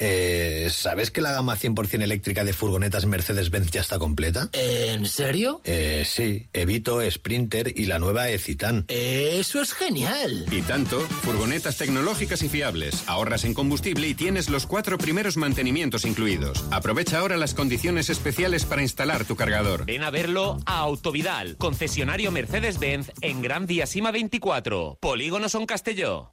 Eh, 0.00 0.68
¿Sabes 0.70 1.10
que 1.10 1.20
la 1.20 1.32
gama 1.32 1.56
100% 1.56 2.02
eléctrica 2.02 2.42
de 2.42 2.52
furgonetas 2.54 3.04
Mercedes-Benz 3.04 3.70
ya 3.70 3.82
está 3.82 3.98
completa? 3.98 4.48
¿En 4.52 5.04
serio? 5.06 5.60
Eh, 5.64 6.04
sí, 6.06 6.48
Evito, 6.54 7.00
Sprinter 7.08 7.72
y 7.76 7.84
la 7.84 7.98
nueva 7.98 8.30
E-Citan. 8.30 8.86
Eso 8.88 9.60
es 9.60 9.74
genial. 9.74 10.46
Y 10.50 10.62
tanto, 10.62 11.00
furgonetas 11.00 11.76
tecnológicas 11.76 12.42
y 12.42 12.48
fiables, 12.48 13.04
ahorras 13.06 13.44
en 13.44 13.52
combustible 13.52 14.08
y 14.08 14.14
tienes 14.14 14.48
los 14.48 14.66
cuatro 14.66 14.96
primeros 14.96 15.36
mantenimientos 15.36 16.06
incluidos. 16.06 16.64
Aprovecha 16.70 17.18
ahora 17.18 17.36
las 17.36 17.52
condiciones 17.52 18.08
especiales 18.08 18.64
para 18.64 18.82
instalar 18.82 19.26
tu 19.26 19.36
cargador. 19.36 19.84
Ven 19.84 20.02
a 20.02 20.10
verlo 20.10 20.58
a 20.64 20.78
Autovidal, 20.78 21.56
concesionario 21.58 22.30
Mercedes-Benz 22.32 23.12
en 23.20 23.42
Gran 23.42 23.66
Vía 23.66 23.86
Sima 23.86 24.10
24, 24.10 24.96
Polígono 24.98 25.50
Son 25.50 25.66
Castelló. 25.66 26.32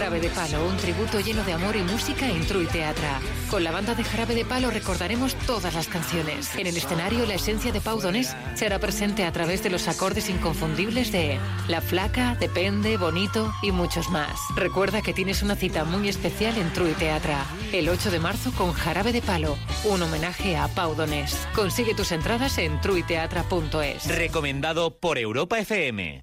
Jarabe 0.00 0.20
de 0.20 0.30
Palo, 0.30 0.66
un 0.66 0.78
tributo 0.78 1.20
lleno 1.20 1.44
de 1.44 1.52
amor 1.52 1.76
y 1.76 1.82
música 1.82 2.26
en 2.26 2.46
True 2.46 2.64
Teatra. 2.64 3.20
Con 3.50 3.62
la 3.62 3.70
banda 3.70 3.94
de 3.94 4.02
Jarabe 4.02 4.34
de 4.34 4.46
Palo 4.46 4.70
recordaremos 4.70 5.34
todas 5.46 5.74
las 5.74 5.88
canciones. 5.88 6.56
En 6.56 6.66
el 6.66 6.74
escenario, 6.74 7.26
la 7.26 7.34
esencia 7.34 7.70
de 7.70 7.82
Pau 7.82 8.00
Donés 8.00 8.34
será 8.54 8.78
presente 8.78 9.26
a 9.26 9.32
través 9.32 9.62
de 9.62 9.68
los 9.68 9.88
acordes 9.88 10.30
inconfundibles 10.30 11.12
de 11.12 11.38
La 11.68 11.82
Flaca, 11.82 12.34
Depende, 12.40 12.96
Bonito 12.96 13.52
y 13.62 13.72
muchos 13.72 14.08
más. 14.08 14.40
Recuerda 14.56 15.02
que 15.02 15.12
tienes 15.12 15.42
una 15.42 15.54
cita 15.54 15.84
muy 15.84 16.08
especial 16.08 16.56
en 16.56 16.72
True 16.72 16.94
Teatra. 16.94 17.44
El 17.70 17.90
8 17.90 18.10
de 18.10 18.20
marzo 18.20 18.52
con 18.52 18.72
Jarabe 18.72 19.12
de 19.12 19.20
Palo, 19.20 19.58
un 19.84 20.00
homenaje 20.00 20.56
a 20.56 20.68
Pau 20.68 20.94
Donés. 20.94 21.36
Consigue 21.54 21.94
tus 21.94 22.10
entradas 22.12 22.56
en 22.56 22.80
truiteatra.es. 22.80 24.06
Recomendado 24.06 24.98
por 24.98 25.18
Europa 25.18 25.58
FM. 25.58 26.22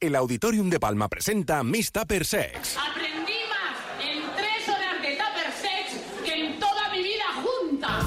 El 0.00 0.16
Auditorium 0.16 0.70
de 0.70 0.80
Palma 0.80 1.10
presenta 1.10 1.62
Miss 1.62 1.92
Tupper 1.92 2.24
Sex. 2.24 2.78
Aprendí 2.78 3.34
más 3.50 4.02
en 4.02 4.22
tres 4.34 4.66
horas 4.66 5.02
de 5.02 5.10
Tupper 5.10 5.52
Sex 5.60 6.24
que 6.24 6.46
en 6.46 6.58
toda 6.58 6.88
mi 6.90 7.02
vida 7.02 7.24
junta. 7.34 8.06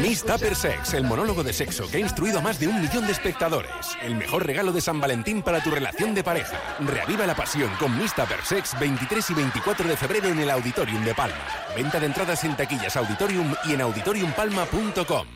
Miss 0.00 0.22
Tupper 0.22 0.54
Sex, 0.54 0.94
el 0.94 1.02
monólogo 1.02 1.42
de 1.42 1.52
sexo 1.52 1.90
que 1.90 1.96
ha 1.96 2.00
instruido 2.00 2.38
a 2.38 2.42
más 2.42 2.60
de 2.60 2.68
un 2.68 2.80
millón 2.80 3.04
de 3.04 3.10
espectadores. 3.10 3.72
El 4.00 4.14
mejor 4.14 4.46
regalo 4.46 4.70
de 4.70 4.80
San 4.80 5.00
Valentín 5.00 5.42
para 5.42 5.60
tu 5.60 5.72
relación 5.72 6.14
de 6.14 6.22
pareja. 6.22 6.56
Reaviva 6.78 7.26
la 7.26 7.34
pasión 7.34 7.72
con 7.80 7.98
Miss 7.98 8.14
Tupper 8.14 8.44
Sex 8.44 8.78
23 8.78 9.30
y 9.30 9.34
24 9.34 9.88
de 9.88 9.96
febrero 9.96 10.28
en 10.28 10.38
el 10.38 10.50
Auditorium 10.50 11.04
de 11.04 11.16
Palma. 11.16 11.48
Venta 11.74 11.98
de 11.98 12.06
entradas 12.06 12.44
en 12.44 12.56
taquillas 12.56 12.96
Auditorium 12.96 13.52
y 13.64 13.72
en 13.72 13.80
auditoriumpalma.com. 13.80 15.26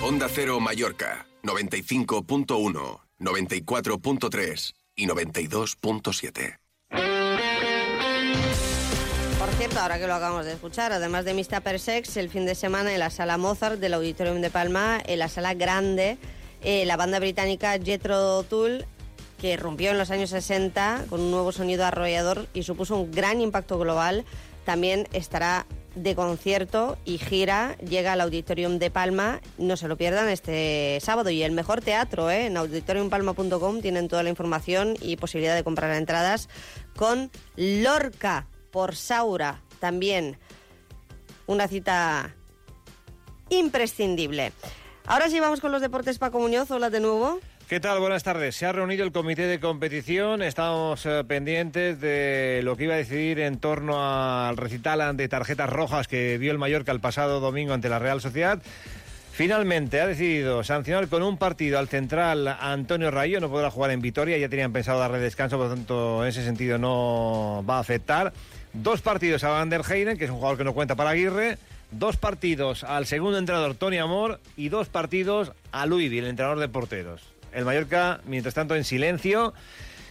Onda 0.00 0.28
Cero 0.30 0.60
Mallorca, 0.60 1.26
95.1, 1.42 3.00
94.3 3.20 4.74
y 4.96 5.06
92.7. 5.06 6.58
Por 9.38 9.48
cierto, 9.50 9.78
ahora 9.80 9.98
que 9.98 10.06
lo 10.06 10.14
acabamos 10.14 10.46
de 10.46 10.52
escuchar, 10.52 10.92
además 10.92 11.24
de 11.24 11.34
Mr. 11.34 11.62
Persex, 11.62 12.16
el 12.16 12.28
fin 12.28 12.44
de 12.44 12.54
semana 12.54 12.92
en 12.92 12.98
la 12.98 13.10
sala 13.10 13.38
Mozart 13.38 13.78
del 13.78 13.94
Auditorium 13.94 14.40
de 14.40 14.50
Palma, 14.50 15.00
en 15.06 15.20
la 15.20 15.28
sala 15.28 15.54
grande, 15.54 16.18
eh, 16.62 16.84
la 16.86 16.96
banda 16.96 17.20
británica 17.20 17.78
Jethro 17.78 18.42
Tull, 18.42 18.84
que 19.40 19.56
rompió 19.56 19.92
en 19.92 19.98
los 19.98 20.10
años 20.10 20.30
60 20.30 21.04
con 21.08 21.20
un 21.20 21.30
nuevo 21.30 21.52
sonido 21.52 21.84
arrollador 21.84 22.48
y 22.52 22.64
supuso 22.64 22.96
un 22.96 23.12
gran 23.12 23.40
impacto 23.40 23.78
global, 23.78 24.24
también 24.64 25.06
estará 25.12 25.66
de 25.94 26.14
concierto 26.14 26.98
y 27.04 27.18
gira, 27.18 27.76
llega 27.78 28.12
al 28.12 28.20
Auditorium 28.20 28.78
de 28.78 28.90
Palma, 28.90 29.40
no 29.58 29.76
se 29.76 29.88
lo 29.88 29.96
pierdan 29.96 30.28
este 30.28 30.98
sábado. 31.02 31.30
Y 31.30 31.42
el 31.42 31.52
mejor 31.52 31.80
teatro, 31.80 32.30
¿eh? 32.30 32.46
en 32.46 32.56
auditoriumpalma.com 32.56 33.80
tienen 33.80 34.08
toda 34.08 34.22
la 34.22 34.30
información 34.30 34.96
y 35.00 35.16
posibilidad 35.16 35.54
de 35.54 35.64
comprar 35.64 35.94
entradas 35.96 36.48
con 36.96 37.30
Lorca 37.56 38.46
por 38.70 38.96
Saura 38.96 39.60
también. 39.80 40.38
Una 41.46 41.68
cita 41.68 42.34
imprescindible. 43.48 44.52
Ahora 45.06 45.30
sí 45.30 45.40
vamos 45.40 45.60
con 45.60 45.72
los 45.72 45.80
deportes, 45.80 46.18
Paco 46.18 46.38
Muñoz, 46.38 46.70
hola 46.70 46.90
de 46.90 47.00
nuevo. 47.00 47.40
¿Qué 47.68 47.80
tal? 47.80 48.00
Buenas 48.00 48.22
tardes. 48.22 48.56
Se 48.56 48.64
ha 48.64 48.72
reunido 48.72 49.04
el 49.04 49.12
comité 49.12 49.42
de 49.42 49.60
competición. 49.60 50.40
Estamos 50.40 51.04
eh, 51.04 51.22
pendientes 51.28 52.00
de 52.00 52.62
lo 52.64 52.78
que 52.78 52.84
iba 52.84 52.94
a 52.94 52.96
decidir 52.96 53.40
en 53.40 53.58
torno 53.58 53.98
al 54.02 54.56
recital 54.56 55.14
de 55.18 55.28
tarjetas 55.28 55.68
rojas 55.68 56.08
que 56.08 56.38
vio 56.38 56.50
el 56.50 56.56
Mallorca 56.56 56.92
el 56.92 57.00
pasado 57.00 57.40
domingo 57.40 57.74
ante 57.74 57.90
la 57.90 57.98
Real 57.98 58.22
Sociedad. 58.22 58.62
Finalmente 59.32 60.00
ha 60.00 60.06
decidido 60.06 60.64
sancionar 60.64 61.08
con 61.08 61.22
un 61.22 61.36
partido 61.36 61.78
al 61.78 61.88
central 61.88 62.48
Antonio 62.48 63.10
Rayo. 63.10 63.38
No 63.38 63.50
podrá 63.50 63.70
jugar 63.70 63.90
en 63.90 64.00
Vitoria. 64.00 64.38
Ya 64.38 64.48
tenían 64.48 64.72
pensado 64.72 64.98
darle 64.98 65.18
descanso, 65.18 65.58
por 65.58 65.68
lo 65.68 65.74
tanto, 65.74 66.22
en 66.22 66.30
ese 66.30 66.42
sentido 66.42 66.78
no 66.78 67.62
va 67.68 67.76
a 67.76 67.80
afectar. 67.80 68.32
Dos 68.72 69.02
partidos 69.02 69.44
a 69.44 69.50
Van 69.50 69.68
der 69.68 69.82
Heyden, 69.82 70.16
que 70.16 70.24
es 70.24 70.30
un 70.30 70.36
jugador 70.36 70.56
que 70.56 70.64
no 70.64 70.72
cuenta 70.72 70.96
para 70.96 71.10
Aguirre. 71.10 71.58
Dos 71.90 72.16
partidos 72.16 72.82
al 72.82 73.04
segundo 73.04 73.36
entrenador 73.36 73.74
Tony 73.74 73.98
Amor 73.98 74.40
y 74.56 74.70
dos 74.70 74.88
partidos 74.88 75.52
a 75.70 75.84
Luivi, 75.84 76.16
el 76.20 76.28
entrenador 76.28 76.60
de 76.60 76.68
porteros. 76.70 77.37
El 77.52 77.64
Mallorca, 77.64 78.20
mientras 78.26 78.54
tanto, 78.54 78.74
en 78.76 78.84
silencio. 78.84 79.54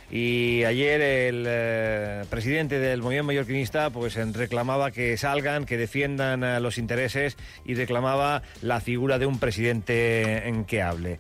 Y 0.10 0.64
ayer 0.64 1.02
el 1.02 1.44
eh, 1.48 2.24
presidente 2.30 2.80
del 2.80 3.02
movimiento 3.02 3.28
mallorquinista 3.28 3.90
pues 3.90 4.16
reclamaba 4.34 4.92
que 4.92 5.18
salgan, 5.18 5.66
que 5.66 5.76
defiendan 5.76 6.64
los 6.64 6.78
intereses 6.78 7.36
y 7.66 7.76
reclamaba 7.76 8.42
la 8.62 8.80
figura 8.80 9.20
de 9.20 9.26
un 9.26 9.38
presidente 9.38 10.48
en 10.48 10.64
que 10.64 10.82
hable. 10.82 11.20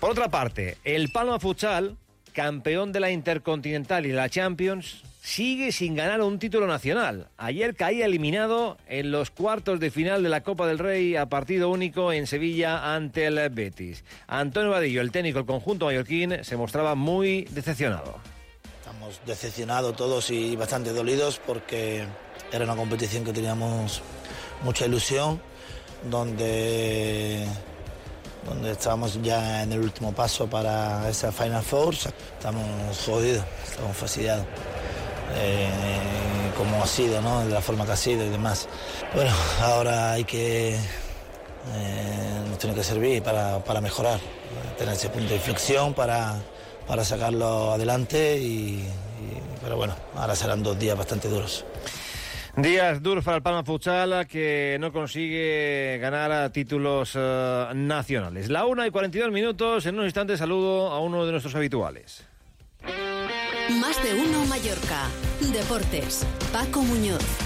Por 0.00 0.10
otra 0.10 0.28
parte, 0.28 0.76
el 0.82 1.10
Palma 1.10 1.38
Futsal, 1.38 1.96
campeón 2.32 2.90
de 2.92 3.00
la 3.00 3.10
Intercontinental 3.10 4.06
y 4.06 4.12
la 4.12 4.28
Champions, 4.28 5.04
sigue 5.26 5.72
sin 5.72 5.96
ganar 5.96 6.22
un 6.22 6.38
título 6.38 6.68
nacional. 6.68 7.26
Ayer 7.36 7.74
caía 7.74 8.06
eliminado 8.06 8.78
en 8.86 9.10
los 9.10 9.32
cuartos 9.32 9.80
de 9.80 9.90
final 9.90 10.22
de 10.22 10.28
la 10.28 10.44
Copa 10.44 10.68
del 10.68 10.78
Rey 10.78 11.16
a 11.16 11.26
partido 11.26 11.68
único 11.68 12.12
en 12.12 12.28
Sevilla 12.28 12.94
ante 12.94 13.26
el 13.26 13.50
Betis. 13.50 14.04
Antonio 14.28 14.70
Vadillo, 14.70 15.00
el 15.00 15.10
técnico 15.10 15.40
del 15.40 15.46
conjunto 15.46 15.86
mallorquín, 15.86 16.44
se 16.44 16.56
mostraba 16.56 16.94
muy 16.94 17.42
decepcionado. 17.50 18.20
Estamos 18.78 19.20
decepcionados 19.26 19.96
todos 19.96 20.30
y 20.30 20.54
bastante 20.54 20.92
dolidos 20.92 21.40
porque 21.44 22.04
era 22.52 22.64
una 22.64 22.76
competición 22.76 23.24
que 23.24 23.32
teníamos 23.32 24.02
mucha 24.62 24.86
ilusión, 24.86 25.40
donde, 26.08 27.44
donde 28.48 28.70
estábamos 28.70 29.20
ya 29.22 29.64
en 29.64 29.72
el 29.72 29.80
último 29.80 30.12
paso 30.12 30.48
para 30.48 31.10
esa 31.10 31.32
Final 31.32 31.64
Four. 31.64 31.94
Estamos 31.94 32.64
jodidos, 33.04 33.44
estamos 33.68 33.96
fastidiados. 33.96 34.46
Eh, 35.34 35.68
como 36.56 36.82
ha 36.82 36.86
sido, 36.86 37.20
¿no? 37.20 37.44
de 37.44 37.52
la 37.52 37.60
forma 37.60 37.84
que 37.84 37.92
ha 37.92 37.96
sido 37.96 38.24
y 38.24 38.28
demás. 38.30 38.68
Bueno, 39.14 39.30
ahora 39.60 40.12
hay 40.12 40.24
que, 40.24 40.74
eh, 40.74 40.78
nos 42.48 42.58
tiene 42.58 42.74
que 42.74 42.82
servir 42.84 43.22
para, 43.22 43.58
para 43.64 43.80
mejorar, 43.80 44.18
tener 44.78 44.94
ese 44.94 45.08
punto 45.10 45.28
de 45.30 45.34
inflexión 45.36 45.92
para, 45.94 46.36
para 46.86 47.04
sacarlo 47.04 47.72
adelante 47.72 48.38
y, 48.38 48.46
y- 48.78 48.88
pero 49.62 49.76
bueno, 49.76 49.94
ahora 50.14 50.34
serán 50.36 50.62
dos 50.62 50.78
días 50.78 50.96
bastante 50.96 51.28
duros. 51.28 51.64
Días 52.56 53.02
duros 53.02 53.22
para 53.22 53.36
el 53.36 53.42
Palma 53.42 53.64
Futsal 53.64 54.26
que 54.26 54.78
no 54.80 54.90
consigue 54.90 55.98
ganar 56.00 56.32
a 56.32 56.50
títulos 56.50 57.12
eh, 57.14 57.66
nacionales. 57.74 58.48
La 58.48 58.64
una 58.64 58.86
y 58.86 58.90
42 58.90 59.30
minutos. 59.30 59.84
En 59.84 59.98
un 59.98 60.06
instante 60.06 60.38
saludo 60.38 60.88
a 60.90 61.00
uno 61.00 61.26
de 61.26 61.32
nuestros 61.32 61.54
habituales. 61.54 62.24
Más 63.70 64.00
de 64.02 64.14
uno 64.14 64.44
Mallorca. 64.46 65.08
Deportes. 65.40 66.24
Paco 66.52 66.82
Muñoz. 66.82 67.45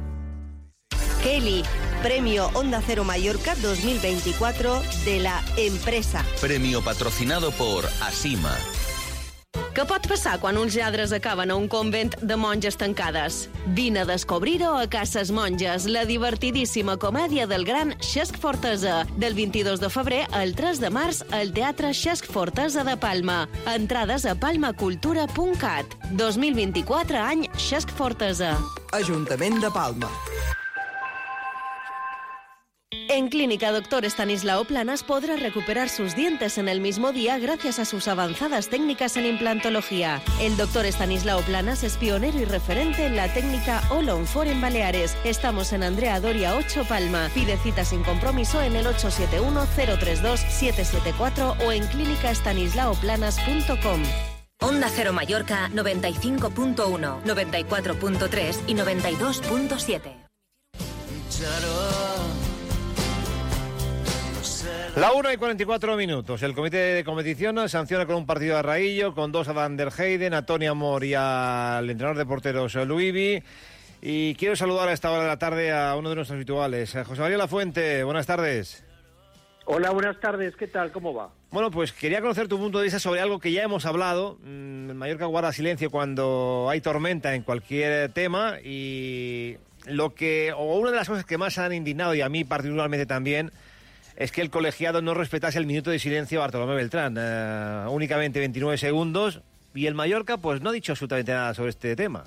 Kelly, 1.23 1.63
Premio 2.01 2.49
Onda 2.55 2.81
Cero 2.81 3.03
Mallorca 3.03 3.53
2024 3.55 4.81
de 5.05 5.19
la 5.19 5.43
empresa. 5.55 6.25
Premio 6.39 6.81
patrocinado 6.81 7.51
por 7.51 7.85
Asima. 8.01 8.55
Què 9.71 9.85
pot 9.87 10.03
passar 10.09 10.33
quan 10.41 10.57
uns 10.59 10.73
lladres 10.75 11.13
acaben 11.15 11.51
a 11.53 11.55
un 11.55 11.69
convent 11.71 12.17
de 12.19 12.35
monges 12.35 12.75
tancades? 12.75 13.45
Vine 13.77 14.01
a 14.01 14.05
descobrir-ho 14.09 14.73
a 14.75 14.89
Cases 14.89 15.29
Monges, 15.31 15.85
la 15.85 16.03
divertidíssima 16.09 16.97
comèdia 16.97 17.45
del 17.47 17.63
gran 17.63 17.93
Xesc 18.01 18.35
Fortesa, 18.41 19.05
del 19.15 19.37
22 19.37 19.79
de 19.79 19.89
febrer 19.93 20.25
al 20.35 20.55
3 20.57 20.81
de 20.81 20.89
març 20.89 21.21
al 21.31 21.53
Teatre 21.53 21.93
Xesc 21.93 22.27
Fortesa 22.27 22.83
de 22.83 22.97
Palma. 22.97 23.45
Entrades 23.69 24.25
a 24.25 24.35
palmacultura.cat. 24.35 25.95
2024 26.11 27.23
any 27.23 27.47
Xesc 27.55 27.93
Fortesa. 27.95 28.57
Ajuntament 28.91 29.61
de 29.61 29.71
Palma. 29.71 30.11
En 33.13 33.27
Clínica 33.27 33.73
Doctor 33.73 34.05
Estanislao 34.05 34.63
Planas 34.63 35.03
podrá 35.03 35.35
recuperar 35.35 35.89
sus 35.89 36.15
dientes 36.15 36.57
en 36.57 36.69
el 36.69 36.79
mismo 36.79 37.11
día 37.11 37.37
gracias 37.39 37.77
a 37.77 37.83
sus 37.83 38.07
avanzadas 38.07 38.69
técnicas 38.69 39.17
en 39.17 39.25
implantología. 39.25 40.21
El 40.39 40.55
doctor 40.55 40.85
Estanislao 40.85 41.41
Planas 41.41 41.83
es 41.83 41.97
pionero 41.97 42.39
y 42.39 42.45
referente 42.45 43.05
en 43.05 43.17
la 43.17 43.27
técnica 43.33 43.83
All 43.89 44.07
on 44.07 44.25
Four 44.25 44.47
en 44.47 44.61
Baleares. 44.61 45.17
Estamos 45.25 45.73
en 45.73 45.83
Andrea 45.83 46.21
Doria 46.21 46.55
8 46.55 46.85
Palma. 46.87 47.29
Pide 47.33 47.57
cita 47.57 47.83
sin 47.83 48.01
compromiso 48.01 48.61
en 48.61 48.77
el 48.77 48.85
871-032-774 48.85 51.65
o 51.65 51.71
en 51.73 51.85
clínicaestanislaoplanas.com. 51.87 54.03
Onda 54.61 54.87
Cero 54.89 55.11
Mallorca 55.11 55.69
95.1, 55.73 57.23
94.3 57.25 58.55
y 58.67 58.73
92.7. 58.73 60.13
La 64.95 65.13
1 65.13 65.31
y 65.31 65.37
44 65.37 65.95
minutos. 65.95 66.43
El 66.43 66.53
comité 66.53 66.77
de 66.77 67.03
competición 67.05 67.69
sanciona 67.69 68.05
con 68.05 68.15
un 68.17 68.25
partido 68.25 68.57
a 68.57 68.61
Raillo, 68.61 69.15
con 69.15 69.31
dos 69.31 69.47
a 69.47 69.53
Van 69.53 69.77
der 69.77 69.89
Heyden, 69.97 70.33
a 70.33 70.45
Tony 70.45 70.67
Amor 70.67 71.05
y 71.05 71.13
al 71.13 71.89
entrenador 71.89 72.17
de 72.17 72.25
porteros 72.25 72.75
Luivi. 72.75 73.41
Y 74.01 74.35
quiero 74.35 74.57
saludar 74.57 74.89
a 74.89 74.93
esta 74.93 75.09
hora 75.09 75.21
de 75.21 75.27
la 75.29 75.39
tarde 75.39 75.71
a 75.71 75.95
uno 75.95 76.09
de 76.09 76.15
nuestros 76.15 76.35
habituales, 76.35 76.93
a 76.97 77.05
José 77.05 77.21
María 77.21 77.37
Lafuente. 77.37 78.03
Buenas 78.03 78.27
tardes. 78.27 78.83
Hola, 79.63 79.91
buenas 79.91 80.19
tardes. 80.19 80.57
¿Qué 80.57 80.67
tal? 80.67 80.91
¿Cómo 80.91 81.13
va? 81.13 81.29
Bueno, 81.51 81.71
pues 81.71 81.93
quería 81.93 82.19
conocer 82.19 82.49
tu 82.49 82.57
punto 82.57 82.79
de 82.79 82.83
vista 82.83 82.99
sobre 82.99 83.21
algo 83.21 83.39
que 83.39 83.53
ya 83.53 83.63
hemos 83.63 83.85
hablado. 83.85 84.39
Mm, 84.43 84.91
Mallorca 84.91 85.25
guarda 85.25 85.53
silencio 85.53 85.89
cuando 85.89 86.67
hay 86.69 86.81
tormenta 86.81 87.33
en 87.33 87.43
cualquier 87.43 88.11
tema 88.11 88.55
y 88.61 89.55
lo 89.85 90.13
que, 90.13 90.51
o 90.51 90.77
una 90.79 90.91
de 90.91 90.97
las 90.97 91.07
cosas 91.07 91.23
que 91.23 91.37
más 91.37 91.57
han 91.57 91.71
indignado, 91.71 92.13
y 92.13 92.21
a 92.21 92.27
mí 92.27 92.43
particularmente 92.43 93.05
también, 93.05 93.51
es 94.15 94.31
que 94.31 94.41
el 94.41 94.49
colegiado 94.49 95.01
no 95.01 95.13
respetase 95.13 95.57
el 95.59 95.65
minuto 95.65 95.89
de 95.89 95.99
silencio 95.99 96.39
a 96.39 96.41
Bartolomé 96.41 96.75
Beltrán. 96.75 97.15
Eh, 97.17 97.85
únicamente 97.89 98.39
29 98.39 98.77
segundos. 98.77 99.41
Y 99.73 99.87
el 99.87 99.95
Mallorca, 99.95 100.37
pues 100.37 100.61
no 100.61 100.69
ha 100.69 100.73
dicho 100.73 100.91
absolutamente 100.91 101.31
nada 101.31 101.53
sobre 101.53 101.69
este 101.69 101.95
tema. 101.95 102.25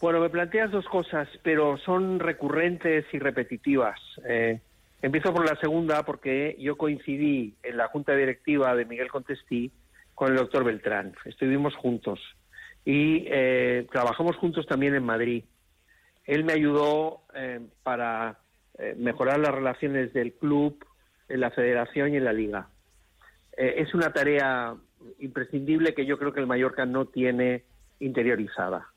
Bueno, 0.00 0.18
me 0.18 0.28
planteas 0.28 0.72
dos 0.72 0.84
cosas, 0.86 1.28
pero 1.44 1.78
son 1.78 2.18
recurrentes 2.18 3.04
y 3.12 3.20
repetitivas. 3.20 4.00
Eh, 4.28 4.58
empiezo 5.00 5.32
por 5.32 5.48
la 5.48 5.54
segunda 5.60 6.02
porque 6.02 6.56
yo 6.58 6.76
coincidí 6.76 7.54
en 7.62 7.76
la 7.76 7.86
junta 7.86 8.16
directiva 8.16 8.74
de 8.74 8.84
Miguel 8.84 9.08
Contestí 9.08 9.70
con 10.16 10.32
el 10.32 10.36
doctor 10.36 10.64
Beltrán. 10.64 11.14
Estuvimos 11.24 11.76
juntos 11.76 12.18
y 12.84 13.24
eh, 13.28 13.86
trabajamos 13.92 14.36
juntos 14.36 14.66
también 14.66 14.96
en 14.96 15.04
Madrid. 15.04 15.44
Él 16.24 16.42
me 16.42 16.54
ayudó 16.54 17.22
para 17.84 18.41
eh, 18.78 18.94
mejorar 18.96 19.38
las 19.38 19.54
relaciones 19.54 20.12
del 20.12 20.32
club, 20.32 20.84
en 21.32 21.40
la 21.40 21.50
federación 21.50 22.12
y 22.12 22.18
en 22.18 22.24
la 22.24 22.32
liga. 22.32 22.68
Eh, 23.56 23.74
es 23.78 23.94
una 23.94 24.12
tarea 24.12 24.76
imprescindible 25.18 25.94
que 25.94 26.06
yo 26.06 26.18
creo 26.18 26.32
que 26.32 26.40
el 26.40 26.46
Mallorca 26.46 26.84
no 26.84 27.06
tiene 27.06 27.64
interiorizada 28.00 28.88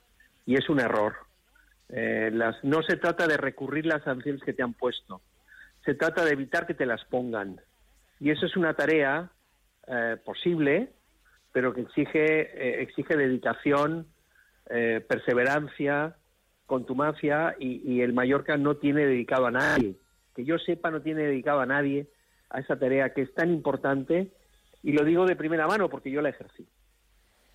y 0.46 0.56
es 0.56 0.70
un 0.70 0.80
error. 0.80 1.16
Eh, 1.90 2.30
las, 2.34 2.62
no 2.64 2.84
se 2.84 2.98
trata 2.98 3.28
de 3.28 3.38
recurrir 3.38 3.86
las 3.86 4.04
sanciones 4.04 4.44
que 4.44 4.54
te 4.54 4.64
han 4.64 4.74
puesto, 4.74 5.22
se 5.86 5.94
trata 5.94 6.26
de 6.26 6.32
evitar 6.32 6.68
que 6.68 6.74
te 6.74 6.86
las 6.86 7.04
pongan. 7.06 7.62
Y 8.20 8.32
eso 8.32 8.46
es 8.46 8.56
una 8.56 8.74
tarea 8.74 9.30
posible, 10.24 10.90
pero 11.52 11.76
que 11.76 11.82
exige, 11.82 12.42
eh, 12.42 12.82
exige 12.82 13.16
dedicación, 13.16 14.08
perseverancia, 15.08 16.16
contumacia 16.66 17.56
y, 17.60 17.82
y 17.86 18.02
el 18.02 18.14
Mallorca 18.14 18.58
no 18.58 18.76
tiene 18.76 19.06
dedicado 19.06 19.46
a 19.48 19.52
nadie. 19.52 19.96
Que 20.36 20.46
yo 20.46 20.58
sepa, 20.58 20.92
no 20.92 21.02
tiene 21.02 21.24
dedicado 21.24 21.62
a 21.62 21.66
nadie 21.66 22.08
a 22.50 22.60
esa 22.60 22.78
tarea 22.78 23.14
que 23.14 23.22
es 23.22 23.34
tan 23.34 23.52
importante 23.52 24.32
y 24.84 24.92
lo 24.92 25.04
digo 25.04 25.26
de 25.26 25.36
primera 25.36 25.68
mano 25.68 25.90
porque 25.90 26.12
yo 26.12 26.22
la 26.22 26.30
ejercí. 26.30 26.68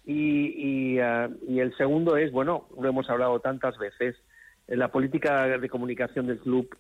Y, 0.05 0.95
y, 0.95 0.99
ah, 0.99 1.29
y 1.47 1.61
el 1.61 1.77
segundo 1.77 2.17
es, 2.17 2.33
bueno, 2.33 2.69
lo 2.81 2.89
hemos 2.89 3.09
hablado 3.09 3.39
tantas 3.41 3.79
veces, 3.79 4.17
eh, 4.67 4.77
la 4.77 4.91
política 4.91 5.47
de 5.47 5.69
comunicación 5.69 6.27
del 6.27 6.39
club 6.39 6.77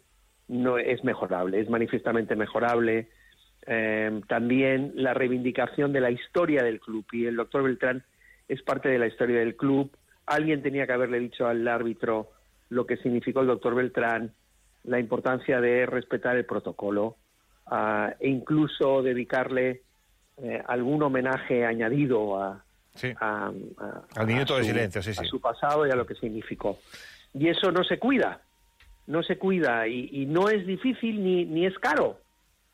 no 0.48 0.78
es 0.78 1.04
mejorable, 1.04 1.60
es 1.60 1.70
manifiestamente 1.70 2.34
mejorable. 2.34 3.08
Eh, 3.66 4.20
también 4.26 4.92
la 4.96 5.14
reivindicación 5.14 5.92
de 5.92 6.00
la 6.00 6.10
historia 6.10 6.64
del 6.64 6.80
club 6.80 7.04
y 7.12 7.26
el 7.26 7.36
doctor 7.36 7.62
Beltrán 7.62 8.02
es 8.48 8.62
parte 8.62 8.88
de 8.88 8.98
la 8.98 9.06
historia 9.06 9.38
del 9.38 9.54
club. 9.54 9.96
Alguien 10.30 10.62
tenía 10.62 10.86
que 10.86 10.92
haberle 10.92 11.18
dicho 11.18 11.48
al 11.48 11.66
árbitro 11.66 12.30
lo 12.68 12.86
que 12.86 12.96
significó 12.98 13.40
el 13.40 13.48
doctor 13.48 13.74
Beltrán, 13.74 14.32
la 14.84 15.00
importancia 15.00 15.60
de 15.60 15.86
respetar 15.86 16.36
el 16.36 16.44
protocolo 16.46 17.16
ah, 17.66 18.14
e 18.20 18.28
incluso 18.28 19.02
dedicarle 19.02 19.82
eh, 20.40 20.62
algún 20.68 21.02
homenaje 21.02 21.66
añadido 21.66 22.40
a, 22.40 22.64
a- 23.20 23.50
a- 23.78 24.02
Al 24.14 24.26
minuto 24.28 24.54
a 24.54 24.58
de 24.58 24.62
su- 24.62 24.68
silencio, 24.70 25.02
sí, 25.02 25.10
a 25.18 25.24
su 25.24 25.40
pasado 25.40 25.84
y 25.84 25.90
a 25.90 25.96
lo 25.96 26.06
que 26.06 26.14
significó. 26.14 26.78
Y 27.34 27.48
eso 27.48 27.72
no 27.72 27.82
se 27.82 27.98
cuida, 27.98 28.40
no 29.08 29.24
se 29.24 29.36
cuida 29.36 29.88
y, 29.88 30.10
y 30.12 30.26
no 30.26 30.48
es 30.48 30.64
difícil 30.64 31.24
ni, 31.24 31.44
ni 31.44 31.66
es 31.66 31.76
caro. 31.80 32.20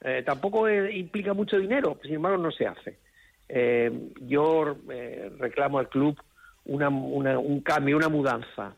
Eh, 0.03 0.23
tampoco 0.27 0.69
eh, 0.69 0.95
implica 0.95 1.33
mucho 1.33 1.57
dinero, 1.59 1.99
sin 2.03 2.17
embargo 2.17 2.37
no 2.37 2.51
se 2.51 2.67
hace. 2.67 2.99
Yo 4.21 4.77
reclamo 5.39 5.79
al 5.79 5.89
club 5.89 6.19
una, 6.67 6.89
una- 6.89 7.39
un 7.39 7.61
cambio, 7.61 7.97
una 7.97 8.09
mudanza 8.09 8.75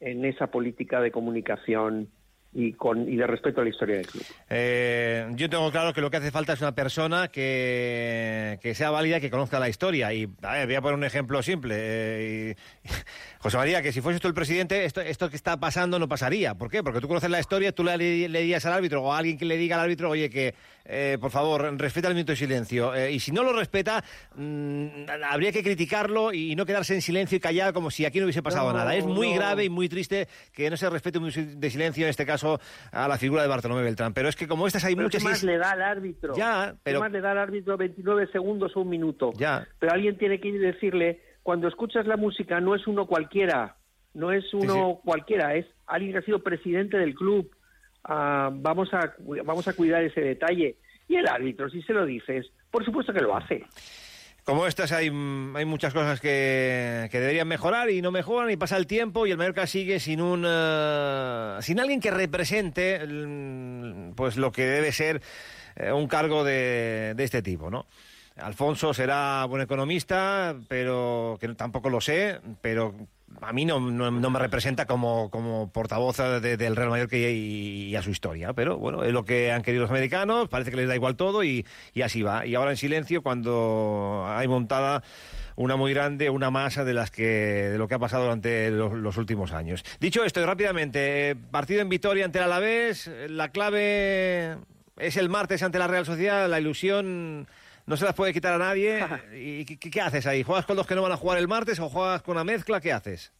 en 0.00 0.24
esa 0.24 0.48
política 0.48 1.00
de 1.00 1.10
comunicación 1.10 2.08
y, 2.54 2.74
con, 2.74 3.08
y 3.10 3.16
de 3.16 3.26
respeto 3.26 3.60
a 3.60 3.64
la 3.64 3.70
historia 3.70 3.96
del 3.96 4.06
club. 4.06 4.22
Eh, 4.50 5.26
yo 5.36 5.48
tengo 5.48 5.70
claro 5.70 5.92
que 5.94 6.02
lo 6.02 6.10
que 6.10 6.18
hace 6.18 6.30
falta 6.30 6.52
es 6.52 6.60
una 6.60 6.74
persona 6.74 7.28
que, 7.28 8.58
que 8.60 8.74
sea 8.74 8.90
válida 8.90 9.20
que 9.20 9.30
conozca 9.30 9.58
la 9.58 9.68
historia. 9.70 10.12
Y 10.12 10.28
a 10.42 10.52
ver, 10.52 10.66
voy 10.66 10.74
a 10.74 10.82
poner 10.82 10.96
un 10.98 11.04
ejemplo 11.04 11.42
simple. 11.42 11.74
Eh, 11.78 12.56
José 13.38 13.56
María, 13.56 13.80
que 13.80 13.92
si 13.92 14.00
fueses 14.02 14.20
tú 14.20 14.28
el 14.28 14.34
presidente, 14.34 14.84
esto, 14.84 15.00
esto 15.00 15.30
que 15.30 15.36
está 15.36 15.58
pasando 15.58 15.98
no 15.98 16.08
pasaría. 16.08 16.54
¿Por 16.54 16.70
qué? 16.70 16.82
Porque 16.82 17.00
tú 17.00 17.08
conoces 17.08 17.30
la 17.30 17.40
historia, 17.40 17.72
tú 17.72 17.84
le, 17.84 17.96
le 17.96 18.40
dirías 18.40 18.66
al 18.66 18.74
árbitro 18.74 19.02
o 19.02 19.12
a 19.12 19.18
alguien 19.18 19.38
que 19.38 19.44
le 19.46 19.56
diga 19.56 19.76
al 19.76 19.82
árbitro, 19.82 20.10
oye, 20.10 20.28
que 20.28 20.54
eh, 20.84 21.18
por 21.20 21.30
favor, 21.30 21.62
respeta 21.78 22.08
el 22.08 22.14
minuto 22.14 22.32
de 22.32 22.36
silencio. 22.36 22.94
Eh, 22.94 23.12
y 23.12 23.20
si 23.20 23.32
no 23.32 23.42
lo 23.42 23.52
respeta, 23.52 24.02
mm, 24.34 24.86
habría 25.30 25.52
que 25.52 25.62
criticarlo 25.62 26.32
y 26.32 26.54
no 26.56 26.66
quedarse 26.66 26.94
en 26.94 27.02
silencio 27.02 27.36
y 27.36 27.40
callar 27.40 27.72
como 27.72 27.90
si 27.90 28.04
aquí 28.04 28.18
no 28.18 28.24
hubiese 28.26 28.42
pasado 28.42 28.72
No, 28.72 28.78
nada. 28.78 28.94
Es 28.96 29.04
muy 29.04 29.30
no. 29.30 29.36
grave 29.36 29.64
y 29.64 29.70
muy 29.70 29.88
triste 29.88 30.28
que 30.52 30.68
no 30.70 30.76
se 30.76 30.88
respete 30.90 31.18
un 31.18 31.24
minuto 31.26 31.58
de 31.58 31.70
silencio, 31.70 32.04
en 32.04 32.10
este 32.10 32.26
caso, 32.26 32.60
a 32.90 33.08
la 33.08 33.18
figura 33.18 33.42
de 33.42 33.48
Bartolomé 33.48 33.82
Beltrán. 33.82 34.12
Pero 34.14 34.28
es 34.28 34.36
que 34.36 34.46
como 34.48 34.66
estas 34.66 34.84
hay 34.84 34.94
Pero 34.94 35.06
muchas... 35.06 35.22
¿Qué 35.22 35.28
más 35.28 35.38
es- 35.38 35.44
le 35.44 35.58
da 35.58 35.70
al 35.72 35.82
árbitro? 35.82 36.34
Ya, 36.36 36.74
pero- 36.82 36.98
¿Qué 36.98 37.02
más 37.04 37.12
le 37.12 37.20
da 37.20 37.30
al 37.32 37.38
árbitro 37.38 37.76
29 37.76 38.26
segundos 38.32 38.72
o 38.76 38.80
un 38.80 38.88
minuto? 38.88 39.32
Ya. 39.36 39.66
Pero 39.78 39.92
alguien 39.92 40.18
tiene 40.18 40.40
que 40.40 40.48
ir 40.48 40.54
y 40.56 40.58
decirle, 40.58 41.20
cuando 41.42 41.68
escuchas 41.68 42.06
la 42.06 42.16
música 42.16 42.60
no 42.60 42.74
es 42.74 42.86
uno 42.86 43.06
cualquiera, 43.06 43.76
no 44.14 44.32
es 44.32 44.44
uno 44.52 45.00
cualquiera, 45.04 45.54
es 45.54 45.66
alguien 45.86 46.12
que 46.12 46.18
ha 46.18 46.22
sido 46.22 46.42
presidente 46.42 46.96
del 46.98 47.14
club. 47.14 47.50
Ah, 48.04 48.50
vamos, 48.52 48.92
a, 48.92 49.14
vamos 49.44 49.68
a 49.68 49.72
cuidar 49.74 50.02
ese 50.02 50.20
detalle. 50.20 50.76
Y 51.08 51.16
el 51.16 51.26
árbitro, 51.26 51.68
si 51.68 51.82
se 51.82 51.92
lo 51.92 52.04
dices, 52.06 52.46
por 52.70 52.84
supuesto 52.84 53.12
que 53.12 53.20
lo 53.20 53.36
hace. 53.36 53.64
como 54.44 54.66
estas 54.66 54.92
hay, 54.92 55.06
hay 55.06 55.64
muchas 55.64 55.92
cosas 55.92 56.20
que, 56.20 57.08
que, 57.10 57.20
deberían 57.20 57.48
mejorar 57.48 57.90
y 57.90 58.02
no 58.02 58.10
mejoran 58.10 58.50
y 58.50 58.56
pasa 58.56 58.76
el 58.76 58.86
tiempo 58.86 59.26
y 59.26 59.30
el 59.30 59.36
Mallorca 59.36 59.66
sigue 59.66 60.00
sin 60.00 60.20
un 60.20 60.44
uh, 60.44 61.60
sin 61.62 61.78
alguien 61.80 62.00
que 62.00 62.10
represente 62.10 63.00
pues 64.16 64.36
lo 64.36 64.50
que 64.52 64.64
debe 64.64 64.90
ser 64.90 65.20
uh, 65.76 65.94
un 65.94 66.08
cargo 66.08 66.44
de, 66.44 67.14
de, 67.16 67.24
este 67.24 67.42
tipo, 67.42 67.70
¿no? 67.70 67.86
Alfonso 68.36 68.94
será 68.94 69.44
buen 69.44 69.62
economista, 69.62 70.56
pero 70.66 71.36
que 71.38 71.48
tampoco 71.54 71.90
lo 71.90 72.00
sé, 72.00 72.40
pero 72.62 72.94
a 73.40 73.52
mí 73.52 73.64
no, 73.64 73.80
no, 73.80 74.30
me 74.30 74.38
representa 74.38 74.86
como, 74.86 75.30
como 75.30 75.70
portavoz 75.72 76.18
de, 76.18 76.56
del 76.56 76.76
Real 76.76 76.90
Mallorca 76.90 77.16
y, 77.16 77.88
y, 77.88 77.96
a 77.96 78.02
su 78.02 78.10
historia. 78.10 78.52
Pero 78.52 78.78
bueno, 78.78 79.04
es 79.04 79.12
lo 79.12 79.24
que 79.24 79.50
han 79.52 79.62
querido 79.62 79.82
los 79.82 79.90
americanos, 79.90 80.48
parece 80.48 80.70
que 80.70 80.76
les 80.76 80.88
da 80.88 80.94
igual 80.94 81.16
todo 81.16 81.42
y, 81.44 81.66
y 81.94 82.02
así 82.02 82.22
va. 82.22 82.46
Y 82.46 82.54
ahora 82.54 82.70
en 82.70 82.76
silencio, 82.76 83.22
cuando 83.22 84.24
hay 84.28 84.48
montada 84.48 85.02
una 85.56 85.76
muy 85.76 85.92
grande, 85.92 86.30
una 86.30 86.50
masa 86.50 86.84
de 86.84 86.94
las 86.94 87.10
que 87.10 87.22
de 87.22 87.78
lo 87.78 87.88
que 87.88 87.94
ha 87.94 87.98
pasado 87.98 88.24
durante 88.24 88.70
los, 88.70 89.16
últimos 89.16 89.52
años. 89.52 89.84
Dicho 90.00 90.24
esto, 90.24 90.44
rápidamente, 90.44 91.36
partido 91.50 91.80
en 91.80 91.88
Vitoria 91.88 92.24
ante 92.24 92.38
el 92.38 92.44
Alavés, 92.44 93.10
la 93.28 93.50
clave 93.50 94.56
es 94.98 95.16
el 95.16 95.28
martes 95.28 95.62
ante 95.62 95.78
la 95.78 95.86
Real 95.86 96.06
Sociedad, 96.06 96.48
la 96.48 96.60
ilusión 96.60 97.46
no 97.86 97.96
se 97.96 98.04
las 98.04 98.14
puede 98.14 98.32
quitar 98.32 98.54
a 98.54 98.58
nadie. 98.58 99.04
¿Y 99.34 99.64
qué, 99.64 99.90
qué, 99.90 100.00
haces 100.00 100.26
ahí? 100.26 100.42
¿Juegas 100.42 100.66
con 100.66 100.76
los 100.76 100.86
que 100.86 100.94
no 100.94 101.02
van 101.02 101.12
a 101.12 101.16
jugar 101.16 101.38
el 101.38 101.48
martes 101.48 101.78
o 101.80 101.88
juegas 101.88 102.22
con 102.22 102.36
una 102.36 102.44
mezcla? 102.44 102.80
¿Qué 102.80 102.92
haces? 102.92 103.32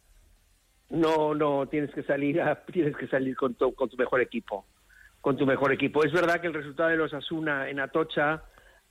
No, 0.90 1.34
no, 1.34 1.66
tienes 1.68 1.90
que 1.94 2.02
salir, 2.02 2.40
a, 2.40 2.64
tienes 2.72 2.96
que 2.96 3.06
salir 3.08 3.36
con 3.36 3.54
tu, 3.54 3.74
con 3.74 3.88
tu 3.88 3.96
mejor 3.96 4.20
equipo, 4.20 4.66
con 5.20 5.36
tu 5.36 5.46
mejor 5.46 5.72
equipo. 5.72 6.04
Es 6.04 6.12
verdad 6.12 6.40
que 6.40 6.48
el 6.48 6.54
resultado 6.54 6.90
de 6.90 6.96
los 6.96 7.14
Asuna 7.14 7.68
en 7.68 7.80
Atocha, 7.80 8.42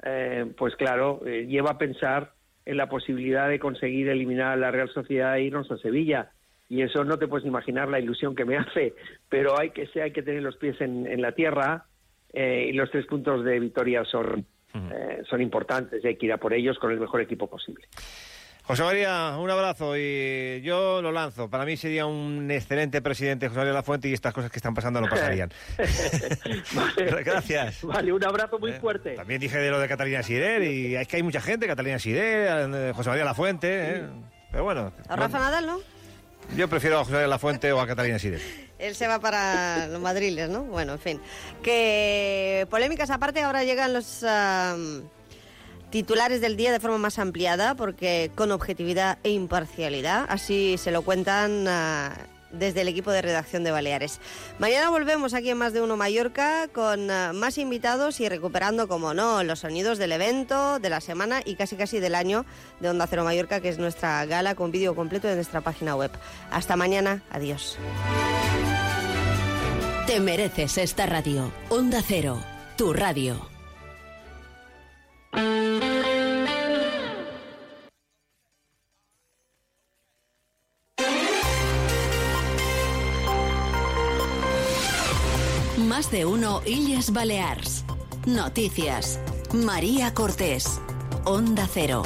eh, 0.03 0.51
pues 0.57 0.75
claro, 0.75 1.21
eh, 1.25 1.45
lleva 1.45 1.71
a 1.71 1.77
pensar 1.77 2.33
en 2.65 2.77
la 2.77 2.89
posibilidad 2.89 3.49
de 3.49 3.59
conseguir 3.59 4.09
eliminar 4.09 4.53
a 4.53 4.55
la 4.55 4.71
Real 4.71 4.89
Sociedad 4.89 5.37
e 5.37 5.43
irnos 5.43 5.69
a 5.71 5.77
Sevilla. 5.77 6.31
Y 6.69 6.83
eso 6.83 7.03
no 7.03 7.19
te 7.19 7.27
puedes 7.27 7.45
imaginar 7.45 7.89
la 7.89 7.99
ilusión 7.99 8.35
que 8.35 8.45
me 8.45 8.57
hace, 8.57 8.95
pero 9.29 9.59
hay 9.59 9.71
que, 9.71 9.87
hay 10.01 10.11
que 10.11 10.23
tener 10.23 10.41
los 10.41 10.57
pies 10.57 10.79
en, 10.81 11.05
en 11.05 11.21
la 11.21 11.33
tierra 11.33 11.85
eh, 12.33 12.67
y 12.69 12.73
los 12.73 12.89
tres 12.91 13.05
puntos 13.07 13.43
de 13.43 13.59
victoria 13.59 14.05
son, 14.05 14.45
eh, 14.73 15.21
son 15.29 15.41
importantes 15.41 16.03
y 16.03 16.07
hay 16.07 16.15
que 16.17 16.25
ir 16.27 16.33
a 16.33 16.37
por 16.37 16.53
ellos 16.53 16.77
con 16.79 16.91
el 16.91 16.99
mejor 16.99 17.21
equipo 17.21 17.47
posible. 17.47 17.85
José 18.63 18.83
María, 18.83 19.35
un 19.39 19.49
abrazo 19.49 19.97
y 19.97 20.61
yo 20.61 21.01
lo 21.01 21.11
lanzo. 21.11 21.49
Para 21.49 21.65
mí 21.65 21.75
sería 21.75 22.05
un 22.05 22.49
excelente 22.51 23.01
presidente 23.01 23.47
José 23.47 23.57
María 23.59 23.73
Lafuente 23.73 24.07
y 24.07 24.13
estas 24.13 24.33
cosas 24.33 24.51
que 24.51 24.59
están 24.59 24.73
pasando 24.73 25.01
no 25.01 25.07
pasarían. 25.09 25.51
vale. 26.73 27.23
Gracias. 27.23 27.83
Vale, 27.83 28.13
un 28.13 28.23
abrazo 28.23 28.59
muy 28.59 28.71
Eh, 28.71 28.79
fuerte. 28.79 29.15
También 29.15 29.41
dije 29.41 29.57
de 29.57 29.71
lo 29.71 29.79
de 29.79 29.87
Catalina 29.87 30.23
Sider 30.23 30.63
y 30.63 30.95
es 30.95 31.07
que 31.07 31.17
hay 31.17 31.23
mucha 31.23 31.41
gente, 31.41 31.67
Catalina 31.67 31.99
Sider, 31.99 32.69
eh, 32.73 32.93
José 32.95 33.09
María 33.09 33.25
Lafuente, 33.25 33.95
¿eh? 33.95 34.03
pero 34.51 34.63
bueno. 34.63 34.93
A 35.09 35.15
Rafa 35.15 35.39
Nadal, 35.39 35.65
¿no? 35.65 35.79
Yo 36.55 36.67
prefiero 36.67 36.97
a 36.97 36.99
José 36.99 37.13
María 37.13 37.27
Lafuente 37.27 37.71
o 37.73 37.79
a 37.81 37.87
Catalina 37.87 38.19
Sider. 38.19 38.41
Él 38.81 38.95
se 38.95 39.07
va 39.07 39.19
para 39.19 39.87
los 39.87 40.01
madriles, 40.01 40.49
¿no? 40.49 40.63
Bueno, 40.63 40.93
en 40.93 40.99
fin. 40.99 41.21
Que 41.61 42.67
polémicas 42.69 43.11
aparte, 43.11 43.41
ahora 43.41 43.63
llegan 43.63 43.93
los 43.93 44.25
titulares 45.91 46.41
del 46.41 46.55
día 46.55 46.71
de 46.71 46.79
forma 46.79 46.97
más 46.97 47.19
ampliada, 47.19 47.75
porque 47.75 48.31
con 48.33 48.51
objetividad 48.51 49.19
e 49.23 49.31
imparcialidad, 49.31 50.25
así 50.29 50.77
se 50.77 50.89
lo 50.89 51.01
cuentan 51.01 51.67
uh, 51.67 52.13
desde 52.53 52.81
el 52.81 52.87
equipo 52.87 53.11
de 53.11 53.21
redacción 53.21 53.65
de 53.65 53.71
Baleares. 53.71 54.21
Mañana 54.57 54.89
volvemos 54.89 55.33
aquí 55.33 55.49
en 55.49 55.57
Más 55.57 55.73
de 55.73 55.81
Uno 55.81 55.97
Mallorca 55.97 56.69
con 56.73 57.09
uh, 57.09 57.33
más 57.33 57.57
invitados 57.57 58.21
y 58.21 58.29
recuperando, 58.29 58.87
como 58.87 59.13
no, 59.13 59.43
los 59.43 59.59
sonidos 59.59 59.97
del 59.97 60.13
evento, 60.13 60.79
de 60.79 60.89
la 60.89 61.01
semana 61.01 61.41
y 61.43 61.55
casi 61.55 61.75
casi 61.75 61.99
del 61.99 62.15
año 62.15 62.45
de 62.79 62.87
Onda 62.87 63.05
Cero 63.05 63.25
Mallorca, 63.25 63.59
que 63.59 63.67
es 63.67 63.77
nuestra 63.77 64.25
gala 64.25 64.55
con 64.55 64.71
vídeo 64.71 64.95
completo 64.95 65.27
de 65.27 65.35
nuestra 65.35 65.59
página 65.59 65.97
web. 65.97 66.11
Hasta 66.51 66.77
mañana. 66.77 67.21
Adiós. 67.31 67.77
Te 70.07 70.19
mereces 70.19 70.77
esta 70.77 71.05
radio. 71.05 71.51
Onda 71.69 72.01
Cero, 72.05 72.41
tu 72.75 72.91
radio. 72.91 73.39
Más 85.77 86.09
de 86.11 86.25
uno 86.25 86.61
Illes 86.65 87.13
Balears. 87.13 87.85
Noticias. 88.25 89.19
María 89.53 90.13
Cortés. 90.13 90.81
Onda 91.25 91.67
Cero. 91.71 92.01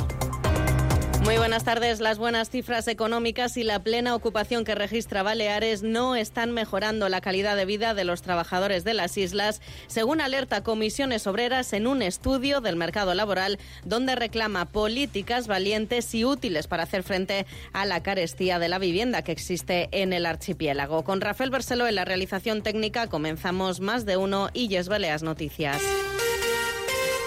Muy 1.26 1.38
buenas 1.38 1.64
tardes. 1.64 2.02
Las 2.02 2.20
buenas 2.20 2.52
cifras 2.52 2.88
económicas 2.88 3.58
y 3.58 3.64
la 3.64 3.80
plena 3.80 4.14
ocupación 4.14 4.64
que 4.64 4.76
registra 4.76 5.24
Baleares 5.24 5.82
no 5.82 6.16
están 6.16 6.52
mejorando 6.52 7.10
la 7.10 7.20
calidad 7.20 7.56
de 7.56 7.66
vida 7.66 7.96
de 7.96 8.04
los 8.04 8.22
trabajadores 8.22 8.84
de 8.84 8.94
las 8.94 9.18
islas, 9.18 9.60
según 9.88 10.22
alerta 10.22 10.62
Comisiones 10.62 11.26
Obreras 11.26 11.74
en 11.74 11.88
un 11.88 12.04
estudio 12.04 12.62
del 12.62 12.76
mercado 12.76 13.16
laboral 13.16 13.58
donde 13.84 14.14
reclama 14.14 14.66
políticas 14.66 15.48
valientes 15.48 16.14
y 16.14 16.26
útiles 16.26 16.68
para 16.68 16.84
hacer 16.84 17.02
frente 17.02 17.48
a 17.74 17.88
la 17.88 18.04
carestía 18.04 18.60
de 18.60 18.70
la 18.70 18.78
vivienda 18.78 19.24
que 19.24 19.32
existe 19.32 19.90
en 19.92 20.14
el 20.14 20.28
archipiélago. 20.28 21.04
Con 21.04 21.22
Rafael 21.22 21.50
Bercelo 21.50 21.88
en 21.88 21.96
la 21.96 22.06
realización 22.06 22.62
técnica 22.62 23.08
comenzamos 23.08 23.80
más 23.80 24.06
de 24.06 24.18
uno 24.18 24.50
Illes 24.54 24.90
Baleas 24.90 25.24
Noticias. 25.24 25.82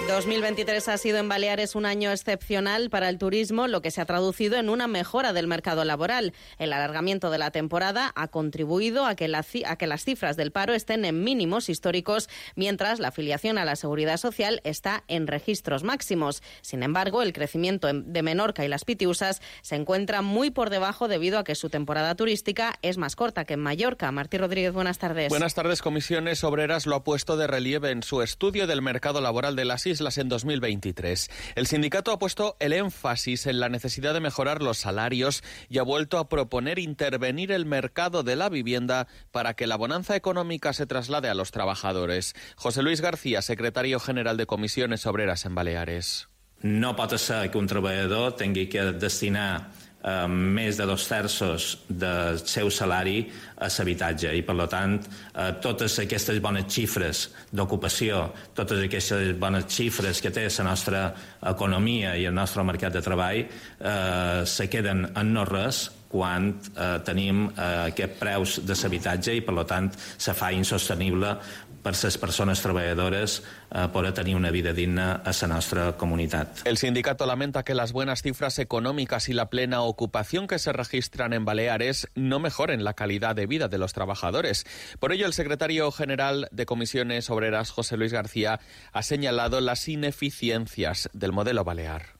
2023 0.08 0.88
ha 0.88 0.96
sido 0.96 1.18
en 1.18 1.28
Baleares 1.28 1.74
un 1.74 1.84
año 1.84 2.10
excepcional 2.10 2.88
para 2.88 3.10
el 3.10 3.18
turismo, 3.18 3.68
lo 3.68 3.82
que 3.82 3.90
se 3.90 4.00
ha 4.00 4.06
traducido 4.06 4.56
en 4.56 4.70
una 4.70 4.86
mejora 4.86 5.34
del 5.34 5.46
mercado 5.46 5.84
laboral. 5.84 6.32
El 6.58 6.72
alargamiento 6.72 7.28
de 7.28 7.36
la 7.36 7.50
temporada 7.50 8.10
ha 8.16 8.28
contribuido 8.28 9.04
a 9.04 9.16
que, 9.16 9.28
la, 9.28 9.44
a 9.66 9.76
que, 9.76 9.86
las 9.86 10.04
cifras 10.04 10.38
del 10.38 10.50
paro 10.50 10.72
estén 10.72 11.04
en 11.04 11.22
mínimos 11.24 11.68
históricos, 11.68 12.30
mientras 12.56 13.00
la 13.00 13.08
afiliación 13.08 13.58
a 13.58 13.66
la 13.66 13.76
seguridad 13.76 14.16
social 14.16 14.62
está 14.64 15.04
en 15.08 15.26
registros 15.26 15.84
máximos. 15.84 16.42
Sin 16.62 16.82
embargo, 16.82 17.20
el 17.20 17.34
crecimiento 17.34 17.88
de 17.92 18.22
Menorca 18.22 18.64
y 18.64 18.68
las 18.68 18.86
Pitiusas 18.86 19.42
se 19.60 19.76
encuentra 19.76 20.22
muy 20.22 20.50
por 20.50 20.70
debajo 20.70 21.08
debido 21.08 21.38
a 21.38 21.44
que 21.44 21.54
su 21.54 21.68
temporada 21.68 22.14
turística 22.14 22.78
es 22.80 22.96
más 22.96 23.14
corta 23.14 23.44
que 23.44 23.54
en 23.54 23.60
Mallorca. 23.60 24.10
Martí 24.10 24.38
Rodríguez, 24.38 24.72
buenas 24.72 24.96
tardes. 24.96 25.28
Buenas 25.28 25.52
tardes. 25.52 25.82
Comisiones 25.82 26.44
Obreras 26.44 26.86
lo 26.86 26.96
ha 26.96 27.04
puesto 27.04 27.36
de 27.36 27.46
relieve 27.46 27.90
en 27.90 28.02
su 28.02 28.22
estudio 28.22 28.66
del 28.66 28.80
mercado 28.80 29.20
laboral 29.20 29.54
de 29.54 29.66
las 29.66 29.84
islas 29.84 29.97
en 30.00 30.28
2023. 30.28 31.28
El 31.56 31.66
sindicato 31.66 32.12
ha 32.12 32.18
puesto 32.18 32.56
el 32.60 32.72
énfasis 32.72 33.46
en 33.46 33.58
la 33.60 33.68
necesidad 33.68 34.14
de 34.14 34.20
mejorar 34.20 34.62
los 34.62 34.78
salarios 34.78 35.42
y 35.68 35.78
ha 35.78 35.82
vuelto 35.82 36.18
a 36.18 36.28
proponer 36.28 36.78
intervenir 36.78 37.50
el 37.50 37.66
mercado 37.66 38.22
de 38.22 38.36
la 38.36 38.48
vivienda 38.48 39.08
para 39.32 39.54
que 39.54 39.66
la 39.66 39.76
bonanza 39.76 40.14
económica 40.14 40.72
se 40.72 40.86
traslade 40.86 41.28
a 41.28 41.34
los 41.34 41.50
trabajadores. 41.50 42.34
José 42.56 42.82
Luis 42.82 43.00
García, 43.00 43.42
secretario 43.42 43.98
general 43.98 44.36
de 44.36 44.46
Comisiones 44.46 45.04
Obreras 45.06 45.44
en 45.44 45.54
Baleares. 45.54 46.28
No 46.60 46.96
pot 46.96 47.14
ser 47.18 47.50
que 47.52 47.58
un 47.58 47.68
treballador 47.70 48.34
tingui 48.34 48.66
que 48.66 48.82
destinar 48.98 49.70
eh, 50.04 50.26
més 50.28 50.78
de 50.78 50.86
dos 50.86 51.06
terços 51.08 51.68
del 51.88 52.38
seu 52.44 52.70
salari 52.70 53.20
a 53.58 53.68
l'habitatge 53.68 54.32
i, 54.36 54.42
per 54.46 54.68
tant, 54.70 54.98
eh, 55.34 55.50
totes 55.62 55.98
aquestes 56.04 56.40
bones 56.40 56.68
xifres 56.70 57.28
d'ocupació, 57.52 58.28
totes 58.54 58.84
aquestes 58.86 59.34
bones 59.38 59.68
xifres 59.72 60.22
que 60.22 60.30
té 60.30 60.48
la 60.48 60.70
nostra 60.70 61.04
economia 61.42 62.16
i 62.16 62.26
el 62.26 62.34
nostre 62.34 62.64
mercat 62.64 62.92
de 62.92 63.02
treball 63.02 63.44
eh, 63.44 64.42
se 64.46 64.68
queden 64.68 65.06
en 65.14 65.32
no 65.34 65.44
res 65.48 65.88
quan 66.08 66.54
eh, 66.56 66.98
tenim 67.04 67.46
eh, 67.50 67.64
aquests 67.92 68.18
preus 68.18 68.58
de 68.64 68.76
l'habitatge 68.80 69.34
i, 69.36 69.42
per 69.44 69.64
tant, 69.68 69.90
se 69.92 70.32
fa 70.36 70.50
insostenible 70.56 71.34
per 71.82 71.94
les 72.02 72.18
persones 72.18 72.60
treballadores 72.62 73.42
eh, 73.70 73.88
poder 73.92 74.12
tenir 74.12 74.36
una 74.36 74.50
vida 74.50 74.72
digna 74.72 75.22
a 75.24 75.32
la 75.40 75.48
nostra 75.48 75.96
comunitat. 75.96 76.66
El 76.66 76.78
sindicato 76.78 77.26
lamenta 77.26 77.64
que 77.64 77.74
las 77.74 77.92
buenas 77.92 78.22
cifras 78.22 78.58
económicas 78.58 79.28
y 79.28 79.32
la 79.32 79.50
plena 79.50 79.82
ocupación 79.82 80.46
que 80.46 80.58
se 80.58 80.72
registran 80.72 81.32
en 81.32 81.44
Baleares 81.44 82.08
no 82.14 82.38
mejoren 82.38 82.84
la 82.84 82.94
calidad 82.94 83.36
de 83.36 83.46
vida 83.46 83.68
de 83.68 83.78
los 83.78 83.92
trabajadores. 83.92 84.66
Por 84.98 85.12
ello, 85.12 85.26
el 85.26 85.32
secretario 85.32 85.90
general 85.92 86.48
de 86.50 86.66
Comisiones 86.66 87.30
Obreras, 87.30 87.70
José 87.70 87.96
Luis 87.96 88.12
García, 88.12 88.60
ha 88.92 89.02
señalado 89.02 89.60
las 89.60 89.88
ineficiencias 89.88 91.08
del 91.12 91.32
modelo 91.32 91.64
balear. 91.64 92.18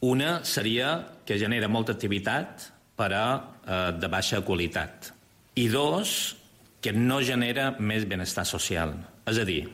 Una 0.00 0.44
seria 0.44 1.08
que 1.24 1.38
genera 1.38 1.68
molta 1.68 1.96
activitat 1.96 2.76
però 2.96 3.26
eh, 3.66 3.92
de 4.00 4.08
baixa 4.08 4.40
qualitat. 4.44 5.12
I 5.56 5.68
dos, 5.68 6.36
que 6.86 6.92
no 6.94 7.18
genera 7.18 7.72
més 7.82 8.04
benestar 8.06 8.44
social. 8.46 8.92
És 9.26 9.40
a 9.42 9.44
dir, 9.48 9.64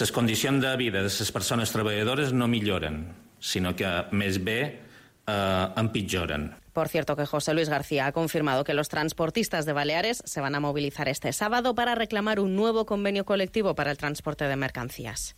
les 0.00 0.10
condicions 0.10 0.58
de 0.64 0.72
vida 0.80 0.98
de 1.04 1.12
les 1.14 1.30
persones 1.30 1.70
treballadores 1.70 2.32
no 2.34 2.48
milloren, 2.50 3.04
sinó 3.38 3.76
que 3.78 3.86
més 4.10 4.40
bé 4.42 4.58
eh, 4.66 5.66
empitjoren. 5.78 6.50
Por 6.74 6.88
cierto, 6.88 7.14
que 7.14 7.26
José 7.26 7.54
Luis 7.54 7.68
García 7.68 8.06
ha 8.06 8.12
confirmado 8.12 8.64
que 8.64 8.74
los 8.74 8.88
transportistas 8.88 9.64
de 9.64 9.72
Baleares 9.72 10.22
se 10.24 10.40
van 10.40 10.56
a 10.56 10.60
movilizar 10.60 11.08
este 11.08 11.32
sábado 11.32 11.76
para 11.76 11.94
reclamar 11.94 12.40
un 12.40 12.56
nuevo 12.56 12.84
convenio 12.84 13.24
colectivo 13.24 13.76
para 13.76 13.92
el 13.92 13.96
transporte 13.96 14.46
de 14.48 14.56
mercancías. 14.56 15.37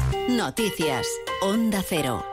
Noticias. 0.37 1.07
Onda 1.41 1.83
Cero. 1.83 2.30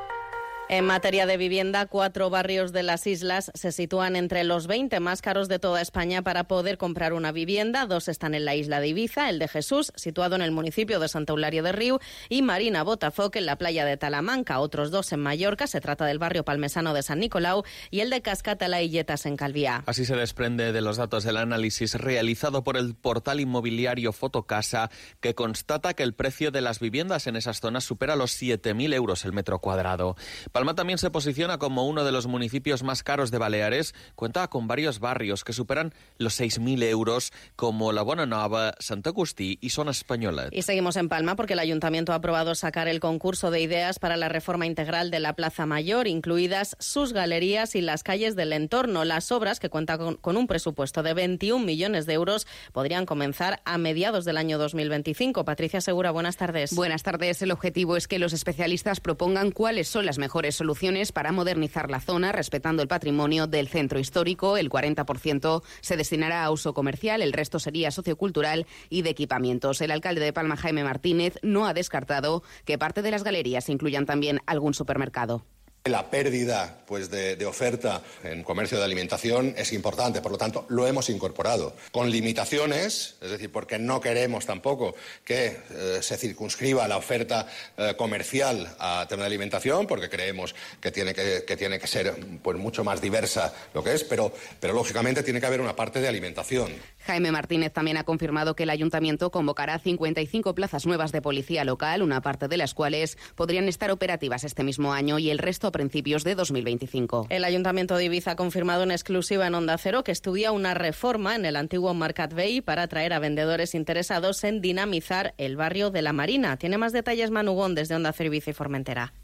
En 0.70 0.84
materia 0.84 1.24
de 1.24 1.38
vivienda, 1.38 1.86
cuatro 1.86 2.28
barrios 2.28 2.72
de 2.72 2.82
las 2.82 3.06
islas 3.06 3.50
se 3.54 3.72
sitúan 3.72 4.16
entre 4.16 4.44
los 4.44 4.66
20 4.66 5.00
más 5.00 5.22
caros 5.22 5.48
de 5.48 5.58
toda 5.58 5.80
España 5.80 6.20
para 6.20 6.44
poder 6.44 6.76
comprar 6.76 7.14
una 7.14 7.32
vivienda. 7.32 7.86
Dos 7.86 8.06
están 8.06 8.34
en 8.34 8.44
la 8.44 8.54
isla 8.54 8.78
de 8.78 8.88
Ibiza, 8.88 9.30
el 9.30 9.38
de 9.38 9.48
Jesús, 9.48 9.92
situado 9.96 10.36
en 10.36 10.42
el 10.42 10.52
municipio 10.52 11.00
de 11.00 11.08
Santa 11.08 11.32
Eularia 11.32 11.62
de 11.62 11.72
Río, 11.72 12.00
y 12.28 12.42
Marina 12.42 12.82
Botafoc, 12.82 13.36
en 13.36 13.46
la 13.46 13.56
playa 13.56 13.86
de 13.86 13.96
Talamanca. 13.96 14.60
Otros 14.60 14.90
dos 14.90 15.10
en 15.12 15.20
Mallorca. 15.20 15.66
Se 15.66 15.80
trata 15.80 16.04
del 16.04 16.18
barrio 16.18 16.44
palmesano 16.44 16.92
de 16.92 17.02
San 17.02 17.20
Nicolau 17.20 17.62
y 17.90 18.00
el 18.00 18.10
de 18.10 18.20
Cascatala 18.20 18.82
y 18.82 18.90
Yetas 18.90 19.24
en 19.24 19.36
Calviá. 19.38 19.84
Así 19.86 20.04
se 20.04 20.16
desprende 20.16 20.72
de 20.72 20.82
los 20.82 20.98
datos 20.98 21.24
del 21.24 21.38
análisis 21.38 21.94
realizado 21.94 22.62
por 22.62 22.76
el 22.76 22.94
portal 22.94 23.40
inmobiliario 23.40 24.12
Fotocasa, 24.12 24.90
que 25.20 25.34
constata 25.34 25.94
que 25.94 26.02
el 26.02 26.12
precio 26.12 26.50
de 26.50 26.60
las 26.60 26.78
viviendas 26.78 27.26
en 27.26 27.36
esas 27.36 27.60
zonas 27.60 27.84
supera 27.84 28.16
los 28.16 28.32
7.000 28.38 28.92
euros 28.92 29.24
el 29.24 29.32
metro 29.32 29.60
cuadrado. 29.60 30.14
Palma 30.58 30.74
también 30.74 30.98
se 30.98 31.12
posiciona 31.12 31.58
como 31.58 31.86
uno 31.86 32.02
de 32.02 32.10
los 32.10 32.26
municipios 32.26 32.82
más 32.82 33.04
caros 33.04 33.30
de 33.30 33.38
Baleares. 33.38 33.94
Cuenta 34.16 34.48
con 34.48 34.66
varios 34.66 34.98
barrios 34.98 35.44
que 35.44 35.52
superan 35.52 35.94
los 36.16 36.40
6.000 36.40 36.82
euros, 36.82 37.32
como 37.54 37.92
La 37.92 38.02
Bonanova, 38.02 38.74
Sant 38.80 39.06
Agustí 39.06 39.58
y 39.60 39.70
Zona 39.70 39.92
Española. 39.92 40.48
Y 40.50 40.62
seguimos 40.62 40.96
en 40.96 41.08
Palma 41.08 41.36
porque 41.36 41.52
el 41.52 41.60
Ayuntamiento 41.60 42.10
ha 42.12 42.16
aprobado 42.16 42.56
sacar 42.56 42.88
el 42.88 42.98
concurso 42.98 43.52
de 43.52 43.60
ideas 43.60 44.00
para 44.00 44.16
la 44.16 44.28
reforma 44.28 44.66
integral 44.66 45.12
de 45.12 45.20
la 45.20 45.34
Plaza 45.34 45.64
Mayor, 45.64 46.08
incluidas 46.08 46.74
sus 46.80 47.12
galerías 47.12 47.76
y 47.76 47.80
las 47.80 48.02
calles 48.02 48.34
del 48.34 48.52
entorno. 48.52 49.04
Las 49.04 49.30
obras, 49.30 49.60
que 49.60 49.70
cuentan 49.70 49.98
con, 49.98 50.16
con 50.16 50.36
un 50.36 50.48
presupuesto 50.48 51.04
de 51.04 51.14
21 51.14 51.64
millones 51.64 52.04
de 52.04 52.14
euros, 52.14 52.48
podrían 52.72 53.06
comenzar 53.06 53.60
a 53.64 53.78
mediados 53.78 54.24
del 54.24 54.36
año 54.36 54.58
2025. 54.58 55.44
Patricia 55.44 55.80
Segura, 55.80 56.10
buenas 56.10 56.36
tardes. 56.36 56.74
Buenas 56.74 57.04
tardes. 57.04 57.42
El 57.42 57.52
objetivo 57.52 57.96
es 57.96 58.08
que 58.08 58.18
los 58.18 58.32
especialistas 58.32 58.98
propongan 58.98 59.52
cuáles 59.52 59.86
son 59.86 60.04
las 60.04 60.18
mejores 60.18 60.47
soluciones 60.52 61.12
para 61.12 61.32
modernizar 61.32 61.90
la 61.90 62.00
zona, 62.00 62.32
respetando 62.32 62.82
el 62.82 62.88
patrimonio 62.88 63.46
del 63.46 63.68
centro 63.68 63.98
histórico. 63.98 64.56
El 64.56 64.70
40% 64.70 65.62
se 65.80 65.96
destinará 65.96 66.44
a 66.44 66.50
uso 66.50 66.74
comercial, 66.74 67.22
el 67.22 67.32
resto 67.32 67.58
sería 67.58 67.90
sociocultural 67.90 68.66
y 68.88 69.02
de 69.02 69.10
equipamientos. 69.10 69.80
El 69.80 69.90
alcalde 69.90 70.20
de 70.20 70.32
Palma, 70.32 70.56
Jaime 70.56 70.84
Martínez, 70.84 71.38
no 71.42 71.66
ha 71.66 71.74
descartado 71.74 72.42
que 72.64 72.78
parte 72.78 73.02
de 73.02 73.10
las 73.10 73.24
galerías 73.24 73.68
incluyan 73.68 74.06
también 74.06 74.40
algún 74.46 74.74
supermercado. 74.74 75.44
La 75.88 76.10
pérdida 76.10 76.78
pues, 76.86 77.10
de, 77.10 77.36
de, 77.36 77.46
oferta 77.46 78.02
en 78.22 78.42
comercio 78.42 78.78
de 78.78 78.84
alimentación 78.84 79.54
es 79.56 79.72
importante, 79.72 80.20
por 80.20 80.32
lo 80.32 80.38
tanto, 80.38 80.66
lo 80.68 80.86
hemos 80.86 81.08
incorporado. 81.10 81.74
Con 81.92 82.10
limitaciones, 82.10 83.16
es 83.20 83.30
decir, 83.30 83.50
porque 83.50 83.78
no 83.78 84.00
queremos 84.00 84.46
tampoco 84.46 84.94
que 85.24 85.56
eh, 85.70 85.98
se 86.00 86.16
circunscriba 86.16 86.86
la 86.88 86.96
oferta 86.96 87.46
eh, 87.76 87.94
comercial 87.96 88.74
a 88.78 89.06
tema 89.08 89.22
de 89.22 89.26
alimentación, 89.26 89.86
porque 89.86 90.08
creemos 90.08 90.54
que 90.80 90.90
tiene 90.90 91.14
que, 91.14 91.44
que 91.46 91.56
tiene 91.56 91.78
que 91.78 91.86
ser 91.86 92.14
pues, 92.42 92.56
mucho 92.58 92.84
más 92.84 93.00
diversa 93.00 93.52
lo 93.74 93.82
que 93.82 93.94
es, 93.94 94.04
pero, 94.04 94.32
pero 94.60 94.72
lógicamente 94.72 95.22
tiene 95.22 95.40
que 95.40 95.46
haber 95.46 95.60
una 95.60 95.76
parte 95.76 96.00
de 96.00 96.08
alimentación. 96.08 96.72
Jaime 97.06 97.32
Martínez 97.32 97.72
también 97.72 97.96
ha 97.96 98.04
confirmado 98.04 98.54
que 98.54 98.64
el 98.64 98.70
ayuntamiento 98.70 99.30
convocará 99.30 99.78
55 99.78 100.54
plazas 100.54 100.86
nuevas 100.86 101.12
de 101.12 101.22
policía 101.22 101.64
local, 101.64 102.02
una 102.02 102.20
parte 102.20 102.48
de 102.48 102.56
las 102.56 102.74
cuales 102.74 103.16
podrían 103.34 103.68
estar 103.68 103.90
operativas 103.90 104.44
este 104.44 104.62
mismo 104.62 104.92
año 104.92 105.18
y 105.18 105.30
el 105.30 105.38
resto 105.38 105.68
principios 105.78 106.24
de 106.24 106.34
2025. 106.34 107.28
El 107.30 107.44
Ayuntamiento 107.44 107.96
de 107.96 108.06
Ibiza 108.06 108.32
ha 108.32 108.36
confirmado 108.36 108.82
en 108.82 108.90
exclusiva 108.90 109.46
en 109.46 109.54
Onda 109.54 109.78
Cero 109.78 110.02
que 110.02 110.10
estudia 110.10 110.50
una 110.50 110.74
reforma 110.74 111.36
en 111.36 111.44
el 111.44 111.54
antiguo 111.54 111.94
Marcat 111.94 112.34
Bay 112.34 112.60
para 112.60 112.82
atraer 112.82 113.12
a 113.12 113.20
vendedores 113.20 113.76
interesados 113.76 114.42
en 114.42 114.60
dinamizar 114.60 115.34
el 115.38 115.54
barrio 115.54 115.92
de 115.92 116.02
la 116.02 116.12
Marina. 116.12 116.56
Tiene 116.56 116.78
más 116.78 116.92
detalles 116.92 117.30
Manugón 117.30 117.76
desde 117.76 117.94
Onda 117.94 118.12
Cero 118.12 118.26
Ibiza 118.26 118.50
y 118.50 118.54
Formentera. 118.54 119.14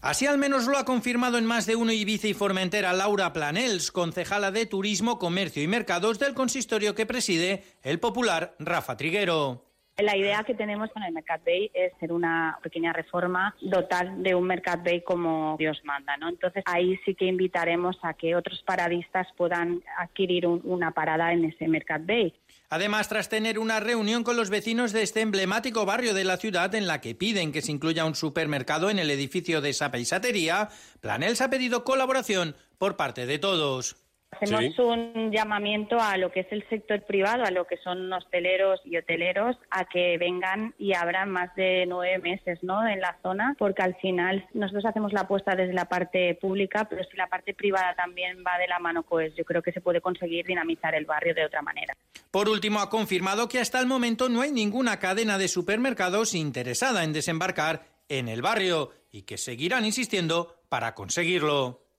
Así 0.00 0.26
al 0.26 0.38
menos 0.38 0.66
lo 0.66 0.78
ha 0.78 0.86
confirmado 0.86 1.36
en 1.36 1.44
más 1.44 1.66
de 1.66 1.76
uno 1.76 1.92
Ibiza 1.92 2.28
y 2.28 2.32
Formentera 2.32 2.94
Laura 2.94 3.34
Planels, 3.34 3.92
concejala 3.92 4.50
de 4.50 4.64
Turismo, 4.64 5.18
Comercio 5.18 5.62
y 5.62 5.66
Mercados 5.66 6.18
del 6.18 6.32
consistorio 6.32 6.94
que 6.94 7.04
preside 7.04 7.64
el 7.82 8.00
popular 8.00 8.56
Rafa 8.58 8.96
Triguero. 8.96 9.69
La 10.02 10.16
idea 10.16 10.44
que 10.44 10.54
tenemos 10.54 10.90
con 10.90 11.02
el 11.02 11.12
Mercat 11.12 11.44
Bay 11.44 11.70
es 11.74 11.92
hacer 11.94 12.12
una 12.12 12.58
pequeña 12.62 12.92
reforma, 12.92 13.54
dotar 13.60 14.16
de 14.16 14.34
un 14.34 14.46
Mercat 14.46 14.82
Bay 14.84 15.02
como 15.02 15.56
Dios 15.58 15.80
manda, 15.84 16.16
¿no? 16.16 16.28
Entonces 16.28 16.62
ahí 16.66 16.98
sí 17.04 17.14
que 17.14 17.26
invitaremos 17.26 17.96
a 18.02 18.14
que 18.14 18.34
otros 18.34 18.62
paradistas 18.62 19.26
puedan 19.36 19.82
adquirir 19.98 20.46
un, 20.46 20.60
una 20.64 20.92
parada 20.92 21.32
en 21.32 21.44
ese 21.44 21.68
Mercat 21.68 22.06
Bay. 22.06 22.34
Además, 22.70 23.08
tras 23.08 23.28
tener 23.28 23.58
una 23.58 23.80
reunión 23.80 24.22
con 24.22 24.36
los 24.36 24.48
vecinos 24.48 24.92
de 24.92 25.02
este 25.02 25.20
emblemático 25.20 25.84
barrio 25.84 26.14
de 26.14 26.24
la 26.24 26.36
ciudad 26.36 26.74
en 26.74 26.86
la 26.86 27.00
que 27.00 27.14
piden 27.16 27.52
que 27.52 27.62
se 27.62 27.72
incluya 27.72 28.04
un 28.04 28.14
supermercado 28.14 28.90
en 28.90 29.00
el 29.00 29.10
edificio 29.10 29.60
de 29.60 29.70
esa 29.70 29.90
paisatería, 29.90 30.68
Planels 31.00 31.40
ha 31.40 31.50
pedido 31.50 31.84
colaboración 31.84 32.54
por 32.78 32.96
parte 32.96 33.26
de 33.26 33.38
todos. 33.38 33.96
Hacemos 34.32 34.74
sí. 34.74 34.80
un 34.80 35.32
llamamiento 35.32 35.98
a 36.00 36.16
lo 36.16 36.30
que 36.30 36.40
es 36.40 36.46
el 36.52 36.66
sector 36.68 37.02
privado, 37.02 37.44
a 37.44 37.50
lo 37.50 37.66
que 37.66 37.76
son 37.78 38.12
hosteleros 38.12 38.80
y 38.84 38.96
hoteleros, 38.96 39.56
a 39.70 39.84
que 39.86 40.16
vengan 40.18 40.72
y 40.78 40.94
abran 40.94 41.30
más 41.30 41.54
de 41.56 41.84
nueve 41.86 42.18
meses 42.18 42.62
¿no? 42.62 42.86
en 42.86 43.00
la 43.00 43.18
zona, 43.22 43.56
porque 43.58 43.82
al 43.82 43.96
final 43.96 44.46
nosotros 44.54 44.86
hacemos 44.86 45.12
la 45.12 45.22
apuesta 45.22 45.56
desde 45.56 45.74
la 45.74 45.86
parte 45.86 46.38
pública, 46.40 46.86
pero 46.88 47.02
si 47.04 47.16
la 47.16 47.26
parte 47.26 47.54
privada 47.54 47.94
también 47.94 48.38
va 48.46 48.56
de 48.58 48.68
la 48.68 48.78
mano, 48.78 49.02
pues 49.02 49.34
yo 49.36 49.44
creo 49.44 49.62
que 49.62 49.72
se 49.72 49.80
puede 49.80 50.00
conseguir 50.00 50.46
dinamizar 50.46 50.94
el 50.94 51.06
barrio 51.06 51.34
de 51.34 51.44
otra 51.44 51.60
manera. 51.60 51.94
Por 52.30 52.48
último, 52.48 52.80
ha 52.80 52.88
confirmado 52.88 53.48
que 53.48 53.58
hasta 53.58 53.80
el 53.80 53.86
momento 53.86 54.28
no 54.28 54.42
hay 54.42 54.52
ninguna 54.52 55.00
cadena 55.00 55.38
de 55.38 55.48
supermercados 55.48 56.34
interesada 56.34 57.02
en 57.02 57.12
desembarcar 57.12 57.82
en 58.08 58.28
el 58.28 58.42
barrio 58.42 58.92
y 59.10 59.22
que 59.22 59.38
seguirán 59.38 59.84
insistiendo 59.84 60.56
para 60.68 60.94
conseguirlo. 60.94 61.89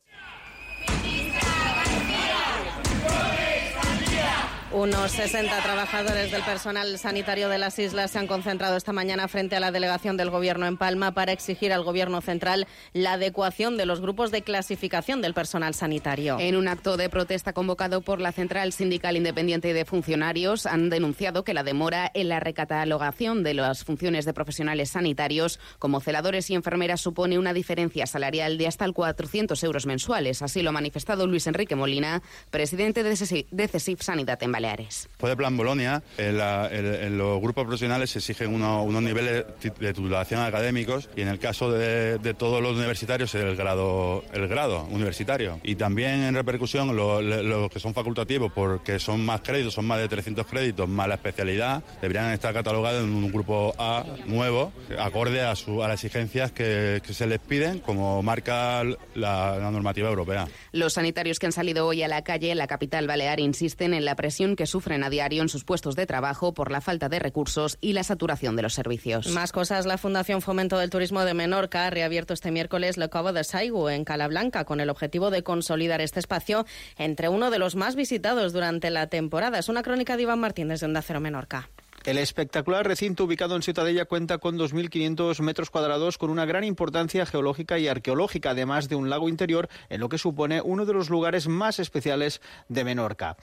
Unos 4.74 5.12
60 5.12 5.62
trabajadores 5.64 6.32
del 6.32 6.44
personal 6.44 6.98
sanitario 6.98 7.50
de 7.50 7.58
las 7.58 7.78
islas 7.78 8.12
se 8.12 8.20
han 8.20 8.28
concentrado 8.28 8.78
esta 8.78 8.94
mañana 8.94 9.28
frente 9.28 9.58
a 9.58 9.60
la 9.60 9.70
delegación 9.70 10.16
del 10.16 10.30
Gobierno 10.30 10.66
en 10.66 10.78
Palma 10.78 11.12
para 11.12 11.34
exigir 11.34 11.74
al 11.74 11.84
Gobierno 11.84 12.22
central 12.22 12.66
la 12.94 13.14
adecuación 13.14 13.76
de 13.76 13.86
los 13.86 14.00
grupos 14.00 14.32
de 14.32 14.44
clasificación 14.44 15.22
del 15.22 15.34
personal 15.34 15.74
sanitario. 15.74 16.38
En 16.40 16.56
un 16.56 16.70
acto 16.70 16.96
de 16.96 17.10
protesta 17.10 17.52
convocado 17.52 18.00
por 18.00 18.22
la 18.22 18.32
Central 18.32 18.72
Sindical 18.72 19.18
Independiente 19.18 19.74
de 19.74 19.84
Funcionarios, 19.84 20.66
han 20.66 20.90
denunciado 20.90 21.44
que 21.44 21.54
la 21.54 21.64
demora 21.64 22.10
en 22.14 22.30
la 22.30 22.40
recatalogación 22.40 23.44
de 23.44 23.56
las 23.56 23.84
funciones 23.84 24.24
de 24.24 24.34
profesionales 24.34 24.92
sanitarios 24.92 25.60
como 25.80 26.00
celadores 26.00 26.50
y 26.50 26.56
enfermeras 26.56 27.02
supone 27.02 27.38
una 27.38 27.54
diferencia 27.54 28.08
salarial 28.08 28.58
de 28.58 28.68
hasta 28.68 28.86
el 28.86 28.94
400 28.94 29.62
euros 29.66 29.86
mensuales. 29.86 30.42
Así 30.42 30.62
lo 30.62 30.70
ha 30.70 30.74
manifestado 30.74 31.28
Luis 31.28 31.46
Enrique 31.48 31.76
Molina, 31.76 32.22
presidente 32.52 33.04
de 33.04 33.68
CESIF 33.68 34.02
Sanidad 34.02 34.42
en 34.42 34.61
Baleares. 34.62 35.10
El 35.22 35.38
plan 35.38 35.58
Bolonia, 35.58 36.04
en, 36.18 36.38
la, 36.38 36.70
en, 36.72 36.86
en, 36.86 37.18
los 37.18 37.42
grupos 37.42 37.64
profesionales 37.66 38.12
se 38.12 38.20
exigen 38.20 38.54
uno, 38.54 38.84
unos 38.84 39.02
niveles 39.02 39.46
de 39.62 39.94
titulación 39.94 40.42
académicos 40.42 41.10
y 41.16 41.22
en 41.22 41.30
el 41.30 41.40
caso 41.40 41.72
de, 41.72 42.18
de, 42.18 42.34
todos 42.34 42.62
los 42.62 42.76
universitarios 42.76 43.34
el 43.36 43.56
grado, 43.56 44.24
el 44.34 44.48
grado 44.48 44.84
universitario. 44.92 45.60
Y 45.64 45.76
también 45.76 46.22
en 46.24 46.36
repercusión 46.36 46.96
los 46.96 47.24
lo 47.24 47.70
que 47.70 47.80
son 47.80 47.94
facultativos 47.94 48.52
porque 48.52 49.00
son 49.00 49.26
más 49.26 49.42
créditos, 49.42 49.74
son 49.74 49.86
más 49.86 50.00
de 50.00 50.08
300 50.08 50.46
créditos 50.46 50.88
más 50.88 51.08
la 51.08 51.16
especialidad, 51.16 51.84
deberían 52.02 52.32
estar 52.32 52.54
catalogados 52.54 53.04
en 53.04 53.12
un 53.12 53.32
grupo 53.32 53.74
A 53.78 54.06
nuevo, 54.26 54.72
acorde 55.00 55.42
a, 55.42 55.56
su, 55.56 55.84
a 55.84 55.88
las 55.88 56.04
exigencias 56.04 56.52
que, 56.52 57.02
que, 57.06 57.14
se 57.14 57.26
les 57.28 57.40
piden 57.40 57.80
como 57.80 58.22
marca 58.22 58.84
la, 59.16 59.58
la 59.58 59.72
normativa 59.72 60.10
europea. 60.10 60.48
Los 60.72 60.94
sanitarios 60.94 61.40
que 61.40 61.46
han 61.46 61.52
salido 61.52 61.88
hoy 61.88 62.04
a 62.04 62.08
la 62.08 62.24
calle 62.24 62.52
en 62.52 62.58
la 62.58 62.68
capital 62.68 63.08
balear 63.08 63.40
insisten 63.40 63.94
en 63.94 64.06
la 64.06 64.16
presión 64.16 64.51
que 64.56 64.68
sufren 64.68 65.04
a 65.04 65.10
diario 65.10 65.42
en 65.42 65.50
sus 65.50 65.64
puestos 65.64 65.96
de 65.96 66.06
trabajo 66.06 66.54
por 66.54 66.72
la 66.72 66.82
falta 66.82 67.10
de 67.10 67.20
recursos 67.20 67.78
y 67.82 67.94
la 67.94 68.04
saturación 68.04 68.56
de 68.56 68.62
los 68.62 68.74
servicios. 68.74 69.28
Más 69.28 69.52
cosas, 69.52 69.86
la 69.86 69.98
Fundación 69.98 70.42
Fomento 70.42 70.78
del 70.78 70.90
Turismo 70.90 71.24
de 71.26 71.34
Menorca 71.34 71.88
ha 71.88 71.90
reabierto 71.90 72.34
este 72.34 72.52
miércoles 72.52 72.98
la 72.98 73.08
Cova 73.08 73.34
de 73.34 73.44
Saigu 73.44 73.90
en 73.90 74.06
Calablanca 74.06 74.66
con 74.66 74.80
el 74.80 74.90
objetivo 74.90 75.32
de 75.32 75.44
consolidar 75.44 76.02
este 76.02 76.20
espacio 76.20 76.66
entre 76.98 77.30
uno 77.30 77.52
de 77.52 77.60
los 77.60 77.76
más 77.76 77.96
visitados 77.96 78.54
durante 78.54 78.90
la 78.90 79.08
temporada. 79.08 79.60
Es 79.60 79.70
una 79.70 79.84
crónica 79.84 80.18
de 80.18 80.24
Iván 80.24 80.40
Martínez 80.40 80.80
de 80.80 80.86
Onda 80.86 81.02
Cero 81.02 81.20
Menorca. 81.20 81.70
El 82.04 82.18
espectacular 82.18 82.88
recinto 82.88 83.26
ubicado 83.26 83.56
en 83.56 83.62
Ciutadella 83.62 84.06
cuenta 84.06 84.40
con 84.40 84.58
2.500 84.58 85.40
metros 85.42 85.70
cuadrados 85.70 86.18
con 86.18 86.32
una 86.32 86.46
gran 86.46 86.64
importancia 86.64 87.28
geológica 87.28 87.78
y 87.78 87.88
arqueológica, 87.88 88.52
además 88.52 88.90
de 88.90 88.96
un 88.96 89.12
lago 89.12 89.30
interior, 89.30 89.70
en 89.88 90.02
lo 90.02 90.10
que 90.10 90.18
supone 90.18 90.62
uno 90.62 90.88
de 90.88 90.94
los 90.94 91.12
lugares 91.12 91.48
más 91.48 91.78
especiales 91.78 92.42
de 92.70 92.84
Menorca. 92.86 93.38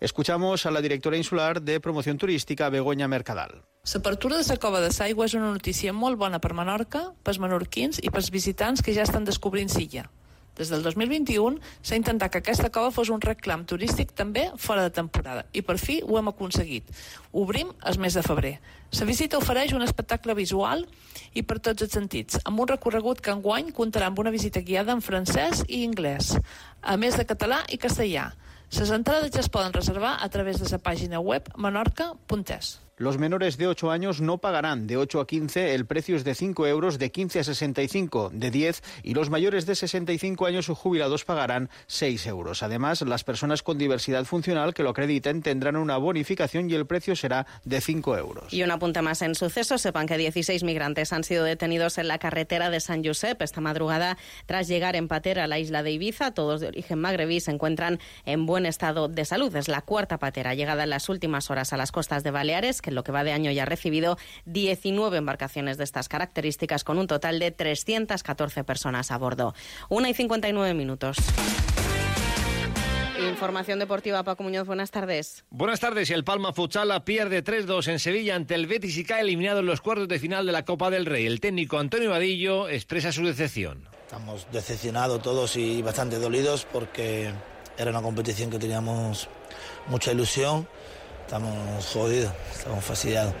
Escuchamos 0.00 0.64
a 0.64 0.70
la 0.70 0.80
directora 0.80 1.18
insular 1.18 1.60
de 1.60 1.78
promoción 1.78 2.16
turística, 2.16 2.70
Begoña 2.70 3.06
Mercadal. 3.06 3.66
L'apertura 3.92 4.38
de 4.38 4.46
la 4.48 4.56
cova 4.56 4.80
de 4.80 4.88
Saigua 4.96 5.26
és 5.28 5.34
una 5.36 5.50
notícia 5.52 5.92
molt 5.92 6.16
bona 6.16 6.40
per 6.40 6.54
Menorca, 6.56 7.02
pels 7.20 7.36
menorquins 7.36 8.00
i 8.00 8.08
pels 8.08 8.30
visitants 8.32 8.80
que 8.80 8.94
ja 8.96 9.04
estan 9.04 9.28
descobrint 9.28 9.68
Silla. 9.68 10.06
Des 10.56 10.72
del 10.72 10.80
2021 10.82 11.60
s'ha 11.84 12.00
intentat 12.00 12.32
que 12.32 12.40
aquesta 12.40 12.72
cova 12.72 12.88
fos 12.96 13.12
un 13.12 13.20
reclam 13.20 13.66
turístic 13.68 14.16
també 14.16 14.46
fora 14.56 14.88
de 14.88 14.96
temporada 14.96 15.44
i 15.52 15.60
per 15.60 15.76
fi 15.76 16.00
ho 16.00 16.16
hem 16.16 16.32
aconseguit. 16.32 16.88
Obrim 17.36 17.68
el 17.84 18.00
mes 18.00 18.16
de 18.16 18.24
febrer. 18.24 18.56
La 18.96 19.04
visita 19.04 19.36
ofereix 19.36 19.76
un 19.76 19.84
espectacle 19.84 20.32
visual 20.34 20.86
i 21.36 21.44
per 21.44 21.60
tots 21.60 21.84
els 21.84 21.92
sentits, 21.92 22.40
amb 22.48 22.64
un 22.64 22.72
recorregut 22.72 23.20
que 23.20 23.36
enguany 23.36 23.68
comptarà 23.76 24.08
amb 24.08 24.24
una 24.24 24.32
visita 24.32 24.64
guiada 24.64 24.96
en 24.96 25.04
francès 25.04 25.60
i 25.68 25.84
anglès, 25.84 26.38
a 26.80 26.96
més 26.96 27.20
de 27.20 27.28
català 27.28 27.66
i 27.68 27.76
castellà. 27.76 28.30
Les 28.78 28.90
entrades 28.94 29.32
ja 29.34 29.40
es 29.42 29.50
poden 29.50 29.72
reservar 29.74 30.16
a 30.22 30.28
través 30.30 30.60
de 30.60 30.68
la 30.70 30.78
pàgina 30.78 31.18
web 31.20 31.48
menorca.es. 31.58 32.78
Los 33.00 33.16
menores 33.16 33.56
de 33.56 33.66
8 33.66 33.90
años 33.90 34.20
no 34.20 34.36
pagarán 34.42 34.86
de 34.86 34.98
8 34.98 35.20
a 35.20 35.26
15, 35.26 35.74
el 35.74 35.86
precio 35.86 36.16
es 36.16 36.22
de 36.22 36.34
5 36.34 36.66
euros, 36.66 36.98
de 36.98 37.10
15 37.10 37.40
a 37.40 37.44
65 37.44 38.30
de 38.30 38.50
10 38.50 38.82
y 39.04 39.14
los 39.14 39.30
mayores 39.30 39.64
de 39.64 39.74
65 39.74 40.44
años 40.44 40.68
o 40.68 40.74
jubilados 40.74 41.24
pagarán 41.24 41.70
6 41.86 42.26
euros. 42.26 42.62
Además, 42.62 43.00
las 43.00 43.24
personas 43.24 43.62
con 43.62 43.78
diversidad 43.78 44.26
funcional 44.26 44.74
que 44.74 44.82
lo 44.82 44.90
acrediten 44.90 45.40
tendrán 45.40 45.76
una 45.76 45.96
bonificación 45.96 46.68
y 46.68 46.74
el 46.74 46.84
precio 46.84 47.16
será 47.16 47.46
de 47.64 47.80
5 47.80 48.18
euros. 48.18 48.52
Y 48.52 48.62
un 48.64 48.70
apunte 48.70 49.00
más 49.00 49.22
en 49.22 49.34
sucesos. 49.34 49.80
Sepan 49.80 50.06
que 50.06 50.18
16 50.18 50.62
migrantes 50.62 51.14
han 51.14 51.24
sido 51.24 51.44
detenidos 51.44 51.96
en 51.96 52.06
la 52.06 52.18
carretera 52.18 52.68
de 52.68 52.80
San 52.80 53.02
Josep 53.02 53.40
esta 53.40 53.62
madrugada 53.62 54.18
tras 54.44 54.68
llegar 54.68 54.94
en 54.94 55.08
patera 55.08 55.44
a 55.44 55.46
la 55.46 55.58
isla 55.58 55.82
de 55.82 55.92
Ibiza. 55.92 56.32
Todos 56.32 56.60
de 56.60 56.66
origen 56.66 56.98
magrebí 56.98 57.40
se 57.40 57.50
encuentran 57.50 57.98
en 58.26 58.44
buen 58.44 58.66
estado 58.66 59.08
de 59.08 59.24
salud. 59.24 59.56
Es 59.56 59.68
la 59.68 59.80
cuarta 59.80 60.18
patera 60.18 60.54
llegada 60.54 60.84
en 60.84 60.90
las 60.90 61.08
últimas 61.08 61.50
horas 61.50 61.72
a 61.72 61.78
las 61.78 61.92
costas 61.92 62.24
de 62.24 62.30
Baleares, 62.30 62.82
que 62.82 62.89
en 62.90 62.94
lo 62.94 63.02
que 63.02 63.12
va 63.12 63.24
de 63.24 63.32
año 63.32 63.50
ya 63.50 63.62
ha 63.62 63.66
recibido 63.66 64.18
19 64.44 65.16
embarcaciones 65.16 65.78
de 65.78 65.84
estas 65.84 66.08
características 66.08 66.84
con 66.84 66.98
un 66.98 67.06
total 67.06 67.38
de 67.38 67.50
314 67.50 68.64
personas 68.64 69.10
a 69.10 69.18
bordo. 69.18 69.54
Una 69.88 70.10
y 70.10 70.14
59 70.14 70.74
minutos. 70.74 71.16
Información 73.28 73.78
deportiva, 73.78 74.22
Paco 74.22 74.42
Muñoz, 74.42 74.66
buenas 74.66 74.90
tardes. 74.90 75.44
Buenas 75.50 75.78
tardes. 75.78 76.10
El 76.10 76.24
Palma 76.24 76.52
Futsal 76.52 76.90
pierde 77.04 77.44
3-2 77.44 77.88
en 77.88 77.98
Sevilla 77.98 78.34
ante 78.34 78.54
el 78.54 78.66
Betis 78.66 78.96
y 78.96 79.04
cae 79.04 79.20
eliminado 79.20 79.60
en 79.60 79.66
los 79.66 79.80
cuartos 79.80 80.08
de 80.08 80.18
final 80.18 80.46
de 80.46 80.52
la 80.52 80.64
Copa 80.64 80.90
del 80.90 81.06
Rey. 81.06 81.26
El 81.26 81.40
técnico 81.40 81.78
Antonio 81.78 82.10
Vadillo 82.10 82.68
expresa 82.68 83.12
su 83.12 83.24
decepción. 83.24 83.86
Estamos 84.06 84.46
decepcionados 84.52 85.22
todos 85.22 85.56
y 85.56 85.82
bastante 85.82 86.18
dolidos 86.18 86.66
porque 86.72 87.30
era 87.76 87.90
una 87.90 88.02
competición 88.02 88.50
que 88.50 88.58
teníamos 88.58 89.28
mucha 89.86 90.12
ilusión 90.12 90.66
estamos 91.30 91.86
jodidos, 91.86 92.32
estamos 92.52 92.84
fastidiados. 92.84 93.32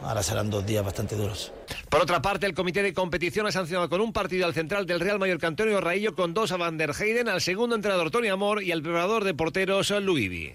Ahora 0.00 0.22
serán 0.22 0.48
dos 0.48 0.64
días 0.64 0.82
bastante 0.82 1.14
duros. 1.14 1.52
Por 1.90 2.00
otra 2.00 2.22
parte, 2.22 2.46
el 2.46 2.54
comité 2.54 2.82
de 2.82 2.94
competición 2.94 3.46
ha 3.46 3.52
sancionado 3.52 3.90
con 3.90 4.00
un 4.00 4.14
partido 4.14 4.46
al 4.46 4.54
central 4.54 4.86
del 4.86 4.98
Real 4.98 5.18
Mallorca 5.18 5.46
Antonio 5.46 5.78
Raillo 5.82 6.14
con 6.14 6.32
dos 6.32 6.52
a 6.52 6.56
Van 6.56 6.78
der 6.78 6.92
Heyden, 6.98 7.28
al 7.28 7.42
segundo 7.42 7.76
entrenador 7.76 8.10
Tony 8.10 8.28
Amor 8.28 8.62
y 8.62 8.72
al 8.72 8.82
preparador 8.82 9.24
de 9.24 9.34
porteros 9.34 9.90
Luivi. 9.90 10.54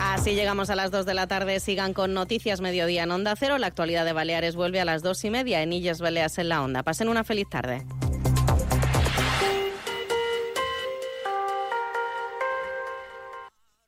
Así 0.00 0.34
llegamos 0.34 0.68
a 0.68 0.74
las 0.74 0.90
2 0.90 1.06
de 1.06 1.14
la 1.14 1.28
tarde. 1.28 1.60
Sigan 1.60 1.94
con 1.94 2.12
Noticias 2.12 2.60
Mediodía 2.60 3.04
en 3.04 3.12
Onda 3.12 3.36
Cero. 3.38 3.56
La 3.58 3.68
actualidad 3.68 4.04
de 4.04 4.12
Baleares 4.12 4.56
vuelve 4.56 4.80
a 4.80 4.84
las 4.84 5.02
dos 5.02 5.24
y 5.24 5.30
media 5.30 5.62
en 5.62 5.72
Illes 5.72 6.00
Baleas 6.00 6.38
en 6.38 6.48
la 6.48 6.60
Onda. 6.60 6.82
Pasen 6.82 7.08
una 7.08 7.22
feliz 7.22 7.48
tarde. 7.48 7.86